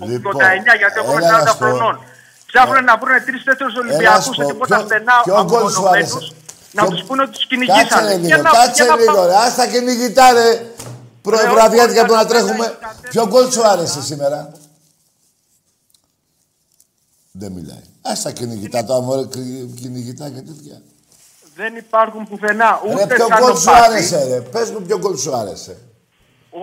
90-89 0.04 0.08
Λοιπόν, 0.08 0.34
γιατί 0.80 0.98
έχω 1.02 1.12
έλα 1.16 1.40
40 1.40 1.44
να 1.44 1.50
σου 1.50 1.58
πω. 1.58 1.64
χρονών. 1.64 2.00
Ψάχνουν 2.46 2.84
να 2.84 2.96
βρουν 2.96 3.16
τρει-τέσσερι 3.26 3.78
Ολυμπιακούς 3.82 4.36
σε 4.36 4.42
πω, 4.42 4.48
τίποτα 4.48 4.76
ποιο- 4.76 4.86
στενά 4.86 5.14
ποιο 5.24 5.44
γκολ 5.44 5.58
σου 5.60 5.66
απομονωμένους, 5.66 6.12
άρεσε; 6.14 6.32
να 6.72 6.82
Ποιο- 6.82 6.90
τους 6.94 7.02
πούνε 7.06 7.22
ότι 7.22 7.30
τους 7.32 7.46
Κάτσε 7.46 7.54
ρε 7.54 7.64
κυνηγήσανε. 7.64 8.14
λίγο, 8.16 8.42
κάτσε 8.42 8.84
λίγο 9.02 9.26
ρε. 9.26 9.34
Άστα 9.36 9.66
κυνηγητά 9.72 10.32
ρε. 10.32 10.48
Πρωεβραδιάτικα 11.22 12.06
που 12.06 12.14
να 12.14 12.26
τρέχουμε. 12.26 12.78
Ποιο 13.10 13.26
γκολ 13.26 13.50
σου 13.50 13.66
άρεσε 13.68 14.02
σήμερα; 14.02 14.52
Δεν 17.32 17.52
μιλάει. 17.52 17.82
Άστα 18.02 18.30
κυνηγητά 18.32 18.84
το 18.84 18.94
αμόρε, 18.94 19.22
κυνηγητά 19.80 20.28
και 20.30 20.40
τέτοια. 20.40 20.82
Δεν 21.54 21.76
υπάρχουν 21.76 22.28
πουθενά. 22.28 22.80
Ρε, 22.86 22.92
Ούτε 22.92 23.06
ποιο 23.14 23.26
σαν 23.26 23.38
γκολ 23.40 23.50
το 23.52 23.58
σου 23.58 23.64
Πάτη, 23.64 23.80
άρεσε 23.92 24.24
ρε. 24.28 24.40
Πες 24.40 24.70
μου 24.70 24.82
ποιο 24.82 24.98
γκολ 24.98 25.16
σου 25.16 25.34
άρεσε. 25.36 25.76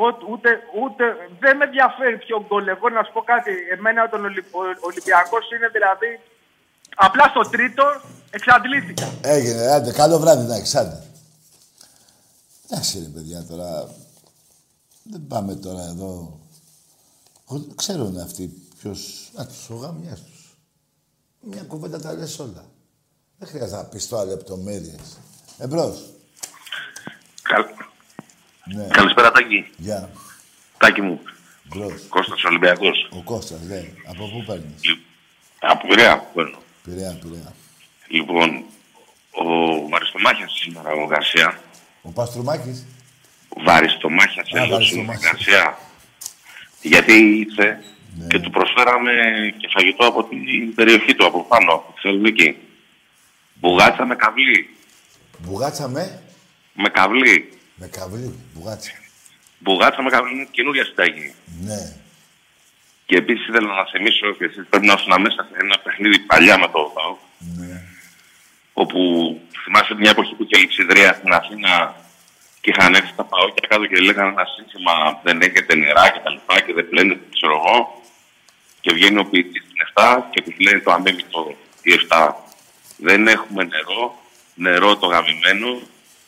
Ούτε, 0.04 0.26
ούτε, 0.32 0.50
ούτε, 0.82 1.04
δεν 1.39 1.58
με 1.58 1.64
ενδιαφέρει 1.66 2.18
ποιο 2.18 2.46
γκολ. 2.48 2.68
Εγώ 2.68 2.89
να 2.89 3.04
σου 3.04 3.12
πω 3.14 3.22
κάτι. 3.22 3.52
Εμένα 3.76 4.10
τον 4.10 4.26
Ολυ, 4.26 4.39
ο 4.52 4.60
Ολυμπιακός 4.89 5.52
είναι 5.52 5.68
δηλαδή. 5.78 6.12
Απλά 6.96 7.24
στο 7.34 7.50
τρίτο 7.50 7.84
εξαντλήθηκα. 8.30 9.08
Έγινε, 9.22 9.68
άντε, 9.72 9.91
καλό 9.91 10.20
βράδυ 10.20 10.48
να 10.48 10.56
έχεις, 10.56 10.76
άντε. 10.76 11.04
Εντάξει 12.70 13.00
ρε 13.00 13.06
παιδιά 13.14 13.46
τώρα, 13.50 13.89
δεν 15.04 15.28
πάμε 15.28 15.56
τώρα 15.56 15.84
εδώ. 15.84 16.39
Εγώ- 17.50 17.68
Ξέρουν 17.76 18.18
αυτοί 18.20 18.48
ποιος, 18.80 19.30
να 19.34 19.46
τους 19.48 19.70
ο 19.70 19.76
γαμιάς 19.76 20.22
τους. 20.24 20.58
Μια 21.39 21.64
κουβέντα 21.64 22.00
τα 22.00 22.14
λες 22.14 22.39
όλα. 22.39 22.66
Δεν 23.38 23.48
χρειάζεται 23.48 23.76
να 23.76 23.84
πεις 23.86 24.08
τώρα 24.08 24.26
λεπτομέρειες. 24.26 25.18
Εμπρός. 25.58 26.10
Καλ... 27.41 27.64
Ναι. 28.74 28.88
Καλησπέρα 28.88 29.32
Τάκη. 29.32 29.66
Γεια. 29.78 30.09
Τάκη 30.78 31.01
μου. 31.01 31.20
Μπρος. 31.63 31.93
Κώστας 32.09 32.43
Ολυμπιακός. 32.43 33.07
Ο 33.11 33.22
Κώστας, 33.24 33.59
λέει. 33.68 33.93
Από 34.05 34.28
πού 34.30 34.43
παίρνεις; 34.47 34.82
Από 35.59 35.88
Πειραιά 35.88 36.18
παίρνω. 36.34 36.57
Πειραιά, 36.84 37.20
Πειραιά. 37.22 37.53
Λοιπόν, 38.07 38.63
ο 39.32 39.43
Βαριστομάχιας 39.89 40.51
σήμερα, 40.61 40.91
ο 40.91 41.07
Γκαρσία. 41.07 41.59
Ο 42.01 42.11
Παστρουμάκης. 42.11 42.86
Βαριστομάχιας, 43.66 44.47
Α, 44.47 44.49
έλεγε 44.57 44.72
ο 44.74 44.76
Βαριστομάχιας. 44.76 45.32
Γκαρσία. 45.32 45.78
Γιατί 46.82 47.13
ήρθε 47.13 47.84
και 48.28 48.39
του 48.39 48.49
προσφέραμε 48.49 49.11
και 49.57 49.68
φαγητό 49.74 50.05
από 50.05 50.24
την 50.24 50.76
περιοχή 50.76 51.16
του, 51.16 51.26
από 51.26 51.43
πάνω, 51.43 51.74
από 51.74 51.93
τη 51.93 52.01
Θεσσαλονίκη. 52.01 52.57
Μπουγάτσα 53.53 54.05
με 54.05 54.16
καβλί. 54.16 54.70
Μπουγάτσα 55.39 55.88
με; 55.88 56.22
Με 56.74 56.89
καβλί. 56.89 57.49
Με 57.76 57.88
καβλί. 57.88 58.39
Μπουγάτσα. 58.53 58.91
Μπουγάτσα 59.59 60.01
με 60.01 60.09
καβλί 60.09 60.32
είναι 60.34 60.47
καινούρια 60.51 60.86
συνταγή. 60.86 61.34
Ναι. 61.61 61.95
Και 63.05 63.15
επίσης 63.15 63.47
ήθελα 63.47 63.76
να 63.76 63.86
θυμίσω 63.86 64.34
και 64.34 64.45
εσείς 64.45 64.65
πρέπει 64.69 64.86
να 64.86 64.93
ήσουν 64.93 65.21
μέσα 65.21 65.47
σε 65.49 65.57
ένα 65.59 65.80
παιχνίδι 65.84 66.19
παλιά 66.19 66.59
με 66.59 66.67
το 66.67 66.80
ΟΔΑΟ. 66.80 67.17
Ναι. 67.57 67.82
Όπου 68.73 68.99
θυμάσαι 69.63 69.93
μια 69.93 70.09
εποχή 70.09 70.34
που 70.36 70.43
είχε 70.43 70.61
λειψιδρία 70.61 71.13
στην 71.13 71.32
Αθήνα 71.32 71.95
και 72.61 72.69
είχαν 72.69 72.93
έρθει 72.93 73.13
τα 73.15 73.23
παόκια 73.23 73.67
κάτω 73.69 73.86
και 73.86 73.99
λέγανε 73.99 74.30
ένα 74.30 74.45
σύνθημα 74.55 75.19
δεν 75.23 75.41
έχετε 75.41 75.76
νερά 75.76 76.09
και 76.09 76.19
τα 76.23 76.30
λοιπά 76.30 76.59
και 76.59 76.73
δεν 76.73 76.89
πλένετε, 76.89 77.26
ξέρω 77.34 77.55
εγώ. 77.55 78.01
Και 78.82 78.93
βγαίνει 78.93 79.19
ο 79.19 79.26
ποιητής 79.26 79.61
στην 79.63 79.78
7 79.93 80.21
και 80.32 80.41
τους 80.41 80.55
λέει 80.59 80.80
το 80.82 80.91
αμέμητο 80.91 81.57
η 81.82 81.91
7. 82.09 82.32
Δεν 82.97 83.28
έχουμε 83.28 83.63
νερό, 83.63 84.21
νερό 84.53 84.97
το 84.97 85.07
γαμημένο, 85.07 85.80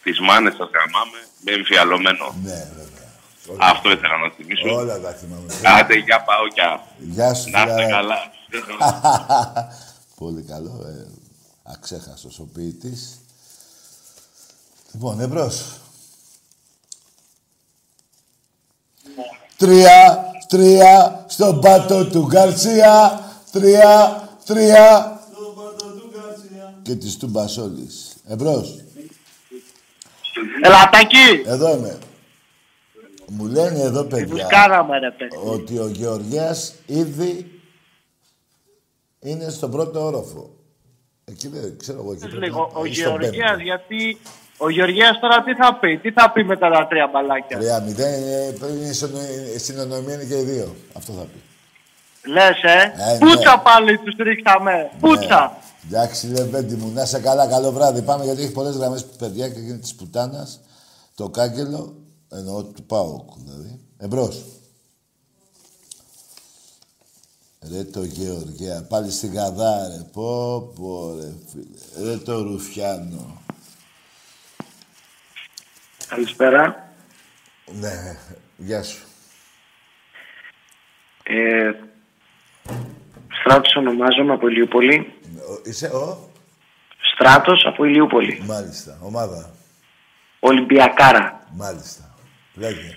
τις 0.04 0.20
μάνες 0.20 0.56
σας 0.56 0.70
γαμάμε 0.74 1.20
με 1.22 1.27
εμφιαλωμένο. 1.46 2.36
Ναι, 2.44 2.68
Αυτό 3.60 3.92
ήθελα 3.92 4.18
να 4.18 4.30
θυμίσω. 4.36 4.76
Όλα 4.76 5.00
τα 5.00 5.12
θυμάμαι. 5.12 5.54
Άντε, 5.80 5.96
για 5.96 6.24
παόκια. 6.24 6.84
Γεια 7.00 7.34
σου, 7.34 7.50
Να 7.50 7.60
είστε 7.60 7.74
φιλαράκι. 7.74 7.92
καλά. 7.92 8.18
Πολύ 10.20 10.42
καλό. 10.42 10.86
Ε, 10.88 11.08
αξέχαστος 11.64 12.40
ο 12.40 12.44
ποιητής. 12.54 13.20
Λοιπόν, 14.92 15.20
εμπρός. 15.20 15.64
Τρία, 19.58 20.26
τρία, 20.48 21.26
στον 21.28 21.62
πάτο 21.62 22.06
του 22.06 22.26
Γκαρσία. 22.28 23.22
Τρία, 23.52 24.22
τρία. 24.46 25.12
Και 26.82 26.96
της 26.96 27.18
του 27.18 27.28
Μπασόλης. 27.28 28.16
Εμπρός. 28.28 28.76
Ελατάκι. 30.62 31.44
Εδώ 31.46 31.76
είμαι. 31.78 31.98
Μου 33.30 33.46
λένε 33.46 33.80
εδώ 33.82 34.06
Τους 34.06 34.20
παιδιά 34.20 34.46
κάναμε 34.50 35.00
ρε 35.00 35.12
παιδί. 35.12 35.38
ότι 35.46 35.78
ο 35.80 35.88
Γεωργιάς 35.88 36.74
ήδη 36.86 37.52
είναι 39.20 39.50
στον 39.50 39.72
πρώτο 39.72 40.06
όροφο. 40.06 40.50
Εκεί 41.26 41.48
δεν 41.48 41.78
ξέρω 41.78 42.00
εγώ. 42.00 42.12
Εκεί 42.12 42.28
πρέπει 42.28 42.38
Λίγο, 42.46 42.72
να- 42.74 42.80
ο 42.80 42.86
ή 42.86 42.94
στον 42.94 43.20
Γεωργίας, 43.22 43.60
γιατί 43.60 44.18
ο 44.58 44.70
Γεωργίας 44.70 45.20
τώρα 45.20 45.44
τι 45.44 45.54
θα 45.56 45.76
πει, 45.76 45.98
τι 45.98 46.12
θα 46.12 46.32
πει 46.32 46.44
μετά 46.44 46.70
τα 46.70 46.88
τρία 46.88 47.08
μπαλάκια; 47.08 47.58
Τρία 47.58 47.80
μηδέν, 47.82 48.24
ε, 48.24 48.52
πρέπει 48.60 48.74
να 48.74 48.84
είναι 48.84 48.94
συνο- 48.94 49.20
συνωνυμία 49.56 50.14
είναι 50.14 50.24
και 50.24 50.38
οι 50.40 50.44
δύο. 50.44 50.76
Αυτό 50.98 51.12
θα 51.14 51.22
πει. 51.22 51.42
Λες, 52.32 52.64
ε; 52.64 52.82
Ε, 53.14 53.18
Πούτσα 53.20 53.56
ναι. 53.56 53.62
πάλι 53.64 53.98
τους 53.98 54.16
ρίξαμε. 54.18 54.92
Πούτσα. 55.00 55.58
Ναι. 55.90 55.98
Εντάξει, 55.98 56.28
Λεβέντη 56.28 56.76
μου, 56.76 56.92
να 56.92 57.02
είσαι 57.02 57.20
καλά, 57.20 57.48
καλό 57.48 57.72
βράδυ. 57.72 58.02
Πάμε 58.02 58.24
γιατί 58.24 58.42
έχει 58.42 58.52
πολλές 58.52 58.76
γραμμές 58.76 59.06
παιδιά 59.06 59.50
και 59.50 59.60
γίνεται 59.60 59.82
της 59.82 59.96
πουτάνας. 59.96 60.62
Το 61.16 61.30
κάγκελο, 61.30 61.96
εννοώ 62.32 62.64
του 62.64 62.84
Πάοκ, 62.84 63.30
δηλαδή. 63.38 63.80
Εμπρός. 63.98 64.44
Ρε 67.72 67.84
το 67.84 68.04
Γεωργία, 68.04 68.86
πάλι 68.90 69.12
στην 69.12 69.34
Καδά, 69.34 69.88
ρε. 69.88 70.04
Πω, 70.14 70.62
πω, 70.76 71.16
ρε 71.16 71.34
φίλε. 71.52 72.10
Ρε 72.10 72.18
το 72.18 72.42
Ρουφιάνο. 72.42 73.42
Καλησπέρα. 76.08 76.92
Ναι, 77.80 78.18
γεια 78.58 78.84
σου. 78.84 79.08
Ε, 81.24 81.72
Στράτος 83.40 83.76
ονομάζομαι 83.76 84.34
από 84.34 84.48
Ηλιούπολη. 84.48 85.17
Ο- 85.48 85.62
Είσαι 85.64 85.88
ο... 85.88 86.30
Στράτος 87.14 87.66
από 87.66 87.84
Ηλιούπολη. 87.84 88.42
Μάλιστα, 88.46 88.98
ομάδα. 89.04 89.50
Ολυμπιακάρα. 90.40 91.48
Μάλιστα. 91.56 92.16
Λέγε. 92.56 92.96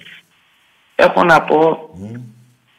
Έχω 0.95 1.25
να 1.25 1.43
πω 1.45 1.91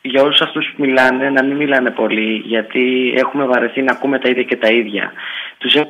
για 0.02 0.22
όλους 0.22 0.42
αυτούς 0.42 0.66
που 0.76 0.82
μιλάνε 0.82 1.30
να 1.30 1.44
μην 1.44 1.56
μιλάνε 1.56 1.92
πολύ 1.92 2.36
γιατί 2.38 3.14
έχουμε 3.18 3.46
βαρεθεί 3.46 3.82
να 3.82 3.92
ακούμε 3.92 4.20
τα 4.20 4.30
ίδια 4.30 4.44
και 4.44 4.58
τα 4.58 4.68
ίδια. 4.72 5.12
Τους 5.58 5.76
έχω 5.76 5.90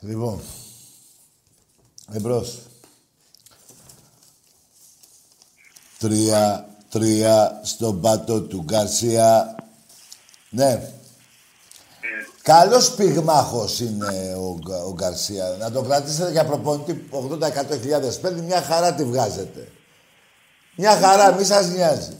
Λοιπόν. 0.00 0.40
Εμπρός. 2.12 2.58
Τρία, 5.98 6.66
τρία 6.90 7.60
στον 7.64 8.00
πάτο 8.00 8.40
του 8.42 8.62
Γκαρσία. 8.64 9.56
Ναι. 10.54 10.92
Καλός 12.42 12.94
πυγμάχος 12.94 13.80
είναι 13.80 14.34
ο, 14.38 14.58
Γκ- 14.58 14.86
ο 14.86 14.92
Γκαρσία. 14.94 15.56
Να 15.58 15.70
τον 15.70 15.86
κρατήσετε 15.86 16.30
για 16.30 16.44
προπονητή 16.44 17.08
80-100 17.12 18.20
παίρνει 18.20 18.40
μια 18.40 18.62
χαρά 18.62 18.94
τη 18.94 19.04
βγάζετε. 19.04 19.68
Μια 20.76 20.96
χαρά, 20.96 21.32
μη 21.32 21.44
σας 21.44 21.68
νοιάζει. 21.68 22.16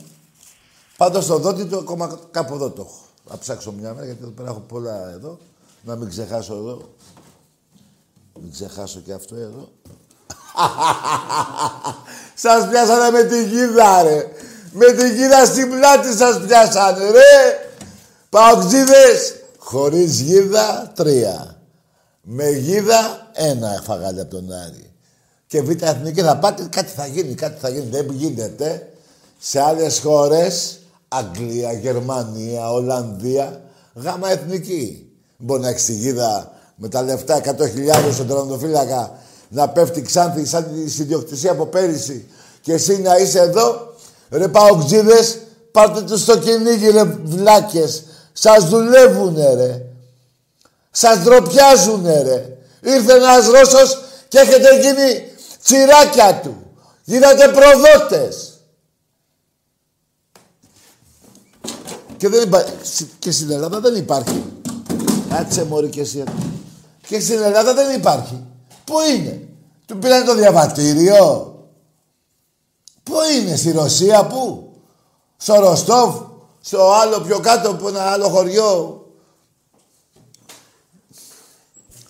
Πάντως 0.97 1.25
το 1.25 1.37
δότη 1.37 1.65
του 1.65 1.77
ακόμα 1.77 2.19
κάπου 2.31 2.53
εδώ 2.53 2.69
το 2.69 2.81
έχω. 2.81 3.01
Θα 3.29 3.37
ψάξω 3.37 3.71
μια 3.71 3.93
μέρα 3.93 4.05
γιατί 4.05 4.19
εδώ 4.21 4.31
πέρα 4.31 4.49
έχω 4.49 4.59
πολλά 4.59 5.09
εδώ. 5.09 5.37
Να 5.81 5.95
μην 5.95 6.09
ξεχάσω 6.09 6.53
εδώ. 6.53 6.89
Μην 8.41 8.51
ξεχάσω 8.51 8.99
και 8.99 9.13
αυτό 9.13 9.35
εδώ. 9.35 9.71
σας 12.43 12.67
πιάσανε 12.69 13.09
με 13.11 13.23
την 13.23 13.47
γίδα, 13.47 14.03
ρε. 14.03 14.27
Με 14.71 14.85
την 14.85 15.15
γίδα 15.15 15.45
στην 15.45 15.69
πλάτη 15.69 16.13
σας 16.13 16.39
πιάσανε, 16.45 17.09
ρε. 17.09 17.71
Παοξίδες, 18.33 19.35
χωρίς 19.57 20.19
γίδα, 20.19 20.91
τρία. 20.95 21.61
Με 22.21 22.49
γίδα, 22.49 23.29
ένα 23.33 23.81
φαγάτε 23.83 24.21
από 24.21 24.35
τον 24.35 24.51
Άρη. 24.51 24.91
Και 25.47 25.61
β' 25.61 25.83
εθνική 25.83 26.21
θα 26.21 26.37
πάτε, 26.37 26.67
κάτι 26.69 26.91
θα 26.91 27.05
γίνει, 27.05 27.33
κάτι 27.33 27.59
θα 27.59 27.69
γίνει. 27.69 27.85
Δεν 27.89 28.11
γίνεται. 28.11 28.89
Σε 29.39 29.61
άλλες 29.61 29.99
χώρες, 29.99 30.79
Αγγλία, 31.07 31.71
Γερμανία, 31.71 32.71
Ολλανδία, 32.71 33.61
γάμα 33.93 34.31
εθνική. 34.31 35.11
Μπορεί 35.37 35.61
να 35.61 35.69
έχεις 35.69 35.85
τη 35.85 35.93
γίδα 35.93 36.51
με 36.75 36.89
τα 36.89 37.01
λεφτά 37.01 37.35
100.000 37.35 38.11
στον 38.13 38.27
τερματοφύλακα 38.27 39.17
να 39.49 39.69
πέφτει 39.69 40.01
ξάνθη 40.01 40.45
σαν 40.45 40.63
τη 40.73 41.01
ιδιοκτησία 41.01 41.51
από 41.51 41.65
πέρυσι 41.65 42.27
και 42.61 42.73
εσύ 42.73 43.01
να 43.01 43.17
είσαι 43.17 43.39
εδώ, 43.39 43.93
ρε 44.29 44.47
παοξίδες, 44.47 45.37
πάρτε 45.71 46.01
τους 46.01 46.21
στο 46.21 46.37
κυνήγι 46.37 46.89
ρε 46.89 47.03
βλάκες. 47.03 48.03
Σας 48.33 48.69
δουλεύουνε 48.69 49.53
ρε. 49.53 49.85
Σας 50.91 51.19
ντροπιάζουνε 51.19 52.21
ρε. 52.21 52.57
Ήρθε 52.81 53.13
ένας 53.13 53.47
Ρώσος 53.47 54.01
και 54.27 54.39
έχετε 54.39 54.79
γίνει 54.79 55.31
τσιράκια 55.63 56.39
του. 56.43 56.55
Γίνατε 57.03 57.47
προδότες. 57.47 58.57
Και, 62.17 62.29
δεν 62.29 62.41
υπά... 62.41 62.65
και 63.19 63.31
στην 63.31 63.51
Ελλάδα 63.51 63.79
δεν 63.79 63.95
υπάρχει. 63.95 64.43
Κάτσε 65.29 65.63
μωρή 65.63 65.89
και 65.89 66.01
εσύ. 66.01 66.23
Και 67.07 67.19
στην 67.19 67.41
Ελλάδα 67.41 67.73
δεν 67.73 67.95
υπάρχει. 67.95 68.43
Πού 68.83 68.95
είναι; 69.15 69.47
Του 69.85 69.97
πήραν 69.97 70.25
το 70.25 70.35
διαβατήριο. 70.35 71.53
Πού 73.03 73.13
είναι, 73.37 73.55
στη 73.55 73.71
Ρωσία, 73.71 74.25
πού; 74.25 74.73
Στο 75.37 75.59
Ροστόφ, 75.59 76.15
στο 76.65 76.91
άλλο 76.91 77.19
πιο 77.19 77.39
κάτω, 77.39 77.75
που 77.75 77.87
ένα 77.87 78.11
άλλο 78.11 78.29
χωριό. 78.29 79.01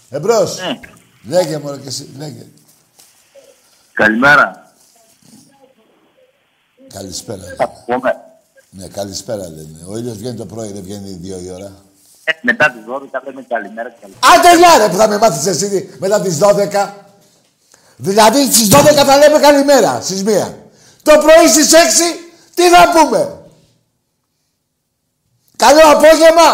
Εμπρός. 0.09 0.57
Ναι. 0.59 0.79
Λέγε 1.23 1.57
μωρέ 1.57 1.77
και 1.77 1.87
εσύ, 1.87 2.09
λέγε. 2.17 2.45
Καλημέρα. 3.93 4.73
Καλησπέρα. 6.93 7.43
Πούμε. 7.85 8.15
Ναι, 8.69 8.87
καλησπέρα 8.87 9.49
λένε. 9.49 9.85
Ο 9.87 9.97
ήλιος 9.97 10.17
βγαίνει 10.17 10.35
το 10.35 10.45
πρωί, 10.45 10.71
δεν 10.71 10.83
βγαίνει 10.83 11.09
δύο 11.09 11.39
η 11.39 11.49
ώρα. 11.49 11.71
Ε, 12.23 12.31
μετά 12.41 12.71
τις 12.71 12.81
12 12.87 13.21
λέμε 13.25 13.45
καλημέρα. 13.47 13.89
και 13.89 13.95
καλημέρα. 14.01 14.27
Άντε 14.35 14.57
γεια 14.57 14.77
ρε 14.77 14.91
που 14.91 14.97
θα 14.97 15.07
με 15.07 15.17
μάθεις 15.17 15.45
εσύ 15.45 15.95
μετά 15.99 16.21
τις 16.21 16.39
12. 16.41 16.93
Δηλαδή 17.97 18.45
στις 18.45 18.69
12 18.71 19.05
θα 19.05 19.17
λέμε 19.17 19.39
καλημέρα, 19.39 20.01
στις 20.01 20.23
1. 20.25 20.53
Το 21.03 21.11
πρωί 21.17 21.47
στις 21.47 21.73
6 21.73 21.77
τι 22.53 22.69
θα 22.69 22.91
πούμε; 22.91 23.42
Καλό 25.63 25.91
απόγευμα. 25.91 26.49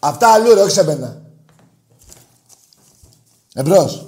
Αυτά 0.00 0.32
αλλού 0.32 0.54
ρε, 0.54 0.60
όχι 0.60 0.70
σε 0.70 0.84
μένα. 0.84 1.20
Εμπρός. 3.54 4.06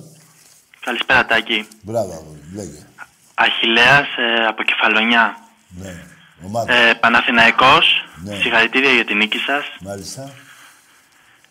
Καλησπέρα 0.80 1.26
Τάκη. 1.26 1.68
Μπράβο, 1.82 2.12
αγόρι, 2.12 2.40
λέγε. 2.55 2.86
Αχιλέας 3.34 4.07
ε, 4.16 4.46
από 4.46 4.62
Κεφαλονιά. 4.62 5.36
Ναι, 5.68 6.05
ομάδας. 6.46 6.76
Ε, 6.76 6.94
Παναθηναϊκός. 6.94 8.09
Ναι. 8.24 8.34
Συγχαρητήρια 8.34 8.92
για 8.92 9.05
την 9.05 9.16
νίκη 9.16 9.38
σας. 9.38 9.64
Μάλιστα. 9.80 10.32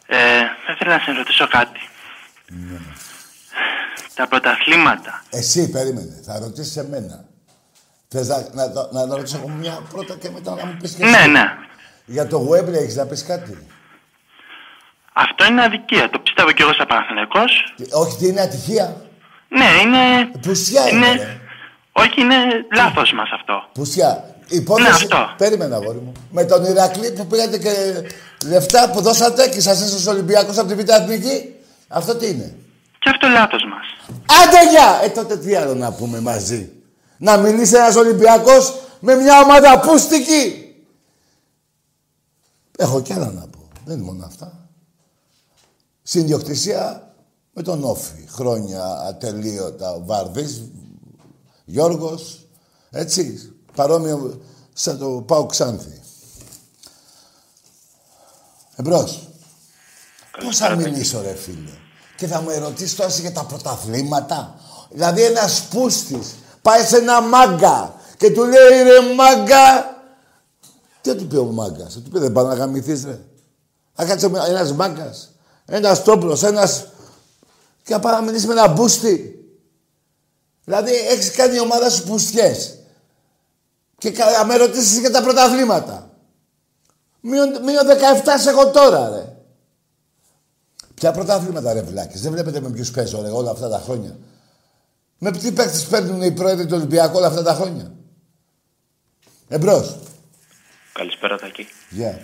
Ε, 0.06 0.18
θα 0.66 0.72
ήθελα 0.74 0.97
να 0.97 1.04
σε 1.04 1.12
ρωτήσω 1.12 1.47
κάτι. 1.47 1.80
Ναι. 2.47 2.80
Τα 4.14 4.28
πρωταθλήματα. 4.28 5.24
Εσύ 5.30 5.70
περίμενε, 5.70 6.22
θα 6.26 6.39
ρωτήσεις 6.39 6.74
σε 6.74 6.84
μένα. 8.14 8.26
Θες 8.26 8.28
να, 8.28 8.64
να, 8.66 8.72
το- 8.72 8.89
να, 8.91 9.05
να 9.05 9.16
ρωτήσω 9.16 9.38
εγώ 9.38 9.47
μια 9.47 9.80
πρώτα 9.91 10.16
και 10.16 10.30
μετά 10.30 10.55
να 10.55 10.66
μου 10.66 10.78
πεις 10.82 10.91
και 10.91 11.05
Ναι, 11.05 11.18
εσύ. 11.18 11.30
ναι. 11.30 11.43
Για 12.05 12.28
το 12.28 12.49
Webley 12.51 12.74
έχεις 12.74 12.95
να 12.95 13.05
πεις 13.05 13.24
κάτι; 13.26 13.68
Αυτό 15.14 15.45
είναι 15.45 15.64
αδικία. 15.64 16.10
Το 16.10 16.20
πιστεύω 16.20 16.51
κι 16.51 16.62
εγώ 16.62 16.74
σαν 16.74 16.88
Παναθηναϊκός. 16.88 17.74
Όχι, 17.91 18.18
τι 18.18 18.28
είναι 18.28 18.41
ατυχία; 18.41 19.01
Ναι, 19.49 19.66
είναι... 19.82 20.32
Πουσιά 20.41 20.89
είναι, 20.89 21.12
ρε. 21.12 21.38
Όχι, 21.91 22.22
είναι 22.22 22.36
λάθος 22.76 23.12
μας 23.14 23.30
αυτό. 23.34 23.64
Πουσιά. 23.74 24.34
Υπόθεση... 24.47 24.88
Ναι, 24.89 24.95
αυτό. 24.95 25.34
Περίμενα, 25.38 25.76
αγόρι 25.76 25.97
μου. 25.99 26.12
Με 26.32 26.43
τον 26.43 26.64
Ηρακλή 26.66 27.12
που 27.12 27.28
πήγατε 27.28 27.57
και 27.57 27.72
λεφτά 28.47 28.89
που 28.91 29.01
δώσατε 29.01 29.47
και 29.47 29.62
σας 29.62 29.82
έσωσε 29.82 30.10
ο 30.10 30.12
Ολυμπιακός 30.12 30.57
από 30.57 30.68
τη 30.68 30.76
Β' 30.76 30.89
Εθνική. 30.89 31.55
Αυτό 31.88 32.16
τι 32.16 32.28
είναι; 32.30 32.55
Και 32.99 33.10
αυτό 33.10 33.28
λάθος 33.28 33.62
μας. 33.70 34.16
Άντε 34.43 34.70
γεια! 34.70 34.99
Ε, 35.03 35.10
τότε 35.10 35.38
τι 35.38 35.55
άλλο 35.55 35.74
να 35.76 35.91
πούμε 35.93 36.20
μαζί; 36.20 36.72
Να 37.22 37.38
μιλήσει 37.38 37.76
ένας 37.76 37.96
Ολυμπιακός 37.96 38.82
με 39.00 39.16
μια 39.16 39.42
ομάδα 39.42 39.80
πούστικη. 39.80 40.74
Έχω 42.78 43.02
κι 43.02 43.14
άλλα 43.14 43.32
να 43.32 43.48
πω. 43.48 43.68
Δεν 43.86 43.98
είναι 43.98 44.06
μόνο 44.06 44.26
αυτά. 44.26 44.70
Συνδιοκτησία 46.04 47.14
με 47.54 47.62
τον 47.62 47.84
Όφη. 47.84 48.28
Χρόνια 48.30 48.84
ατελείωτα. 48.86 49.92
Ο 49.92 50.06
Βαρδής, 50.06 50.62
Γιώργος, 51.66 52.48
έτσι. 52.90 53.54
Παρόμοιο 53.76 54.42
σαν 54.74 54.98
το 54.98 55.10
Πάο 55.10 55.46
Ξάνθη. 55.46 56.02
Εμπρός. 58.76 59.28
Πώς 60.44 60.58
θα 60.58 60.76
μιλήσω 60.76 61.22
ρε 61.22 61.34
φίλε; 61.34 61.72
Και 62.18 62.28
θα 62.28 62.42
μου 62.42 62.50
ερωτήσεις 62.50 62.96
τώρα 62.96 63.10
εσύ 63.10 63.22
για 63.22 63.32
τα 63.32 63.46
πρωταθλήματα. 63.46 64.56
Δηλαδή 64.90 65.24
ένας 65.24 65.68
πούστης 65.70 66.36
πάει 66.62 66.84
σε 66.84 66.97
ένα 66.97 67.22
μάγκα 67.22 67.93
και 68.18 68.32
του 68.32 68.43
λέει 68.43 68.84
ρε 68.84 69.14
μάγκα. 69.16 69.97
Τι 71.01 71.10
θα 71.10 71.16
του 71.16 71.28
πει 71.28 71.36
ο 71.36 71.43
μάγκας. 71.43 71.93
Θα 71.93 71.99
του 71.99 72.10
πει 72.10 72.20
δεν 72.20 72.32
πάει 72.32 72.45
να 72.45 72.53
γαμηθείς 72.53 73.05
ρε. 73.05 73.20
Θα 73.93 74.05
κάτσε 74.05 74.30
με- 74.30 74.43
ένας 74.47 74.72
μάγκας. 74.74 75.32
Ένας 75.66 76.03
τόπλος, 76.03 76.43
ένας... 76.43 76.86
Και 77.84 77.93
θα 77.93 77.99
πάει 77.99 78.14
να 78.14 78.22
μιλήσει 78.22 78.47
με 78.47 78.53
ένα 78.53 78.68
μπούστη. 78.68 79.43
Δηλαδή 80.64 80.91
έχεις 80.95 81.32
κάνει 81.32 81.55
η 81.55 81.60
ομάδα 81.60 81.89
σου 81.89 82.03
πουστιές. 82.03 82.78
Και 83.97 84.12
κα- 84.12 84.32
θα 84.32 84.45
με 84.45 84.55
ρωτήσεις 84.55 84.99
για 84.99 85.12
τα 85.12 85.22
πρωταθλήματα. 85.22 86.10
Μείον, 87.22 87.49
μείον 87.64 87.88
17 87.88 88.39
σε 88.39 88.49
εγώ 88.49 88.68
τώρα 88.72 89.10
ρε. 89.10 89.34
Ποια 90.93 91.12
πρωταθλήματα 91.12 91.74
ρε 91.74 91.82
βλάκες. 91.82 92.22
Δεν 92.22 92.32
βλέπετε 92.32 92.60
με 92.60 92.70
ποιους 92.70 92.91
παίζω 92.91 93.22
ρε 93.22 93.30
όλα 93.30 93.51
αυτά 93.51 93.70
τα 93.70 93.80
χρόνια. 93.80 94.18
Με 95.20 95.32
τι 95.32 95.52
παίκτες 95.54 95.88
παίρνουν 95.88 96.22
οι 96.22 96.32
πρόεδροι 96.34 96.66
του 96.66 96.76
Ολυμπιακού 96.76 97.18
όλα 97.18 97.28
αυτά 97.28 97.44
τα 97.44 97.54
χρόνια; 97.54 97.92
Εμπρός. 99.50 100.00
Καλησπέρα 100.94 101.38
Τάκη. 101.38 101.68
Γεια. 101.90 102.20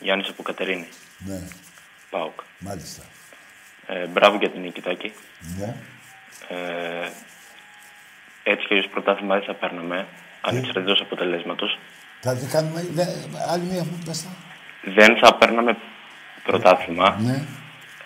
Γιάννης 0.00 0.28
από 0.28 0.42
Κατερίνη. 0.42 0.88
Ναι, 1.18 1.40
ΠΑΟΚ. 2.10 2.40
μάλιστα. 2.58 3.02
Ε, 3.86 4.06
μπράβο 4.06 4.36
για 4.36 4.50
την 4.50 4.60
νίκη 4.60 4.80
Τάκη. 4.80 5.12
Ναι. 5.58 5.74
Ε, 6.48 7.08
έτσι 8.42 8.66
και 8.66 8.74
ως 8.74 8.88
πρωτάθλημα 8.92 9.34
δεν 9.34 9.44
θα 9.44 9.54
παίρναμε, 9.54 10.06
ανεξαρτήτως 10.40 11.00
αποτελέσματος. 11.00 11.78
Θα 12.20 12.34
τι 12.36 12.46
κάνουμε, 12.46 12.86
δε, 12.92 13.04
άλλη 13.52 13.64
μία 13.64 13.82
που 13.82 13.98
πες 14.04 14.22
τα. 14.22 14.28
Δεν 14.94 15.18
θα 15.22 15.34
παίρναμε 15.34 15.76
πρωτάθλημα, 16.44 17.18
Ναι. 17.20 17.44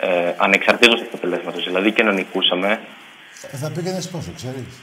ε, 0.01 0.35
ανεξαρτήτως 0.39 1.01
αποτελέσματος. 1.01 1.65
Δηλαδή 1.65 1.93
και 1.93 2.03
να 2.03 2.13
νικούσαμε 2.13 2.81
Ε, 3.51 3.57
θα 3.57 3.71
πήγαινες 3.71 4.09
πόσο, 4.09 4.33
ξέρεις; 4.37 4.75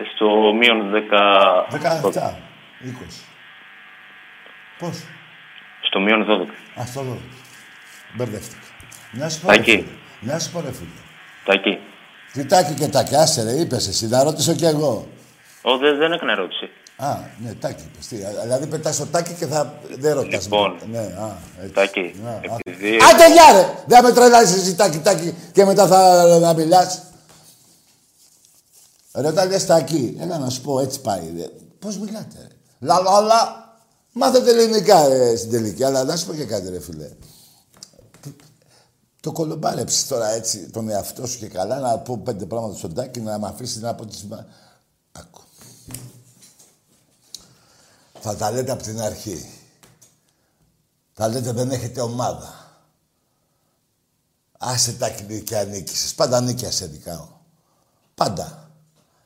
ε, 0.00 0.14
στο 0.14 0.52
μείον 0.58 0.92
10... 0.92 2.12
17, 2.12 2.34
20. 2.84 3.24
Πώς; 4.78 4.96
Στο 5.82 6.00
μείον 6.00 6.26
12. 6.76 6.80
Α, 6.80 6.86
στο 6.86 7.00
δω. 7.02 7.18
Μπερδεύτηκα. 8.14 8.60
Να 9.12 9.28
σου 9.28 9.40
πω, 9.40 9.50
ρε 9.50 9.56
Τάκη. 9.56 9.70
φίλε. 9.70 10.32
Να 10.32 10.38
σου 10.38 10.50
πω, 10.50 10.60
ρε 10.60 10.72
φίλε. 10.72 10.90
Τάκη. 11.44 11.78
Τι 12.32 12.46
τάκι 12.46 12.74
και 12.74 12.86
τάκι, 12.88 13.14
άσε 13.16 13.42
ρε, 13.42 13.50
είπες 13.50 13.88
εσύ, 13.88 14.06
να 14.08 14.22
ρωτήσω 14.22 14.54
κι 14.54 14.64
εγώ. 14.64 15.08
Ω, 15.62 15.76
δεν, 15.76 15.96
δεν 15.98 16.12
έκανε 16.12 16.32
ερώτηση. 16.32 16.70
Α, 16.96 17.16
ναι, 17.38 17.52
τάκι 17.54 17.82
είπες. 17.92 18.06
Τι, 18.06 18.16
α, 18.24 18.28
Δηλαδή 18.42 18.66
πετάς 18.66 18.96
το 18.96 19.06
τάκι 19.06 19.32
και 19.32 19.46
θα... 19.46 19.74
Δεν 19.98 20.14
ρωτάς. 20.14 20.42
Λοιπόν, 20.42 20.76
Ναι, 20.90 20.98
α, 20.98 21.36
έτσι. 21.60 21.72
Τάκη, 21.74 22.14
Ναι, 22.24 22.30
α. 22.30 22.56
επειδή... 22.64 22.96
Άντε 23.12 23.32
γεια 23.32 23.52
ρε! 23.52 23.74
Δεν 23.86 24.02
με 24.04 24.12
τρελάσεις 24.12 24.56
εσύ 24.56 24.76
τάκι 24.76 24.98
τάκι 24.98 25.34
και 25.52 25.64
μετά 25.64 25.86
θα 25.86 26.24
να 26.38 26.52
μιλάς. 26.54 27.02
Ρε 29.14 29.26
όταν 29.28 29.48
λες 29.48 29.66
τάκι, 29.66 30.16
έλα 30.20 30.38
να 30.38 30.50
σου 30.50 30.60
πω 30.62 30.80
έτσι 30.80 31.00
πάει. 31.00 31.32
Ρε. 31.36 31.46
Πώς 31.78 31.98
μιλάτε 31.98 32.38
ρε. 32.40 32.48
Λα 32.78 33.00
λα 33.00 33.20
λα. 33.20 33.60
Μάθετε 34.12 34.50
ελληνικά 34.50 35.08
ρε, 35.08 35.36
στην 35.36 35.50
τελική. 35.50 35.84
Αλλά 35.84 36.04
να 36.04 36.16
σου 36.16 36.26
πω 36.26 36.34
και 36.34 36.44
κάτι 36.44 36.68
ρε 36.70 36.80
φίλε. 36.80 37.10
Το 39.20 39.32
κολομπάρεψες 39.32 40.06
τώρα 40.06 40.28
έτσι 40.28 40.70
τον 40.70 40.88
εαυτό 40.88 41.26
σου 41.26 41.38
και 41.38 41.48
καλά 41.48 41.78
να 41.78 41.98
πω 41.98 42.18
πέντε 42.18 42.46
πράγματα 42.46 42.78
στον 42.78 42.94
τάκι 42.94 43.20
να 43.20 43.38
με 43.38 43.46
αφήσει 43.46 43.78
να 43.80 43.94
πω 43.94 44.06
τις... 44.06 44.24
μα- 44.24 44.46
Άκου. 45.12 45.40
Θα 48.20 48.36
τα 48.36 48.50
λέτε 48.50 48.72
από 48.72 48.82
την 48.82 49.00
αρχή. 49.00 49.50
Θα 51.12 51.28
λέτε 51.28 51.52
δεν 51.52 51.70
έχετε 51.70 52.00
ομάδα. 52.00 52.54
Άσε 54.58 54.92
τα 54.92 55.10
και 55.10 55.64
νίκησες. 55.68 56.14
Πάντα 56.14 56.40
νίκαια 56.40 56.70
σε 56.70 56.86
νικάω. 56.86 57.28
Πάντα. 58.14 58.61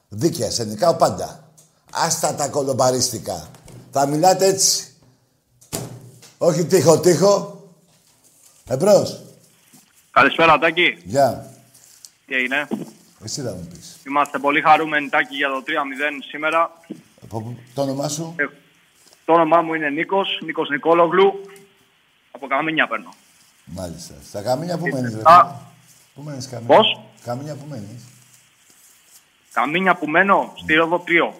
Δίκαια 0.08 0.50
σε 0.50 0.64
νικάω 0.64 0.94
πάντα. 0.94 1.50
Άστα 1.92 2.34
τα 2.34 2.48
κολομπαρίστικα. 2.48 3.48
Θα 3.90 4.06
μιλάτε 4.06 4.46
έτσι. 4.46 4.94
Όχι 6.38 6.64
τείχο 6.64 7.00
τείχο. 7.00 7.60
Εμπρός. 8.68 9.20
Καλησπέρα, 10.10 10.58
Τάκη. 10.58 10.98
Γεια. 11.04 11.50
Τι 12.26 12.34
έγινε; 12.34 12.68
Εσύ 13.24 13.40
θα 13.42 13.50
μου 13.50 13.68
πεις. 13.74 13.96
Είμαστε 14.06 14.38
πολύ 14.38 14.60
χαρούμενοι, 14.60 15.08
Τάκη, 15.08 15.36
για 15.36 15.48
το 15.48 15.62
3-0 15.66 16.22
σήμερα. 16.28 16.70
Από 17.22 17.40
πού- 17.42 17.56
το 17.74 17.82
όνομά 17.82 18.08
σου; 18.08 18.34
Ε, 18.36 18.44
το 19.24 19.32
όνομά 19.32 19.62
μου 19.62 19.74
είναι 19.74 19.88
Νίκος, 19.90 20.28
Νίκος 20.44 20.68
Νικόλογλου. 20.68 21.32
Από 22.30 22.46
Καμίνια 22.46 22.86
παίρνω. 22.88 23.14
Μάλιστα. 23.64 24.14
Στα 24.28 24.42
καμίνια 24.42 24.78
που 24.78 24.86
μένεις, 24.86 25.14
ρε. 25.14 25.20
Α. 25.24 25.42
φίλε; 25.44 25.52
Πού 26.14 26.22
μένεις 26.22 26.48
καμίνια; 26.48 26.76
Πώς; 26.76 27.00
Καμίνια 27.24 27.54
που 27.54 27.66
μένεις. 27.68 28.02
Καμίνια 29.56 29.96
που 29.96 30.06
μένω, 30.06 30.52
στη 30.62 30.74
Ρόδο 30.74 30.98
Τρίου. 30.98 31.32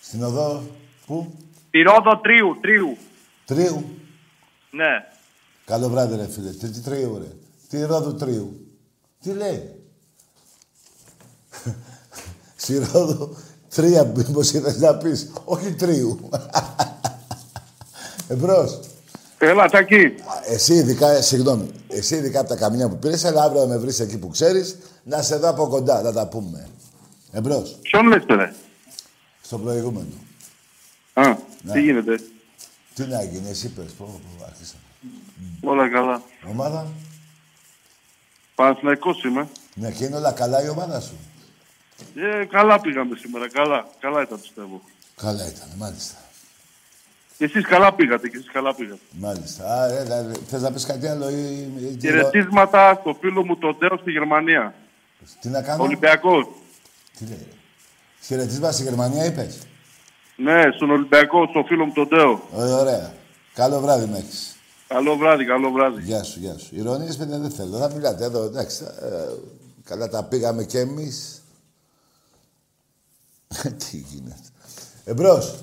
Στην 0.00 0.22
οδό. 0.22 0.62
Πού. 1.06 1.32
Στη 1.68 1.82
Ρόδο 1.82 2.20
Τρίου, 2.22 2.58
Τρίου. 2.60 2.96
Τρίου. 3.44 3.84
Ναι. 4.70 4.90
Καλό 5.64 5.88
βράδυ, 5.88 6.16
ρε 6.16 6.28
φίλε. 6.28 6.50
Τι, 6.50 6.68
τι 6.68 6.80
τρίου, 6.80 7.18
ρε. 7.18 7.30
Τι 7.68 7.84
ρόδου 7.84 8.14
τρίου. 8.14 8.66
Τι 9.22 9.30
λέει; 9.30 9.74
Στη 12.56 12.78
ρόδου 12.78 13.36
τρία, 13.74 14.04
μήπως 14.04 14.52
ήθελες 14.52 14.78
να 14.78 14.96
πεις. 14.96 15.32
Όχι 15.44 15.74
τρίου. 15.74 16.28
Εμπρός. 18.28 18.80
Έλα, 19.38 19.68
Τάκη. 19.68 20.14
Εσύ 20.46 20.74
ειδικά, 20.74 21.22
συγγνώμη, 21.22 21.70
εσύ 21.88 22.14
ειδικά 22.14 22.40
από 22.40 22.48
τα 22.48 22.56
καμιά 22.56 22.88
που 22.88 22.96
πήρες, 22.96 23.24
αλλά 23.24 23.42
αύριο 23.42 23.60
να 23.60 23.66
με 23.66 23.76
βρεις 23.76 24.00
εκεί 24.00 24.18
που 24.18 24.28
ξέρεις, 24.28 24.76
να 25.04 25.22
σε 25.22 25.36
δω 25.36 25.48
από 25.48 25.66
κοντά, 25.66 26.02
να 26.02 26.12
τα 26.12 26.28
πούμε. 26.28 26.68
Εμπρός. 27.32 27.78
Ποιον 27.82 28.06
λες, 28.06 28.22
ρε. 28.28 28.54
Στο 29.42 29.58
προηγούμενο. 29.58 30.06
Α, 31.12 31.36
Ναι. 31.62 31.72
τι 31.72 31.80
γίνεται; 31.80 32.20
Τι 32.94 33.02
να 33.04 33.22
γίνει, 33.22 33.48
εσύ 33.48 33.68
πες, 33.68 33.92
πω, 33.92 34.04
πω, 34.38 34.44
άρχισα. 34.44 34.74
Όλα 35.62 35.88
καλά. 35.88 36.22
Ομάδα; 36.48 36.86
Παναθηναϊκός 38.54 39.24
είμαι. 39.24 39.48
Ναι, 39.74 39.90
και 39.90 40.04
είναι 40.04 40.16
όλα 40.16 40.32
καλά 40.32 40.64
η 40.64 40.68
ομάδα 40.68 41.00
σου; 41.00 41.16
Ε, 42.16 42.44
καλά 42.44 42.80
πήγαμε 42.80 43.16
σήμερα, 43.16 43.48
καλά. 43.50 43.88
Καλά 44.00 44.22
ήταν, 44.22 44.40
πιστεύω. 44.40 44.80
Καλά 45.16 45.46
ήταν, 45.46 45.68
μάλιστα. 45.76 46.16
Και 47.38 47.44
εσείς 47.44 47.64
καλά 47.66 47.92
πήγατε, 47.94 48.28
και 48.28 48.36
εσείς 48.36 48.50
καλά 48.52 48.74
πήγατε. 48.74 49.00
Μάλιστα. 49.18 49.74
Α, 49.82 49.86
ε, 49.92 50.02
δηλαδή, 50.02 50.38
θες 50.48 50.62
να 50.62 50.72
πεις 50.72 50.86
κάτι 50.86 51.06
άλλο 51.06 51.30
ή... 51.30 51.58
ή- 51.62 51.96
τι- 51.96 52.06
Χαιρετίσματα 52.06 52.98
στο 53.00 53.16
φίλο 53.20 53.44
μου 53.44 53.56
τον 53.56 53.78
Τέο 53.78 53.96
στη 54.00 54.10
Γερμανία. 54.10 54.74
Τι 55.40 55.48
να 55.48 55.62
κάνω; 55.62 55.82
Ολυμπιακός. 55.82 56.46
Τι 57.22 57.28
λέει. 57.28 57.48
Χαιρετίσμα 58.20 58.72
στη 58.72 58.82
Γερμανία 58.82 59.24
είπες; 59.24 59.58
Ναι, 60.36 60.62
στον 60.74 60.90
Ολυμπιακό, 60.90 61.46
στο 61.46 61.64
φίλο 61.66 61.84
μου 61.84 61.92
τον 61.92 62.08
Τέο. 62.08 62.42
Ε, 62.56 62.72
ωραία. 62.72 63.14
Καλό 63.54 63.80
βράδυ 63.80 64.06
με 64.06 64.18
έχεις. 64.18 64.56
Καλό 64.88 65.16
βράδυ, 65.16 65.44
καλό 65.44 65.70
βράδυ. 65.70 66.02
Γεια 66.02 66.22
σου, 66.22 66.40
γεια 66.40 66.58
σου. 66.58 66.76
Ηρωνίες, 66.76 67.16
παιδιά, 67.16 67.38
δεν 67.38 67.50
θέλω. 67.50 67.78
Θα 67.78 67.92
μιλάτε 67.92 68.24
εδώ, 68.24 68.42
εντάξει. 68.42 68.84
ε, 68.84 69.28
καλά 69.84 70.08
τα 70.08 70.24
πήγαμε 70.24 70.64
κι 70.64 70.78
εμείς. 70.78 71.42
Τι 73.90 73.96
γίνεται. 73.96 74.42
Εμπρός. 75.04 75.58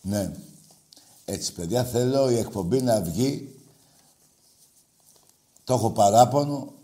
Ναι. 0.00 0.32
Έτσι, 1.24 1.52
παιδιά, 1.52 1.84
θέλω 1.84 2.30
η 2.30 2.38
εκπομπή 2.38 2.82
να 2.82 3.00
βγει. 3.00 3.54
Το 5.64 5.74
έχω 5.74 5.90
παράπονο. 5.90 6.75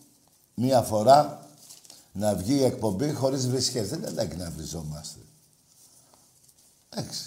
Μία 0.55 0.83
φορά 0.83 1.47
να 2.13 2.35
βγει 2.35 2.55
η 2.55 2.65
εκπομπή 2.65 3.13
χωρίς 3.13 3.49
βρισχές. 3.49 3.89
Δεν 3.89 3.99
είναι 3.99 4.45
να 4.45 4.51
βριζόμαστε. 4.51 5.19
Εντάξει. 6.89 7.25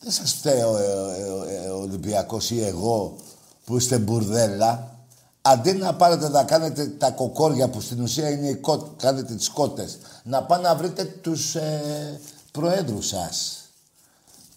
Δεν 0.00 0.12
σας 0.12 0.32
φταίει 0.32 0.60
ο, 0.60 0.76
ε, 0.76 1.52
ε, 1.52 1.64
ε, 1.64 1.68
ο 1.68 1.80
Ολυμπιακός 1.80 2.50
ή 2.50 2.64
εγώ 2.64 3.16
που 3.64 3.76
είστε 3.76 3.98
μπουρδέλα. 3.98 4.94
Αντί 5.42 5.72
να 5.72 5.94
πάρετε 5.94 6.28
να 6.28 6.44
κάνετε 6.44 6.86
τα 6.86 7.10
κοκόρια 7.10 7.68
που 7.70 7.80
στην 7.80 8.00
ουσία 8.00 8.30
είναι 8.30 8.48
οι 8.48 8.54
κό... 8.54 8.94
κάνετε 8.96 9.34
τις 9.34 9.48
κότες, 9.48 9.98
να 10.24 10.42
πάνε 10.42 10.68
να 10.68 10.74
βρείτε 10.74 11.04
τους 11.04 11.54
ε, 11.54 12.20
προέδρους 12.52 13.06
σας. 13.06 13.64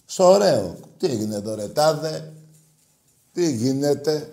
Στο 0.06 0.24
ωραίο. 0.24 0.76
Τι 0.98 1.06
έγινε 1.06 1.34
εδώ 1.34 1.54
ρε 1.54 1.68
τάδε. 1.68 2.32
Τι 3.32 3.52
γίνεται; 3.52 4.32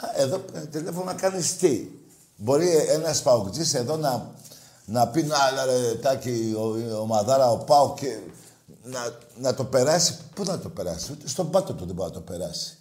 Α, 0.00 0.08
Εδώ 0.16 0.44
ε, 0.54 0.60
τηλέφωνο 0.60 1.04
να 1.04 1.14
κάνεις 1.14 1.56
τι; 1.56 1.88
Μπορεί 2.36 2.68
ένας 2.88 3.22
παοκτζής 3.22 3.74
εδώ 3.74 3.96
να, 3.96 4.30
να 4.84 5.08
πει 5.08 5.22
να 5.22 5.36
άλλα 5.38 5.64
ρε 5.64 5.94
τάκι 5.94 6.54
ο, 6.58 6.78
η 6.78 6.92
ομαδάρα 6.92 7.50
ο 7.50 7.58
Πάο 7.58 7.94
και 7.94 8.18
να, 8.82 8.98
να 9.36 9.54
το 9.54 9.64
περάσει. 9.64 10.18
Πού 10.34 10.42
να 10.44 10.58
το 10.58 10.68
περάσει. 10.68 11.12
Ούτε 11.12 11.28
στον 11.28 11.50
πάτο 11.50 11.72
του 11.72 11.86
δεν 11.86 11.94
μπορεί 11.94 12.08
να 12.08 12.14
το 12.14 12.20
περάσει. 12.20 12.76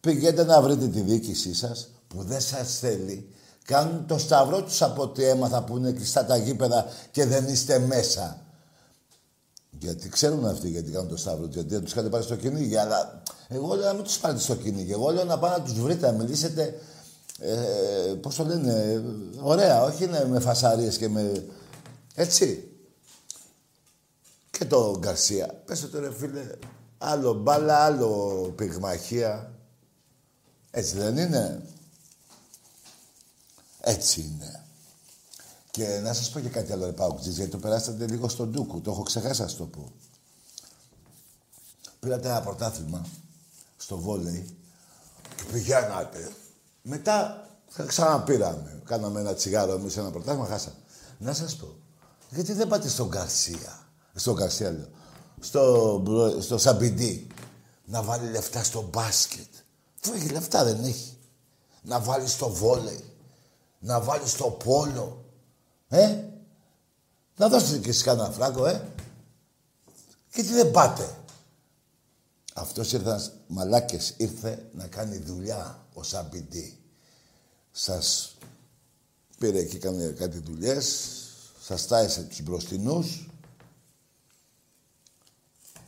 Πηγαίνετε 0.00 0.44
να 0.44 0.60
βρείτε 0.62 0.86
τη 0.86 1.00
διοίκησή 1.00 1.54
σας 1.54 1.88
που 2.08 2.22
δεν 2.22 2.40
σας 2.40 2.78
θέλει. 2.78 3.34
Κάνουν 3.64 4.06
το 4.06 4.18
σταυρό 4.18 4.62
τους 4.62 4.82
από 4.82 5.02
ό,τι 5.02 5.24
έμαθα 5.24 5.62
που 5.62 5.76
είναι 5.76 5.92
κλειστά 5.92 6.24
τα 6.24 6.36
γήπεδα 6.36 6.86
και 7.10 7.26
δεν 7.26 7.48
είστε 7.48 7.78
μέσα. 7.78 8.40
Γιατί 9.80 10.08
ξέρουν 10.08 10.46
αυτοί 10.46 10.68
γιατί 10.68 10.90
κάνουν 10.90 11.08
το 11.08 11.16
σταύρο 11.16 11.46
τους, 11.46 11.54
γιατί 11.54 11.68
δεν 11.68 11.82
τους 11.82 11.92
είχατε 11.92 12.08
πάρει 12.08 12.24
στο 12.24 12.36
κυνήγι. 12.36 12.76
Αλλά 12.76 13.22
εγώ 13.48 13.74
λέω 13.74 13.86
να 13.86 13.92
μην 13.92 14.02
τους 14.02 14.18
πάρετε 14.18 14.40
στο 14.40 14.54
κυνήγι. 14.54 14.92
Εγώ 14.92 15.10
λέω 15.10 15.24
να 15.24 15.38
πάνε 15.38 15.56
να 15.56 15.62
τους 15.62 15.80
βρείτε, 15.80 16.06
να 16.10 16.12
μιλήσετε, 16.12 16.80
ε, 17.38 18.14
πώς 18.20 18.34
το 18.34 18.44
λένε, 18.44 18.72
ε, 18.72 19.02
ωραία, 19.40 19.82
όχι 19.82 20.04
είναι 20.04 20.24
με 20.24 20.40
φασαρίες 20.40 20.96
και 20.96 21.08
με... 21.08 21.46
Έτσι. 22.14 22.70
Και 24.50 24.64
το 24.64 24.96
Γκαρσία. 24.98 25.62
Πες 25.64 25.90
το 25.90 26.00
ρε 26.00 26.12
φίλε, 26.12 26.50
άλλο 26.98 27.32
μπάλα, 27.32 27.76
άλλο 27.76 28.52
πυγμαχία. 28.56 29.52
Έτσι 30.70 30.96
δεν 30.96 31.16
είναι. 31.16 31.62
Έτσι 33.80 34.20
είναι. 34.20 34.59
Και 35.70 36.00
να 36.02 36.12
σας 36.12 36.30
πω 36.30 36.40
και 36.40 36.48
κάτι 36.48 36.72
άλλο, 36.72 36.84
ρε 36.84 36.92
Πάουκτζης, 36.92 37.36
γιατί 37.36 37.50
το 37.50 37.58
περάσατε 37.58 38.06
λίγο 38.06 38.28
στον 38.28 38.50
Ντούκου. 38.50 38.80
Το 38.80 38.90
έχω 38.90 39.02
ξεχάσει 39.02 39.40
να 39.40 39.46
σας 39.46 39.56
το 39.56 39.64
πω. 39.64 39.92
Πήρατε 42.00 42.28
ένα 42.28 42.40
πρωτάθλημα 42.40 43.06
στο 43.76 43.98
βόλεϊ 43.98 44.56
και 45.36 45.42
πηγαίνατε. 45.52 46.30
Μετά 46.82 47.48
θα 47.68 47.82
ξαναπήραμε. 47.84 48.82
Κάναμε 48.84 49.20
ένα 49.20 49.34
τσιγάρο 49.34 49.72
εμείς 49.72 49.96
ένα 49.96 50.10
πρωτάθλημα, 50.10 50.46
χάσαμε. 50.46 50.76
Να 51.18 51.34
σας 51.34 51.56
πω, 51.56 51.76
γιατί 52.30 52.52
δεν 52.52 52.68
πάτε 52.68 52.88
στον 52.88 53.08
Γκαρσία, 53.08 53.86
στον 54.14 54.34
Γκαρσία 54.34 54.70
λέω, 54.70 54.88
στο, 55.40 55.96
Μπρο- 56.02 56.42
στο 56.42 56.58
Σαμπιντή, 56.58 57.26
να 57.84 58.02
βάλει 58.02 58.30
λεφτά 58.30 58.64
στο 58.64 58.88
μπάσκετ. 58.92 59.48
Αφού 60.04 60.12
έχει 60.14 60.28
λεφτά 60.28 60.64
δεν 60.64 60.84
έχει. 60.84 61.18
Να 61.82 62.00
βάλει 62.00 62.26
στο 62.26 62.48
βόλεϊ, 62.50 63.04
να 63.78 64.00
βάλει 64.00 64.28
στο 64.28 64.44
πόλο. 64.44 65.19
Ε, 65.92 66.24
να 67.36 67.48
δώσετε 67.48 67.78
και 67.78 67.88
εσείς 67.88 68.02
κανένα 68.02 68.30
φράγκο, 68.30 68.66
ε; 68.66 68.88
Και 70.32 70.42
τι 70.42 70.52
δεν 70.52 70.70
πάτε. 70.70 71.14
Αυτός 72.54 72.92
ήρθε, 72.92 73.08
ένας 73.08 73.32
μαλάκες, 73.46 74.14
ήρθε 74.16 74.68
να 74.72 74.86
κάνει 74.86 75.16
δουλειά 75.18 75.86
ο 75.94 76.02
Σαμπιντή. 76.02 76.78
Σας 77.70 78.36
πήρε 79.38 79.58
εκεί 79.58 79.78
κάνει 79.78 80.12
κάτι 80.12 80.38
δουλειές, 80.38 81.08
σας 81.60 81.86
τάισε 81.86 82.22
τους 82.22 82.42
μπροστινούς, 82.42 83.28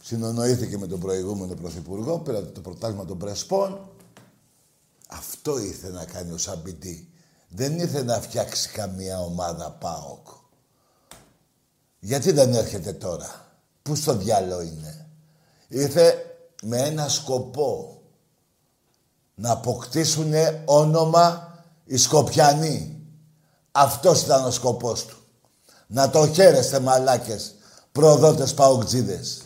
συνονοήθηκε 0.03 0.79
με 0.79 0.87
τον 0.87 1.01
προηγούμενο 1.01 1.55
πρωθυπουργό, 1.55 2.19
πήρατε 2.19 2.51
το 2.51 2.61
πρωτάθλημα 2.61 3.05
των 3.05 3.19
Πρεσπών. 3.19 3.91
Αυτό 5.09 5.59
ήρθε 5.59 5.91
να 5.91 6.05
κάνει 6.05 6.33
ο 6.33 6.39
Σαμπιντή. 6.39 7.12
Δεν 7.55 7.79
ήρθε 7.79 8.03
να 8.03 8.21
φτιάξει 8.21 8.69
καμία 8.69 9.19
ομάδα 9.21 9.71
ΠΑΟΚ. 9.71 10.27
Γιατί 11.99 12.33
δεν 12.33 12.55
έρχεται 12.55 12.93
τώρα; 12.93 13.47
Πού 13.83 13.95
στο 13.95 14.17
διάλο 14.17 14.61
είναι; 14.61 15.09
Ήρθε 15.69 16.37
με 16.63 16.79
ένα 16.79 17.09
σκοπό. 17.09 17.97
Να 19.35 19.51
αποκτήσουν 19.51 20.33
όνομα 20.65 21.55
οι 21.85 21.97
Σκοπιανοί. 21.97 23.07
Αυτός 23.73 24.23
ήταν 24.23 24.45
ο 24.45 24.51
σκοπός 24.51 25.05
του. 25.05 25.17
Να 25.87 26.11
το 26.11 26.29
χαίρεστε 26.29 26.81
μαλάκες, 26.81 27.55
προδότες 27.93 28.55
παοκτζίδες. 28.55 29.43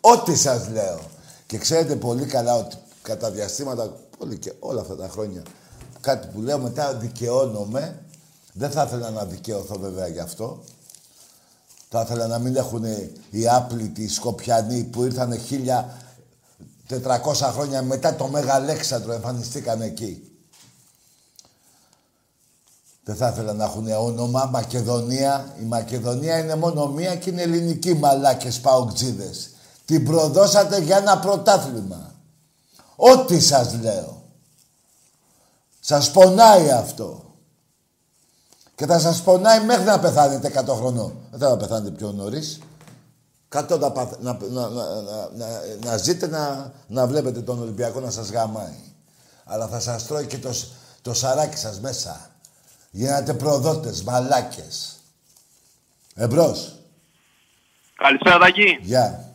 Ό,τι 0.00 0.36
σας 0.36 0.68
λέω. 0.68 1.00
Και 1.46 1.58
ξέρετε 1.58 1.96
πολύ 1.96 2.26
καλά 2.26 2.54
ότι 2.54 2.76
κατά 3.02 3.30
διαστήματα, 3.30 3.96
πολύ 4.18 4.38
και 4.38 4.52
όλα 4.58 4.80
αυτά 4.80 4.96
τα 4.96 5.08
χρόνια, 5.08 5.42
κάτι 6.00 6.26
που 6.26 6.40
λέω 6.40 6.58
μετά 6.58 6.94
δικαιώνομαι. 6.94 8.02
Δεν 8.52 8.70
θα 8.70 8.82
ήθελα 8.82 9.10
να 9.10 9.24
δικαιωθώ 9.24 9.78
βέβαια 9.78 10.06
γι' 10.06 10.20
αυτό. 10.20 10.62
Θα 11.88 12.00
ήθελα 12.00 12.26
να 12.26 12.38
μην 12.38 12.56
έχουν 12.56 12.84
οι 13.30 13.48
άπλητοι, 13.48 14.02
οι 14.02 14.08
Σκοπιανοί 14.08 14.84
που 14.84 15.04
ήρθαν 15.04 15.38
1400 16.88 17.50
χρόνια 17.52 17.82
μετά 17.82 18.14
το 18.14 18.28
Μέγα 18.28 18.54
Αλέξανδρο 18.54 19.12
εμφανιστήκαν 19.12 19.80
εκεί. 19.80 20.30
Δεν 23.04 23.16
θα 23.16 23.28
ήθελα 23.28 23.52
να 23.52 23.64
έχουν 23.64 23.90
όνομα 23.90 24.44
Μακεδονία. 24.44 25.54
Η 25.60 25.64
Μακεδονία 25.64 26.38
είναι 26.38 26.54
μόνο 26.54 26.86
μία 26.86 27.16
και 27.16 27.30
είναι 27.30 27.42
ελληνική 27.42 27.94
μαλάκες 27.94 28.60
παοκτζίδες. 28.60 29.50
Την 29.84 30.04
προδώσατε 30.04 30.80
για 30.80 30.96
ένα 30.96 31.18
πρωτάθλημα. 31.18 32.14
Ό,τι 32.96 33.40
σας 33.40 33.74
λέω. 33.80 34.19
Σας 35.90 36.10
πονάει 36.10 36.70
αυτό. 36.70 37.34
Και 38.74 38.86
θα 38.86 38.98
σας 38.98 39.22
πονάει 39.22 39.64
μέχρι 39.64 39.84
να 39.84 40.00
πεθάνετε 40.00 40.48
100 40.48 40.74
χρονών. 40.74 41.28
Δεν 41.30 41.48
θα 41.48 41.56
πεθάνετε 41.56 41.90
πιο 41.90 42.12
νωρίς. 42.12 42.60
Κάτω 43.48 43.78
να, 43.78 43.88
να, 44.20 44.38
να, 44.50 44.68
να, 44.68 45.46
να, 45.84 45.96
ζείτε 45.96 46.26
να, 46.26 46.72
να 46.86 47.06
βλέπετε 47.06 47.40
τον 47.40 47.60
Ολυμπιακό 47.60 48.00
να 48.00 48.10
σας 48.10 48.30
γαμάει. 48.30 48.78
Αλλά 49.44 49.66
θα 49.66 49.80
σας 49.80 50.06
τρώει 50.06 50.26
και 50.26 50.38
το, 50.38 50.50
το 51.02 51.14
σαράκι 51.14 51.56
σας 51.56 51.80
μέσα. 51.80 52.30
Γίνατε 52.90 53.34
προδότες, 53.34 54.02
μαλάκες. 54.02 54.96
Εμπρός. 56.14 56.74
Καλησπέρα 57.96 58.38
Τάκη. 58.38 58.78
Γεια. 58.80 59.34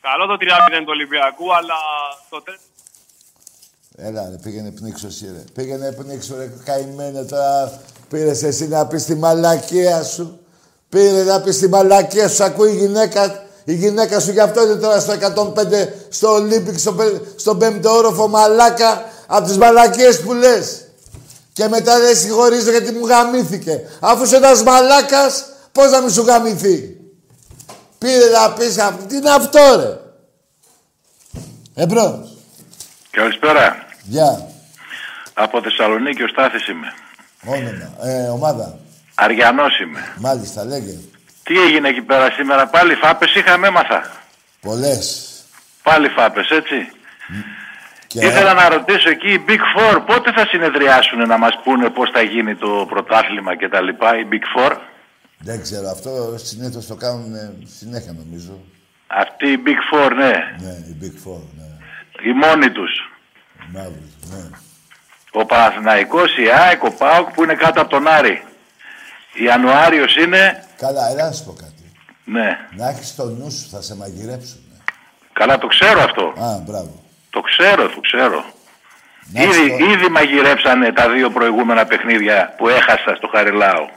Καλό 0.00 0.26
το 0.26 0.36
3-0 0.40 0.78
του 0.78 0.84
Ολυμπιακού, 0.86 1.54
αλλά 1.54 1.74
το 2.30 2.42
τε... 2.42 2.52
Έλα 3.96 4.28
ρε, 4.30 4.36
πήγαινε 4.36 4.70
πνίξου 4.70 5.06
εσύ 5.06 5.24
ρε. 5.24 5.44
Πήγαινε 5.52 5.92
πνίξου 5.92 6.36
ρε, 6.36 6.50
καημένε 6.64 7.22
τώρα. 7.22 7.80
Πήρες 8.08 8.42
εσύ 8.42 8.68
να 8.68 8.86
πεις 8.86 9.04
τη 9.04 9.14
μαλακία 9.14 10.02
σου. 10.02 10.40
Πήρε 10.88 11.22
να 11.24 11.40
πεις 11.40 11.58
τη 11.58 11.68
μαλακία 11.68 12.28
σου, 12.28 12.44
ακούει 12.44 12.70
η 12.70 12.76
γυναίκα. 12.76 13.44
Η 13.64 13.74
γυναίκα 13.74 14.20
σου 14.20 14.30
γι' 14.30 14.40
αυτό 14.40 14.64
είναι 14.64 14.74
τώρα 14.74 15.00
στο 15.00 15.12
105 15.12 15.88
στο 16.08 16.32
Ολύμπικ, 16.32 16.78
στο, 16.78 16.96
στον 17.36 17.58
πέμπτο 17.58 17.96
όροφο 17.96 18.28
μαλάκα 18.28 19.04
από 19.26 19.46
τις 19.46 19.56
μαλακίες 19.56 20.20
που 20.20 20.32
λες. 20.32 20.84
Και 21.52 21.68
μετά 21.68 21.98
δεν 22.00 22.16
συγχωρίζω 22.16 22.70
γιατί 22.70 22.92
μου 22.92 23.06
γαμήθηκε. 23.06 23.80
Αφού 24.00 24.24
είσαι 24.24 24.36
ένας 24.36 24.62
μαλάκας, 24.62 25.44
πώς 25.72 25.90
να 25.90 26.00
μην 26.00 26.10
σου 26.10 26.22
γαμηθεί; 26.22 26.96
Πήρε 27.98 28.30
να 28.30 28.52
πεις, 28.52 28.74
τι 29.08 29.16
είναι 29.16 29.30
αυτό 29.30 29.60
ρε; 29.76 29.98
Εμπρός. 31.82 32.36
Καλησπέρα. 33.10 33.85
Γεια. 34.08 34.48
Από 35.34 35.62
Θεσσαλονίκη 35.62 36.22
ο 36.22 36.28
Στάθης 36.28 36.68
είμαι. 36.68 36.94
Όνομα. 37.44 38.10
Ε, 38.10 38.28
ομάδα. 38.28 38.78
Αριανός 39.14 39.80
είμαι. 39.80 40.14
Μάλιστα, 40.18 40.64
λέγε. 40.64 40.94
Τι 41.42 41.60
έγινε 41.60 41.88
εκεί 41.88 42.02
πέρα 42.02 42.30
σήμερα, 42.30 42.66
πάλι 42.66 42.94
φάπες 42.94 43.34
είχαμε, 43.34 43.66
έμαθα. 43.66 44.10
Πολλές. 44.60 45.30
Πάλι 45.82 46.08
φάπες, 46.08 46.50
έτσι. 46.50 46.90
Και... 48.06 48.26
Ήθελα 48.26 48.54
να 48.54 48.68
ρωτήσω 48.68 49.08
εκεί 49.08 49.32
οι 49.32 49.44
Big 49.48 49.60
Four 49.74 50.02
πότε 50.06 50.32
θα 50.32 50.46
συνεδριάσουν 50.46 51.18
να 51.18 51.38
μας 51.38 51.60
πούνε 51.64 51.90
πώς 51.90 52.10
θα 52.10 52.22
γίνει 52.22 52.54
το 52.54 52.86
πρωτάθλημα 52.88 53.56
και 53.56 53.68
τα 53.68 53.80
λοιπά, 53.80 54.18
οι 54.18 54.26
Big 54.30 54.60
Four; 54.60 54.76
Δεν 55.38 55.62
ξέρω, 55.62 55.88
αυτό 55.90 56.38
συνήθως 56.38 56.86
το 56.86 56.94
κάνουν 56.94 57.34
ε, 57.34 57.54
συνέχεια 57.64 58.12
νομίζω. 58.12 58.60
Αυτοί 59.06 59.48
οι 59.48 59.62
Big 59.66 59.94
Four, 59.94 60.10
ναι. 60.14 60.32
Ναι, 60.58 60.72
οι 60.88 60.96
Big 61.02 61.28
Four, 61.28 61.40
ναι. 61.56 61.68
Οι 62.30 62.32
μόνοι 62.32 62.70
τους. 62.70 63.10
Μαύροι, 63.72 64.12
ναι. 64.30 64.50
Ο 65.32 65.44
Παναθηναϊκός, 65.46 66.36
η 66.38 66.50
ΑΕΚ, 66.50 66.82
ο 66.82 66.90
ΠΑΟΚ 66.90 67.30
που 67.30 67.42
είναι 67.42 67.54
κάτω 67.54 67.80
από 67.80 67.90
τον 67.90 68.06
Άρη. 68.08 68.42
Ιανουάριος 69.44 70.16
είναι... 70.16 70.64
Καλά, 70.76 71.10
έλα 71.10 71.24
να 71.26 71.32
σου 71.32 71.44
πω 71.44 71.52
κάτι. 71.52 71.92
Ναι. 72.24 72.58
Να 72.76 72.88
έχεις 72.88 73.14
το 73.14 73.24
νου 73.24 73.50
σου, 73.50 73.68
θα 73.70 73.82
σε 73.82 73.96
μαγειρέψουν. 73.96 74.60
Καλά, 75.32 75.58
το 75.58 75.66
ξέρω 75.66 76.00
αυτό. 76.00 76.22
Α, 76.22 76.58
μπράβο. 76.66 77.04
Το 77.30 77.40
ξέρω, 77.40 77.88
το 77.88 78.00
ξέρω. 78.00 78.44
Να 79.32 79.42
Ήδη, 79.42 79.52
σου 79.52 79.68
πω. 79.68 79.84
ήδη 79.92 80.08
μαγειρέψανε 80.08 80.92
τα 80.92 81.10
δύο 81.10 81.30
προηγούμενα 81.30 81.84
παιχνίδια 81.86 82.54
που 82.56 82.68
έχασα 82.68 83.14
στο 83.16 83.28
Χαριλάου. 83.32 83.88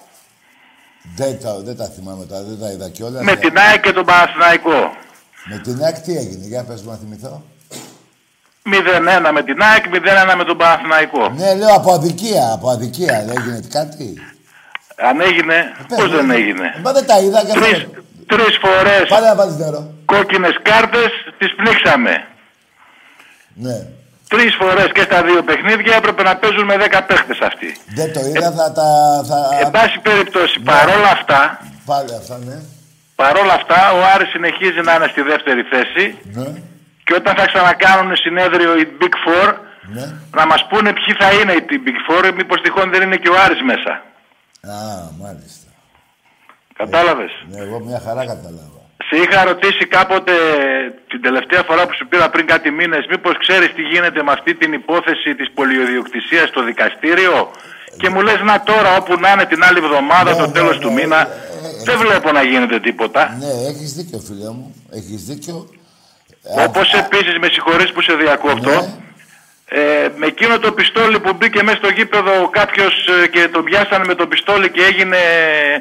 Δεν 1.15 1.41
τα, 1.41 1.59
δεν 1.59 1.77
τα 1.77 1.85
θυμάμαι 1.85 2.25
τώρα, 2.25 2.41
δεν 2.41 2.59
τα 2.59 2.71
είδα 2.71 2.89
κιόλας. 2.89 3.23
Με 3.23 3.35
την 3.35 3.57
ΑΕΚ 3.57 3.81
και 3.81 3.91
τον 3.91 4.05
Παναθηναϊκό. 4.05 4.95
Με 5.45 5.57
την 5.57 5.83
ΑΕΚ 5.83 5.99
τι 5.99 6.17
έγινε, 6.17 6.45
για 6.45 6.63
πες 6.63 6.81
μου 6.81 6.89
να 6.91 6.97
θυμηθώ. 6.97 7.43
0-1 8.65 9.31
με 9.33 9.43
την 9.43 9.61
ΑΕΚ, 9.61 9.83
0-1 10.33 10.35
με 10.37 10.43
τον 10.43 10.57
Παναθηναϊκό. 10.57 11.29
Ναι, 11.29 11.55
λέω 11.55 11.73
από 11.73 11.91
αδικία, 11.93 12.51
από 12.53 12.69
αδικία. 12.69 13.23
Δεν 13.25 13.35
έγινε 13.37 13.59
κάτι. 13.71 14.21
Αν 15.09 15.21
έγινε, 15.21 15.71
πώς 15.87 16.09
δεν 16.11 16.31
έγινε; 16.31 16.67
Μα 16.83 16.91
δεν 16.91 17.05
τα 17.05 17.19
είδα 17.19 17.39
και 17.45 17.51
Τρεις, 17.59 17.73
αυτό. 17.77 17.89
τρεις 18.27 18.57
φορές 18.61 19.03
Πάλι 19.09 19.25
να 19.25 19.35
βάλεις 19.35 19.55
νερό. 19.55 19.93
κόκκινες 20.05 20.55
κάρτες 20.61 21.09
τις 21.37 21.55
πνίξαμε. 21.55 22.23
Ναι. 23.53 23.77
Τρεις 24.27 24.55
φορές 24.55 24.87
και 24.93 25.01
στα 25.01 25.23
δύο 25.23 25.43
παιχνίδια 25.43 25.95
έπρεπε 25.95 26.23
να 26.23 26.35
παίζουν 26.37 26.65
με 26.65 26.75
10 26.77 27.01
παίχτες 27.07 27.39
αυτοί. 27.39 27.77
Δεν 27.95 28.13
το 28.13 28.19
είδα, 28.19 28.51
θα 28.51 28.71
τα... 28.71 28.87
Θα... 29.29 29.37
Εν 29.61 29.71
πάση 29.71 29.99
περιπτώσει, 29.99 30.59
παρόλα 30.59 31.09
αυτά, 31.11 31.59
Πάλι 31.85 32.15
αυτά, 32.15 32.37
ναι. 32.45 32.57
παρόλα 33.15 33.53
αυτά, 33.53 33.91
ο 33.93 33.99
Άρης 34.15 34.29
συνεχίζει 34.29 34.81
να 34.83 34.93
είναι 34.95 35.07
στη 35.07 35.21
δεύτερη 35.21 35.61
θέση 35.61 36.17
Ναι. 36.33 36.47
Και 37.09 37.15
όταν 37.21 37.33
θα 37.39 37.45
ξανακάνουν 37.51 38.15
συνέδριο 38.15 38.71
οι 38.79 38.85
Big 39.01 39.15
Four, 39.25 39.49
Ναι. 39.95 40.05
να 40.39 40.45
μας 40.45 40.61
πούνε 40.69 40.89
ποιοι 40.93 41.11
θα 41.21 41.29
είναι 41.37 41.53
οι 41.53 41.63
Big 41.85 41.99
Four, 42.07 42.23
μήπως 42.35 42.61
τυχόν 42.61 42.87
δεν 42.93 43.01
είναι 43.01 43.15
και 43.23 43.29
ο 43.29 43.35
Άρης 43.45 43.61
μέσα. 43.71 43.91
Α, 44.73 44.77
μάλιστα. 45.23 45.69
Κατάλαβες; 46.81 47.31
Ναι, 47.51 47.59
εγώ 47.65 47.79
μια 47.79 47.99
χαρά 48.05 48.23
κατάλαβα. 48.33 48.77
Σε 49.07 49.15
είχα 49.23 49.43
ρωτήσει 49.43 49.85
κάποτε 49.97 50.33
την 51.11 51.21
τελευταία 51.21 51.63
φορά 51.67 51.81
που 51.87 51.93
σου 51.97 52.07
πήρα 52.07 52.29
πριν 52.29 52.45
κάτι 52.47 52.71
μήνες 52.71 53.03
μήπως 53.09 53.33
ξέρεις 53.37 53.73
τι 53.73 53.81
γίνεται 53.81 54.23
με 54.23 54.31
αυτή 54.31 54.55
την 54.55 54.73
υπόθεση 54.73 55.29
της 55.39 55.47
πολιοδιοκτησίας 55.57 56.47
στο 56.49 56.63
δικαστήριο; 56.63 57.51
Και 58.01 58.09
μου 58.09 58.21
λες 58.21 58.41
να 58.49 58.61
τώρα 58.63 58.95
όπου 58.99 59.19
να 59.19 59.31
είναι 59.31 59.45
την 59.45 59.63
άλλη 59.63 59.79
εβδομάδα, 59.85 60.35
το 60.35 60.51
τέλος 60.51 60.77
του 60.79 60.91
μήνα 60.91 61.27
δεν 61.83 61.97
βλέπω 61.97 62.31
να 62.31 62.43
γίνεται 62.43 62.79
τίποτα. 62.79 63.35
Ναι, 63.39 63.51
έχεις 63.69 63.93
δίκιο, 63.93 64.19
φίλε 64.19 64.49
μου. 64.57 64.75
Έχεις 64.91 65.23
δίκιο. 65.23 65.55
Όπως 66.43 66.93
επίσης 66.93 67.37
με 67.39 67.47
συγχωρείς 67.51 67.91
που 67.91 68.01
σε 68.01 68.13
διακόπτω 68.13 68.71
ε, 69.71 70.07
με 70.15 70.25
εκείνο 70.25 70.59
το 70.59 70.71
πιστόλι 70.71 71.19
που 71.19 71.33
μπήκε 71.33 71.63
μέσα 71.63 71.77
στο 71.77 71.89
γήπεδο 71.89 72.49
κάποιος 72.49 73.07
ε, 73.23 73.27
και 73.27 73.47
τον 73.53 73.63
πιάσανε 73.63 74.05
με 74.05 74.15
το 74.15 74.27
πιστόλι 74.27 74.69
και 74.71 74.81
έγινε... 74.83 75.17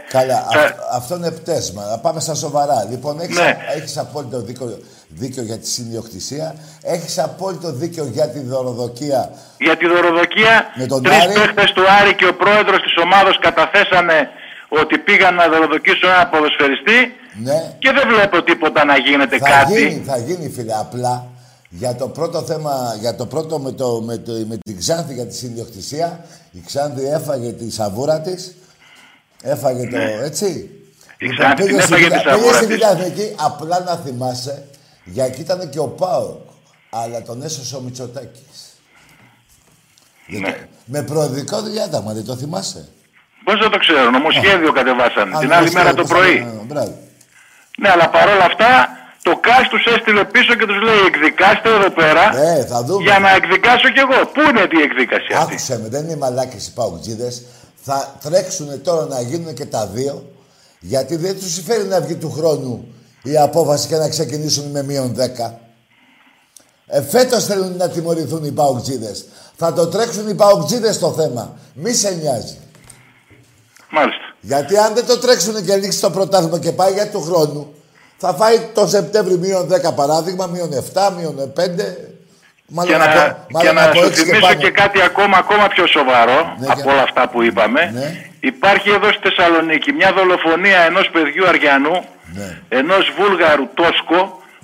Καλά, 0.09 0.47
θα- 0.53 0.61
αυ- 0.61 0.79
αυτό 0.95 1.15
είναι 1.17 1.31
πτέσμα. 1.31 1.83
Να 1.85 1.99
πάμε 1.99 2.21
στα 2.21 2.35
σοβαρά. 2.35 2.87
Λοιπόν, 2.91 3.21
έχεις, 3.21 3.37
Ναι. 3.37 3.43
α- 3.43 3.73
έχεις 3.77 3.99
απόλυτο 3.99 4.41
δίκιο, 4.41 4.79
δίκιο 5.09 5.43
για 5.43 5.59
τη 5.59 5.69
συνδιοκτησία. 5.69 6.55
Έχεις 6.83 7.19
απόλυτο 7.19 7.73
δίκιο 7.73 8.05
για 8.13 8.29
τη 8.29 8.41
δωροδοκία. 8.41 9.31
Για 9.59 9.77
τη 9.77 9.87
δωροδοκία, 9.87 10.73
Με 10.75 10.87
τον 10.87 11.03
τρεις 11.03 11.23
Άρη. 11.23 11.33
παίχτες 11.33 11.73
του 11.73 11.83
Άρη 12.01 12.15
και 12.15 12.27
ο 12.27 12.35
πρόεδρος 12.35 12.83
της 12.83 12.95
ομάδος 13.03 13.39
καταθέσανε 13.39 14.31
ότι 14.69 14.99
πήγαν 14.99 15.35
να 15.35 15.49
δωροδοκίσουν 15.49 16.09
ένα 16.09 16.27
ποδοσφαιριστή 16.27 17.13
Ναι. 17.43 17.77
και 17.79 17.93
δεν 17.93 18.09
βλέπω 18.09 18.43
τίποτα 18.43 18.85
να 18.85 18.97
γίνεται 18.99 19.39
Θα 19.39 19.49
κάτι. 19.49 19.89
γίνει, 19.89 20.03
θα 20.05 20.17
γίνει, 20.19 20.49
φίλε. 20.51 20.75
Απλά 20.79 21.27
για 21.69 21.95
το 21.95 22.09
πρώτο 22.09 22.43
θέμα, 22.43 22.97
για 23.01 23.15
το 23.15 23.27
πρώτο 23.27 23.59
με, 23.59 23.73
το, 23.73 24.01
με, 24.01 24.17
το, 24.17 24.33
με 24.33 24.57
την 24.65 24.79
Ξάνθη 24.79 25.15
για 25.15 25.27
τη 25.27 25.35
συνδιοκτησία, 25.35 26.25
η 26.53 26.63
Ξάνθη 26.67 27.05
έφαγε 27.07 27.53
τη 27.53 27.71
σαβούρα 27.71 28.21
της. 28.21 28.55
Έφαγε 29.43 29.89
το. 29.89 29.97
Έτσι. 30.25 30.45
Ναι. 31.21 31.29
Λοιπόν, 31.29 31.37
Η 31.37 31.39
Ξάνθη 31.39 31.57
την 31.57 31.67
πήγε 31.67 31.81
στη 31.81 31.93
έφαγε 31.93 32.09
τη 32.09 32.19
Βιλα- 32.19 32.23
σαβούρα 32.33 32.43
πήγε 32.51 32.57
στη 32.57 32.67
της. 32.67 32.75
Βιλιαθνική, 32.75 33.35
απλά 33.37 33.81
να 33.81 33.97
θυμάσαι, 33.97 34.65
για 35.05 35.25
εκεί 35.25 35.41
ήταν 35.41 35.69
και 35.71 35.79
ο 35.79 35.87
Πάοκ. 35.89 36.37
Αλλά 36.91 37.23
τον 37.23 37.43
έσωσε 37.43 37.77
ο 37.77 37.81
Μητσοτάκης. 37.81 38.73
Ναι. 40.27 40.57
Με 40.85 41.03
προοδικό 41.03 41.63
διάταγμα, 41.63 42.13
δεν 42.13 42.25
το 42.25 42.37
θυμάσαι; 42.37 42.89
Πώς 43.45 43.59
δεν 43.59 43.71
το 43.71 43.79
ξέρω, 43.79 44.11
νομοσχέδιο 44.11 44.73
κατεβάσανε 44.73 45.37
Α, 45.37 45.39
την 45.39 45.53
άλλη 45.53 45.71
νομοσχέδιο, 45.71 45.79
μέρα 45.79 45.95
το 45.95 46.03
το 46.03 46.09
πρωί. 46.09 46.37
θυμάμαι, 46.37 46.63
Μπράβο. 46.67 46.99
Ναι, 47.81 47.89
αλλά 47.91 48.09
παρόλα 48.11 48.45
αυτά 48.45 48.71
Το 49.23 49.37
ΚΑΣ 49.47 49.69
τους 49.69 49.85
έστειλε 49.95 50.25
πίσω 50.25 50.55
και 50.55 50.67
τους 50.67 50.81
λέει 50.83 51.01
εκδικάστε 51.07 51.69
εδώ 51.79 51.91
πέρα 51.91 52.35
Ναι, 52.35 52.65
θα 52.65 52.83
δούμε. 52.85 53.03
για 53.03 53.19
να 53.19 53.31
εκδικάσω 53.35 53.89
κι 53.95 53.99
εγώ. 54.07 54.27
Πού 54.35 54.41
είναι 54.49 54.61
η 54.61 54.83
εκδίκαση 54.83 55.33
αυτή; 55.37 55.55
Άκουσε 55.55 55.79
με, 55.83 55.89
δεν 55.89 56.05
είναι 56.05 56.17
μαλάκες 56.17 56.67
οι 56.67 56.73
παουτζίδες. 56.73 57.43
Θα 57.83 58.15
τρέξουν 58.23 58.83
τώρα 58.83 59.05
να 59.05 59.21
γίνουν 59.21 59.55
και 59.55 59.65
τα 59.65 59.87
δύο, 59.87 60.33
γιατί 60.81 61.17
δεν 61.17 61.35
τους 61.39 61.53
συμφέρει 61.55 61.85
να 61.85 62.01
βγει 62.01 62.15
του 62.15 62.31
χρόνου 62.31 62.95
η 63.23 63.37
απόφαση 63.37 63.89
και 63.89 63.97
να 63.97 64.09
ξεκινήσουν 64.09 64.71
με 64.71 64.83
μείον 64.83 65.15
10. 65.15 65.53
Ε, 66.87 67.03
φέτος 67.03 67.45
θέλουν 67.45 67.77
να 67.77 67.89
τιμωρηθούν 67.89 68.45
οι 68.45 68.53
παουτζίδες. 68.53 69.25
Θα 69.57 69.73
το 69.73 69.87
τρέξουν 69.87 70.29
οι 70.29 70.35
παουτζίδες 70.35 70.99
το 70.99 71.13
θέμα. 71.13 71.57
Μη 71.75 71.93
σε 71.93 72.11
νοιάζει. 72.11 72.57
Μάλιστα. 73.91 74.28
Γιατί 74.41 74.77
αν 74.79 74.95
δεν 74.95 75.07
το 75.07 75.19
τρέξουν 75.19 75.65
και 75.65 75.77
λήξει 75.77 76.01
το 76.01 76.11
πρωτάθλημα 76.11 76.59
και 76.59 76.73
πάει 76.73 76.93
για 76.93 77.11
του 77.11 77.21
χρόνου, 77.23 77.75
θα 78.17 78.35
φάει 78.35 78.59
το 78.75 78.87
Σεπτέμβρη 78.87 79.39
μείον 79.39 79.69
10 79.91 79.95
παράδειγμα, 79.95 80.47
μείον 80.47 80.71
7, 80.95 81.13
μείον 81.19 81.53
5. 81.57 81.61
Μάλλον 82.71 82.93
και 82.93 82.99
να, 82.99 83.05
από, 83.05 83.37
και 83.47 83.53
μάλλον 83.53 83.75
να 83.75 83.85
από 83.85 83.99
σου 83.99 84.07
6 84.07 84.11
και 84.11 84.15
θυμίσω 84.17 84.41
πάνω. 84.41 84.61
και 84.61 84.71
κάτι 84.71 85.03
ακόμα, 85.03 85.37
ακόμα 85.39 85.67
πιο 85.69 85.87
σοβαρό 85.87 86.55
Ναι, 86.59 86.67
από 86.69 86.81
για- 86.83 86.93
όλα 86.93 87.03
αυτά 87.03 87.29
που 87.29 87.43
είπαμε. 87.43 87.91
Ναι. 87.95 88.25
Υπάρχει 88.41 88.91
εδώ 88.91 89.09
στη 89.13 89.21
Θεσσαλονίκη 89.29 89.93
μια 89.93 90.13
δολοφονία 90.13 90.81
ενός 90.81 91.11
παιδιού 91.13 91.47
Αριανού, 91.49 91.97
Ναι, 92.35 92.59
ενός 92.69 93.13
Βούλγαρου 93.19 93.67
Τόσκο, 93.75 94.21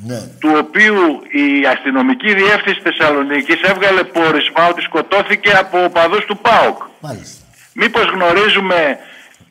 ναι. 0.08 0.18
του 0.40 0.50
οποίου 0.62 1.02
η 1.42 1.46
αστυνομική 1.74 2.34
διεύθυνση 2.34 2.80
Θεσσαλονίκης 2.88 3.60
έβγαλε 3.70 4.02
πόρισμα 4.16 4.62
ότι 4.70 4.80
σκοτώθηκε 4.88 5.50
από 5.62 5.76
οπαδούς 5.84 6.24
του 6.24 6.36
ΠΑΟΚ. 6.46 6.78
Μάλιστα. 7.00 7.42
Μήπως 7.80 8.04
γνωρίζουμε 8.14 8.78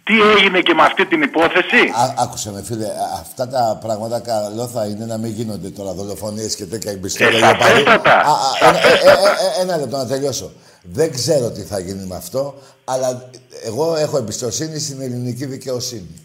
τι 0.03 0.13
έγινε 0.37 0.59
και 0.59 0.73
με 0.73 0.81
αυτή 0.81 1.05
την 1.05 1.21
υπόθεση; 1.21 1.77
Α, 2.01 2.13
άκουσε 2.23 2.51
με 2.51 2.63
φίλε, 2.63 2.85
α- 2.85 3.19
αυτά 3.21 3.47
τα 3.47 3.77
πράγματα 3.81 4.19
καλό 4.19 4.67
θα 4.67 4.85
είναι 4.85 5.05
να 5.05 5.17
μην 5.17 5.31
γίνονται 5.31 5.69
τώρα 5.69 5.93
δολοφονίες 5.93 6.55
και 6.55 6.65
τέτοια 6.65 6.91
εμπιστόλια. 6.91 7.35
Ε, 7.35 7.39
για 7.39 7.55
πάλι. 7.55 7.61
σαφέστατα. 7.71 8.13
Α, 8.19 8.31
α, 8.31 8.67
ένα, 8.69 8.77
ε, 8.77 8.91
ε, 8.91 9.09
ε, 9.09 9.59
ε, 9.59 9.61
ένα 9.61 9.77
λεπτό 9.77 9.97
να 9.97 10.07
τελειώσω. 10.07 10.51
Δεν 10.81 11.11
ξέρω 11.11 11.49
τι 11.51 11.61
θα 11.61 11.79
γίνει 11.79 12.05
με 12.05 12.15
αυτό, 12.15 12.55
αλλά 12.85 13.29
εγώ 13.65 13.95
έχω 13.95 14.17
εμπιστοσύνη 14.17 14.79
στην 14.79 15.01
ελληνική 15.01 15.45
δικαιοσύνη. 15.45 16.21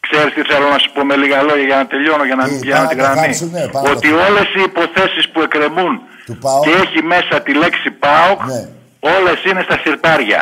Ξέρεις 0.00 0.34
τι 0.34 0.42
θέλω 0.52 0.68
να 0.68 0.78
σου 0.78 0.92
πω 0.94 1.04
με 1.04 1.16
λίγα 1.16 1.42
λόγια 1.42 1.64
για 1.64 1.76
να 1.76 1.86
τελειώνω, 1.86 2.24
για 2.24 2.34
να 2.34 2.44
Τι, 2.44 2.50
μην 2.50 2.60
πιάνω 2.60 2.82
πάμε 2.86 2.94
τη 2.94 2.96
να 2.96 3.02
το 3.02 3.12
γραμμή. 3.12 3.26
θάψουνε, 3.26 3.68
πάμε 3.72 3.88
να 3.88 3.94
Ότι 3.94 4.08
το 4.10 4.16
όλες 4.28 4.48
οι 4.56 4.60
υποθέσεις 4.70 5.28
που 5.32 5.40
εκκρεμούν 5.40 5.94
Του 6.26 6.36
ΠΑΟΚ. 6.38 6.62
και 6.64 6.70
έχει 6.84 7.02
μέσα 7.02 7.40
τη 7.44 7.52
λέξη 7.54 7.90
ΠΑΟΚ, 7.90 8.40
Ναι. 8.46 8.68
όλες 9.16 9.44
είναι 9.44 9.62
στα 9.68 9.76
συρτάρια. 9.82 10.40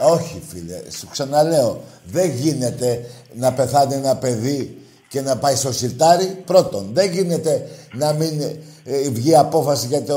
Όχι, 0.00 0.42
φίλε, 0.50 0.80
σου 0.98 1.08
ξαναλέω. 1.10 1.82
Δεν 2.04 2.30
γίνεται 2.30 3.04
να 3.34 3.52
πεθάνει 3.52 3.94
ένα 3.94 4.16
παιδί 4.16 4.78
και 5.08 5.20
να 5.20 5.36
πάει 5.36 5.54
στο 5.56 5.72
σιρτάρι. 5.72 6.42
Πρώτον, 6.46 6.90
δεν 6.92 7.10
γίνεται 7.10 7.68
να 7.92 8.12
μην 8.12 8.40
ε, 8.84 9.08
βγει 9.10 9.36
απόφαση 9.36 9.86
για 9.86 10.02
το, 10.02 10.16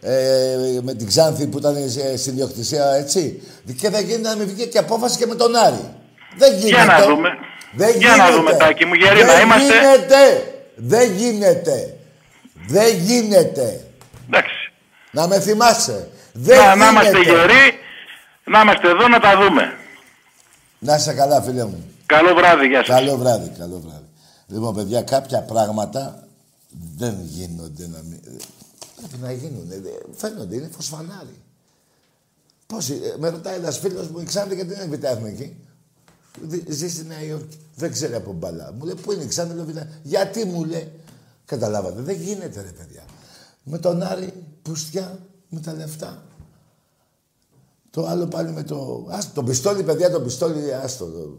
ε, 0.00 0.56
με 0.82 0.94
την 0.94 1.06
Ξάνθη 1.06 1.46
που 1.46 1.58
ήταν 1.58 1.76
ε, 1.76 2.16
στην 2.16 2.34
διοκτησία, 2.34 2.92
έτσι. 2.94 3.42
Και 3.80 3.88
δεν 3.90 4.04
γίνεται 4.04 4.28
να 4.28 4.36
μην 4.36 4.46
βγει 4.54 4.66
και 4.66 4.78
απόφαση 4.78 5.18
και 5.18 5.26
με 5.26 5.34
τον 5.34 5.56
Άρη. 5.56 5.94
Δεν 6.38 6.52
γίνεται. 6.58 6.68
Για 6.74 6.84
να 6.84 7.04
δούμε. 7.06 7.28
Δεν 7.74 7.96
Για 7.98 8.08
να 8.08 8.14
γίνεται. 8.14 8.32
δούμε, 8.36 8.52
Τάκη 8.52 8.84
μου, 8.84 8.94
Γερή, 8.94 9.20
να 9.20 9.26
Δεν 9.34 9.42
είμαστε- 9.44 9.64
γίνεται. 9.74 10.52
Δεν 10.76 11.12
γίνεται. 11.16 11.96
Δεν 12.68 12.94
γίνεται. 12.96 13.80
Εντάξει. 14.26 14.72
Να 15.10 15.26
με 15.26 15.40
θυμάσαι. 15.40 16.08
Δεν 16.32 16.56
Να, 16.56 16.62
γίνεται. 16.62 16.78
να 16.78 16.88
είμαστε 16.88 17.18
γεροί, 17.18 17.64
να 18.52 18.60
είμαστε 18.60 18.88
εδώ 18.88 19.08
να 19.08 19.20
τα 19.20 19.32
δούμε. 19.40 19.62
Να 20.78 20.94
είσαι 20.94 21.12
καλά, 21.12 21.42
φίλε 21.42 21.64
μου. 21.64 21.84
Καλό 22.06 22.34
βράδυ, 22.34 22.66
γεια 22.66 22.84
σας. 22.84 22.96
Καλό 22.98 23.16
βράδυ, 23.16 23.48
καλό 23.58 23.78
βράδυ. 23.86 24.06
Λοιπόν, 24.46 24.74
παιδιά, 24.74 25.02
κάποια 25.02 25.40
πράγματα 25.42 26.28
δεν 26.96 27.16
γίνονται 27.22 27.86
να 27.86 28.00
μην... 28.02 28.20
Πρέπει 28.96 29.16
να 29.20 29.32
γίνουν. 29.32 29.70
ε, 29.70 29.80
Φαίνονται, 30.16 30.54
είναι 30.56 30.68
φωσφανάρι. 30.76 31.36
Πώς, 32.66 32.88
ε, 32.90 33.14
με 33.18 33.28
ρωτάει 33.28 33.56
ένας 33.56 33.78
φίλος 33.78 34.08
μου, 34.08 34.20
η 34.20 34.24
Ξάνθη 34.24 34.54
γιατί 34.54 34.68
δεν 34.74 34.78
είναι 34.86 34.96
βιτάχνικη. 34.96 35.56
Ζει 36.68 36.88
στη 36.90 37.04
Νέα 37.04 37.22
Υόρκη. 37.22 37.58
Δεν 37.74 37.92
ξέρει 37.92 38.14
από 38.14 38.32
μπαλά. 38.32 38.72
Μου 38.78 38.84
λέει, 38.84 38.94
πού 39.02 39.12
είναι 39.12 39.22
η 39.22 39.26
Ξάνθη, 39.26 39.54
λέω 39.54 39.64
«Βιτά». 39.64 39.88
Γιατί 40.02 40.44
μου 40.44 40.64
λέει; 40.64 40.92
Καταλάβατε, 41.46 42.00
δεν 42.00 42.16
γίνεται 42.16 42.60
ρε 42.60 42.68
παιδιά. 42.68 43.02
Με 43.62 43.78
τον 43.78 44.02
Άρη, 44.02 44.32
πουστιά, 44.62 45.18
με 45.48 45.60
τα 45.60 45.72
λεφτά. 45.72 46.22
Το 47.92 48.06
άλλο 48.06 48.26
πάλι 48.26 48.50
με 48.50 48.62
το... 48.62 49.06
Ας, 49.10 49.32
το 49.32 49.42
πιστόλι, 49.42 49.82
παιδιά, 49.82 50.10
το 50.10 50.20
πιστόλι, 50.20 50.74
άστο. 50.74 51.04
Το... 51.04 51.38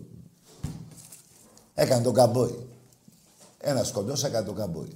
Έκανε 1.73 2.03
τον 2.03 2.13
καμπόι. 2.13 2.67
Ένας 3.57 3.91
κοντός 3.91 4.23
έκανε 4.23 4.45
τον 4.45 4.55
καμπόι. 4.55 4.95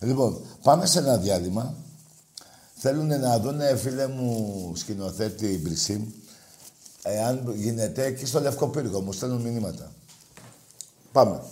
Λοιπόν, 0.00 0.40
πάμε 0.62 0.86
σε 0.86 0.98
ένα 0.98 1.16
διάλειμμα. 1.16 1.74
Θέλουν 2.74 3.20
να 3.20 3.40
δουν, 3.40 3.60
φίλε 3.76 4.06
μου, 4.06 4.72
σκηνοθέτη 4.76 5.60
Μπρισίμ, 5.62 6.02
εάν 7.02 7.52
γίνεται 7.54 8.04
εκεί 8.04 8.26
στο 8.26 8.40
Λευκό 8.40 8.68
Πύργο. 8.68 9.00
Μου 9.00 9.12
στέλνουν 9.12 9.40
μηνύματα. 9.40 9.92
Πάμε. 11.12 11.42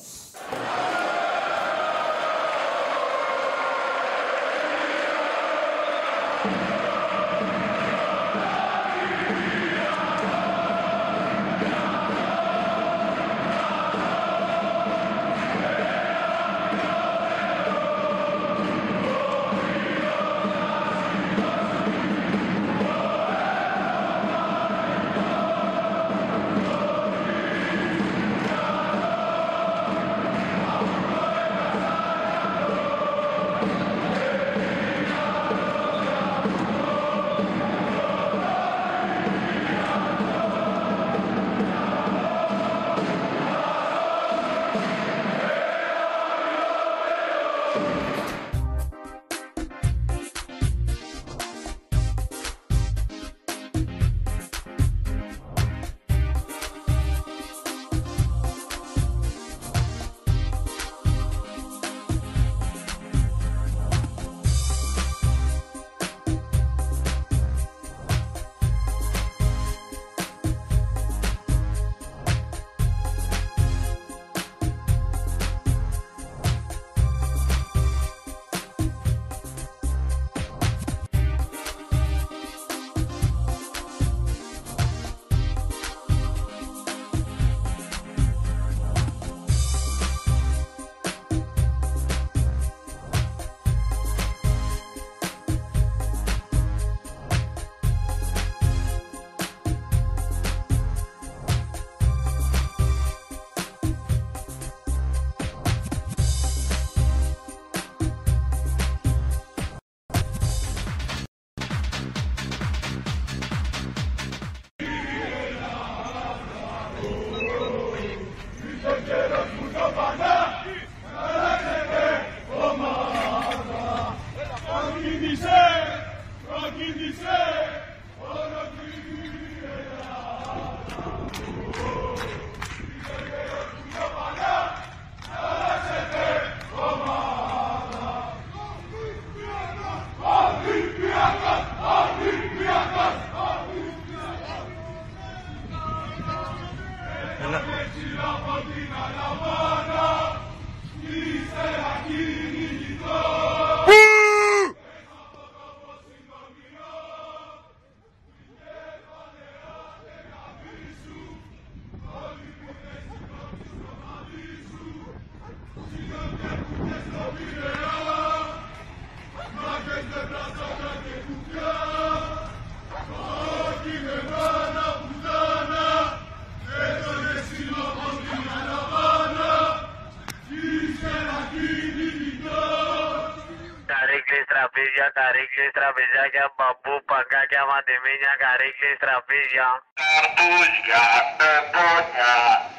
Καρύκλες, 189.45 189.53
τραπέζια. 189.53 189.69
Καρπούζια, 190.01 191.03
πεπόνια, 191.39 192.33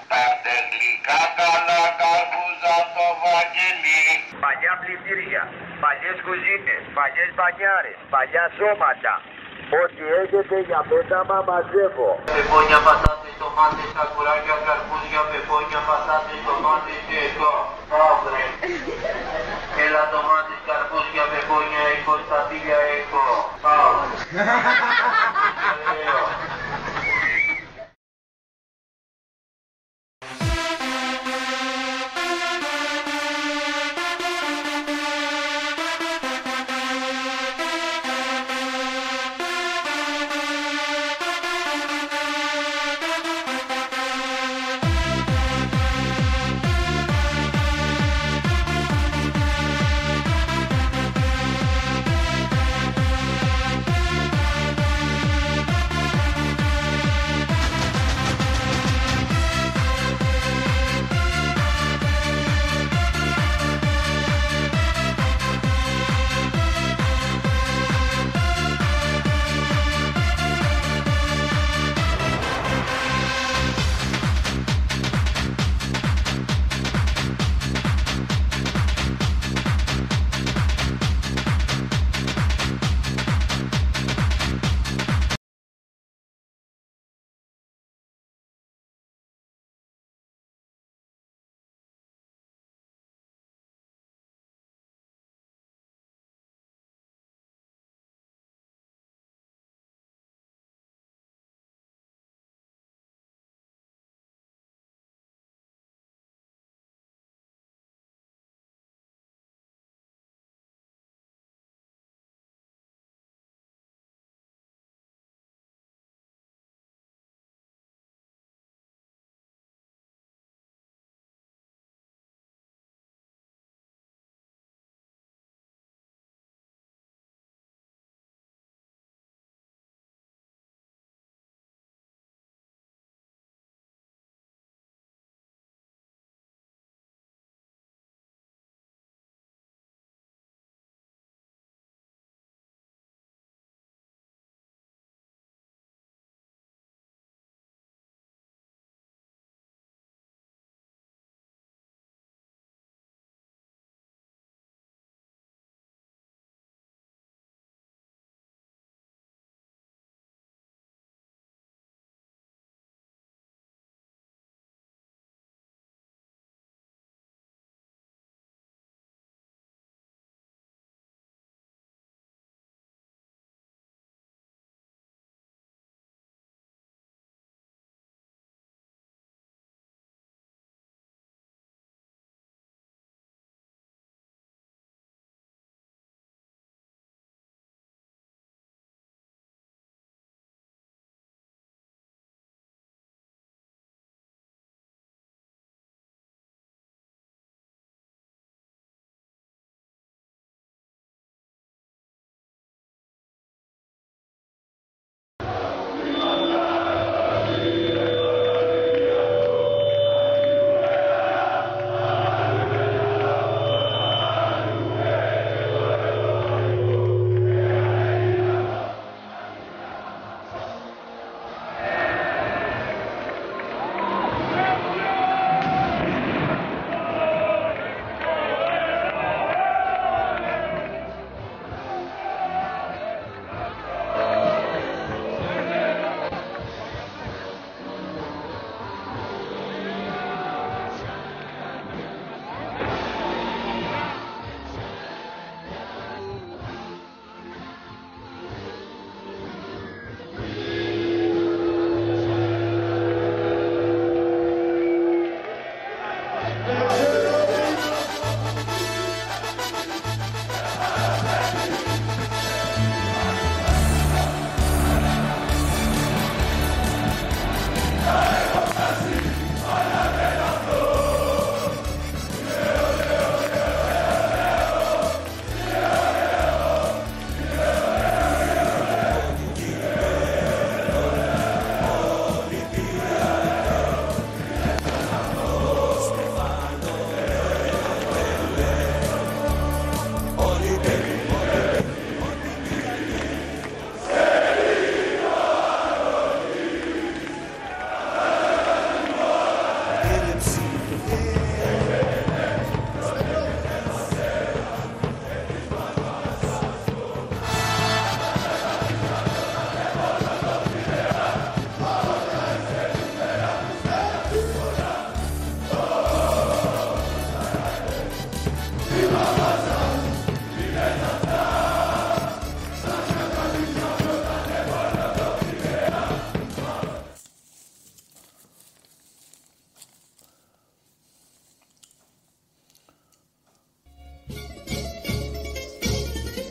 πάρτε 0.10 0.56
γλυκά 0.70 1.22
καλά 1.40 1.82
καρπούζα 2.00 2.76
στο 2.90 3.06
βαγγελί. 3.22 4.02
Παλιά 4.44 4.74
πλυντήρια, 4.82 5.44
παλιές 5.84 6.18
κουζίνες, 6.26 6.84
παλιές 6.98 7.30
μπανιάρες, 7.36 8.00
παλιά 8.14 8.46
σώματα. 8.58 9.16
Ό,τι 9.82 10.04
έχετε 10.22 10.58
για 10.70 10.82
πέταμα 10.90 11.38
μαζεύω. 11.48 12.10
Πεπόνια, 12.32 12.80
πατάτες, 12.88 13.36
τομάτες, 13.42 13.90
σακουράκια, 13.96 14.58
καρπούζια, 14.66 15.22
πεπόνια, 15.32 15.80
πατάτες, 15.88 16.40
τομάτες 16.48 17.00
και 17.08 17.18
εδώ. 17.28 17.54
Αύρε. 18.06 18.44
Έλα 19.84 20.04
τομάτες, 20.14 20.60
καρπούζια, 20.68 21.26
πεπόνια, 21.32 21.82
έχω 21.94 22.14
στα 22.26 22.40
τίλια, 22.50 22.80
έχω. 22.98 23.24
Πάω. 23.64 23.94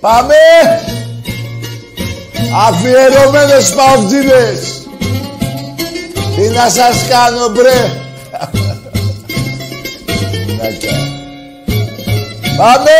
Πάμε! 0.04 0.34
Αφιερωμένες 2.68 3.74
παουτζίδες! 3.74 4.86
Τι 6.36 6.48
να 6.48 6.68
σας 6.68 7.06
κάνω, 7.08 7.48
μπρε! 7.48 8.02
Νάκια. 10.56 10.92
Πάμε! 12.56 12.90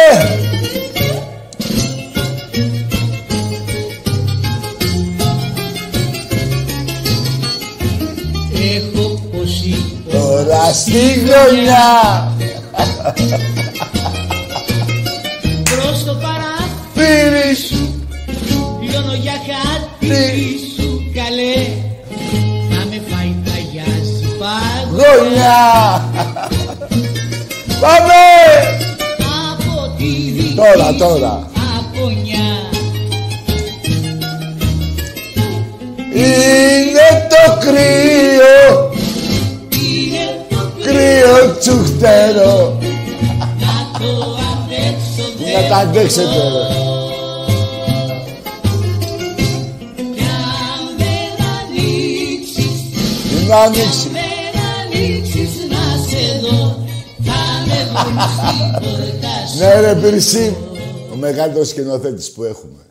Έχω 8.75 9.21
ποσί 9.33 10.03
Τώρα 10.11 10.73
στη 10.73 11.21
γωνιά 11.21 12.33
καλέ 21.35 21.67
Να 22.71 22.85
με 22.85 23.01
φάει 23.11 23.35
παγιάζει 23.45 24.25
Γωνιά! 24.91 26.05
Πάμε! 27.81 28.23
Από 29.53 29.95
τη 29.97 30.31
δική 30.31 30.55
Τώρα, 30.55 30.95
τώρα. 30.95 31.51
απονιά 31.77 32.49
Είναι 36.15 37.29
το 37.29 37.59
κρύο 37.61 38.93
Κρύο 40.85 41.57
τσουχτερό 41.59 42.79
Να 45.55 45.69
τα 45.69 45.77
αντέξετε 45.77 45.79
ρε. 45.79 45.79
Τι 45.79 45.79
να 45.79 45.79
ανοίξει 45.79 46.21
ανοίξεις 46.21 46.25
να 46.27 46.94
σε 56.09 56.39
δω 56.41 56.87
Θα 57.25 57.41
με 57.67 57.85
βρουν 57.85 58.19
στην 58.31 58.73
πόρτα 58.73 59.47
σου 59.47 59.59
Ναι 59.59 59.81
ρε 59.81 59.95
Πυρσί 59.95 60.57
Ο 61.13 61.17
μεγαλύτερος 61.17 61.69
σκηνοθέτης 61.69 62.33
που 62.33 62.45
έχουμε. 62.45 62.87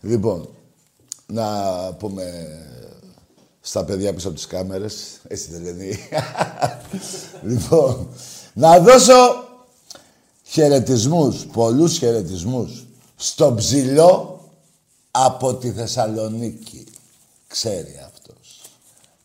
Λοιπόν 0.00 0.48
Να 1.26 1.44
πούμε 1.98 2.22
Στα 3.60 3.84
παιδιά 3.84 4.14
πίσω 4.14 4.28
από 4.28 4.36
τις 4.36 4.46
κάμερες. 4.46 4.94
Έτσι 5.28 5.50
δεν 5.50 5.62
λένε. 5.62 5.84
Λοιπόν 7.52 8.08
Να 8.52 8.78
δώσω 8.80 9.44
χαιρετισμούς 10.42 11.46
Πολλούς 11.52 11.98
χαιρετισμούς 11.98 12.86
Στο 13.16 13.54
ψηλό 13.54 14.40
Από 15.10 15.54
τη 15.54 15.70
Θεσσαλονίκη. 15.70 16.86
Ξέρει 17.46 18.00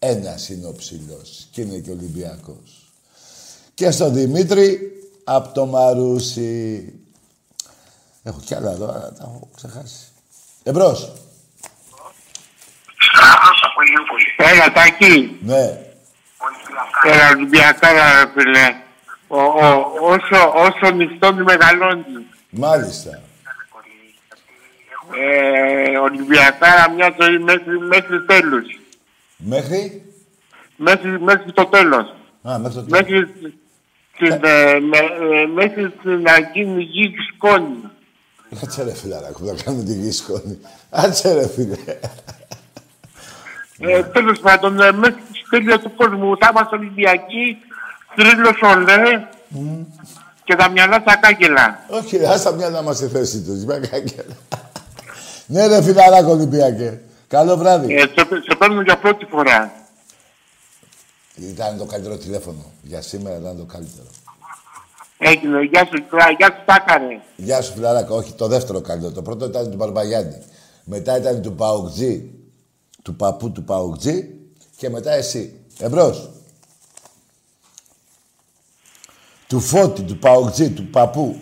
αυτός 0.01 0.17
Ένας 0.19 0.49
είναι 0.49 0.67
ο 0.67 0.75
ψηλός 0.75 1.47
Και 1.51 1.61
είναι 1.61 1.77
και 1.77 1.91
Ολυμπιακός 1.91 2.81
και 3.81 3.91
στον 3.91 4.13
Δημήτρη 4.13 4.79
από 5.23 5.53
το 5.53 5.65
Μαρούσι. 5.65 6.93
Έχω 8.23 8.39
κι 8.45 8.55
άλλα 8.55 8.71
εδώ, 8.71 8.85
αλλά 8.89 9.13
τα 9.13 9.23
έχω 9.23 9.49
ξεχάσει. 9.55 10.07
Εμπρός. 10.63 11.11
Έλα, 14.35 14.71
Τάκη. 14.71 15.39
Ναι. 15.41 15.79
Έλα, 17.03 17.29
Ολυμπιακάρα, 17.35 18.23
ρε 18.23 18.31
φίλε. 18.31 18.75
Ο, 19.27 19.39
ο, 19.39 19.85
όσο, 20.01 20.53
όσο 20.55 20.93
νηστώνει 20.93 21.43
μεγαλώνεις. 21.43 22.25
Μάλιστα. 22.49 23.21
Ε, 25.13 25.97
Ολυμπιακάρα 25.97 26.89
μια 26.89 27.15
ζωή 27.19 27.39
μέχρι, 27.39 27.79
μέχρι 27.79 28.25
τέλους. 28.25 28.80
Μέχρι; 29.43 30.03
Μέχρι, 30.75 31.19
μέχρι 31.19 31.51
το 31.51 31.65
τέλος. 31.65 32.15
Α, 32.49 32.59
μέχρι 32.59 32.73
το 32.73 32.83
τέλος. 32.83 32.99
Μέχρι, 32.99 33.25
την, 34.17 34.31
ε, 34.31 34.79
με, 34.79 34.97
ε, 34.97 35.45
μέχρι 35.53 35.93
να 36.21 36.39
γίνει 36.53 36.83
γη 36.83 37.13
σκόνη. 37.35 37.75
Κάτσε 38.59 38.83
ρε 38.83 38.93
φιλαράκο, 38.93 39.43
να 39.43 39.53
κάνουμε 39.63 39.83
τη 39.83 39.93
γη 39.93 40.11
σκόνη. 40.11 40.59
Κάτσε 40.89 41.33
ρε 41.33 41.47
φίλε. 41.47 41.75
Ε, 43.79 44.03
τέλος 44.03 44.39
πάντων, 44.39 44.81
ε, 44.81 44.91
μέχρι 44.91 45.21
τη 45.31 45.49
τέλεια 45.49 45.79
του 45.79 45.95
κόσμου 45.95 46.37
θα 46.37 46.49
είμαστε 46.51 46.75
Ολυμπιακοί, 46.75 47.57
θρύλος 48.15 48.61
ολέ 48.61 49.27
και 50.43 50.55
τα 50.55 50.69
μυαλά 50.69 51.03
τα 51.03 51.15
κάγκελα. 51.15 51.79
Όχι 51.89 52.17
ρε, 52.17 52.27
άστα 52.27 52.51
μια 52.51 52.69
να 52.69 52.81
μας 52.81 52.95
στη 52.97 53.07
θέση 53.07 53.41
τους. 53.41 53.61
είπα 53.61 53.79
κάγκελα. 53.79 54.35
Ναι 55.45 55.67
ρε 55.67 55.81
φιλαράκο 55.81 56.31
Ολυμπιακέ. 56.31 56.99
Καλό 57.31 57.57
βράδυ. 57.57 57.93
Ε, 57.95 57.99
σε, 57.99 58.27
σε 58.49 58.55
παίρνω 58.57 58.81
για 58.81 58.97
πρώτη 58.97 59.25
φορά. 59.25 59.71
Ήταν 61.35 61.77
το 61.77 61.85
καλύτερο 61.85 62.17
τηλέφωνο. 62.17 62.71
Για 62.81 63.01
σήμερα 63.01 63.37
ήταν 63.37 63.57
το 63.57 63.65
καλύτερο. 63.65 64.07
Έγινε, 65.17 65.61
γεια 65.63 65.85
σου, 65.85 66.07
Κλά, 66.09 66.31
γεια 66.37 66.47
σου 66.47 66.63
Τάκαρε. 66.65 67.21
Γεια 67.35 67.61
σου 67.61 67.73
φιλαράκο. 67.73 68.15
Όχι, 68.15 68.33
το 68.33 68.47
δεύτερο 68.47 68.81
καλύτερο. 68.81 69.13
Το 69.13 69.21
πρώτο 69.21 69.45
ήταν 69.45 69.71
του 69.71 69.75
Μπαρμπαγιάννη. 69.75 70.43
Μετά 70.83 71.17
ήταν 71.17 71.41
του 71.41 71.55
Παοκτζή. 71.55 72.31
Του 73.01 73.15
παππού 73.15 73.51
του 73.51 73.63
Παοκτζή. 73.63 74.29
Και 74.75 74.89
μετά 74.89 75.11
εσύ. 75.11 75.59
Εμπρός. 75.79 76.29
Του 79.47 79.59
Φώτη, 79.59 80.01
του 80.01 80.17
Παοκτζή, 80.17 80.69
του 80.69 80.85
παππού. 80.85 81.39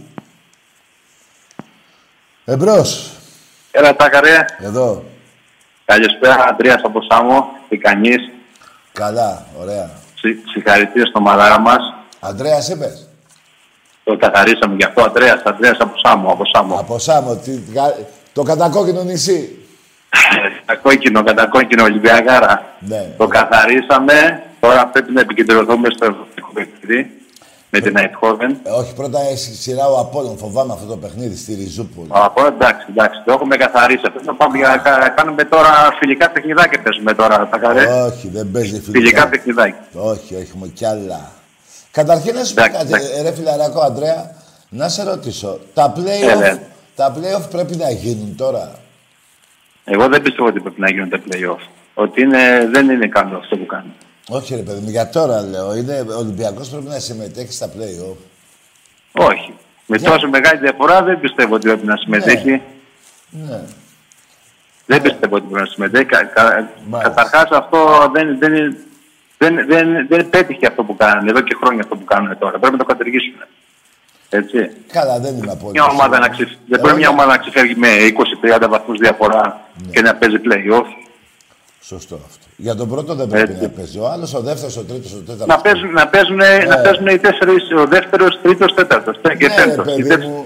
Εμπρός. 2.45 3.11
Έλα, 3.71 3.95
Τάκαρε. 3.95 4.45
Εδώ. 4.59 5.03
Καλησπέρα, 5.93 6.45
Αντρέας 6.49 6.81
από 6.83 6.99
Σάμο. 7.09 7.47
Τι 7.69 7.77
κάνεις; 7.77 8.29
Καλά, 8.93 9.45
ωραία. 9.61 9.89
Συ- 10.15 10.49
Συγχαρητήρια 10.51 11.05
στο 11.05 11.19
μαλάρα 11.21 11.59
μας. 11.59 11.93
Αντρέας 12.19 12.69
είπες. 12.69 13.07
Το 14.03 14.17
καθαρίσαμε 14.17 14.75
γι' 14.75 14.83
αυτό. 14.83 15.01
Αντρέας, 15.03 15.41
Αντρέας 15.43 15.77
από 15.79 15.97
Σάμο. 16.03 16.31
Από 16.31 16.43
Σάμο. 16.53 16.75
Από 16.79 16.99
Σάμο, 16.99 17.35
τι, 17.35 17.51
γα- 17.73 17.95
το 18.33 18.43
κατακόκκινο 18.43 19.03
νησί. 19.03 19.57
Κατακόκκινο, 20.65 21.23
κατακόκκινο 21.23 21.83
Ολυμπιακάρα. 21.83 22.65
Ναι. 22.79 23.07
Το 23.17 23.27
καθαρίσαμε. 23.27 24.43
Τώρα 24.59 24.87
πρέπει 24.87 25.11
να 25.13 25.21
επικεντρωθούμε 25.21 25.87
στο 25.95 26.05
ευρωπαϊκό 26.05 26.49
παιχνίδι. 26.53 27.18
Με 27.71 27.79
την 27.79 27.95
Eindhoven. 27.97 28.51
Ε, 28.63 28.69
όχι, 28.69 28.93
πρώτα 28.93 29.19
έχει 29.21 29.53
σειρά 29.55 29.87
ο 29.87 29.99
Απόλλων. 29.99 30.37
Φοβάμαι 30.37 30.73
αυτό 30.73 30.85
το 30.85 30.97
παιχνίδι 30.97 31.35
στη 31.35 31.53
Ριζούπολη. 31.53 32.07
Από 32.11 32.45
εντάξει, 32.45 32.85
εντάξει, 32.89 33.21
το 33.25 33.31
έχουμε 33.31 33.55
καθαρίσει. 33.57 34.01
Αυτό 34.07 34.19
θα 34.23 34.33
πάμε 34.35 34.57
για, 34.57 34.77
κα- 34.83 35.09
κάνουμε 35.09 35.43
τώρα 35.43 35.69
φιλικά 35.99 36.29
παιχνιδάκια. 36.29 36.81
Παίζουμε 36.81 37.13
τώρα, 37.13 37.47
τα 37.51 37.57
καρέ. 37.57 37.85
Όχι, 37.85 38.27
δεν 38.29 38.51
παίζει 38.51 38.69
φιλικά. 38.81 38.91
Φιλικά 38.99 39.27
παιχνιδάκια. 39.29 39.83
Όχι, 39.93 40.35
όχι, 40.35 40.35
έχουμε 40.35 40.67
κι 40.67 40.85
άλλα. 40.85 41.31
Καταρχήν 41.91 42.35
να 42.35 42.43
σου 42.43 42.53
πω 42.53 42.61
κάτι, 42.61 42.93
ε, 43.17 43.21
ρε 43.21 43.33
φιλαράκο 43.33 43.79
Αντρέα, 43.81 44.31
να 44.69 44.89
σε 44.89 45.03
ρωτήσω. 45.03 45.59
Τα 45.73 45.93
play-off, 45.95 46.29
Ε, 46.31 46.35
ναι. 46.35 46.59
τα 46.95 47.15
play-off 47.15 47.49
πρέπει 47.51 47.75
να 47.75 47.89
γίνουν 47.91 48.35
τώρα; 48.35 48.71
Εγώ 49.83 50.07
δεν 50.07 50.21
πιστεύω 50.21 50.47
ότι 50.47 50.59
πρέπει 50.59 50.79
να 50.81 50.89
γίνονται 50.91 51.21
play-off. 51.29 51.67
Ότι 51.93 52.21
είναι, 52.21 52.69
δεν 52.71 52.89
είναι 52.89 53.07
καλό 53.07 53.37
αυτό 53.37 53.57
που 53.57 53.65
κάνουν. 53.65 53.93
Όχι, 54.29 54.55
ρε 54.55 54.61
παιδί 54.61 54.79
μου, 54.79 54.89
για 54.89 55.09
τώρα 55.09 55.41
λέω. 55.41 55.75
Είναι, 55.75 56.05
ο 56.09 56.17
Ολυμπιακός 56.17 56.69
πρέπει 56.69 56.85
να 56.85 56.99
συμμετέχει 56.99 57.51
στα 57.51 57.67
play-off. 57.67 58.17
Όχι. 59.11 59.53
Με 59.85 59.97
τόσο 59.97 60.29
μεγάλη 60.29 60.59
διαφορά 60.59 61.03
δεν 61.03 61.19
πιστεύω 61.19 61.55
ότι 61.55 61.67
πρέπει 61.67 61.85
να 61.85 61.97
συμμετέχει. 61.97 62.61
Ναι. 63.29 63.61
Δεν 64.85 65.01
πιστεύω 65.01 65.35
ότι 65.35 65.45
πρέπει 65.45 65.63
να 65.63 65.71
συμμετέχει. 65.73 66.05
Κα, 66.05 66.23
κα, 66.23 66.71
Καταρχάς 67.01 67.49
αυτό 67.51 68.09
δεν, 68.13 68.39
δεν, 68.39 68.77
δεν, 69.37 69.65
δεν, 69.67 70.07
δεν 70.07 70.29
πέτυχε 70.29 70.67
αυτό 70.67 70.83
που 70.83 70.95
κάνανε 70.95 71.29
εδώ 71.29 71.41
και 71.41 71.57
χρόνια 71.61 71.81
αυτό 71.83 71.95
που 71.95 72.05
κάνουν 72.05 72.37
τώρα. 72.37 72.59
Πρέπει 72.59 72.71
να 72.71 72.79
το 72.79 72.85
κατεργήσουν. 72.85 73.35
Έτσι. 74.29 74.71
Καλά, 74.91 75.19
δεν 75.19 75.37
είναι 75.37 75.51
απόλυτα. 75.51 75.83
Μια 75.83 75.91
ομάδα 75.91 76.19
να 76.19 76.29
ξεφ... 76.29 76.49
Δεν 76.67 76.79
μπορεί 76.79 76.95
μια 76.95 77.09
ομάδα 77.09 77.31
να 77.31 77.37
ξεφεύγει 77.37 77.75
με 77.75 77.87
20-30 78.61 78.67
βαθμούς 78.69 78.97
διαφορά 78.97 79.61
Ναι. 79.75 79.91
και 79.91 80.01
να 80.01 80.15
παίζει 80.15 80.37
play-off. 80.45 80.85
Σωστό 81.91 82.15
αυτό. 82.15 82.45
Για 82.55 82.75
τον 82.75 82.89
πρώτο 82.89 83.15
δεν 83.15 83.27
πρέπει 83.27 83.53
να 83.61 83.69
παίζει. 83.69 83.99
Ο 83.99 84.07
άλλος, 84.07 84.33
ο 84.33 84.39
δεύτερος, 84.41 84.77
ο 84.77 84.83
τρίτος, 84.83 85.13
ο 85.13 85.17
τέταρτος. 85.17 85.47
Να 85.47 85.61
παίζουν, 85.61 85.91
να 85.91 86.07
παίζουν, 86.07 86.35
Ναι. 86.35 86.57
να 86.67 86.77
παίζουν 86.77 87.07
οι 87.07 87.17
τέσσερις, 87.17 87.63
ο 87.77 87.85
δεύτερος, 87.85 88.39
τρίτος, 88.41 88.73
τέταρτος 88.73 89.15
και 89.37 89.47
Ναι, 89.47 89.55
ρε 89.55 89.63
πέμπτος. 89.65 89.85
παιδί 89.95 90.25
μου, 90.25 90.45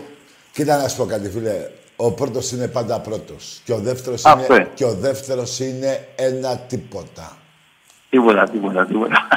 κοίτα 0.51 0.77
να 0.81 0.87
σου 0.87 0.97
πω 0.97 1.05
κάτι, 1.05 1.29
φίλε. 1.29 1.51
Ο 1.95 2.11
πρώτος 2.11 2.51
είναι 2.51 2.67
πάντα 2.67 2.99
πρώτος. 2.99 3.61
Και 3.63 3.73
ο 3.73 3.77
δεύτερος 3.77 4.25
Αυτό 4.25 4.45
είναι, 4.53 4.55
είναι. 4.55 4.69
και 4.73 4.85
ο 4.85 4.93
δεύτερος 4.93 5.59
είναι 5.59 6.07
ένα 6.15 6.57
τίποτα. 6.57 7.31
Τίποτα, 8.09 8.43
τίποτα, 8.49 8.85
τίποτα. 8.85 9.27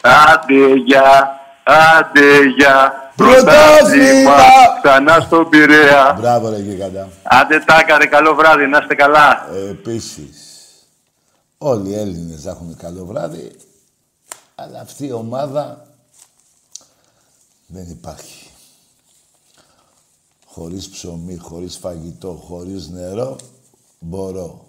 Άντε 0.00 0.74
για, 0.84 1.40
άντε 1.64 2.44
για. 2.58 2.94
Πρωτάθλημα! 3.16 4.32
Ξανά 4.82 5.20
στον 5.20 5.48
Πειραιά. 5.48 6.16
Μπράβο, 6.20 6.48
ρε 6.50 6.56
γίγαντα. 6.56 7.08
Άντε 7.22 7.58
τάκα, 7.66 7.98
ρε, 7.98 8.06
καλό 8.06 8.34
βράδυ, 8.34 8.66
να 8.66 8.78
είστε 8.78 8.94
καλά. 8.94 9.46
Επίσης, 9.70 10.49
όλοι 11.62 11.88
οι 11.88 11.94
Έλληνες 11.94 12.44
να 12.44 12.50
έχουν 12.50 12.76
καλό 12.76 13.04
βράδυ, 13.04 13.56
αλλά 14.54 14.80
αυτή 14.80 15.06
η 15.06 15.12
ομάδα 15.12 15.86
δεν 17.66 17.90
υπάρχει. 17.90 18.50
Χωρίς 20.46 20.88
ψωμί, 20.88 21.36
χωρίς 21.36 21.76
φαγητό, 21.76 22.32
χωρίς 22.46 22.88
νερό, 22.88 23.36
μπορώ. 23.98 24.66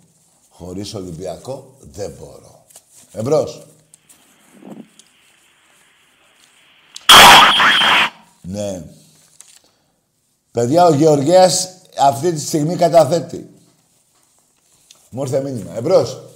Χωρίς 0.50 0.94
Ολυμπιακό, 0.94 1.76
δεν 1.80 2.12
μπορώ. 2.20 2.66
Εμπρός. 3.12 3.66
Ναι. 8.42 8.86
Παιδιά, 10.52 10.86
ο 10.86 10.94
Γεωργίας 10.94 11.70
αυτή 12.00 12.34
τη 12.34 12.40
στιγμή 12.40 12.76
καταθέτει. 12.76 13.50
Μου 15.10 15.22
ήρθε 15.22 15.42
μήνυμα. 15.42 15.76
Εμπρός. 15.76 16.31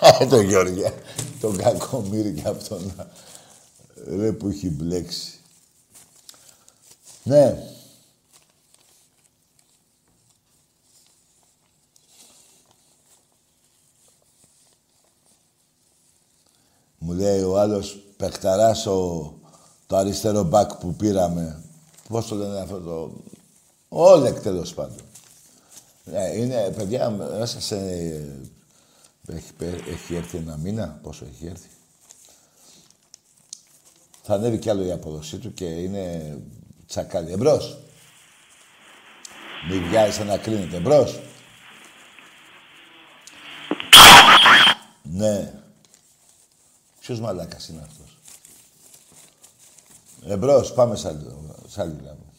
Ε, 0.00 0.26
το 0.30 0.40
Γεωργία. 0.40 0.92
Τον 1.40 1.56
κακό 1.56 2.00
μύρι 2.00 2.32
και 2.32 2.48
αυτόν. 2.48 2.92
Ρε 4.06 4.32
που 4.32 4.48
έχει 4.48 4.70
μπλέξει. 4.70 5.32
Ναι. 7.22 7.62
Μου 16.98 17.12
λέει 17.12 17.42
ο 17.42 17.58
άλλος 17.58 18.02
παιχταράς 18.16 18.86
ο, 18.86 19.32
το 19.86 19.96
αριστερό 19.96 20.42
μπακ 20.42 20.74
που 20.74 20.94
πήραμε. 20.94 21.62
Πώς 22.08 22.26
το 22.26 22.34
λένε 22.34 22.60
αυτό 22.60 22.80
το... 22.80 23.10
Όλεκ 23.88 24.40
τέλος 24.40 24.74
πάντων. 24.74 25.00
Ναι, 26.04 26.24
είναι, 26.34 26.72
παιδιά, 26.76 27.10
μέσα 27.10 27.60
σε... 27.60 27.76
Έχει, 29.28 29.52
έχει 29.88 30.14
έρθει 30.14 30.36
ένα 30.36 30.56
μήνα, 30.56 30.98
πόσο 31.02 31.24
έχει 31.24 31.46
έρθει. 31.46 31.68
Θα 34.22 34.34
ανέβει 34.34 34.58
κι 34.58 34.70
άλλο 34.70 34.84
η 34.84 34.92
απόδοσή 34.92 35.38
του 35.38 35.54
και 35.54 35.64
είναι 35.64 36.38
τσακάλι. 36.86 37.32
Εμπρός. 37.32 37.78
Μην 39.70 39.88
βιάζεσαι 39.88 40.24
να 40.24 40.38
κρίνεται. 40.38 40.76
Εμπρός. 40.76 41.20
Ναι. 45.02 45.52
Ποιος 47.00 47.20
μαλάκας 47.20 47.68
είναι 47.68 47.82
αυτός; 47.82 48.18
Εμπρός, 50.26 50.72
πάμε 50.72 50.96
σ' 50.96 51.04
άλλη, 51.04 51.26
σ' 51.68 51.78
άλλη 51.78 51.96
γραμμή. 52.02 52.32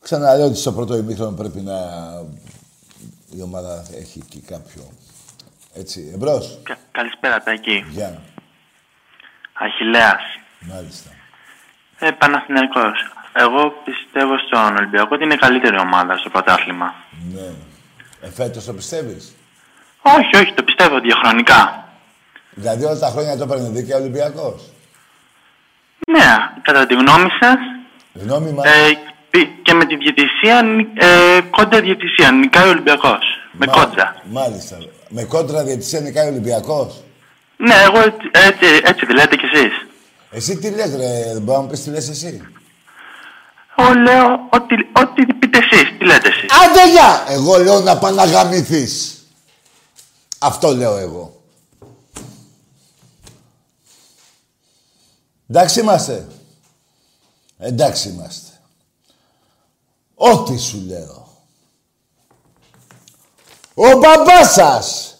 Ξαναλέω 0.00 0.46
ότι 0.46 0.56
στο 0.56 0.72
πρώτο 0.72 0.96
ημίχρονο 0.96 1.36
πρέπει 1.36 1.60
να... 1.60 1.76
Η 3.36 3.42
ομάδα 3.42 3.84
έχει 4.00 4.18
εκεί 4.24 4.40
κάποιο... 4.40 4.82
Έτσι, 5.74 6.10
εμπρός. 6.14 6.58
Κα- 6.62 6.78
Καλησπέρα, 6.92 7.42
Τάκη. 7.42 7.84
Γεια. 7.90 8.20
Αχιλέας. 9.52 10.22
Μάλιστα. 10.60 11.10
Ε, 11.98 12.10
Παναθηναϊκός. 12.10 13.12
Εγώ 13.32 13.70
πιστεύω 13.84 14.38
στον 14.46 14.76
Ολυμπιακό 14.76 15.08
ότι 15.12 15.24
είναι 15.24 15.34
η 15.34 15.36
καλύτερη 15.36 15.78
ομάδα 15.78 16.16
στο 16.16 16.30
πρωτάθλημα. 16.30 16.94
Ναι. 17.32 17.50
Ε, 18.20 18.30
φέτος 18.30 18.64
το 18.64 18.72
πιστεύεις; 18.74 19.34
Όχι, 20.02 20.36
όχι, 20.42 20.52
το 20.54 20.62
πιστεύω 20.62 21.00
διαχρονικά. 21.00 21.88
Δηλαδή 22.50 22.84
όλα 22.84 22.98
τα 22.98 23.08
χρόνια 23.08 23.36
το 23.36 23.42
έπαιρνε 23.44 23.68
δίκαια 23.68 23.96
ο 23.96 24.00
Ολυμπιακός; 24.00 24.62
Ναι, 26.06 26.26
κατά 26.62 26.86
τη 26.86 26.94
γνώμη 26.94 27.28
σας, 27.40 27.56
Γνώμη 28.14 28.52
μας... 28.52 28.64
ε, 28.66 28.88
πι- 28.88 29.14
και 29.62 29.72
με 29.74 29.84
τη 29.84 29.96
διαιτησία, 29.96 30.62
νι- 30.62 31.02
ε, 31.02 31.40
κόντα 31.50 31.80
διαιτησία, 31.80 32.30
νικάει 32.30 32.66
ο 32.66 32.70
Ολυμπιακός. 32.70 33.18
Με 33.52 33.66
Μα- 33.66 33.72
κόντρα. 33.72 34.16
Μάλιστα. 34.24 34.78
Με 35.08 35.22
κόντρα 35.24 35.64
διαιτησία 35.64 36.00
νικάει 36.00 36.26
ο 36.26 36.28
Ολυμπιακός. 36.28 37.02
Ναι, 37.56 37.74
εγώ 37.74 37.98
έτσι, 37.98 38.30
έτσι, 38.32 38.80
έτσι 38.84 39.06
τη 39.06 39.12
λέτε 39.14 39.36
κι 39.36 39.44
εσείς. 39.52 39.72
Εσύ 40.30 40.56
τι 40.56 40.70
λες 40.70 40.94
ρε, 40.96 41.32
δεν 41.32 41.42
μπορώ 41.42 41.56
να 41.58 41.64
μου 41.64 41.70
πεις 41.70 41.82
τι 41.82 41.90
λες 41.90 42.08
εσύ; 42.08 42.42
Εγώ 43.76 43.92
λέω 43.94 44.26
ό,τι, 44.50 44.74
ό,τι 44.92 45.26
πείτε 45.34 45.58
εσείς, 45.58 45.88
τι 45.98 46.04
λέτε 46.04 46.28
εσείς. 46.28 46.46
Άντε 46.64 46.90
γεια! 46.90 47.24
Εγώ 47.28 47.56
λέω 47.58 47.80
να 47.80 47.98
πάνε 47.98 48.16
να 48.16 48.24
γαμηθείς. 48.24 49.16
Αυτό 50.38 50.68
λέω 50.74 50.96
εγώ. 50.96 51.42
Εντάξει 55.50 55.80
είμαστε. 55.80 56.26
Εντάξει 57.58 58.08
είμαστε. 58.08 58.50
Ό,τι 60.24 60.58
σου 60.58 60.82
λέω. 60.86 61.28
Ο 63.74 63.98
μπαμπάς 63.98 64.52
σας 64.52 65.16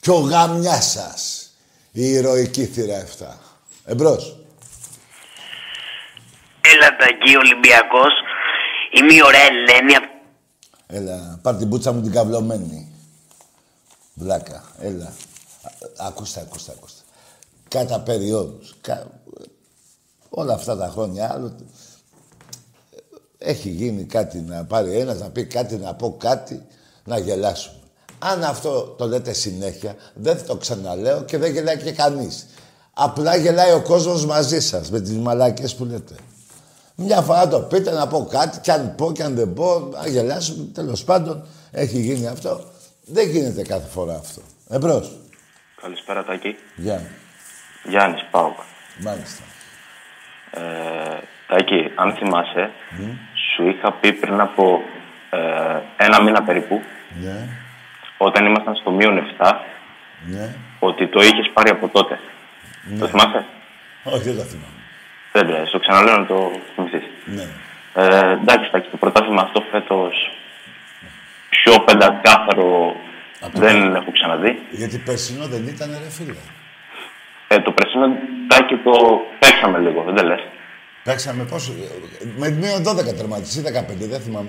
και 0.00 0.10
ο 0.10 0.18
γαμιάς 0.18 0.90
σας. 0.90 1.50
Η 1.92 2.10
ηρωική 2.10 2.66
θύρα 2.66 2.96
7. 3.18 3.38
Εμπρός. 3.84 4.36
Έλα 6.60 6.96
τα 6.96 7.04
εκεί 7.08 7.36
Ολυμπιακός. 7.36 8.12
Είμαι 8.92 9.14
η 9.14 9.22
ωραία 9.24 9.40
Ελένη. 9.46 9.94
απ' 9.94 10.08
Έλα, 10.86 11.38
πάρ' 11.42 11.56
την 11.56 11.68
πούτσα 11.68 11.92
μου 11.92 12.02
την 12.02 12.12
καυλωμένη. 12.12 12.92
Βλάκα, 14.14 14.64
έλα. 14.80 15.06
Α- 15.06 16.06
Ακούστε, 16.06 16.40
ακούστε, 16.40 16.72
ακούστε. 16.76 17.00
Κατά 17.68 18.00
περιόδους. 18.00 18.74
Κα... 18.80 19.10
Όλα 20.28 20.54
αυτά 20.54 20.76
τα 20.76 20.88
χρόνια 20.88 21.32
άλλο... 21.32 21.56
Έχει 23.42 23.68
γίνει 23.68 24.04
κάτι 24.04 24.38
να 24.38 24.64
πάρει 24.64 24.98
ένας, 24.98 25.20
να 25.20 25.30
πει 25.30 25.44
κάτι, 25.44 25.76
να 25.76 25.94
πω 25.94 26.16
κάτι, 26.18 26.66
να 27.04 27.18
γελάσουμε. 27.18 27.74
Αν 28.18 28.44
αυτό 28.44 28.82
το 28.98 29.06
λέτε 29.06 29.32
συνέχεια, 29.32 29.94
δεν 30.14 30.36
θα 30.36 30.44
το 30.44 30.56
ξαναλέω 30.56 31.22
και 31.22 31.38
δεν 31.38 31.52
γελάει 31.52 31.76
και 31.76 31.92
κανείς. 31.92 32.46
Απλά 32.94 33.36
γελάει 33.36 33.72
ο 33.72 33.82
κόσμος 33.82 34.26
μαζί 34.26 34.60
σας, 34.60 34.90
με 34.90 35.00
τις 35.00 35.16
μαλακές 35.16 35.74
που 35.74 35.84
λέτε. 35.84 36.14
Μια 36.94 37.20
φορά 37.20 37.48
το 37.48 37.60
πείτε 37.60 37.90
να 37.90 38.06
πω 38.06 38.26
κάτι, 38.30 38.58
και 38.58 38.72
αν 38.72 38.94
πω 38.94 39.12
και 39.12 39.22
αν 39.22 39.34
δεν 39.34 39.52
πω, 39.52 39.78
να 39.78 40.08
γελάσουμε. 40.08 40.64
Τέλος 40.74 41.04
πάντων, 41.04 41.46
έχει 41.70 42.00
γίνει 42.00 42.26
αυτό. 42.26 42.64
Δεν 43.04 43.28
γίνεται 43.28 43.62
κάθε 43.62 43.88
φορά 43.88 44.14
αυτό. 44.14 44.40
Εμπρός. 44.68 45.18
Καλησπέρα, 45.82 46.24
Τάκη. 46.24 46.56
Γεια. 46.76 47.02
Γιάννης, 47.84 48.20
Πάουκ. 48.30 48.58
Μάλιστα. 49.00 49.42
Ε, 50.50 50.60
Τάκη, 51.48 51.80
αν 51.96 52.16
θυμάσαι, 52.16 52.70
σου 53.60 53.68
είχα 53.68 53.92
πει 53.92 54.12
πριν 54.12 54.40
από 54.40 54.82
ε, 55.30 56.04
ένα 56.04 56.22
μήνα 56.22 56.42
περίπου, 56.42 56.82
Ναι, 57.22 57.48
όταν 58.16 58.46
ήμασταν 58.46 58.74
στο 58.74 58.90
μείον 58.90 59.26
7, 59.38 59.52
ναι. 60.26 60.54
ότι 60.78 61.06
το 61.06 61.20
είχες 61.20 61.50
πάρει 61.52 61.70
από 61.70 61.88
τότε. 61.88 62.18
Το 62.98 63.06
θυμάσαι; 63.06 63.44
Όχι, 64.04 64.22
δεν 64.22 64.36
το 64.36 64.42
θυμάμαι. 64.42 64.78
Δεν 65.32 65.46
πειράζει, 65.46 65.70
το 65.70 65.78
ξαναλέω 65.78 66.16
να 66.18 66.26
το 66.26 66.52
θυμηθείς. 66.74 67.02
Ναι. 67.24 67.46
Ε, 67.94 68.30
εντάξει, 68.30 68.70
Τάκη, 68.70 68.88
το 68.90 68.96
πρωτάθλημα 68.96 69.42
αυτό 69.42 69.64
φέτος 69.70 70.36
πιο 71.48 71.80
πεντακάθαρο 71.80 72.96
δεν 73.52 73.94
έχω 73.94 74.12
ξαναδεί. 74.12 74.62
Γιατί 74.70 74.98
περσινό 74.98 75.46
δεν 75.46 75.66
ήταν, 75.66 75.90
ρε 75.90 76.10
φίλε. 76.10 76.34
Ε, 77.48 77.58
το 77.58 77.72
πρεσίνο 77.72 78.06
Τάκη 78.48 78.76
το 78.76 79.20
παίξαμε 79.38 79.78
λίγο, 79.78 80.02
δεν 80.02 80.14
τα 80.14 80.24
λες. 80.24 80.40
Παίξαμε 81.04 81.44
πόσο. 81.44 81.72
Με 82.36 82.50
μείον 82.50 82.82
12 82.88 83.14
τερματισή, 83.16 83.62
15, 83.62 84.08
δεν 84.08 84.20
θυμάμαι. 84.20 84.48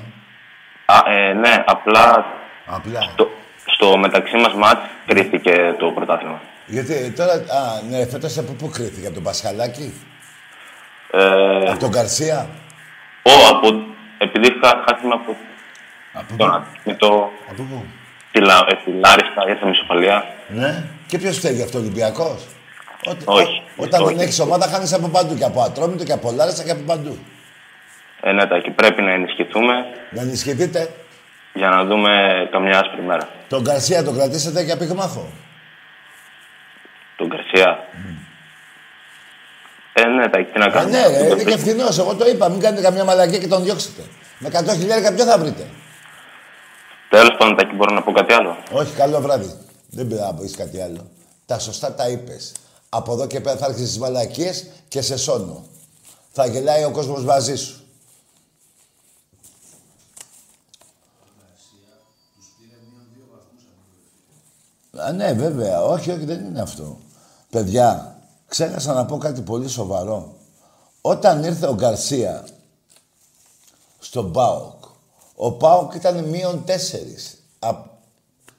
Α, 0.86 1.12
ε, 1.12 1.34
ναι, 1.34 1.64
απλά, 1.66 2.26
Απλά. 2.66 3.02
Στο, 3.02 3.30
στο 3.66 3.98
μεταξύ 3.98 4.36
μας 4.36 4.54
μάτς 4.54 4.82
κρίθηκε 5.06 5.76
το 5.80 5.92
πρωτάθλημα. 5.92 6.42
Γιατί 6.66 7.12
τώρα. 7.12 7.34
Α, 7.34 7.82
ναι, 7.90 8.06
φέτος 8.06 8.38
από 8.38 8.52
πού 8.54 8.70
κρίθηκε, 8.70 9.06
από 9.06 9.16
τον 9.16 9.24
Πασχαλάκη, 9.24 9.94
Ε, 11.12 11.70
από 11.70 11.80
τον 11.80 11.90
Γκαρσία. 11.90 12.50
Ω, 13.24 13.32
από, 13.56 13.68
επειδή 14.18 14.48
είχα 14.48 14.84
χάσουμε 14.88 15.14
από, 15.14 15.36
τον 16.38 16.66
με 16.84 16.94
το... 16.94 17.30
Από 17.52 17.64
πού; 17.64 17.86
Τη, 18.32 18.40
Λα- 18.42 18.66
ε, 18.70 18.76
τη 18.86 18.92
Λάριστα, 18.92 19.50
ήρθε 19.50 19.66
με 19.66 19.72
ισοπαλία. 19.72 20.24
Ναι. 20.48 20.84
Και 21.08 21.18
ποιος 21.18 21.38
φταίει 21.38 21.54
γι' 21.54 21.64
αυτό, 21.64 21.78
Ολυμπιακός; 21.78 22.48
Όχι. 23.26 23.62
Όταν 23.78 24.02
όχι. 24.04 24.14
δεν 24.14 24.24
έχεις 24.24 24.40
ομάδα, 24.40 24.68
χάνεις 24.68 24.94
από 24.94 25.08
παντού. 25.08 25.36
Και 25.36 25.44
από 25.44 25.62
Ατρόμητο 25.62 26.04
και 26.04 26.12
από 26.12 26.32
Λάρισα 26.32 26.64
και 26.64 26.72
από 26.72 26.82
παντού. 26.82 27.18
Ε, 28.22 28.32
ναι, 28.32 28.48
Τάκη, 28.48 28.70
πρέπει 28.70 29.02
να 29.02 29.12
ενισχυθούμε 29.12 29.74
Να 30.12 30.22
ενισχυθείτε. 30.22 30.90
για 31.54 31.70
να 31.70 31.86
δούμε 31.86 32.10
καμιά 32.52 32.80
άσπρη 32.80 33.02
μέρα. 33.02 33.30
Τον 33.48 33.62
Γκαρσία 33.62 34.04
τον 34.04 34.16
κρατήσετε 34.16 34.62
για 34.62 34.78
πυγμάχο. 34.78 35.30
Τον 37.18 37.28
Γκαρσία. 37.28 37.78
Ε, 39.94 40.06
ναι, 40.06 40.30
Τάκη, 40.30 40.52
τι 40.52 40.60
να 40.60 40.66
Α, 40.66 40.70
κάνουμε. 40.70 40.98
ναι, 40.98 41.08
ρε, 41.18 41.26
είναι 41.26 41.44
και 41.44 41.58
φθηνός. 41.58 41.98
Εγώ 42.00 42.16
το 42.16 42.26
είπα. 42.28 42.50
Μην 42.50 42.60
κάνετε 42.60 42.82
καμιά 42.82 43.04
μαλακία 43.04 43.38
και 43.40 43.48
τον 43.48 43.64
διώξετε. 43.64 44.02
Με 44.40 44.50
100 44.54 44.74
χιλιάρικα 44.78 45.14
ποιο 45.14 45.26
θα 45.26 45.38
βρείτε; 45.38 45.68
Τέλος 47.10 47.36
πάντων, 47.38 47.56
Τάκη, 47.58 47.76
μπορώ 47.76 47.94
να 47.94 48.02
πω 48.02 48.12
κάτι 48.12 48.34
άλλο. 48.34 48.58
Όχι, 48.72 48.96
καλό 48.96 49.22
βράδυ. 49.22 49.54
Δεν 49.90 50.08
πειράζει 50.08 50.32
να 50.34 50.40
πεις 50.40 50.56
κάτι 50.56 50.82
άλλο. 50.82 51.12
Τα 51.46 51.60
σωστά 51.60 51.94
τα 51.96 52.08
είπες. 52.10 52.52
Από 52.94 53.14
εδώ 53.14 53.28
και 53.28 53.42
πέρα 53.42 53.58
θα 53.58 53.66
έρχεσαι 53.66 53.86
στις 53.86 54.00
μαλακίες 54.00 54.66
και 54.88 55.02
σε 55.02 55.18
σώνω. 55.18 55.66
Θα 56.32 56.46
γελάει 56.46 56.84
ο 56.84 56.92
κόσμος 56.92 57.24
μαζί 57.24 57.56
σου. 57.56 57.84
Α, 64.98 65.12
ναι, 65.12 65.34
βέβαια. 65.34 65.84
Όχι, 65.84 66.12
όχι, 66.12 66.26
δεν 66.26 66.46
είναι 66.46 66.62
αυτό. 66.62 66.98
Παιδιά, 67.50 68.20
ξέχασα 68.48 68.94
να 68.94 69.06
πω 69.06 69.18
κάτι 69.18 69.42
πολύ 69.42 69.70
σοβαρό. 69.70 70.36
Όταν 71.02 71.44
ήρθε 71.44 71.68
ο 71.68 71.74
Γκαρσία 71.74 72.48
στον 74.00 74.32
ΠΑΟΚ, 74.32 74.84
ο 75.36 75.52
ΠΑΟΚ 75.52 75.94
ήταν 75.94 76.24
μείον 76.24 76.66
τέσσερις. 76.66 77.38
Α, 77.60 77.76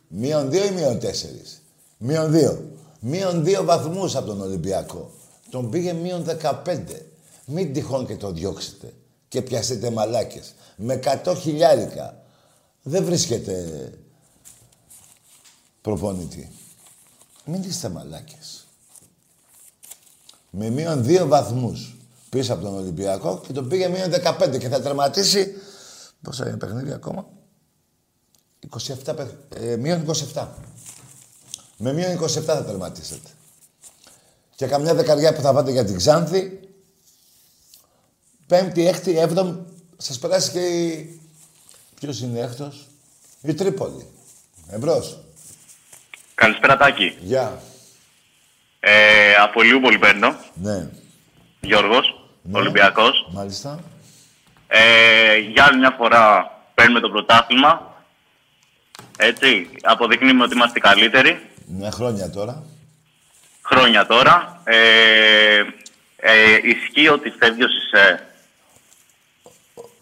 μείον 0.09 0.51
δύο 0.51 0.65
ή 0.65 0.71
μείον 0.71 0.99
τέσσερις; 0.99 1.63
Μείον 1.99 2.31
δύο. 2.31 2.72
Μείον 3.05 3.45
δύο 3.45 3.65
βαθμούς 3.65 4.17
από 4.17 4.27
τον 4.27 4.41
Ολυμπιακό. 4.41 5.11
Τον 5.51 5.71
πήγε 5.71 5.93
μείον 5.93 6.23
δεκαπέντε. 6.23 7.07
Μην 7.47 7.73
τυχόν 7.73 8.07
και 8.07 8.17
το 8.17 8.31
διώξετε 8.33 8.95
και 9.29 9.43
πιάσετε 9.43 9.91
μαλάκες. 9.91 10.55
Με 10.77 11.01
100 11.25 11.35
χιλιάρικα. 11.39 12.23
Δεν 12.83 13.05
βρίσκεται 13.05 13.89
προπονητή. 15.81 16.51
Μην 17.45 17.63
είστε 17.63 17.89
μαλάκες. 17.89 18.67
Με 20.51 20.71
μείον 20.71 21.05
δύο 21.05 21.27
βαθμούς 21.27 21.97
πίσω 22.31 22.53
από 22.53 22.63
τον 22.63 22.75
Ολυμπιακό 22.75 23.41
και 23.47 23.53
τον 23.53 23.69
πήγε 23.69 23.89
μείον 23.89 24.11
15 24.11 24.59
και 24.59 24.69
θα 24.69 24.81
τερματίσει. 24.81 25.55
Πόσα 26.23 26.49
είναι 26.49 26.57
παιχνίδια 26.57 26.95
ακόμα; 26.95 27.29
27, 29.05 29.15
παιχ- 29.17 29.35
ε, 29.55 29.77
μείον 29.77 30.01
27. 30.35 30.49
Με 31.77 31.93
μείον 31.93 32.21
27 32.23 32.29
θα 32.45 32.65
τερματίσετε. 32.65 33.29
Και 34.55 34.67
καμιά 34.67 34.95
δεκαριά 34.95 35.35
που 35.35 35.41
θα 35.41 35.53
πάτε 35.53 35.71
για 35.71 35.85
την 35.85 35.97
Ξάνθη. 35.97 36.61
Πέμπτη, 38.47 38.87
έκτη, 38.87 39.19
έβδομη. 39.19 39.65
Σας 39.97 40.19
περάσει 40.19 40.51
και 40.51 40.61
η... 40.61 41.21
Ποιος 42.01 42.21
είναι 42.21 42.41
έκτος; 42.41 42.87
Η 43.43 43.55
Τρίπολη. 43.55 44.07
Εμπρός. 44.69 45.19
Καλησπέρα 46.35 46.77
Τάκη. 46.77 47.17
Γεια. 47.21 47.63
Ε, 48.81 49.35
από 49.35 49.63
Λιούπολη 49.63 49.99
παίρνω. 49.99 50.37
Ναι. 50.55 50.89
Γιώργος, 51.61 52.29
Ολυμπιακός. 52.53 53.29
Μάλιστα. 53.33 53.81
Ε, 54.67 55.37
για 55.37 55.65
άλλη 55.65 55.79
μια 55.79 55.91
φορά 55.91 56.51
παίρνουμε 56.75 57.01
το 57.01 57.09
πρωτάθλημα. 57.09 57.95
Έτσι, 59.17 59.71
αποδεικνύουμε 59.83 60.45
ότι 60.45 60.55
είμαστε 60.55 60.79
καλύτεροι. 60.79 61.51
Μια 61.79 61.91
χρόνια 61.91 62.31
τώρα. 62.31 62.63
Χρόνια 63.63 64.07
τώρα. 64.07 64.61
Ε, 64.65 65.59
ε, 66.17 66.59
ισχύει 66.63 67.09
ότι 67.09 67.31
φεύγει 67.31 67.63
ο 67.65 67.69
Σισε. 67.69 68.27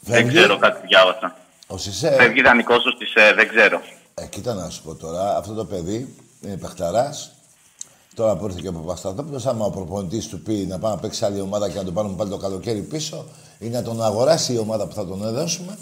Δεν 0.00 0.14
Φεύγει; 0.14 0.36
ξέρω, 0.36 0.58
κάτι 0.58 0.86
διάβασα. 0.86 1.36
Ο 1.66 1.78
Σισε; 1.78 2.14
Φεύγει 2.18 2.42
δανεικός 2.42 2.84
ο 2.84 2.90
Σισε, 2.98 3.32
δεν 3.34 3.48
ξέρω. 3.48 3.82
Ε, 4.14 4.26
κοίτα 4.26 4.54
να 4.54 4.70
σου 4.70 4.82
πω 4.82 4.94
τώρα, 4.94 5.36
αυτό 5.36 5.54
το 5.54 5.64
παιδί 5.64 6.14
είναι 6.40 6.56
παιχταράς. 6.56 7.32
Τώρα 8.14 8.36
που 8.36 8.46
ήρθε 8.46 8.60
και 8.60 8.68
ο 8.68 8.72
Παπασταθόπουλος, 8.72 9.46
άμα 9.46 9.64
ο 9.64 9.70
προπονητής 9.70 10.28
του 10.28 10.40
πει 10.40 10.52
να 10.52 10.78
πάει 10.78 10.92
να 10.92 10.98
παίξει 10.98 11.24
άλλη 11.24 11.40
ομάδα 11.40 11.70
και 11.70 11.78
να 11.78 11.84
τον 11.84 11.94
πάρουμε 11.94 12.16
πάλι 12.16 12.30
το 12.30 12.36
καλοκαίρι 12.36 12.80
πίσω 12.80 13.26
ή 13.58 13.68
να 13.68 13.82
τον 13.82 14.02
αγοράσει 14.02 14.52
η 14.52 14.58
ομάδα 14.58 14.86
που 14.86 14.94
θα 14.94 15.06
τον 15.06 15.26
έδωσουμε, 15.26 15.78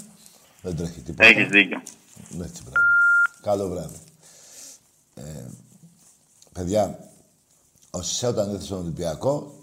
δεν 0.62 0.76
τρέχει 0.76 1.00
τίποτα. 1.00 1.28
Έχεις 1.28 1.48
δίκιο. 1.48 1.82
Έτσι, 2.42 2.62
μπράβο. 2.62 2.86
Καλό 3.42 3.68
βράδυ. 3.68 3.98
Ε, 5.14 5.22
παιδιά, 6.58 6.98
ο 7.90 8.02
Σισε 8.02 8.26
όταν 8.26 8.50
ήρθε 8.50 8.64
στον 8.64 8.78
Ολυμπιακό, 8.78 9.54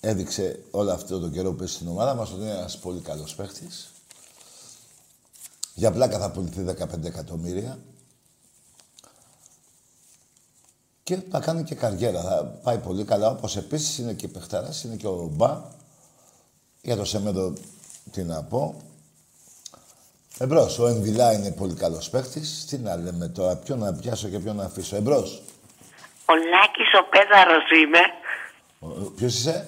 έδειξε 0.00 0.64
όλο 0.70 0.92
αυτό 0.92 1.20
το 1.20 1.28
καιρό 1.28 1.52
που 1.52 1.64
είσαι 1.64 1.74
στην 1.74 1.88
ομάδα 1.88 2.14
μας 2.14 2.30
ότι 2.30 2.40
είναι 2.40 2.50
ένας 2.50 2.78
πολύ 2.78 3.00
καλός 3.00 3.34
παίχτης. 3.34 3.90
Για 5.74 5.92
πλάκα 5.92 6.18
θα 6.18 6.30
πουληθεί 6.30 6.64
15 6.64 7.04
εκατομμύρια. 7.04 7.78
Και 11.02 11.16
θα 11.30 11.40
κάνει 11.40 11.64
και 11.64 11.74
καριέρα. 11.74 12.22
Θα 12.22 12.44
πάει 12.44 12.78
πολύ 12.78 13.04
καλά. 13.04 13.30
Όπως 13.30 13.56
επίσης 13.56 13.98
είναι 13.98 14.14
και 14.14 14.28
παιχταράς, 14.28 14.84
είναι 14.84 14.96
και 14.96 15.06
ο 15.06 15.30
Μπα. 15.32 15.62
Για 16.82 16.96
το 16.96 17.04
Σεμέδο 17.04 17.52
τι 18.10 18.22
να 18.22 18.42
πω. 18.44 18.74
Εμπρός, 20.42 20.78
ο 20.78 20.86
Εμβιλά 20.86 21.32
είναι 21.32 21.50
πολύ 21.52 21.74
καλός 21.74 22.10
παίχτης. 22.10 22.64
Τι 22.68 22.78
να 22.78 22.96
λέμε 22.96 23.28
τώρα, 23.28 23.56
ποιον 23.56 23.78
να 23.78 23.92
πιάσω 23.94 24.28
και 24.28 24.38
ποιον 24.38 24.56
να 24.56 24.64
αφήσω. 24.64 24.96
Εμπρός. 24.96 25.42
Ο 26.26 26.34
Λάκης 26.34 26.92
ο 27.00 27.08
Πέδαρος 27.10 27.64
είμαι. 27.82 27.98
Ο- 28.78 29.10
Ποιος 29.10 29.34
είσαι; 29.34 29.66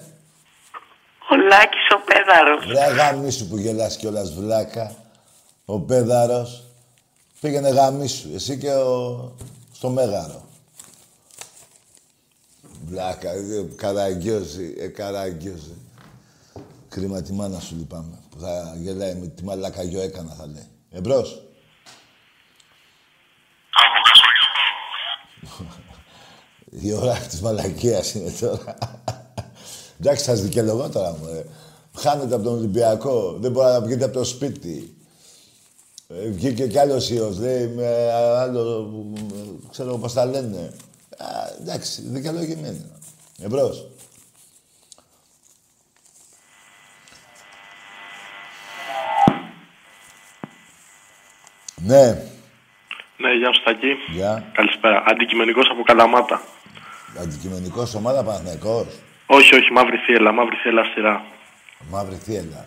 Ο 1.31 1.35
Λάκης 1.35 1.87
ο 1.95 2.01
Πέδαρος. 2.05 2.65
Βρε 2.65 2.93
γαμίσου 2.95 3.47
που 3.47 3.57
γελάς 3.57 3.97
κιόλας 3.97 4.33
βλάκα. 4.33 4.95
Ο 5.65 5.79
Πέδαρος. 5.79 6.63
Πήγαινε 7.41 7.69
γαμίσου. 7.69 8.29
Εσύ 8.33 8.57
και 8.57 8.71
ο... 8.73 9.31
στο 9.73 9.89
Μέγαρο. 9.89 10.41
Βλάκα, 12.85 13.29
ε, 13.31 13.65
καραγκιόζη, 13.75 14.75
ε, 14.79 14.87
καραγκιόζη. 14.87 15.75
Κρίμα 16.89 17.21
τη 17.21 17.33
μάνα 17.33 17.59
σου 17.59 17.75
λυπάμαι. 17.75 18.17
Που 18.33 18.39
θα 18.39 18.75
γελάει 18.77 19.15
με 19.15 19.27
τη 19.27 19.43
μαλάκα 19.43 19.83
γιο 19.83 20.01
έκανα 20.01 20.33
θα 20.33 20.47
λέει. 20.47 20.67
Εμπρός. 20.89 21.43
Η 26.69 26.93
ώρα 26.93 27.13
της 27.13 27.41
μαλακίας 27.41 28.13
είναι 28.13 28.31
τώρα. 28.39 28.77
Εντάξει, 29.99 30.23
σας 30.23 30.41
δικαιολογώ 30.41 30.89
τώρα, 30.89 31.11
μου. 31.11 31.43
Χάνετε 31.97 32.35
από 32.35 32.43
τον 32.43 32.53
Ολυμπιακό. 32.53 33.37
Δεν 33.39 33.51
μπορεί 33.51 33.67
να 33.67 33.81
βγείτε 33.81 34.03
από 34.03 34.13
το 34.13 34.23
σπίτι. 34.23 34.97
Ε, 36.07 36.29
βγήκε 36.29 36.67
κι 36.67 36.79
άλλος 36.79 37.09
ιός, 37.09 37.37
λέει, 37.37 37.67
με 37.67 38.11
άλλο, 38.13 38.91
ε, 39.17 39.67
ξέρω 39.71 39.97
πώς 39.97 40.13
τα 40.13 40.25
λένε. 40.25 40.73
Α, 41.17 41.25
εντάξει, 41.61 42.01
δικαιολογημένο. 42.01 42.85
Εμπρός. 43.41 43.87
Ναι, 51.85 52.03
Ναι, 53.17 53.31
γεια 53.33 53.53
σου 53.53 53.63
Τάκη. 53.63 53.91
γεια. 54.07 54.43
Καλησπέρα. 54.53 55.03
Αντικειμενικός 55.07 55.67
από 55.71 55.83
Καλαμάτα. 55.83 56.41
Αντικειμενικός 57.21 57.95
ομάδα 57.95 58.23
Παναθηναϊκός. 58.23 58.87
Όχι, 59.25 59.55
όχι, 59.55 59.71
μαύρη 59.71 59.97
θύελα, 59.97 60.31
μαύρη 60.31 60.55
θύελα 60.55 60.83
σειρά. 60.83 61.25
Μαύρη 61.89 62.15
θύελα. 62.15 62.65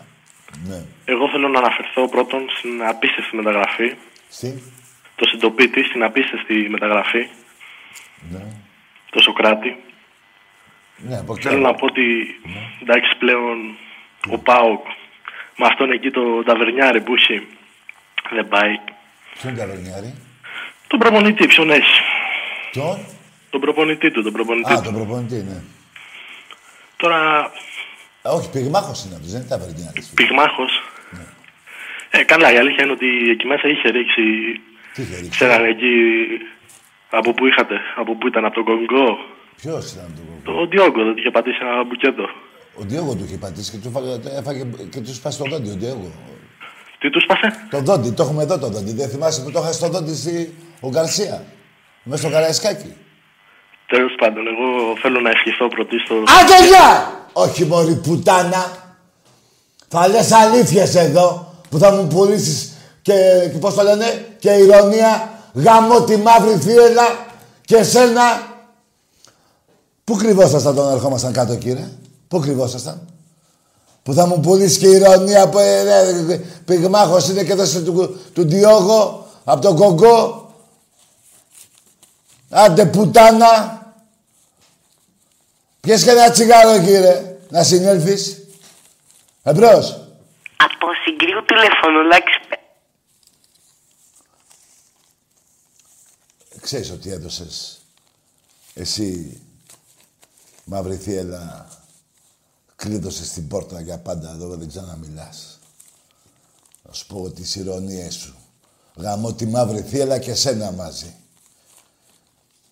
Ναι. 0.67 0.83
Εγώ 1.05 1.29
θέλω 1.29 1.47
να 1.47 1.59
αναφερθώ 1.59 2.07
πρώτον 2.09 2.49
στην 2.57 2.83
απίστευτη 2.85 3.35
μεταγραφή. 3.35 3.95
Στη. 4.29 4.63
Το 5.15 5.25
συντοπίτη, 5.27 5.83
στην 5.83 6.03
απίστευτη 6.03 6.67
μεταγραφή. 6.69 7.29
Ναι. 8.31 8.43
Το 9.09 9.21
Σοκράτη. 9.21 9.77
Ναι, 10.97 11.17
από 11.17 11.33
εκεί. 11.33 11.47
Θέλω 11.47 11.61
να 11.61 11.73
πω 11.73 11.85
ότι 11.85 12.03
εντάξει 12.81 13.17
πλέον 13.19 13.77
ο 14.29 14.37
Πάοκ 14.37 14.85
με 15.57 15.65
αυτόν 15.65 15.91
εκεί 15.91 16.11
το 16.11 16.43
ταβερνιάρι 16.43 17.01
που 17.01 17.13
έχει 17.13 17.47
δεν 18.31 18.47
πάει. 18.47 18.79
Ποιον 19.41 19.55
ταβερνιάρη. 19.55 20.13
Τον 20.87 20.99
προπονητή, 20.99 21.47
ποιον 21.47 21.69
έχει. 21.69 21.99
Ποιον; 22.71 22.97
Τον 23.49 23.61
προπονητή 23.61 24.11
του, 24.11 24.23
τον 24.23 24.33
προπονητή 24.33 24.71
Α, 24.73 24.75
του. 24.75 24.83
τον 24.83 24.93
προπονητή, 24.93 25.35
ναι. 25.35 25.61
Τώρα 26.97 27.51
Α, 28.21 28.31
όχι, 28.31 28.49
πυγμάχος 28.49 29.03
είναι 29.03 29.15
αυτός, 29.15 29.31
δεν 29.31 29.39
είναι 29.41 29.49
ταβερνιάρης. 29.49 30.11
πυγμάχος. 30.15 30.71
Ναι. 31.09 31.25
Ε, 32.09 32.23
καλά, 32.23 32.53
η 32.53 32.57
αλήθεια 32.57 32.83
είναι 32.83 32.91
ότι 32.93 33.29
εκεί 33.29 33.45
μέσα 33.47 33.67
είχε 33.67 33.89
ρίξει. 33.89 34.21
Τι 34.93 35.01
είχε 35.01 35.15
ρίξει; 35.15 35.29
Ξέραν 35.29 35.65
εκεί 35.65 35.93
από 37.09 37.33
πού 37.33 37.45
είχατε, 37.45 37.75
από 37.95 38.15
πού 38.15 38.27
ήταν, 38.27 38.45
από 38.45 38.55
τον 38.55 38.63
Κονγκό. 38.63 39.17
Ποιος 39.61 39.91
ήταν 39.91 40.13
το 40.43 40.51
Το 40.51 40.65
Διόγκο 40.67 41.03
δεν 41.03 41.17
είχε 41.17 41.31
πατήσει 41.31 41.57
ένα 41.61 41.83
μπουκέτο. 41.83 42.29
Ο 42.79 42.81
Διόγο 42.83 43.15
του 43.15 43.23
είχε 43.23 43.37
πατήσει 43.37 43.71
και 43.71 43.77
του 43.77 43.87
έφαγε, 43.95 44.37
έφαγε 44.39 44.63
και 44.91 44.99
τους 44.99 45.15
σπάσει 45.15 45.37
το 45.37 45.45
δόντι, 45.49 45.69
ο 45.69 45.75
Διόγο. 45.75 46.11
Τι 46.99 47.09
τους 47.09 47.23
σπάσε; 47.23 47.67
Το 47.69 47.79
δόντι, 47.79 48.11
το 48.11 48.23
έχουμε 48.23 48.43
εδώ 48.43 48.57
το 48.57 48.67
δόντι. 48.69 48.93
Δεν 48.93 49.09
θυμάσαι 49.09 49.41
που 49.41 49.51
το 49.51 49.59
είχα 49.59 49.71
στο 49.71 49.89
δόντι 49.89 50.15
στη... 50.15 50.55
ο 50.79 50.89
Γκαρσία; 50.89 51.43
Μέσα 52.03 52.21
στο 52.21 52.31
Καραϊσκάκι. 52.31 52.95
Τέλος 53.87 54.15
πάντων, 54.17 54.43
εγώ 54.47 54.97
θέλω 55.01 55.19
να 55.19 55.29
ευχηθώ 55.29 55.67
πρωτίστω. 55.67 56.15
Άντε 56.15 56.67
γεια! 56.67 57.11
Όχι 57.33 57.65
μωρή 57.65 57.95
πουτάνα. 57.95 58.95
Θα 59.87 60.07
λες 60.07 60.31
αλήθειες 60.31 60.95
εδώ 60.95 61.53
που 61.69 61.77
θα 61.77 61.91
μου 61.91 62.07
πουλήσεις 62.07 62.73
και, 63.01 63.13
και 63.51 63.57
πώς 63.57 63.73
το 63.73 63.83
λένε 63.83 64.27
και 64.39 64.49
ηρωνία 64.49 65.29
γαμώ 65.53 66.03
τη 66.03 66.17
μαύρη 66.17 66.57
θύελα 66.57 67.25
και 67.65 67.75
εσένα. 67.75 68.55
Πού 70.03 70.15
κρυβόσασταν 70.15 70.77
όταν 70.77 70.93
ερχόμασταν 70.93 71.33
κάτω 71.33 71.55
κύριε; 71.55 71.87
Πού 72.27 72.39
κρυβόσασταν; 72.39 73.07
Που 74.07 74.13
θα 74.13 74.25
μου 74.27 74.39
πουλήσει 74.39 74.79
και 74.79 74.87
ηρωνία 74.87 75.49
που 75.49 75.57
ε, 75.59 75.79
ε, 76.33 76.37
πυγμάχος 76.65 77.29
είναι 77.29 77.43
και 77.43 77.53
δώσε 77.53 77.81
του, 77.81 78.19
του 78.33 78.47
Διόγο 78.47 79.27
από 79.43 79.61
τον 79.61 79.75
Κογκό. 79.75 80.51
Άντε 82.49 82.85
πουτάνα. 82.85 83.81
Πιες 85.79 86.03
και 86.03 86.09
ένα 86.09 86.31
τσιγάρο, 86.31 86.77
κύριε, 86.83 87.37
να 87.49 87.63
συνέλθεις. 87.63 88.43
Εμπρός. 89.43 89.89
Από 90.57 90.87
συγκρίου 91.05 91.45
τηλεφώνου, 91.45 92.01
Λάκης 92.07 92.37
Πέ- 92.49 92.59
Ξέρεις 96.61 96.91
ότι 96.91 97.11
έδωσες 97.11 97.81
εσύ, 98.73 99.41
μαύρη 100.63 100.95
θύελα, 100.95 101.67
κ- 101.69 101.86
κλείδωσε 102.77 103.33
την 103.33 103.47
πόρτα 103.47 103.81
για 103.81 103.97
πάντα 103.97 104.31
εδώ, 104.31 104.55
δεν 104.55 104.67
ξαναμιλάς. 104.67 105.59
Να 106.83 106.93
σου 106.93 107.07
πω 107.07 107.29
τις 107.29 107.55
ηρωνίες 107.55 108.13
σου. 108.13 108.35
Γαμώ 108.95 109.33
τη 109.33 109.45
μαύρη 109.45 109.81
θύελα 109.81 110.19
και 110.19 110.35
σένα 110.35 110.71
μαζί. 110.71 111.15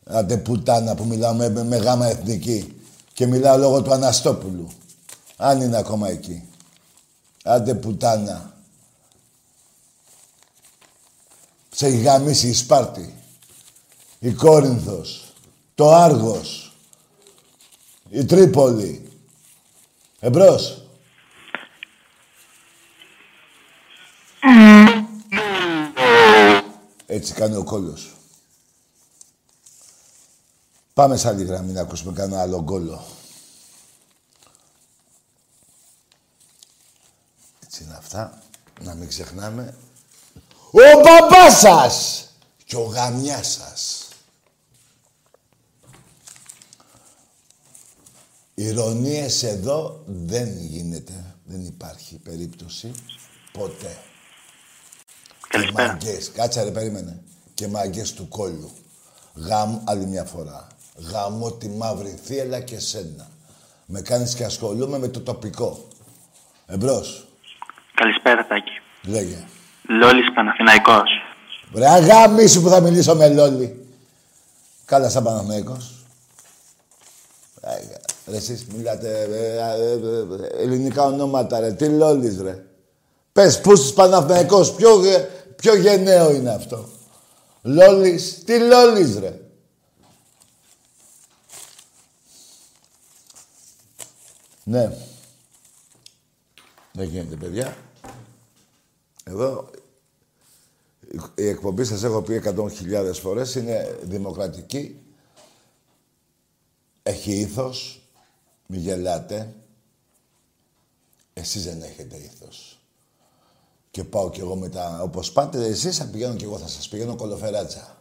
Άντε 0.06 0.38
πουτάνα 0.38 0.96
που 0.96 1.06
μιλάω 1.06 1.34
με, 1.34 1.50
με 1.50 1.78
γάμα 1.78 2.06
εθνική 2.08 2.82
και 3.14 3.26
μιλάω 3.26 3.58
λόγω 3.58 3.82
του 3.82 3.94
Αναστόπουλου. 3.94 4.68
Αν 5.38 5.62
είναι 5.62 5.78
ακόμα 5.78 6.10
εκεί. 6.10 6.50
Άντε 7.44 7.76
πουτάνα. 7.76 8.54
Σε 11.70 11.86
έχει 11.86 11.98
γαμίσει 11.98 12.48
η 12.48 12.54
Σπάρτη. 12.54 13.16
Η 14.20 14.34
Κόρινθος. 14.34 15.34
Το 15.76 15.94
Άργος. 15.94 16.76
Η 18.10 18.26
Τρίπολη. 18.26 19.05
Εμπρός. 20.26 20.82
Έτσι 27.06 27.34
κάνει 27.34 27.56
ο 27.56 27.64
κόλλος 27.64 28.00
σου. 28.00 28.16
Πάμε 30.94 31.18
σε 31.18 31.28
άλλη 31.28 31.44
γραμμή 31.44 31.72
να 31.72 31.82
ακούσουμε 31.82 32.14
κανένα 32.14 32.42
άλλο 32.42 32.62
γκόλο. 32.62 33.06
Έτσι 37.64 37.84
είναι 37.84 37.96
αυτά. 37.98 38.42
Να 38.82 38.94
μην 38.94 39.08
ξεχνάμε. 39.08 39.78
Ο 40.72 41.00
μπαμπάς 41.04 41.60
σας 41.60 42.28
και 42.66 42.76
ο 42.76 42.84
γαμιάς 42.84 43.52
σας. 43.52 44.05
Ηρωνίες 48.66 49.44
εδώ 49.44 50.04
δεν 50.06 50.58
γίνεται. 50.60 51.36
Δεν 51.46 51.66
υπάρχει 51.66 52.20
περίπτωση. 52.24 52.92
Ποτέ. 53.52 53.98
Καλησπέρα. 55.48 55.88
Και 55.88 56.06
μαγκές. 56.06 56.32
Κάτσε 56.32 56.64
ρε, 56.64 56.72
περίμενε. 56.72 57.24
Και 57.54 57.68
μαγκές 57.68 58.14
του 58.14 58.28
κόλλου. 58.28 58.72
Γαμ, 59.36 59.80
άλλη 59.84 60.06
μια 60.06 60.24
φορά. 60.24 60.68
Γαμώ 61.12 61.52
τη 61.52 61.70
μαύρη 61.70 62.20
θύελα 62.24 62.60
και 62.60 62.80
σένα. 62.80 63.28
Με 63.86 64.02
κάνεις 64.02 64.36
και 64.36 64.44
ασχολούμαι 64.44 65.00
με 65.00 65.08
το 65.08 65.22
τοπικό. 65.22 65.88
Εμπρός. 66.66 67.28
Καλησπέρα, 67.94 68.48
Τάκη. 68.48 68.72
Λέγε. 69.04 69.46
Λόλης 69.88 70.34
Παναθηναϊκός. 70.34 71.10
Ρε 71.76 71.88
αγάμι 71.88 72.52
που 72.52 72.70
θα 72.70 72.82
μιλήσω 72.82 73.16
με 73.16 73.30
Λόλι. 73.30 73.88
Καλά 74.86 75.10
σαν 75.10 75.24
Παναθηναϊκός. 75.24 75.95
Ε, 78.26 78.32
Ρε 78.32 78.38
εσείς 78.38 78.66
μιλάτε 78.66 79.22
ε, 79.22 79.28
ε, 79.28 79.92
ε, 79.92 80.62
ελληνικά 80.62 81.04
ονόματα 81.04 81.60
ρε. 81.60 81.74
Τι 81.74 81.90
Λόλις 81.90 82.42
ρε. 82.42 82.66
Πες 83.32 83.62
πούς 83.62 83.94
Παναθηναϊκός. 83.94 84.74
Ποιο, 84.74 85.04
ε, 85.04 85.30
ποιο 85.56 85.76
γενναίο 85.76 86.34
είναι 86.34 86.54
αυτό. 86.54 86.90
Λόλις. 87.62 88.44
Τι 88.44 88.60
Λόλις 88.60 89.18
ρε. 89.20 89.40
Ναι. 94.64 94.98
Δεν 96.92 97.08
γίνεται, 97.08 97.36
παιδιά. 97.36 97.78
Εδώ 99.24 99.70
η 101.36 101.48
εκπομπή 101.48 101.84
σας 101.84 102.04
έχω 102.04 102.22
πει 102.22 102.42
100.000 102.46 103.20
φορές 103.22 103.56
είναι 103.56 104.00
δημοκρατική. 104.02 105.00
Έχει 107.04 107.32
ήθος. 107.32 108.05
Μη 108.66 108.78
γελάτε. 108.78 109.54
Εσείς 111.34 111.64
δεν 111.66 111.82
έχετε 111.82 112.16
ήθος. 112.16 112.80
Και 113.92 114.04
πάω 114.04 114.30
κι 114.30 114.40
εγώ 114.40 114.56
μετά, 114.56 115.02
όπως 115.02 115.32
πάτε 115.32 115.66
εσείς, 115.66 115.98
θα 115.98 116.06
πηγαίνω 116.06 116.36
κι 116.36 116.44
εγώ, 116.44 116.58
θα 116.58 116.68
σας 116.68 116.88
πηγαίνω 116.88 117.16
κολοφεράτσα. 117.16 117.98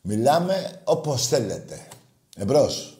Μιλάμε 0.00 0.80
όπως 0.84 1.26
θέλετε. 1.26 1.88
Εμπρός. 2.36 2.98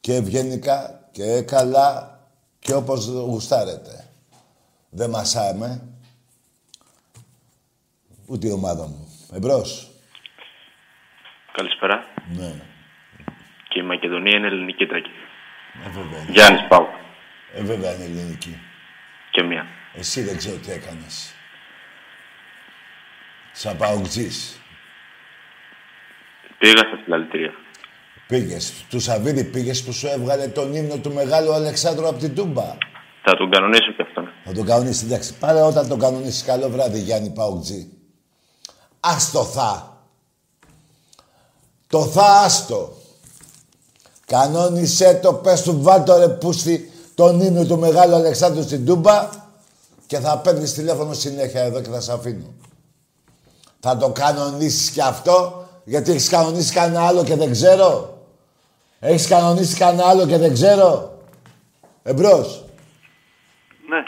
Και 0.00 0.14
ευγενικά 0.14 1.08
και 1.12 1.42
καλά 1.42 2.20
και 2.58 2.74
όπως 2.74 3.06
γουστάρετε. 3.06 4.08
Δεν 4.90 5.10
μασάμε. 5.10 5.88
Ούτε 8.26 8.46
η 8.46 8.50
ομάδα 8.50 8.86
μου. 8.86 9.08
Εμπρός. 9.32 9.90
Καλησπέρα. 11.52 12.04
Ναι. 12.36 12.73
Και 13.74 13.80
η 13.80 13.82
Μακεδονία 13.82 14.36
είναι 14.36 14.46
ελληνική 14.46 14.86
τάκη. 14.86 15.10
Ε, 15.86 15.90
βέβαια. 15.90 16.20
είναι. 16.20 16.32
Γιάννης 16.32 16.66
Πάου. 16.68 16.86
Ε, 17.54 17.62
βέβαια 17.62 17.94
είναι 17.94 18.04
ελληνική. 18.04 18.60
Και 19.30 19.42
μία. 19.42 19.66
Εσύ 19.94 20.22
δεν 20.22 20.36
ξέρω 20.36 20.56
τι 20.56 20.70
έκανες. 20.70 21.34
Σαν 23.52 23.76
παουτζής. 23.76 24.60
Πήγα 26.58 26.78
στα 26.78 26.98
συλλαλητήρια. 27.02 27.54
Πήγες. 28.26 28.86
Του 28.90 29.00
Σαββίδη 29.00 29.44
πήγες 29.44 29.84
που 29.84 29.92
σου 29.92 30.06
έβγαλε 30.06 30.48
τον 30.48 30.74
ύμνο 30.74 30.98
του 30.98 31.12
Μεγάλου 31.12 31.52
Αλεξάνδρου 31.52 32.08
από 32.08 32.18
την 32.18 32.34
Τούμπα. 32.34 32.76
Θα 33.22 33.36
τον 33.36 33.50
κανονίσω 33.50 33.92
και 33.92 34.02
αυτόν. 34.02 34.30
Θα 34.44 34.52
τον 34.52 34.66
κανονίσεις, 34.66 35.02
εντάξει. 35.02 35.38
Πάρε 35.38 35.60
όταν 35.60 35.88
τον 35.88 35.98
κανονίσεις. 35.98 36.44
Καλό 36.44 36.68
βράδυ, 36.68 36.98
Γιάννη 36.98 37.32
Παουτζή. 37.32 37.88
Άστο 39.00 39.44
θα. 39.44 39.98
Το 41.86 42.00
θα 42.04 42.42
άστο. 42.44 43.02
Κανόνισέ 44.26 45.18
το, 45.22 45.34
πες 45.34 45.62
του 45.62 45.82
βάλτο 45.82 46.18
ρε 46.18 46.28
πούστη 46.28 46.90
τον 47.14 47.40
ύμνο 47.40 47.64
του 47.64 47.78
Μεγάλου 47.78 48.14
Αλεξάνδρου 48.14 48.62
στην 48.62 48.86
Τούμπα 48.86 49.28
και 50.06 50.18
θα 50.18 50.38
παίρνεις 50.38 50.72
τηλέφωνο 50.72 51.12
συνέχεια 51.12 51.62
εδώ 51.62 51.80
και 51.80 51.88
θα 51.88 52.00
σε 52.00 52.12
αφήνω. 52.12 52.54
Θα 53.80 53.96
το 53.96 54.10
κανονίσεις 54.10 54.90
και 54.90 55.02
αυτό, 55.02 55.66
γιατί 55.84 56.10
έχεις 56.10 56.28
κανονίσει 56.28 56.74
κανένα 56.74 57.06
άλλο 57.06 57.24
και 57.24 57.36
δεν 57.36 57.50
ξέρω. 57.50 58.18
Έχεις 59.00 59.28
κανονίσει 59.28 59.76
κανένα 59.76 60.08
άλλο 60.08 60.26
και 60.26 60.36
δεν 60.36 60.52
ξέρω. 60.52 61.18
Εμπρός. 62.02 62.64
Ναι. 63.88 64.02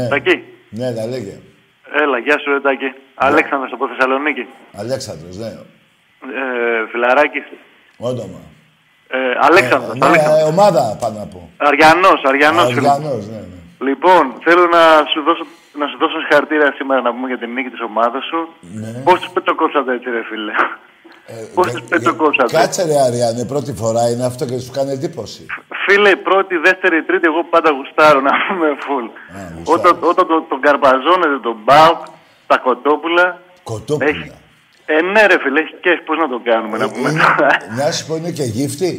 Ναι. 0.00 0.08
Τακί. 0.08 0.42
Ναι, 0.70 0.92
τα 0.94 1.06
λέγε. 1.06 1.40
Έλα, 2.02 2.18
γεια 2.18 2.38
σου, 2.38 2.50
ρε 2.50 2.60
Τάκη. 2.60 2.92
Αλέξανδρος 3.14 3.72
από 3.72 3.88
Θεσσαλονίκη. 3.88 4.46
Αλέξανδρος, 4.72 5.36
ναι. 5.36 5.46
Ε, 5.46 6.88
φιλαράκι. 6.90 7.38
Όνομα. 7.98 8.40
Ε, 9.12 9.18
Αλέξανδρος, 9.48 9.94
Ναι, 9.98 10.06
Αλέξανδρος. 10.06 10.40
ε, 10.48 10.50
ομάδα 10.54 10.82
πάνω 11.02 11.18
από. 11.26 11.38
Αριανός, 11.68 12.20
Αριανός. 12.30 12.68
φίλε. 12.74 12.88
Αριανός, 12.90 13.22
ναι, 13.32 13.40
ναι. 13.52 13.58
Λοιπόν, 13.88 14.22
θέλω 14.46 14.64
να 14.76 14.82
σου 15.12 15.20
δώσω, 15.26 15.44
να 15.80 15.86
σου 15.90 15.96
δώσω 16.02 16.16
συγχαρητήρια 16.22 16.70
σήμερα 16.78 17.00
να 17.06 17.10
πούμε 17.14 17.26
για 17.32 17.38
την 17.42 17.50
νίκη 17.54 17.70
της 17.74 17.82
ομάδας 17.90 18.22
σου. 18.30 18.40
Ναι. 18.80 18.90
Πώς 19.06 19.16
τους 19.20 19.30
πετοκόψατε 19.36 19.90
έτσι 19.96 20.08
ρε 20.16 20.22
φίλε; 20.30 20.52
Πώς 21.56 21.66
τους 21.72 21.82
πετοκόψατε. 21.92 22.56
Κάτσε 22.58 22.82
ρε 22.90 22.98
Αριάννε, 23.06 23.44
πρώτη 23.52 23.72
φορά 23.82 24.02
είναι 24.10 24.24
αυτό 24.30 24.42
και 24.50 24.58
σου 24.58 24.72
κάνει 24.78 24.90
εντύπωση. 24.98 25.42
Φίλε, 25.84 26.12
πρώτη, 26.28 26.54
δεύτερη, 26.56 27.02
τρίτη, 27.08 27.26
εγώ 27.32 27.42
πάντα 27.54 27.70
γουστάρω 27.76 28.20
να 28.28 28.32
πούμε 28.46 28.66
φουλ. 28.84 29.06
Όταν, 29.74 29.92
όταν 30.12 30.24
το, 30.30 30.36
τον 30.52 30.60
καρπαζώνετε 30.66 31.38
τον 31.42 31.56
Μπάουκ, 31.64 32.00
τα 32.50 32.56
κοτόπουλα. 32.66 33.26
Κοτόπουλα. 33.62 34.08
Έχει... 34.10 34.32
Ε, 34.92 34.96
ναι, 35.12 35.22
ρε 35.30 35.36
φίλε, 35.42 35.58
έχεις 35.62 35.74
και 35.84 35.90
πώς 36.06 36.16
να 36.22 36.28
το 36.32 36.38
κάνουμε, 36.48 36.76
να 36.82 36.88
πούμε. 36.92 37.08
Να 37.78 37.86
σου 37.94 38.02
πω 38.06 38.12
είναι 38.18 38.30
και 38.38 38.46
γύφτη. 38.56 38.90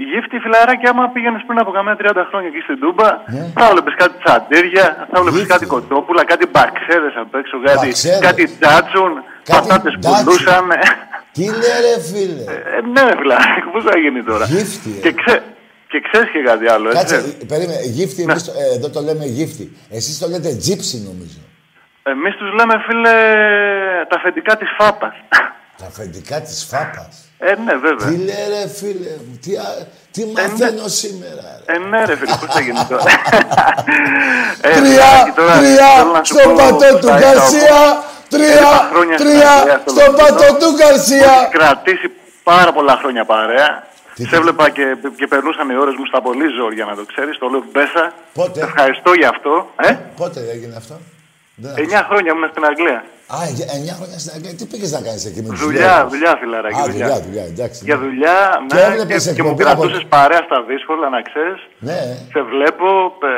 Η 0.00 0.02
γύφτη 0.10 0.36
φιλαράκι, 0.44 0.86
άμα 0.92 1.04
πήγαινες 1.14 1.42
πριν 1.46 1.58
από 1.62 1.70
καμιά 1.76 1.94
30 2.00 2.24
χρόνια 2.30 2.48
εκεί 2.52 2.60
στην 2.66 2.78
Τούμπα, 2.82 3.08
Ναι. 3.34 3.42
θα 3.58 3.64
έβλεπε 3.68 3.90
κάτι 4.02 4.14
τσαντήρια, 4.22 4.86
θα 5.10 5.16
έβλεπε 5.18 5.40
κάτι 5.54 5.66
κοτόπουλα, 5.74 6.22
κάτι 6.32 6.44
μπαξέδες 6.52 7.14
απ' 7.22 7.34
έξω, 7.40 7.56
κάτι, 7.66 7.86
Μπαξέδες. 7.86 8.20
κάτι 8.28 8.42
τζάτσουν, 8.60 9.12
πατάτες 9.52 9.94
τζάτσουν. 10.00 10.24
πουλούσαν. 10.24 10.66
Τι 11.36 11.44
λέει 11.60 11.78
ρε 11.86 11.94
φίλε. 12.10 12.42
Ε, 12.76 12.80
ναι, 12.92 13.00
ρε 13.08 13.14
φιλαράκι, 13.20 13.68
πώς 13.74 13.82
θα 13.88 13.94
γίνει 14.02 14.20
τώρα. 14.30 14.44
Γύφτη, 14.54 14.90
ε. 14.98 15.00
Και, 15.04 15.12
ξέ, 15.20 15.34
και 15.90 15.98
ξέρεις 16.06 16.28
και 16.34 16.42
κάτι 16.50 16.66
άλλο, 16.74 16.86
έτσι. 16.88 16.98
Κάτσε, 17.00 17.18
περίμενε, 17.52 17.80
γύφτη, 17.96 18.20
εμείς 18.26 18.42
το- 18.46 18.54
ε, 18.62 18.64
εδώ 18.76 18.88
το 18.96 19.00
λέμε 19.08 19.24
γύφτη. 19.36 19.64
Εσείς 19.98 20.14
το 20.22 20.26
λέτε 20.32 20.50
τζίψι 20.60 20.96
νομίζω. 21.10 21.40
Εμείς 22.06 22.34
τους 22.36 22.50
λέμε, 22.58 22.74
φίλε, 22.86 23.14
τα 24.08 24.16
αφεντικά 24.16 24.56
της 24.56 24.68
Φάπας. 24.78 25.14
Τα 25.78 25.86
αφεντικά 25.86 26.40
της 26.40 26.66
φάπας. 26.70 27.28
Ε, 27.38 27.54
ναι, 27.64 27.74
βέβαια. 27.76 28.08
Τι 28.08 28.16
λέει 28.16 28.44
ρε 28.48 28.68
φίλε 28.68 29.10
μου, 29.26 29.38
τι, 29.42 29.56
α- 29.56 29.86
τι 30.10 30.20
μαθαίνω 30.34 30.88
σήμερα. 30.88 31.44
ρε. 31.66 31.74
Ε, 31.74 31.78
ναι, 31.78 32.04
ρε 32.04 32.16
φίλε, 32.16 32.34
πώς 32.40 32.54
θα 32.54 32.60
γίνει 32.60 32.84
τώρα. 32.88 33.02
Ε, 34.60 34.68
Τρία, 34.70 34.82
φιλαράκι, 34.82 35.30
τώρα 35.38 35.52
τρία 35.58 35.86
θέλω 35.96 36.12
να 36.12 36.24
σου 36.24 36.34
στον 36.34 36.54
πω 36.54 36.56
πατό 36.62 36.98
του 36.98 37.06
τα 37.06 37.16
Γκαρσία. 37.18 37.78
Τρία, 38.28 38.52
Έβα 38.58 38.88
χρόνια 38.92 39.18
στην 39.18 39.30
τρία 39.30 39.50
Αγγλία, 39.50 39.78
στο 39.84 39.90
στον 39.90 40.04
Λονδίνο. 40.06 40.28
πατό 40.38 40.48
του 40.60 40.68
Γκαρσία. 40.76 41.32
Έχει 41.40 41.48
κρατήσει 41.58 42.06
πάρα 42.42 42.72
πολλά 42.72 42.94
χρόνια 43.00 43.24
παρέα. 43.24 43.72
Σε 44.28 44.36
έβλεπα 44.36 44.70
και, 44.70 44.84
και 45.16 45.26
περνούσαν 45.26 45.70
οι 45.70 45.76
ώρες 45.76 45.94
μου 45.98 46.06
στα 46.06 46.22
πολύ 46.22 46.46
ζόρια, 46.58 46.84
να 46.84 46.94
το 46.94 47.04
ξέρεις. 47.12 47.38
Το 47.38 47.46
λέω 47.48 47.64
μπέσα. 47.72 48.12
Πότε; 48.34 48.58
Σε 48.60 48.64
ευχαριστώ 48.64 49.12
για 49.12 49.28
αυτό. 49.28 49.70
Ε; 49.76 49.90
Πότε 50.16 50.40
έγινε 50.54 50.74
αυτό; 50.76 50.94
Δεν 51.56 51.72
9 51.76 52.06
χρόνια 52.08 52.30
ήμουν 52.34 52.48
στην 52.52 52.64
Αγγλία. 52.70 52.98
Α, 53.36 53.38
για 53.58 53.66
9 53.92 53.96
χρόνια 53.98 54.18
στην 54.22 54.32
Αγγλία. 54.36 54.54
Τι 54.58 54.64
πήγες 54.70 54.90
να 54.96 55.00
κάνεις 55.06 55.22
εκεί 55.28 55.40
με 55.44 55.48
του 55.54 55.60
Δουλειά, 55.66 55.94
δουλειά, 56.12 56.32
φιλαράκι. 56.40 56.80
Α, 56.80 56.84
δουλειά, 56.92 57.16
δουλειά, 57.26 57.44
εντάξει. 57.52 57.78
Για 57.88 57.96
δουλειά, 58.04 58.36
Και 58.68 58.74
ναι, 58.74 58.80
έβλεπες 58.88 59.22
και, 59.26 59.32
και 59.36 59.42
μου 59.42 59.48
εκπομπή 59.52 59.62
από- 59.70 59.80
κρατούσες 59.80 60.04
παρέα 60.14 60.42
στα 60.48 60.58
δύσκολα, 60.70 61.06
να 61.16 61.20
ξέρεις. 61.28 61.60
Ναι. 61.88 62.00
Σε 62.34 62.40
βλέπω 62.52 62.86
ε, 63.30 63.32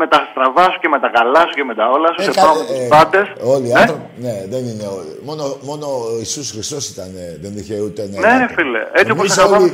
με 0.00 0.06
τα 0.12 0.18
στραβάς 0.30 0.70
σου 0.72 0.78
και 0.82 0.90
με 0.94 0.98
τα 1.04 1.08
καλά 1.18 1.40
σου 1.48 1.54
και 1.58 1.64
με 1.70 1.74
τα 1.78 1.84
όλα 1.96 2.08
σου. 2.14 2.20
Ε, 2.22 2.24
σε 2.28 2.32
κα- 2.36 2.42
πάω 2.44 2.54
με 2.58 2.62
ε, 2.64 2.66
του 2.74 2.88
πάντε. 2.94 3.20
Όλοι 3.54 3.66
οι 3.70 3.74
άνθρωποι. 3.82 4.06
Ναι, 4.26 4.34
δεν 4.52 4.62
είναι 4.70 4.86
όλοι. 4.98 5.12
Μόνο, 5.28 5.42
μόνο 5.68 5.84
ο 6.12 6.16
Ιησούς 6.22 6.46
Χριστός 6.54 6.82
ήταν, 6.92 7.10
ε, 7.24 7.26
δεν 7.44 7.52
είχε 7.60 7.74
ούτε 7.86 8.00
ένα. 8.06 8.16
Ναι, 8.24 8.32
ρε 8.42 8.48
φίλε. 8.56 8.82
Έτσι 9.00 9.10
όπως 9.16 9.24
Εμείς 9.26 9.38
αγαπάμε. 9.38 9.56
όλοι, 9.62 9.70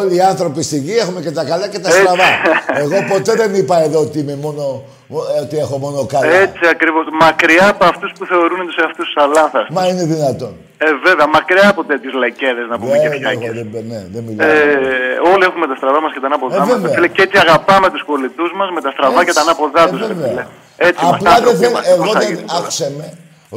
όλοι 0.00 0.12
οι 0.18 0.22
άνθρωποι 0.32 0.60
στη 0.68 0.76
γη 0.86 0.94
έχουμε 1.04 1.20
και 1.24 1.32
τα 1.38 1.44
καλά 1.50 1.66
και 1.72 1.80
τα 1.84 1.88
Έτσι. 1.88 2.00
στραβά. 2.00 2.28
Εγώ 2.82 2.96
ποτέ 3.12 3.32
δεν 3.42 3.50
είπα 3.60 3.76
εδώ 3.86 3.98
ότι, 4.06 4.16
είμαι 4.22 4.36
μόνο, 4.46 4.62
ε, 5.03 5.03
ότι 5.42 5.56
έχω 5.64 5.76
μόνο 5.84 5.98
καλά. 6.14 6.26
Έτσι 6.46 6.62
ακριβώς. 6.74 7.04
Μακριά 7.24 7.66
από 7.74 7.84
αυτούς 7.92 8.10
που 8.18 8.24
θεωρούν 8.30 8.60
τους 8.68 8.76
εαυτούς 8.82 9.04
τους 9.08 9.16
αλάνθαστου. 9.24 9.72
Μα 9.76 9.82
είναι 9.90 10.04
δυνατόν. 10.14 10.52
Ε, 10.78 10.86
βέβαια, 11.06 11.26
μακριά 11.36 11.66
από 11.74 11.82
τέτοιους 11.90 12.14
λεκέδε 12.22 12.62
να 12.72 12.76
πούμε 12.80 12.94
και 13.02 13.08
Δεν, 13.08 13.18
φιάκε. 13.20 13.46
εγώ 13.46 13.54
δεν, 13.74 13.84
ναι, 13.92 14.00
δεν 14.14 14.22
μιλάω. 14.28 14.48
Ε, 14.48 14.52
όλοι 15.32 15.44
έχουμε 15.50 15.66
τα 15.70 15.74
στραβά 15.80 16.00
μας 16.04 16.12
και 16.14 16.20
τα 16.24 16.28
ανάποδά 16.30 16.56
Ε, 16.56 16.58
μας. 16.58 16.68
βέβαια. 16.68 17.06
Και 17.14 17.22
έτσι 17.26 17.36
αγαπάμε 17.44 17.86
τους 17.94 18.02
κολλητούς 18.10 18.50
μας 18.58 18.68
με 18.76 18.80
τα 18.86 18.90
στραβά 18.96 19.20
και 19.26 19.32
τα 19.38 19.42
ανάποδά 19.46 19.82
ε, 19.86 19.90
τους. 19.90 20.00
βέβαια. 20.06 20.46
Έτσι 20.88 21.00
Απλά 21.12 21.16
είμαστε 21.16 21.24
δεν 21.24 21.32
άνθρωποι, 21.36 21.56
θέλω, 21.62 21.70
είμαστε. 21.70 21.90
εγώ 21.92 22.02
Πώς 22.04 22.12
θα 22.12 22.18
δεν, 22.20 22.28
γίνει 22.28 22.42
τώρα. 22.46 22.58
άκουσε 22.60 22.86
με, 22.98 23.06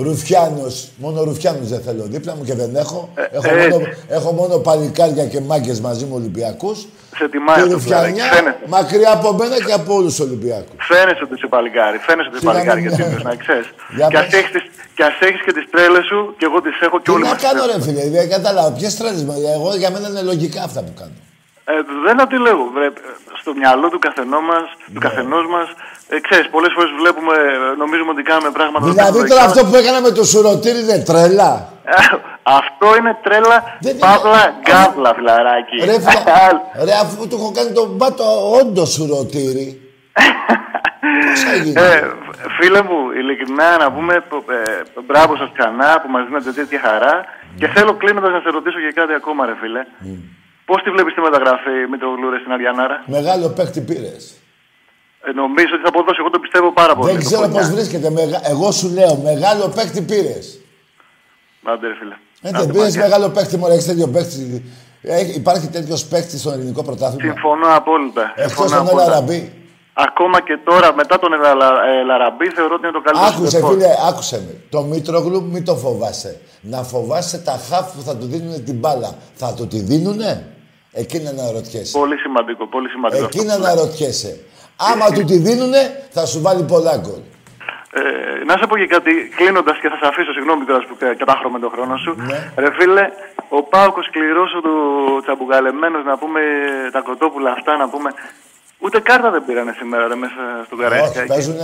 Ρουφιάνος, 0.06 0.76
μόνο 0.98 1.24
Ρουφιάνους 1.24 1.68
δεν 1.70 1.82
θέλω 1.82 2.04
δίπλα 2.04 2.36
μου 2.36 2.44
και 2.44 2.54
δεν 2.56 2.76
έχω. 2.76 3.10
έχω, 3.32 3.48
ε, 3.56 3.68
μόνο, 3.68 3.86
έχω 4.08 4.32
μόνο 4.32 4.58
παλικάρια 4.58 5.26
και 5.26 5.40
μάγκες 5.42 5.80
μαζί 5.82 6.06
μου 6.06 6.12
Ολυμπιακούς. 6.16 6.88
Σε 7.18 7.26
τιμάει 7.34 7.56
Και 7.56 7.62
αυτό, 7.62 7.74
Ρουφιανιά 7.78 8.08
φιλαράκι. 8.24 8.36
Φαίνεται. 8.36 8.64
μακριά 8.76 9.12
από 9.18 9.30
μένα 9.40 9.56
και 9.68 9.74
από 9.80 9.90
όλους 9.98 10.12
τους 10.16 10.26
Ολυμπιακούς. 10.28 10.78
Φαίνεσαι 10.92 11.22
ότι 11.26 11.34
είσαι 11.38 11.48
παλικάρι. 11.56 11.98
Φαίνεσαι 12.08 12.28
ότι 12.30 12.38
είσαι 12.38 12.46
Τι 12.46 12.50
να 12.50 12.52
παλικάρι 12.54 12.82
μην- 12.82 12.94
για 12.96 13.06
τύπος, 13.06 13.24
να 13.30 13.36
ξέρεις. 13.44 13.68
Για 13.98 14.08
Και 14.12 14.18
ας 14.22 14.26
πες. 14.26 14.34
έχεις 14.40 14.52
τις- 14.56 14.70
Και 14.98 15.04
ας 15.10 15.16
έχεις 15.28 15.42
και 15.46 15.54
τις 15.58 15.66
τρέλες 15.74 16.06
σου 16.12 16.20
και 16.38 16.46
εγώ 16.50 16.58
τις 16.66 16.76
έχω 16.86 16.96
και 16.98 17.04
Τι 17.08 17.12
όλοι 17.16 17.24
να 17.24 17.30
μας 17.30 17.38
τις 17.38 17.46
κάνω 17.48 17.64
έχουμε. 17.64 17.74
ρε 17.78 17.82
φίλε, 17.86 18.04
δεν 18.18 18.30
κατάλαβα. 18.36 18.70
Ποιες 18.78 18.94
τρέλες, 19.00 19.24
μα, 19.30 19.34
εγώ 19.58 19.70
για 19.82 19.90
μένα 19.94 20.08
είναι 20.12 20.24
λογικά 20.32 20.62
αυτά 20.70 20.80
που 20.86 20.94
κάνω. 21.00 21.16
Ε, 21.72 21.74
δεν 22.06 22.22
αντιλέγω. 22.22 22.66
Βρε, 22.76 22.88
στο 23.42 23.52
μυαλό 23.60 23.88
του 23.90 24.00
καθενός 24.00 24.44
μας, 24.50 24.66
Ναι. 24.76 24.94
του 24.94 25.00
καθενός 25.06 25.46
μας, 25.54 25.68
ε, 26.14 26.20
ξέρεις, 26.28 26.48
πολλές 26.56 26.72
φορές 26.76 26.92
βλέπουμε, 27.02 27.34
ε, 27.34 27.76
νομίζουμε 27.82 28.12
ότι 28.16 28.24
κάνουμε 28.32 28.52
πράγματα... 28.58 28.86
τα 28.86 28.92
Δηλαδή 28.92 29.18
οποία 29.20 29.30
τώρα 29.32 29.42
δεν 29.42 29.50
αυτό 29.52 29.62
που 29.70 29.76
έκανα 29.82 30.00
με 30.08 30.12
το 30.18 30.24
σουρωτήρι 30.32 30.80
είναι 30.84 31.00
τρέλα. 31.10 31.52
Αυτό 32.62 32.88
είναι 32.98 33.14
τρέλα, 33.26 33.58
παύλα, 34.06 34.42
γκάβλα, 34.64 35.10
φιλαράκι. 35.18 35.78
Ρε, 35.90 35.98
φίλε, 36.08 36.48
ρε, 36.88 36.94
αφού 37.04 37.28
του 37.28 37.36
έχω 37.40 37.52
κάνει 37.58 37.72
τον 37.80 37.98
πάτο 37.98 38.26
όντως 38.60 38.90
σουρωτήρι. 38.96 39.68
Πώς 41.30 41.40
θα 41.48 41.56
γίνει; 41.56 41.76
Ε, 41.82 42.12
φίλε 42.58 42.82
μου, 42.88 42.98
ειλικρινά 43.20 43.78
να 43.78 43.88
πούμε 43.96 44.14
ε, 44.14 45.02
μπράβο 45.08 45.32
σας 45.36 45.50
ξανά 45.58 45.90
που 46.02 46.10
μας 46.14 46.24
δίνετε 46.28 46.52
τέτοια 46.52 46.80
χαρά 46.86 47.16
και 47.60 47.68
θέλω 47.68 47.94
κλείνοντας 48.02 48.32
να 48.32 48.40
σε 48.40 48.50
ρωτήσω 48.50 48.80
και 48.86 48.92
κάτι 49.00 49.14
ακόμα 49.14 49.46
ρε 49.46 49.56
φίλε. 49.62 49.82
Πώς 50.70 50.80
τη 50.84 50.90
βλέπεις 50.96 51.14
τη 51.14 51.22
μεταγραφή 51.28 51.76
με 51.92 51.98
το 51.98 52.08
Γλούρε 52.16 52.38
στην 52.40 52.52
Αριανάρα; 52.52 52.98
Μεγάλο 53.18 53.48
παίκτη 53.58 53.82
πήρες. 53.90 54.24
Ε, 55.28 55.32
νομίζω 55.42 55.72
ότι 55.76 55.84
θα 55.86 55.92
αποδώσει, 55.94 56.18
εγώ 56.24 56.30
το 56.30 56.40
πιστεύω 56.46 56.70
πάρα 56.82 56.94
πολύ. 56.96 57.12
Δεν 57.12 57.20
το 57.20 57.26
ξέρω 57.30 57.42
Φωνιά. 57.42 57.60
πώς 57.60 57.70
βρίσκεται. 57.76 58.10
Μεγα- 58.20 58.42
Εγώ 58.54 58.72
σου 58.80 58.88
λέω, 58.98 59.14
μεγάλο 59.30 59.66
παίκτη 59.76 60.02
πήρες. 60.02 60.46
Άντε 61.72 61.88
ρε 61.88 61.96
φίλε. 62.00 62.16
Ε, 62.42 62.50
Άντε, 62.50 62.58
δεν 62.58 62.68
πήρες 62.72 62.86
μακριά. 62.96 63.02
μεγάλο 63.08 63.28
παίκτη, 63.36 63.58
μωρέ, 63.58 63.74
έχεις 63.74 63.86
τέτοιο 63.86 64.08
παίκτη. 64.08 64.40
Έχει- 65.02 65.36
υπάρχει 65.42 65.68
τέτοιος 65.68 66.02
παίκτη 66.12 66.38
στο 66.38 66.52
ελληνικό 66.52 66.84
πρωτάθλημα. 66.84 67.32
Συμφωνώ 67.34 67.68
απόλυτα. 67.76 68.24
Εκτός 68.36 68.52
Συμφωνώ 68.52 68.70
τον 68.70 68.80
απόλυτα. 68.88 69.04
Ελαραμπή. 69.06 69.40
Ακόμα 69.94 70.42
και 70.42 70.58
τώρα, 70.70 70.94
μετά 70.94 71.20
τον 71.20 71.34
Ελα- 71.34 71.84
Ελαραμπή, 72.02 72.48
θεωρώ 72.50 72.74
ότι 72.76 72.84
είναι 72.88 72.98
το 73.00 73.02
καλύτερο 73.02 73.32
Άκουσε, 73.34 73.50
συνδεσμός. 73.50 73.72
φίλε, 73.74 73.90
άκουσε 74.10 74.38
με. 74.46 74.54
Το 74.70 74.82
Μήτρογλου 74.82 75.44
μην 75.44 75.66
το 75.66 75.76
φοβάσαι. 75.76 76.42
Να 76.62 76.84
φοβάσαι 76.84 77.38
τα 77.38 77.52
χαφ 77.70 77.86
που 77.96 78.02
θα 78.02 78.16
του 78.18 78.26
δίνουν 78.26 78.64
την 78.66 78.76
μπάλα. 78.76 79.16
Θα 79.34 79.54
του 79.54 79.68
τη 79.68 79.80
δίνουνε; 79.80 80.32
Εκεί 80.92 81.20
να 81.20 81.30
αναρωτιέσαι. 81.30 81.98
Πολύ 81.98 82.18
σημαντικό, 82.18 82.68
πολύ 82.68 82.90
σημαντικό. 82.90 83.24
Εκεί 83.26 83.40
αυτό. 83.40 83.50
να 83.50 83.56
αναρωτιέσαι. 83.70 84.40
Άμα 84.92 85.06
του 85.12 85.24
τη 85.24 85.38
δίνουνε, 85.38 85.82
θα 86.12 86.26
σου 86.26 86.42
βάλει 86.42 86.64
πολλά 86.64 86.98
γκολ. 86.98 87.22
Ε, 88.00 88.44
να 88.50 88.54
σε 88.60 88.66
πω 88.70 88.78
και 88.78 88.88
κάτι, 88.88 89.12
κλείνοντας 89.38 89.78
και 89.82 89.90
θα 89.90 89.98
σε 90.02 90.06
αφήσω, 90.12 90.32
συγγνώμη 90.38 90.66
τώρα 90.66 90.82
που 90.88 90.96
κα- 91.00 91.16
κατάχρωμαι 91.22 91.60
τον 91.60 91.70
χρόνο 91.76 91.98
σου. 91.98 92.12
Ναι. 92.30 92.52
Ρε 92.64 92.70
φίλε, 92.78 93.04
ο 93.50 93.64
Πάοκο 93.64 94.02
σκληρό 94.02 94.46
του 94.64 94.74
τσαμπουκαλεμένος, 95.24 96.04
να 96.06 96.18
πούμε 96.18 96.40
τα 96.92 97.02
κοτόπουλα 97.02 97.52
αυτά, 97.52 97.78
να 97.78 97.90
πούμε. 97.90 98.10
Ούτε 98.80 99.00
κάρτα 99.00 99.30
δεν 99.32 99.44
πήρανε 99.46 99.74
σήμερα 99.80 100.08
ρε, 100.08 100.16
μέσα 100.16 100.42
στον 100.66 100.80
Όχι, 100.80 100.88
Καραϊσκάκι. 100.90 101.28
παίζουν. 101.28 101.56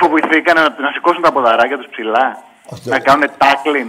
Φοβηθήκανε 0.00 0.60
να, 0.60 0.68
να 0.84 0.90
σηκώσουν 0.94 1.22
τα 1.22 1.32
ποδαράκια 1.32 1.76
τους 1.78 1.88
ψηλά. 1.90 2.26
να 2.84 2.98
κάνουν 2.98 3.26
τάκλιν. 3.38 3.88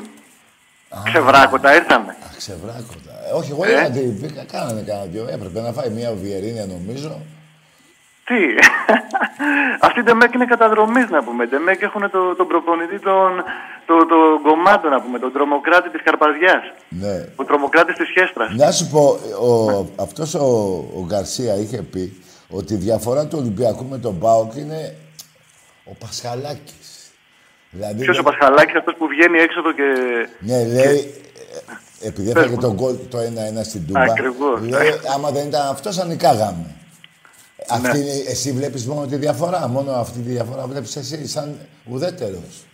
Ξεβράκοντα 1.09 1.75
ήρθανε. 1.75 2.17
Ξεβράκοντα. 2.37 3.12
Ε, 3.29 3.31
όχι, 3.39 3.51
εγώ 3.51 3.63
Ε; 3.65 3.69
είδα 3.71 3.85
ότι 3.85 3.99
πήγα- 4.21 4.45
κάνανε 4.51 4.81
κανένα 4.81 5.05
δυο. 5.05 5.27
Έπρεπε 5.29 5.59
να 5.61 5.71
φάει 5.71 5.89
μια 5.89 6.09
οβιερίνια 6.09 6.65
νομίζω. 6.65 7.21
Τι; 8.25 8.41
Αυτή 9.87 9.99
η 9.99 10.03
Ντεμέκ 10.03 10.33
είναι 10.33 10.45
καταδρομής 10.45 11.09
να 11.09 11.23
πούμε. 11.23 11.43
Η 11.43 11.47
Ντεμέκ 11.47 11.81
έχουν 11.81 12.09
το, 12.11 12.35
τον 12.35 12.47
προπονητή 12.47 12.99
των 12.99 13.43
το, 13.85 14.05
το 14.05 14.39
κομμάτων 14.43 14.91
να 14.91 15.01
πούμε, 15.01 15.19
τον 15.19 15.31
τρομοκράτη 15.33 15.89
της 15.89 16.01
Καρπαζιάς. 16.03 16.63
Ναι. 16.89 17.25
Ο 17.35 17.43
τρομοκράτης 17.43 17.95
της 17.95 18.09
Χέστρας. 18.09 18.53
Να 18.55 18.71
σου 18.71 18.89
πω, 18.89 19.03
ο, 19.47 19.85
αυτός 19.95 20.33
ο, 20.33 20.45
ο 20.95 21.05
Γκαρσία 21.05 21.55
είχε 21.55 21.81
πει 21.81 22.21
ότι 22.49 22.73
η 22.73 22.77
διαφορά 22.77 23.27
του 23.27 23.37
Ολυμπιακού 23.39 23.85
με 23.85 23.97
τον 23.97 24.19
ΠΑΟΚ 24.19 24.55
είναι 24.55 24.95
ο 25.83 25.91
Πασχαλάκης. 25.99 27.11
Δηλαδή, 27.69 28.01
Ποιος 28.03 28.17
ο 28.19 28.23
Πασχαλάκης, 28.23 28.75
αυτός 28.75 28.95
που 28.97 29.07
βγαίνει 29.07 29.37
έξοδο 29.39 29.71
και. 29.71 29.83
ναι, 30.39 30.65
λέει, 30.65 30.97
ε, 30.97 31.32
επειδή 32.03 32.29
έφαγε 32.29 32.55
τον 32.57 32.73
γκολ 32.73 32.95
το 33.09 33.17
1-1 33.17 33.63
στην 33.63 33.85
Τούμπα, 33.87 34.01
Ακριβώς. 34.01 34.61
λέει, 34.61 34.89
άμα 35.15 35.29
δεν 35.31 35.47
ήταν 35.47 35.67
αυτός, 35.67 35.95
θα 35.95 36.05
νικάγαμε. 36.05 36.65
Αυτή 37.69 37.87
Ναι. 37.87 37.97
είναι, 37.97 38.11
εσύ 38.27 38.51
βλέπεις 38.51 38.85
μόνο 38.87 39.05
τη 39.05 39.15
διαφορά, 39.15 39.67
μόνο 39.67 39.91
αυτή 39.91 40.19
τη 40.19 40.29
διαφορά 40.29 40.67
βλέπεις 40.67 40.95
εσύ 40.95 41.27
σαν 41.27 41.57
ουδέτερος. 41.85 42.65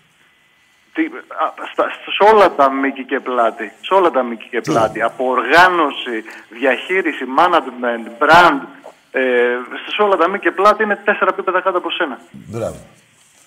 Τι, 0.94 1.02
α, 1.06 1.46
στα, 1.72 1.84
σε 1.90 2.34
όλα 2.36 2.52
τα 2.56 2.72
μήκη 2.72 3.06
και 3.06 3.20
πλάτη. 3.20 3.72
Σε 3.82 3.94
όλα 3.94 4.12
τα 4.12 4.24
μήκη 4.24 4.48
και 4.50 4.62
πλάτη. 4.62 5.02
Από 5.02 5.24
οργάνωση, 5.26 6.16
διαχείριση, 6.60 7.24
management, 7.40 8.06
brand. 8.24 8.60
Ε, 9.12 9.22
σε 9.96 10.02
όλα 10.02 10.16
τα 10.16 10.30
μήκη 10.30 10.44
και 10.44 10.52
πλάτη 10.52 10.84
είναι 10.84 10.96
τέσσερα 11.06 11.30
επίπεδα 11.34 11.62
κάτω 11.62 11.78
από 11.78 11.90
σένα. 11.92 12.20
Μπράβο. 12.32 12.78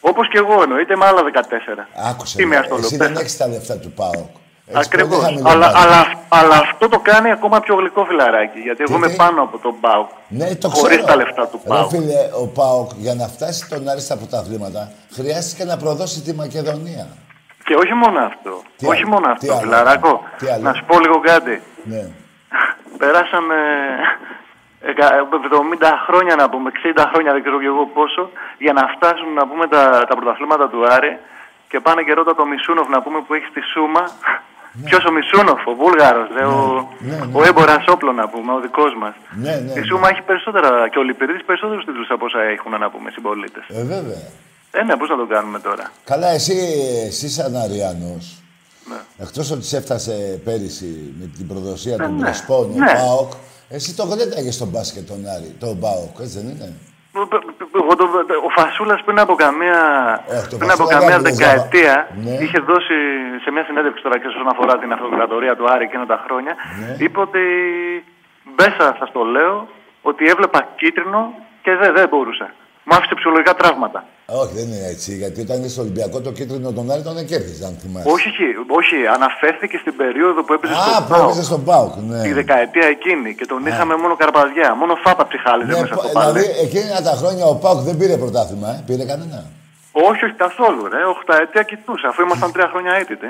Όπως 0.00 0.28
και 0.28 0.38
εγώ 0.38 0.62
εννοείται 0.62 0.96
με 0.96 1.04
άλλα 1.04 1.22
14. 1.22 1.86
Άκουσε, 2.10 2.36
Τι 2.36 2.42
με 2.44 2.48
με, 2.48 2.56
αυτό 2.56 2.74
λέω, 2.74 2.84
εσύ 2.84 2.96
δεν 2.96 3.06
τέσσερα. 3.06 3.20
έχεις 3.20 3.36
τα 3.36 3.48
λεφτά 3.48 3.78
του 3.78 3.90
ΠΑΟΚ. 3.92 4.30
Έχεις 4.74 4.86
Ακριβώς. 4.86 5.14
πολύ 5.16 5.24
χαμηλό 5.24 5.48
Αλλά, 5.48 5.68
budget. 5.70 5.74
αλλά, 5.82 6.00
αλλά 6.28 6.54
αυτό 6.56 6.88
το 6.88 6.98
κάνει 6.98 7.30
ακόμα 7.30 7.60
πιο 7.60 7.74
γλυκό 7.74 8.04
φιλαράκι. 8.04 8.58
Γιατί 8.60 8.82
εγώ 8.82 8.94
είμαι 8.96 9.08
τι; 9.08 9.16
πάνω 9.16 9.42
από 9.42 9.58
τον 9.58 9.74
Μπάουκ. 9.80 10.08
Ναι, 10.28 10.54
το 10.54 10.68
Χωρίς 10.68 10.96
ξέρω. 10.96 11.06
τα 11.06 11.16
λεφτά 11.16 11.46
του 11.48 11.60
Ρε 11.64 11.68
Πάουκ. 11.68 11.88
φίλε, 11.90 12.20
ο 12.42 12.46
ΠΑΟΚ 12.58 12.90
για 12.96 13.14
να 13.14 13.26
φτάσει 13.26 13.68
τον 13.68 13.88
Άρη 13.88 14.00
στα 14.00 14.16
πρωταθλήματα 14.16 14.90
χρειάστηκε 15.12 15.64
να 15.64 15.76
προδώσει 15.76 16.20
τη 16.22 16.34
Μακεδονία. 16.34 17.06
Και 17.64 17.74
όχι 17.74 17.94
μόνο 17.94 18.18
αυτό. 18.30 18.62
Τι 18.76 18.86
όχι 18.86 19.02
άλλο, 19.02 19.10
μόνο 19.12 19.26
τι 19.26 19.32
αυτό, 19.32 19.52
άλλο, 19.52 19.60
φιλαράκο. 19.62 20.22
τι 20.38 20.46
άλλο; 20.48 20.62
Να 20.62 20.72
σου 20.74 20.84
πω 20.86 20.98
λίγο 21.00 21.20
κάτι. 21.20 21.62
Ναι. 21.84 22.02
Περάσαμε 22.98 23.56
εκα- 24.90 25.14
70 25.18 25.92
χρόνια 26.06 26.34
να 26.36 26.48
πούμε, 26.50 26.70
60 26.70 27.04
χρόνια 27.12 27.32
δεν 27.32 27.42
ξέρω 27.42 27.58
και 27.60 27.66
εγώ 27.74 27.84
πόσο, 27.86 28.22
για 28.58 28.72
να 28.72 28.82
φτάσουν 28.94 29.32
να 29.32 29.46
πούμε 29.48 29.66
τα, 29.74 29.82
τα 30.08 30.14
πρωταθλήματα 30.16 30.68
του 30.68 30.80
Άρη 30.96 31.18
και 31.68 31.80
πάνε 31.80 32.02
και 32.02 32.12
ρώτα 32.12 32.34
το 32.34 32.44
Μισούνοφ 32.46 32.88
να 32.88 33.02
πούμε 33.02 33.18
που 33.26 33.34
έχει 33.34 33.46
στη 33.50 33.60
Σούμα. 33.72 34.04
Ναι. 34.74 34.84
Ποιος 34.88 35.04
ο 35.04 35.12
Μισούνοφ, 35.16 35.60
ο 35.66 35.74
Βούλγαρος, 35.80 36.28
ρε, 36.36 36.44
ο, 36.44 36.88
ο 37.32 37.44
έμπορας 37.44 37.84
όπλο 37.94 38.12
να 38.12 38.28
πούμε, 38.28 38.52
ο 38.52 38.60
δικός 38.60 38.92
μας. 39.02 39.14
Ναι, 39.44 39.54
ναι. 39.66 39.80
Η 39.80 39.82
Σούμα 39.88 40.08
έχει 40.08 40.22
περισσότερα 40.22 40.88
και 40.88 40.98
ο 40.98 41.02
Λιπηρίδης 41.02 41.44
περισσότερους 41.44 41.84
τίτλους 41.84 42.08
από 42.10 42.24
όσα 42.24 42.40
έχουν 42.42 42.72
να 42.78 42.90
πούμε 42.90 43.10
συμπολίτες. 43.10 43.64
Ε, 43.68 43.82
βέβαια. 43.94 44.22
Ε, 44.70 44.82
ναι, 44.82 44.96
πώς 44.96 45.08
να 45.08 45.16
το 45.16 45.26
κάνουμε 45.26 45.58
τώρα. 45.58 45.84
Καλά, 46.04 46.28
εσύ, 46.28 46.56
εσύ 47.06 47.28
σαν 47.28 47.56
Αριανός, 47.56 48.24
Ναι. 48.88 48.96
εκτός 49.24 49.50
ότι 49.50 49.64
σε 49.64 49.76
έφτασε 49.76 50.40
πέρυσι 50.44 51.14
με 51.20 51.26
την 51.36 51.46
προδοσία 51.46 51.94
Ε, 51.94 51.96
του 51.96 52.02
ναι. 52.12 52.22
Μπρεσπών, 52.22 52.64
ο 52.70 52.74
Ναι. 52.76 52.92
ΠΑΟΚ, 52.92 53.32
εσύ 53.68 53.94
το 53.96 54.04
γλένταγες 54.04 54.54
στον 54.54 54.68
μπάσκετ 54.68 55.06
τον 55.08 55.26
Άρη, 55.36 55.54
τον 55.58 55.78
ΠΑΟΚ, 55.80 56.16
έτσι 56.20 56.38
δεν 56.38 56.48
είναι; 56.48 56.72
Εγώ 57.14 57.94
το, 57.96 58.04
ο 58.46 58.48
Φασούλας 58.60 59.02
πριν 59.04 59.18
από 59.18 59.34
καμία, 59.34 59.78
το 60.50 60.56
πριν 60.56 60.70
από 60.70 60.82
Φασούλα 60.84 60.98
καμία 60.98 61.18
δεν 61.18 61.34
δεκαετία 61.36 62.08
Ναι. 62.24 62.30
είχε 62.30 62.58
δώσει 62.58 62.94
σε 63.42 63.50
μια 63.50 63.64
συνέντευξη 63.64 64.02
τώρα 64.02 64.18
και 64.18 64.26
όσον 64.26 64.48
αφορά 64.48 64.78
την 64.78 64.92
αυτοκρατορία 64.92 65.56
του 65.56 65.66
Άρη 65.72 65.84
εκείνα 65.84 66.06
τα 66.06 66.22
χρόνια 66.24 66.54
Ναι. 66.80 67.04
είπε 67.04 67.20
ότι 67.20 67.40
μπέσα 68.54 68.96
σας 68.98 69.12
το 69.12 69.24
λέω 69.24 69.68
ότι 70.02 70.24
έβλεπα 70.28 70.68
κίτρινο 70.76 71.34
και 71.62 71.74
δεν, 71.76 71.94
δεν 71.94 72.08
μπορούσα. 72.08 72.50
Μου 72.84 72.94
άφησε 72.96 73.14
ψυχολογικά 73.14 73.54
τραύματα. 73.54 74.00
Όχι, 74.26 74.52
δεν 74.58 74.66
είναι 74.66 74.86
έτσι, 74.94 75.10
γιατί 75.22 75.40
όταν 75.46 75.58
είσαι 75.60 75.68
στο 75.76 75.82
Ολυμπιακό 75.86 76.20
το 76.20 76.32
κίτρινο 76.32 76.72
τον 76.72 76.90
Άρη 76.92 77.02
τον 77.02 77.24
κέρδιζε, 77.30 77.64
αν 77.66 77.74
θυμάσαι. 77.82 78.08
Όχι, 78.14 78.28
όχι, 78.28 78.44
όχι, 78.80 78.96
αναφέρθηκε 79.16 79.76
στην 79.82 79.94
περίοδο 79.96 80.40
που 80.44 80.52
έπαιζε 80.52 80.72
Α, 80.72 80.76
στον 80.76 81.02
που 81.04 81.08
ΠΑΟΚ. 81.12 81.24
έπαιζε 81.24 81.42
στον 81.50 81.64
ΠΑΟΚ, 81.64 81.92
ναι. 82.10 82.22
Τη 82.22 82.32
δεκαετία 82.40 82.86
εκείνη 82.96 83.34
και 83.38 83.46
τον 83.46 83.66
είχαμε 83.66 83.94
μόνο 84.02 84.14
καρπαζιά. 84.16 84.68
Μόνο 84.80 84.94
φάπα 85.04 85.24
ψυχάλιζε 85.30 85.72
Ναι, 85.72 85.80
μέσα 85.80 85.94
στο 85.94 86.08
δηλαδή, 86.08 86.42
πάλι. 86.44 86.56
εκείνα 86.66 87.02
τα 87.08 87.14
χρόνια 87.20 87.44
ο 87.52 87.54
ΠΑΟΚ 87.62 87.78
δεν 87.88 87.96
πήρε 88.00 88.16
πρωτάθλημα, 88.16 88.68
ε. 88.74 88.82
πήρε 88.86 89.04
κανένα. 89.04 89.38
Όχι, 90.08 90.24
όχι 90.26 90.36
καθόλου, 90.46 90.82
ρε. 90.92 91.00
Οχταετία 91.14 91.62
κοιτούσα, 91.70 92.08
αφού 92.08 92.22
ήμασταν 92.22 92.52
τρία 92.52 92.68
χρόνια 92.72 92.92
έτητε. 93.02 93.28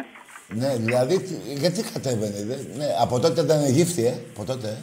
Ναι, 0.60 0.70
δηλαδή, 0.86 1.14
τι- 1.26 1.40
γιατί 1.62 1.82
κατέβαινε, 1.92 2.38
δε. 2.48 2.54
Ναι, 2.78 2.86
από 3.04 3.14
τότε 3.20 3.40
ήταν 3.40 3.60
γύφτη, 3.76 4.02
ε. 4.06 4.14
Από 4.34 4.44
τότε, 4.50 4.68
ε. 4.68 4.76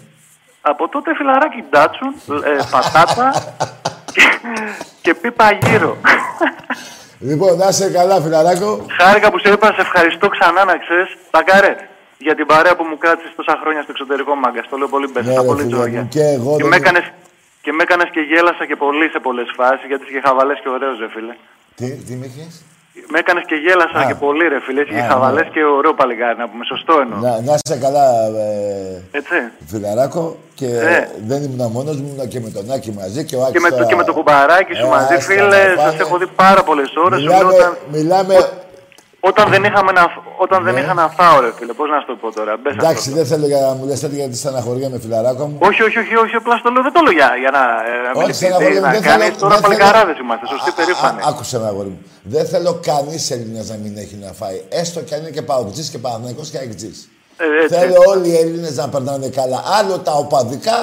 Από 0.62 0.84
τότε 0.90 1.16
φιλαράκι 1.16 1.64
ντάτσουν, 1.70 2.12
ε, 2.50 2.52
πατάτα 2.72 3.28
και, 4.14 4.24
και 5.02 5.14
πίπα 5.14 5.52
γύρω. 5.64 5.98
Λοιπόν, 7.20 7.58
να 7.58 7.68
είσαι 7.68 7.90
καλά, 7.98 8.22
φιλαράκο. 8.22 8.86
Χάρηκα 9.00 9.32
που 9.32 9.40
σε 9.40 9.50
είπα, 9.52 9.68
σε 9.74 9.82
ευχαριστώ 9.82 10.28
ξανά 10.30 10.64
να 10.66 10.78
ξέρεις. 10.78 11.10
Πακάρε, 11.32 11.76
για 12.18 12.36
την 12.36 12.46
παρέα 12.46 12.76
που 12.76 12.84
μου 12.90 12.98
κράτησες 12.98 13.34
τόσα 13.36 13.58
χρόνια 13.62 13.82
στο 13.82 13.92
εξωτερικό 13.96 14.36
μάγκα. 14.36 14.62
Το 14.70 14.78
λέω 14.78 14.88
πολύ 14.88 15.08
μπέσα, 15.12 15.30
Ναι, 15.30 15.36
ρε, 15.36 15.42
πολύ 15.52 15.62
φίλε 15.64 15.72
τζόγια. 15.76 16.02
μου, 16.02 16.08
και 16.08 16.24
εγώ 16.38 16.52
Και 16.56 16.62
δεν- 16.64 16.68
με 16.72 16.76
έκανες 16.76 17.06
και, 17.62 17.72
με 17.72 17.84
έκανες 17.84 18.10
και 18.14 18.20
γέλασα 18.32 18.64
και 18.70 18.76
πολύ 18.76 19.10
σε 19.10 19.20
πολλές 19.20 19.50
φάσεις, 19.58 19.86
γιατί 19.88 20.04
είσαι 20.04 20.14
και 20.16 20.22
χαβαλές 20.28 20.60
και 20.64 20.70
ωραίος, 20.76 21.00
ρε 21.04 21.10
φίλε. 21.16 21.34
Τι, 21.76 21.88
τι 22.06 22.14
με 22.20 22.26
είχες; 22.30 22.54
Με 23.12 23.18
έκανες 23.20 23.44
και 23.50 23.56
γέλασα 23.66 24.00
Α. 24.00 24.06
και 24.10 24.16
πολύ, 24.26 24.46
ρε 24.54 24.60
φίλε. 24.66 24.82
Είσαι 24.82 24.94
και 24.94 25.00
Α, 25.08 25.10
χαβαλές 25.12 25.44
ναι. 25.48 25.54
και 25.54 25.62
ωραίο 25.80 25.94
παλικάρι, 25.94 26.38
να 26.44 26.48
πούμε. 26.50 26.64
Σωστό 26.74 26.94
εννοώ. 27.04 27.18
Να, 27.26 27.32
να 27.48 27.54
είσαι 27.58 27.78
καλά, 27.86 28.06
ε, 28.26 29.18
Έτσι. 29.20 29.38
φιλαράκο. 29.72 30.24
Και 30.60 30.66
Ε. 30.66 31.08
δεν 31.30 31.40
ήμουν 31.44 31.72
μόνος 31.72 31.96
μου, 32.02 32.08
ήμουν 32.14 32.28
και 32.28 32.40
με 32.46 32.50
τον 32.50 32.72
Άκη 32.76 32.92
μαζί. 33.00 33.22
Και, 33.26 33.36
ο 33.36 33.42
Άκης 33.46 33.52
Και 33.54 33.60
με, 33.60 33.70
το, 33.70 33.76
τώρα- 33.76 33.88
και 33.90 33.96
με 33.96 34.04
το 34.04 34.14
κουμπαράκι 34.14 34.74
σου 34.80 34.86
Ε, 34.86 34.90
μαζί, 34.96 35.14
άστα 35.14 35.34
φίλε, 35.34 35.62
να 35.76 35.82
σας 35.82 35.92
πάνε. 35.92 35.96
έχω 36.06 36.18
δει 36.18 36.28
πάρα 36.44 36.62
πολλές 36.64 36.90
ώρες. 37.06 37.20
Σου 37.20 37.26
λέω 37.28 37.36
Μιλάμε, 37.38 37.54
όταν, 37.54 37.78
μιλάμε... 37.92 38.34
όταν 39.20 39.50
δεν, 39.50 39.64
είχαμε 39.64 39.92
να, 39.92 40.04
όταν 40.38 40.64
δεν 40.64 40.74
Ναι. 40.74 40.80
είχα 40.80 40.94
να 40.94 41.08
φάω, 41.18 41.40
ρε 41.40 41.52
φίλε. 41.58 41.74
Πώς 41.74 41.90
να 41.90 42.00
σου 42.00 42.06
το 42.06 42.16
πω 42.22 42.34
τώρα. 42.34 42.58
Μπες 42.62 42.74
Εντάξει, 42.74 43.10
αυτό. 43.10 43.16
δεν 43.16 43.26
θέλω 43.26 43.46
για 43.48 43.60
να 43.60 43.74
μου 43.74 43.86
λες 43.86 44.00
τέτοια 44.00 44.18
γιατί 44.18 44.36
στεναχωριέμαι, 44.36 45.00
φιλαράκο 45.00 45.46
μου. 45.48 45.58
Όχι, 45.70 45.82
όχι, 45.84 45.98
όχι, 46.00 46.16
όχι, 46.16 46.36
απλά 46.36 46.58
στο 46.58 46.70
λέω, 46.70 46.84
δεν 46.84 46.94
το 46.94 47.02
λέω 47.06 47.12
για, 47.20 47.30
για 47.44 47.52
να, 47.58 47.64
ε, 47.90 47.96
να 48.06 48.12
Όχι, 48.18 48.26
μην 48.26 48.34
στεναχωριέμαι, 48.34 48.80
να 48.88 48.92
δεν 48.92 49.02
κάνεις. 49.02 49.26
θέλω- 49.26 49.38
Τώρα 49.40 49.54
δεν 49.56 49.64
θέλω- 49.64 49.78
παλικαράδες 49.78 50.18
είμαστε, 50.24 50.46
σωστή 50.54 50.72
περήφανη. 50.80 51.20
Άκουσε 51.30 51.60
με, 51.60 51.68
αγόρι 51.68 51.90
μου. 51.90 52.02
Δεν 52.34 52.46
θέλω 52.46 52.72
κανείς 52.90 53.32
Έλληνας 53.32 53.70
να 53.70 53.76
μην 53.84 53.98
έχει 54.04 54.16
να 54.26 54.32
φάει. 54.40 54.58
Έστω 54.70 55.00
κι 55.02 55.14
αν 55.14 55.20
είναι 55.22 55.30
και 55.38 55.42
παουτζή 55.42 55.84
και 55.92 55.98
παναγενικό 55.98 56.42
και 56.52 56.58
αεξή. 56.58 56.92
Ε, 57.38 57.46
έτσι. 57.64 57.76
Θέλω 57.80 57.96
όλοι 58.14 58.28
οι 58.30 58.38
Έλληνες 58.44 58.76
να 58.82 58.90
περνάνε 58.90 59.28
καλά. 59.40 59.60
Άλλο 59.80 59.96
τα 60.08 60.12
οπαδικά, 60.24 60.78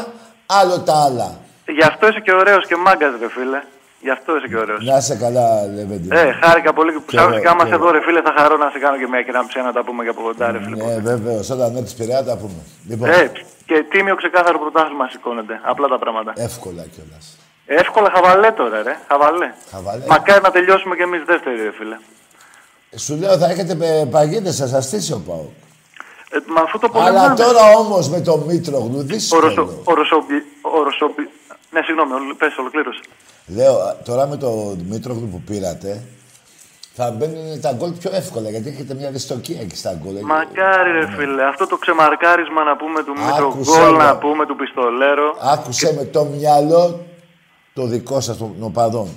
άλλο 0.60 0.76
τα 0.88 0.94
άλλα. 1.06 1.28
Γι' 1.76 1.82
αυτό 1.90 2.08
είσαι 2.08 2.20
και 2.20 2.32
ωραίος 2.32 2.66
και 2.66 2.76
μάγκας, 2.76 3.12
ρε 3.20 3.28
φίλε. 3.36 3.60
Γι' 4.06 4.14
αυτό 4.18 4.30
είσαι 4.36 4.48
και 4.50 4.56
ωραίος. 4.64 4.80
Να 4.90 4.96
είσαι 5.00 5.16
καλά, 5.24 5.46
Λεβέντι. 5.76 6.08
Ε, 6.12 6.32
χάρηκα 6.42 6.70
πολύ 6.78 6.90
που 6.92 7.02
Και 7.06 7.16
σ' 7.16 7.20
εγώ, 7.20 7.26
άκουσα 7.26 7.40
και 7.40 7.48
άμα 7.52 7.62
και 7.64 7.68
σε 7.68 7.74
εγώ. 7.74 7.84
δω, 7.84 7.90
ρε 7.96 8.00
φίλε, 8.06 8.20
θα 8.28 8.32
χαρώ 8.38 8.56
να 8.56 8.68
σε 8.72 8.78
κάνω 8.84 8.96
και 9.00 9.06
μια 9.12 9.22
κεραμψία 9.26 9.62
να 9.68 9.72
τα 9.76 9.82
πούμε 9.86 10.00
και 10.04 10.12
από 10.14 10.22
κοντά, 10.28 10.46
ρε 10.52 10.60
φίλε. 10.64 10.84
Ναι, 10.84 10.94
βέβαιο. 11.10 11.40
Όταν 11.54 11.76
έρθει 11.80 11.94
πειραιά 11.98 12.22
τα 12.30 12.36
πούμε. 12.42 12.60
Λοιπόν, 12.90 13.08
Ε, 13.08 13.32
και 13.68 13.76
τίμιο 13.90 14.14
ξεκάθαρο 14.22 14.58
πρωτάθλημα 14.58 15.04
σηκώνεται. 15.12 15.54
Απλά 15.72 15.86
τα 15.94 15.98
πράγματα. 15.98 16.32
εύκολα 16.48 16.82
κιόλας. 16.94 17.24
Εύκολα 17.66 18.08
χαβαλέ 18.14 18.50
τώρα, 18.60 18.82
ρε. 18.82 18.94
Χαβαλέ. 19.08 19.48
Χαβαλέ. 19.72 20.04
Μακάρι 20.08 20.42
να 20.42 20.50
τελειώσουμε 20.50 20.96
κι 20.96 21.02
εμείς 21.02 21.22
δεύτεροι, 21.30 21.56
ρε 21.62 21.72
φίλε. 21.78 21.96
Σου 23.04 23.16
λέω 23.20 23.38
θα 23.38 23.46
έχετε 23.50 23.74
παγίδες, 24.10 24.56
θα 24.56 24.66
σας 24.66 24.84
στήσει 24.84 25.12
ο 25.12 25.22
Πάο. 25.26 25.44
Ε, 26.30 26.38
μα 26.54 26.60
αφού 26.60 26.78
το 26.78 26.88
Αλλά 26.94 27.04
πολεμάμε. 27.04 27.34
τώρα 27.44 27.64
όμως 27.82 28.08
με 28.08 28.20
το 28.20 28.36
Μήτρογλου 28.36 28.90
Οροσο- 28.98 29.06
δύσκολο. 29.12 29.46
οροσομπι- 29.84 30.44
οροσομπι- 30.60 31.30
Ναι, 31.70 31.80
συγγνώμη, 31.86 32.12
ολο- 32.12 32.34
πες, 32.34 32.56
ολοκλήρωσε. 32.58 33.00
Λέω 33.46 33.74
α, 33.74 33.96
τώρα 34.04 34.26
με 34.26 34.36
το 34.36 34.76
Μήτρογλου 34.88 35.28
που 35.28 35.40
πήρατε 35.40 36.02
θα 36.98 37.10
μπαίνουν 37.10 37.60
τα 37.60 37.72
γκολ 37.72 37.90
πιο 37.90 38.10
εύκολα 38.14 38.50
γιατί 38.50 38.68
έχετε 38.68 38.94
μια 38.94 39.10
δυστοκία 39.10 39.60
εκεί 39.60 39.76
στα 39.76 40.00
γκολ. 40.02 40.14
Μακάρι, 40.22 40.92
ρε 40.92 41.06
φίλε. 41.16 41.44
Αυτό 41.44 41.66
το 41.66 41.76
ξεμαρκάρισμα 41.76 42.64
να 42.64 42.76
πούμε 42.76 43.02
του 43.02 43.12
Μήτρο 43.12 43.48
Άκουσε 43.48 43.80
Γκολ, 43.80 43.92
με. 43.96 44.04
να 44.04 44.16
πούμε 44.16 44.46
του 44.46 44.56
Πιστολέρο. 44.56 45.36
Άκουσε 45.40 45.94
με 45.94 46.04
το 46.04 46.24
μυαλό 46.24 47.06
το 47.72 47.86
δικό 47.86 48.20
σας 48.20 48.36
των 48.36 48.54
οπαδών 48.60 49.08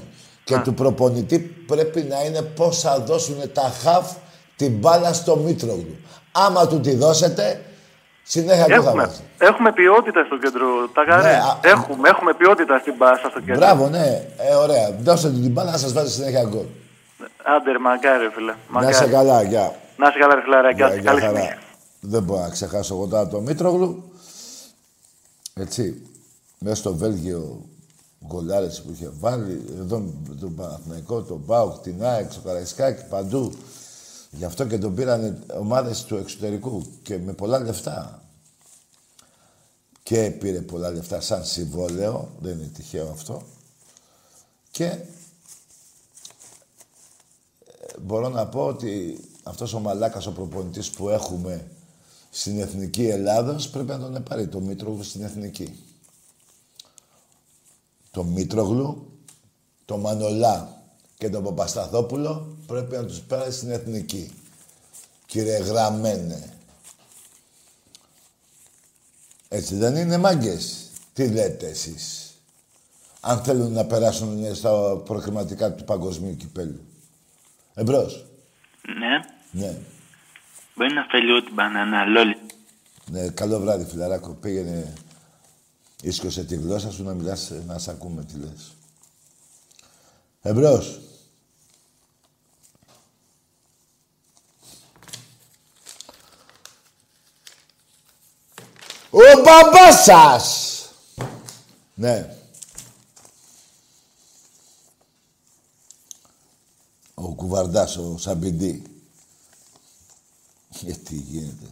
και 0.44 0.58
του 0.58 0.74
προπονητή 0.74 1.40
πρέπει 1.40 2.02
να 2.02 2.24
είναι 2.26 2.42
πώς 2.42 2.80
θα 2.82 3.00
δώσουν 3.00 3.36
τα 3.54 3.74
χαφ 3.84 4.12
την 4.56 4.72
μπάλα 4.72 5.14
στο 5.14 5.36
Μήτρογλου. 5.36 5.98
Άμα 6.32 6.68
του 6.68 6.80
τη 6.80 6.96
δώσετε, 6.96 7.62
συνέχεια 8.34 8.66
και 8.66 8.70
θα 8.72 8.76
Έχουμε, 8.90 9.04
βάζεις. 9.04 9.22
έχουμε 9.38 9.72
ποιότητα 9.80 10.22
στο 10.26 10.38
κέντρο. 10.44 10.68
Τα 10.94 11.02
Ναι, 11.06 11.10
καρέ. 11.12 11.34
α- 11.50 11.60
έχουμε, 11.74 12.10
έχουμε 12.10 12.34
ποιότητα 12.34 12.80
στην 12.80 12.98
πάσα 12.98 13.28
στο 13.30 13.40
κέντρο. 13.40 13.56
Μπράβο, 13.56 13.84
ναι. 13.90 14.08
Ε, 14.50 14.54
ωραία. 14.56 14.86
Δώστε 15.08 15.30
του 15.30 15.40
την 15.42 15.52
μπάλα 15.52 15.72
να 15.72 15.78
σας 15.78 15.94
βάζει 15.94 16.12
συνέχεια 16.14 16.44
γκολ. 16.44 16.66
Άντε, 17.56 17.72
ρε, 17.72 17.80
μακάρι, 17.80 18.24
ρε, 18.24 18.32
φίλε. 18.32 18.52
Να 18.52 18.58
Μακάρι. 18.70 18.94
είσαι 18.94 19.06
καλά, 19.08 19.42
γεια. 19.44 19.76
Να 19.98 20.08
είσαι 20.08 20.20
καλά, 20.20 20.36
ρε 20.36 20.42
φιλαράκι. 20.42 20.76
Γεια, 20.76 20.86
Άντε, 20.86 20.96
γεια 21.00 21.04
Καλή 21.10 21.22
χαρά. 21.22 21.32
συνέχεια. 21.36 21.58
Δεν 22.00 22.24
μπορώ 22.24 22.42
να 22.42 22.50
ξεχάσω 22.50 22.94
εγώ 22.96 23.08
τώρα 23.08 23.28
το 23.28 23.40
Μήτρογλου. 23.40 24.12
Έτσι. 25.54 26.02
Μέσα 26.60 26.76
στο 26.76 26.94
Βέλγιο 26.96 27.62
γκολάρες 28.28 28.82
που 28.82 28.92
είχε 28.94 29.10
βάλει. 29.20 29.66
Εδώ 29.80 30.04
τον 30.40 30.56
Παναθηναϊκό, 30.56 31.22
τον 31.22 31.42
Μπάουκ, 31.46 31.82
την 31.82 32.04
ΑΕΚ, 32.04 32.34
το 32.34 32.40
Καραϊσκάκι, 32.46 33.04
παντού. 33.10 33.52
Γι' 34.32 34.46
αυτό 34.46 34.66
και 34.66 34.78
τον 34.78 34.96
πήραν 34.96 35.44
ομάδες 35.60 36.04
του 36.04 36.16
εξωτερικού 36.16 36.86
και 37.02 37.18
με 37.18 37.34
πολλά 37.34 37.60
λεφτά. 37.60 38.24
Και 40.04 40.32
πήρε 40.32 40.62
πολλά 40.62 40.92
λεφτά 40.92 41.22
σαν 41.22 41.46
συμβόλαιο, 41.46 42.32
δεν 42.40 42.60
είναι 42.60 42.68
τυχαίο 42.68 43.10
αυτό. 43.10 43.44
Και 44.72 44.86
ε, 44.86 45.04
μπορώ 48.02 48.30
να 48.30 48.48
πω 48.48 48.66
ότι 48.66 49.20
αυτός 49.44 49.74
ο 49.74 49.80
μαλάκας 49.80 50.26
ο 50.26 50.32
προπονητής 50.32 50.90
που 50.90 51.10
έχουμε 51.10 51.72
στην 52.30 52.60
Εθνική 52.60 53.08
Ελλάδος 53.08 53.70
πρέπει 53.70 53.90
να 53.90 54.00
τον 54.00 54.24
πάρει 54.24 54.48
το 54.48 54.60
Μήτρογλου 54.60 55.04
στην 55.04 55.24
Εθνική. 55.24 55.84
Το 58.12 58.24
Μήτρογλου, 58.24 59.12
το 59.86 59.98
Μανολά 59.98 60.79
και 61.20 61.30
τον 61.30 61.44
Παπασταθόπουλο 61.44 62.58
πρέπει 62.68 62.96
να 62.96 63.06
τους 63.06 63.20
πάρει 63.20 63.52
στην 63.52 63.72
Εθνική. 63.72 64.32
Κύριε 65.26 65.58
Γραμμένε. 65.58 66.54
Έτσι 69.50 69.76
δεν 69.76 69.96
είναι 69.96 70.18
μάγκες; 70.18 70.88
Τι 71.14 71.28
λέτε 71.28 71.68
εσείς; 71.68 72.34
Αν 73.20 73.44
θέλουν 73.44 73.72
να 73.72 73.86
περάσουν 73.86 74.56
στα 74.56 74.98
προκριματικά 75.06 75.74
του 75.74 75.84
παγκοσμίου 75.84 76.36
κυπέλου. 76.36 76.80
Εμπρός. 77.74 78.26
Ναι, 79.00 79.20
Ναι. 79.62 79.78
μπορεί 80.76 80.94
να 80.94 81.04
φέρει 81.12 81.32
ό,τι 81.32 81.54
μπανάνα, 81.54 82.06
λόλι. 82.06 82.38
Ναι, 83.12 83.28
καλό 83.30 83.60
βράδυ, 83.60 83.86
φιλαράκο. 83.86 84.30
Πήγαινε, 84.34 84.94
ίσκωσε 86.02 86.44
τη 86.44 86.56
γλώσσα 86.56 86.92
σου 86.92 87.04
να 87.04 87.14
μιλάς, 87.14 87.52
να 87.66 87.78
σε 87.78 87.92
ακούμε 87.92 88.24
τι 88.24 88.38
λες. 88.38 88.74
Εμπρός. 90.42 91.00
Ο 99.12 99.20
μπαμπάς 99.44 100.04
σας! 100.04 100.78
Ναι. 101.94 102.36
Ο 107.14 107.34
κουβαρντάς, 107.34 107.98
ο 107.98 108.18
Σαμπιντή. 108.18 108.84
Γιατί 110.70 111.16
γίνεται. 111.16 111.66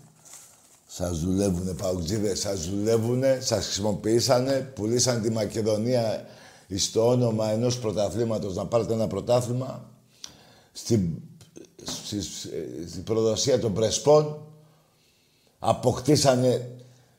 Σας 0.88 1.19
δουλεύουνε 1.19 1.73
παουτζίδες, 1.73 2.39
σας 2.39 2.69
δουλεύουνε, 2.69 3.39
σας 3.41 3.65
χρησιμοποιήσανε, 3.65 4.59
πουλήσαν 4.59 5.22
τη 5.22 5.30
Μακεδονία 5.30 6.26
στο 6.76 7.07
όνομα 7.07 7.49
ενός 7.49 7.80
πρωταθλήματος 7.80 8.55
να 8.55 8.65
πάρετε 8.65 8.93
ένα 8.93 9.07
πρωτάθλημα 9.07 9.89
στην, 10.72 11.09
στη, 11.84 12.22
στην 12.88 13.03
προδοσία 13.03 13.59
των 13.59 13.73
Πρεσπών 13.73 14.41
αποκτήσανε 15.59 16.76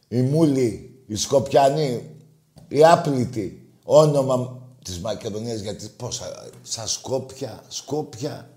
οι 0.09 0.21
Μούλοι, 0.21 1.03
οι 1.07 1.17
Σκοπιανοί, 1.17 2.11
οι 2.69 2.85
Άπλητοι 2.85 3.69
όνομα 3.85 4.63
της 4.85 5.01
Μακεδονίας 5.01 5.61
γιατί 5.61 5.89
πόσα, 5.97 6.49
σαν 6.63 6.87
Σκόπια, 6.87 7.63
Σκόπια, 7.69 8.51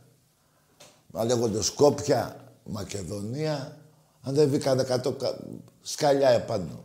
μα 1.07 1.23
λέγονται 1.23 1.63
Σκόπια, 1.63 2.35
Μακεδονία, 2.63 3.77
ανέβηκαν 4.21 4.79
100 4.79 5.11
κα- 5.17 5.37
σκαλιά 5.81 6.29
επάνω. 6.29 6.83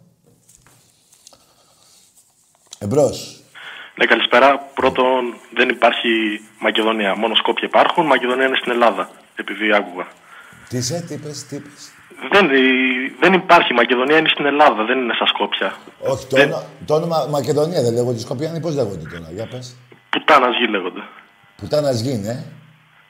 Εμπρός. 2.79 3.41
Ναι, 3.99 4.05
καλησπέρα. 4.07 4.59
Πρώτον, 4.75 5.35
δεν 5.55 5.69
υπάρχει 5.69 6.09
Μακεδονία. 6.61 7.15
Μόνο 7.17 7.35
Σκόπια 7.35 7.69
υπάρχουν. 7.69 8.07
Μακεδονία 8.07 8.47
είναι 8.47 8.57
στην 8.57 8.73
Ελλάδα. 8.73 9.11
Επειδή 9.37 9.75
άκουγα. 9.75 10.07
Τι 10.69 10.77
είσαι, 10.77 11.05
τι 11.09 11.15
είπες, 11.15 11.45
τι 11.47 11.57
είπες; 11.57 11.91
Δεν, 12.33 12.47
δεν 13.21 13.33
υπάρχει 13.33 13.73
Μακεδονία, 13.73 14.19
είναι 14.19 14.29
στην 14.29 14.47
Ελλάδα. 14.47 14.85
Δεν 14.85 14.99
είναι 14.99 15.15
στα 15.15 15.27
Σκόπια. 15.27 15.77
Όχι, 16.13 16.27
το, 16.27 16.37
όνομα, 16.41 16.63
το 16.87 16.95
όνομα 16.95 17.27
Μακεδονία 17.31 17.83
δεν 17.83 17.93
λέγονται. 17.93 18.17
Οι 18.17 18.21
Σκοπιάνοι 18.21 18.61
πώς 18.61 18.75
λέγονται 18.75 19.09
τώρα, 19.13 19.29
για 19.35 19.47
πες. 19.47 19.77
Πουτάνας 20.11 20.57
γη 20.59 20.67
λέγονται. 20.71 21.03
Πουτάνας 21.57 22.01
γίνει, 22.01 22.29
ε. 22.29 22.45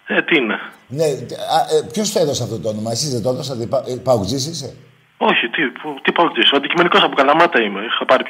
Ε, 0.08 0.22
τι 0.22 0.36
είναι. 0.36 0.58
Ναι, 0.88 1.04
α, 1.04 1.58
ε, 1.76 1.86
ποιος 1.92 2.12
το 2.12 2.18
έδωσε 2.18 2.42
αυτό 2.42 2.58
το 2.58 2.68
όνομα, 2.68 2.90
εσείς 2.90 3.12
δεν 3.12 3.22
το 3.22 3.28
έδωσατε, 3.28 3.66
πα, 3.66 3.84
ε, 3.86 3.94
παουτζής 3.94 4.46
είσαι; 4.46 4.76
Όχι, 5.16 5.48
τι, 5.48 5.62
που- 5.66 6.00
τι 6.02 6.12
πάω 6.12 6.26
Ο 6.26 6.56
αντικειμενικός 6.56 7.02
από 7.02 7.14
Καλαμάτα 7.14 7.60
είμαι. 7.60 7.80
Είχα 7.80 8.04
πάρει. 8.04 8.24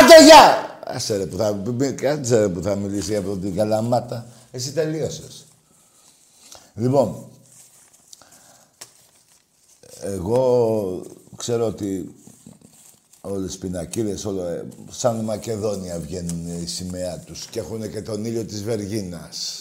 Άντε, 0.00 0.24
γεια! 0.24 0.74
Άσε 0.86 1.16
ρε 1.16 1.26
που 1.26 1.36
θα, 1.36 1.54
μη- 1.78 1.94
κάτσε 1.94 2.38
ρε 2.40 2.48
που 2.48 2.62
θα 2.62 2.76
μιλήσει 2.76 3.16
από 3.16 3.36
την 3.36 3.56
Καλαμάτα. 3.56 4.26
Εσύ 4.52 4.72
τελείωσες. 4.74 5.46
Λοιπόν, 6.74 7.28
εγώ 10.00 11.02
ξέρω 11.36 11.66
ότι 11.66 12.14
όλες 13.20 13.54
οι 13.54 13.58
πινακίδες, 13.58 14.24
όλο, 14.24 14.42
ε, 14.42 14.66
σαν 14.90 15.24
Μακεδόνια 15.24 15.98
βγαίνουν 15.98 16.62
η 16.62 16.66
σημαία 16.66 17.18
τους 17.18 17.46
και 17.46 17.58
έχουν 17.58 17.90
και 17.90 18.02
τον 18.02 18.24
ήλιο 18.24 18.44
της 18.44 18.62
Βεργίνας. 18.62 19.60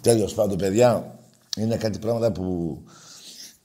Τέλος 0.00 0.34
πάντων, 0.34 0.58
παιδιά, 0.58 1.18
είναι 1.56 1.76
κάτι 1.76 1.98
πράγματα 1.98 2.32
που 2.32 2.78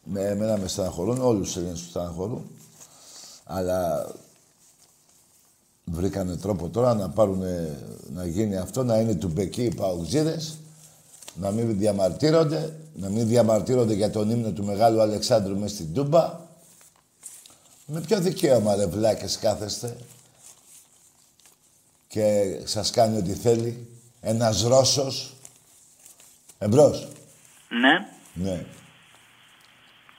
με 0.04 0.22
εμένα 0.22 0.58
με 0.58 0.68
στεναχωρούν, 0.68 1.22
όλους 1.22 1.48
τους 1.48 1.58
Έλληνες 1.58 1.82
που 1.82 1.90
στεναχωρούν. 1.90 2.50
Αλλά 3.44 4.12
βρήκανε 5.86 6.36
τρόπο 6.36 6.70
τώρα 6.70 6.94
να 6.94 7.10
πάρουν, 7.10 7.44
να 8.14 8.26
γίνει 8.26 8.58
αυτό, 8.58 8.84
να 8.84 9.00
είναι 9.00 9.16
του 9.16 9.28
Μπεκί 9.28 9.64
οι 9.64 9.76
παουτζίδες, 9.76 10.58
να 11.34 11.52
μην 11.52 11.78
διαμαρτύρονται, 11.78 12.76
να 12.94 13.10
μην 13.10 13.28
διαμαρτύρονται 13.28 13.94
για 13.94 14.10
τον 14.10 14.30
ύμνο 14.30 14.52
του 14.52 14.64
Μεγάλου 14.64 15.02
Αλεξάνδρου 15.02 15.60
μέσα 15.60 15.76
στην 15.76 15.94
Τούμπα. 15.94 16.40
Με 17.86 18.02
ποιο 18.02 18.20
δικαίωμα, 18.20 18.76
ρε 18.76 18.86
βλάκες, 18.86 19.38
κάθεστε 19.38 19.98
και 22.08 22.58
σας 22.64 22.92
κάνει 22.92 23.18
ό,τι 23.18 23.34
θέλει. 23.34 23.88
Ένας 24.22 24.62
Ρώσος. 24.62 25.34
Εμπρός; 26.58 27.08
Ναι. 27.70 28.08
Ναι. 28.34 28.66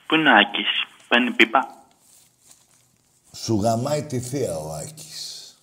Πού 0.07 0.15
είναι 0.15 0.29
ο 0.29 0.37
Άκης; 0.37 0.67
Παίρνει 1.07 1.31
πίπα; 1.31 1.77
Σου 3.31 3.59
γαμάει 3.61 4.03
τη 4.03 4.19
θεία 4.19 4.57
ο 4.57 4.73
Άκης. 4.73 5.55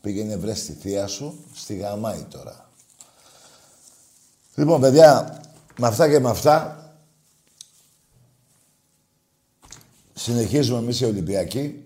Πήγαινε 0.00 0.36
βρες 0.36 0.64
τη 0.64 0.72
θεία 0.72 1.06
σου, 1.06 1.44
στη 1.54 1.76
γαμάει 1.76 2.22
τώρα. 2.22 2.67
Λοιπόν, 4.58 4.80
παιδιά, 4.80 5.40
με 5.78 5.86
αυτά 5.86 6.08
και 6.08 6.18
με 6.18 6.28
αυτά, 6.28 6.84
συνεχίζουμε 10.14 10.78
εμείς 10.78 11.00
οι 11.00 11.04
Ολυμπιακοί. 11.04 11.84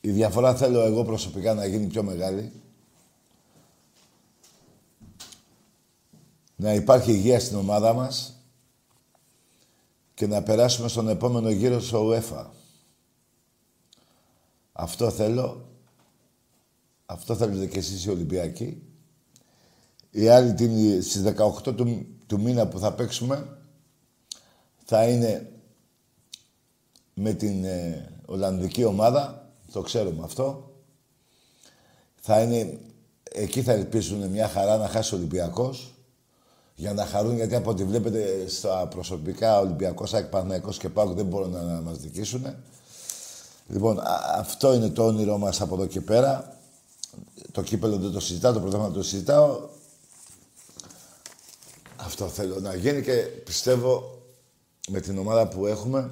Η 0.00 0.10
διαφορά 0.10 0.54
θέλω 0.54 0.80
εγώ 0.80 1.04
προσωπικά 1.04 1.54
να 1.54 1.66
γίνει 1.66 1.86
πιο 1.86 2.02
μεγάλη. 2.02 2.52
Να 6.56 6.74
υπάρχει 6.74 7.12
υγεία 7.12 7.40
στην 7.40 7.56
ομάδα 7.56 7.92
μας 7.92 8.34
και 10.14 10.26
να 10.26 10.42
περάσουμε 10.42 10.88
στον 10.88 11.08
επόμενο 11.08 11.50
γύρο 11.50 11.80
στο 11.80 12.08
UEFA. 12.08 12.46
Αυτό 14.72 15.10
θέλω. 15.10 15.71
Αυτό 17.12 17.34
θέλετε 17.34 17.66
και 17.66 17.78
εσείς 17.78 18.04
οι 18.04 18.10
Ολυμπιακοί. 18.10 18.82
Η 20.10 20.28
άλλη 20.28 20.54
την, 20.54 21.02
στις 21.02 21.22
18 21.64 21.74
του, 21.74 22.06
του 22.26 22.40
μήνα 22.40 22.68
που 22.68 22.78
θα 22.78 22.92
παίξουμε 22.92 23.56
θα 24.84 25.08
είναι 25.08 25.52
με 27.14 27.32
την 27.32 27.64
ε, 27.64 28.08
Ολλανδική 28.26 28.84
ομάδα. 28.84 29.52
Το 29.72 29.80
ξέρουμε 29.80 30.24
αυτό. 30.24 30.70
Θα 32.20 32.42
είναι... 32.42 32.78
Εκεί 33.34 33.62
θα 33.62 33.72
ελπίζουν 33.72 34.28
μια 34.28 34.48
χαρά 34.48 34.76
να 34.76 34.88
χάσει 34.88 35.14
ο 35.14 35.16
Ολυμπιακός 35.16 35.94
για 36.74 36.92
να 36.92 37.06
χαρούν, 37.06 37.36
γιατί 37.36 37.54
από 37.54 37.70
ό,τι 37.70 37.84
βλέπετε 37.84 38.48
στα 38.48 38.86
προσωπικά 38.88 39.58
Ολυμπιακός, 39.58 40.14
ΑΕΚ, 40.14 40.26
Παναθηναϊκός 40.26 40.78
και 40.78 40.88
ΠΑΟΚ 40.88 41.14
δεν 41.16 41.26
μπορούν 41.26 41.50
να, 41.50 41.62
να 41.62 41.80
μας 41.80 41.98
δικήσουν. 41.98 42.56
Λοιπόν, 43.68 43.98
α- 43.98 44.34
αυτό 44.38 44.74
είναι 44.74 44.88
το 44.88 45.06
όνειρό 45.06 45.38
μας 45.38 45.60
από 45.60 45.74
εδώ 45.74 45.86
και 45.86 46.00
πέρα. 46.00 46.61
Το 47.52 47.62
κύπελο 47.62 47.96
δεν 47.96 48.12
το 48.12 48.20
συζητάω, 48.20 48.52
το 48.52 48.60
πρωτάθλημα 48.60 48.94
το 48.94 49.02
συζητάω. 49.02 49.68
Αυτό 51.96 52.28
θέλω 52.28 52.60
να 52.60 52.74
γίνει 52.74 53.02
και 53.02 53.12
πιστεύω 53.22 54.22
με 54.88 55.00
την 55.00 55.18
ομάδα 55.18 55.48
που 55.48 55.66
έχουμε 55.66 56.06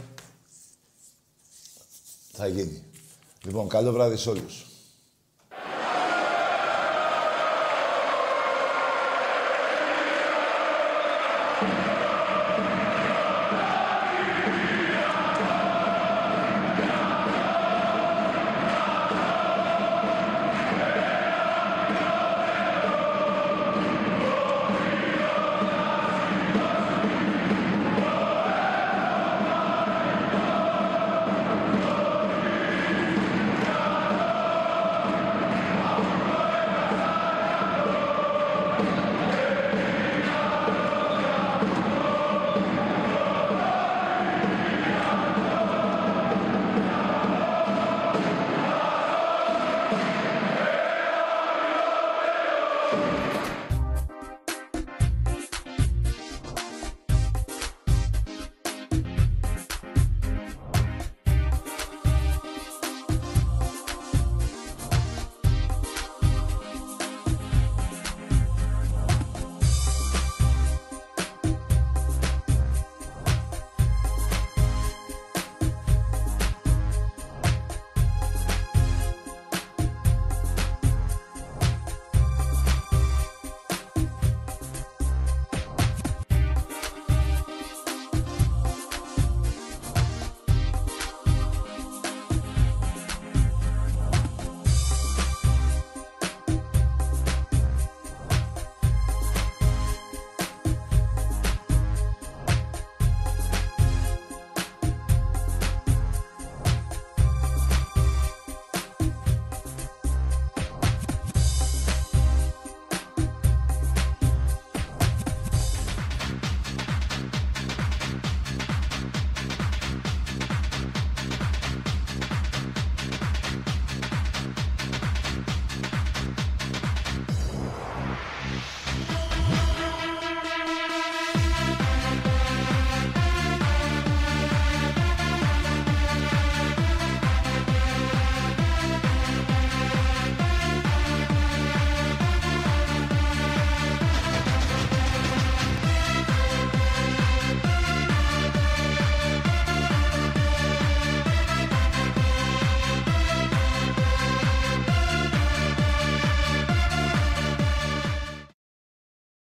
θα 2.33 2.47
γίνει. 2.47 2.83
Λοιπόν, 3.45 3.69
καλό 3.69 3.93
βράδυ 3.93 4.17
σε 4.17 4.31
όλους. 4.31 4.70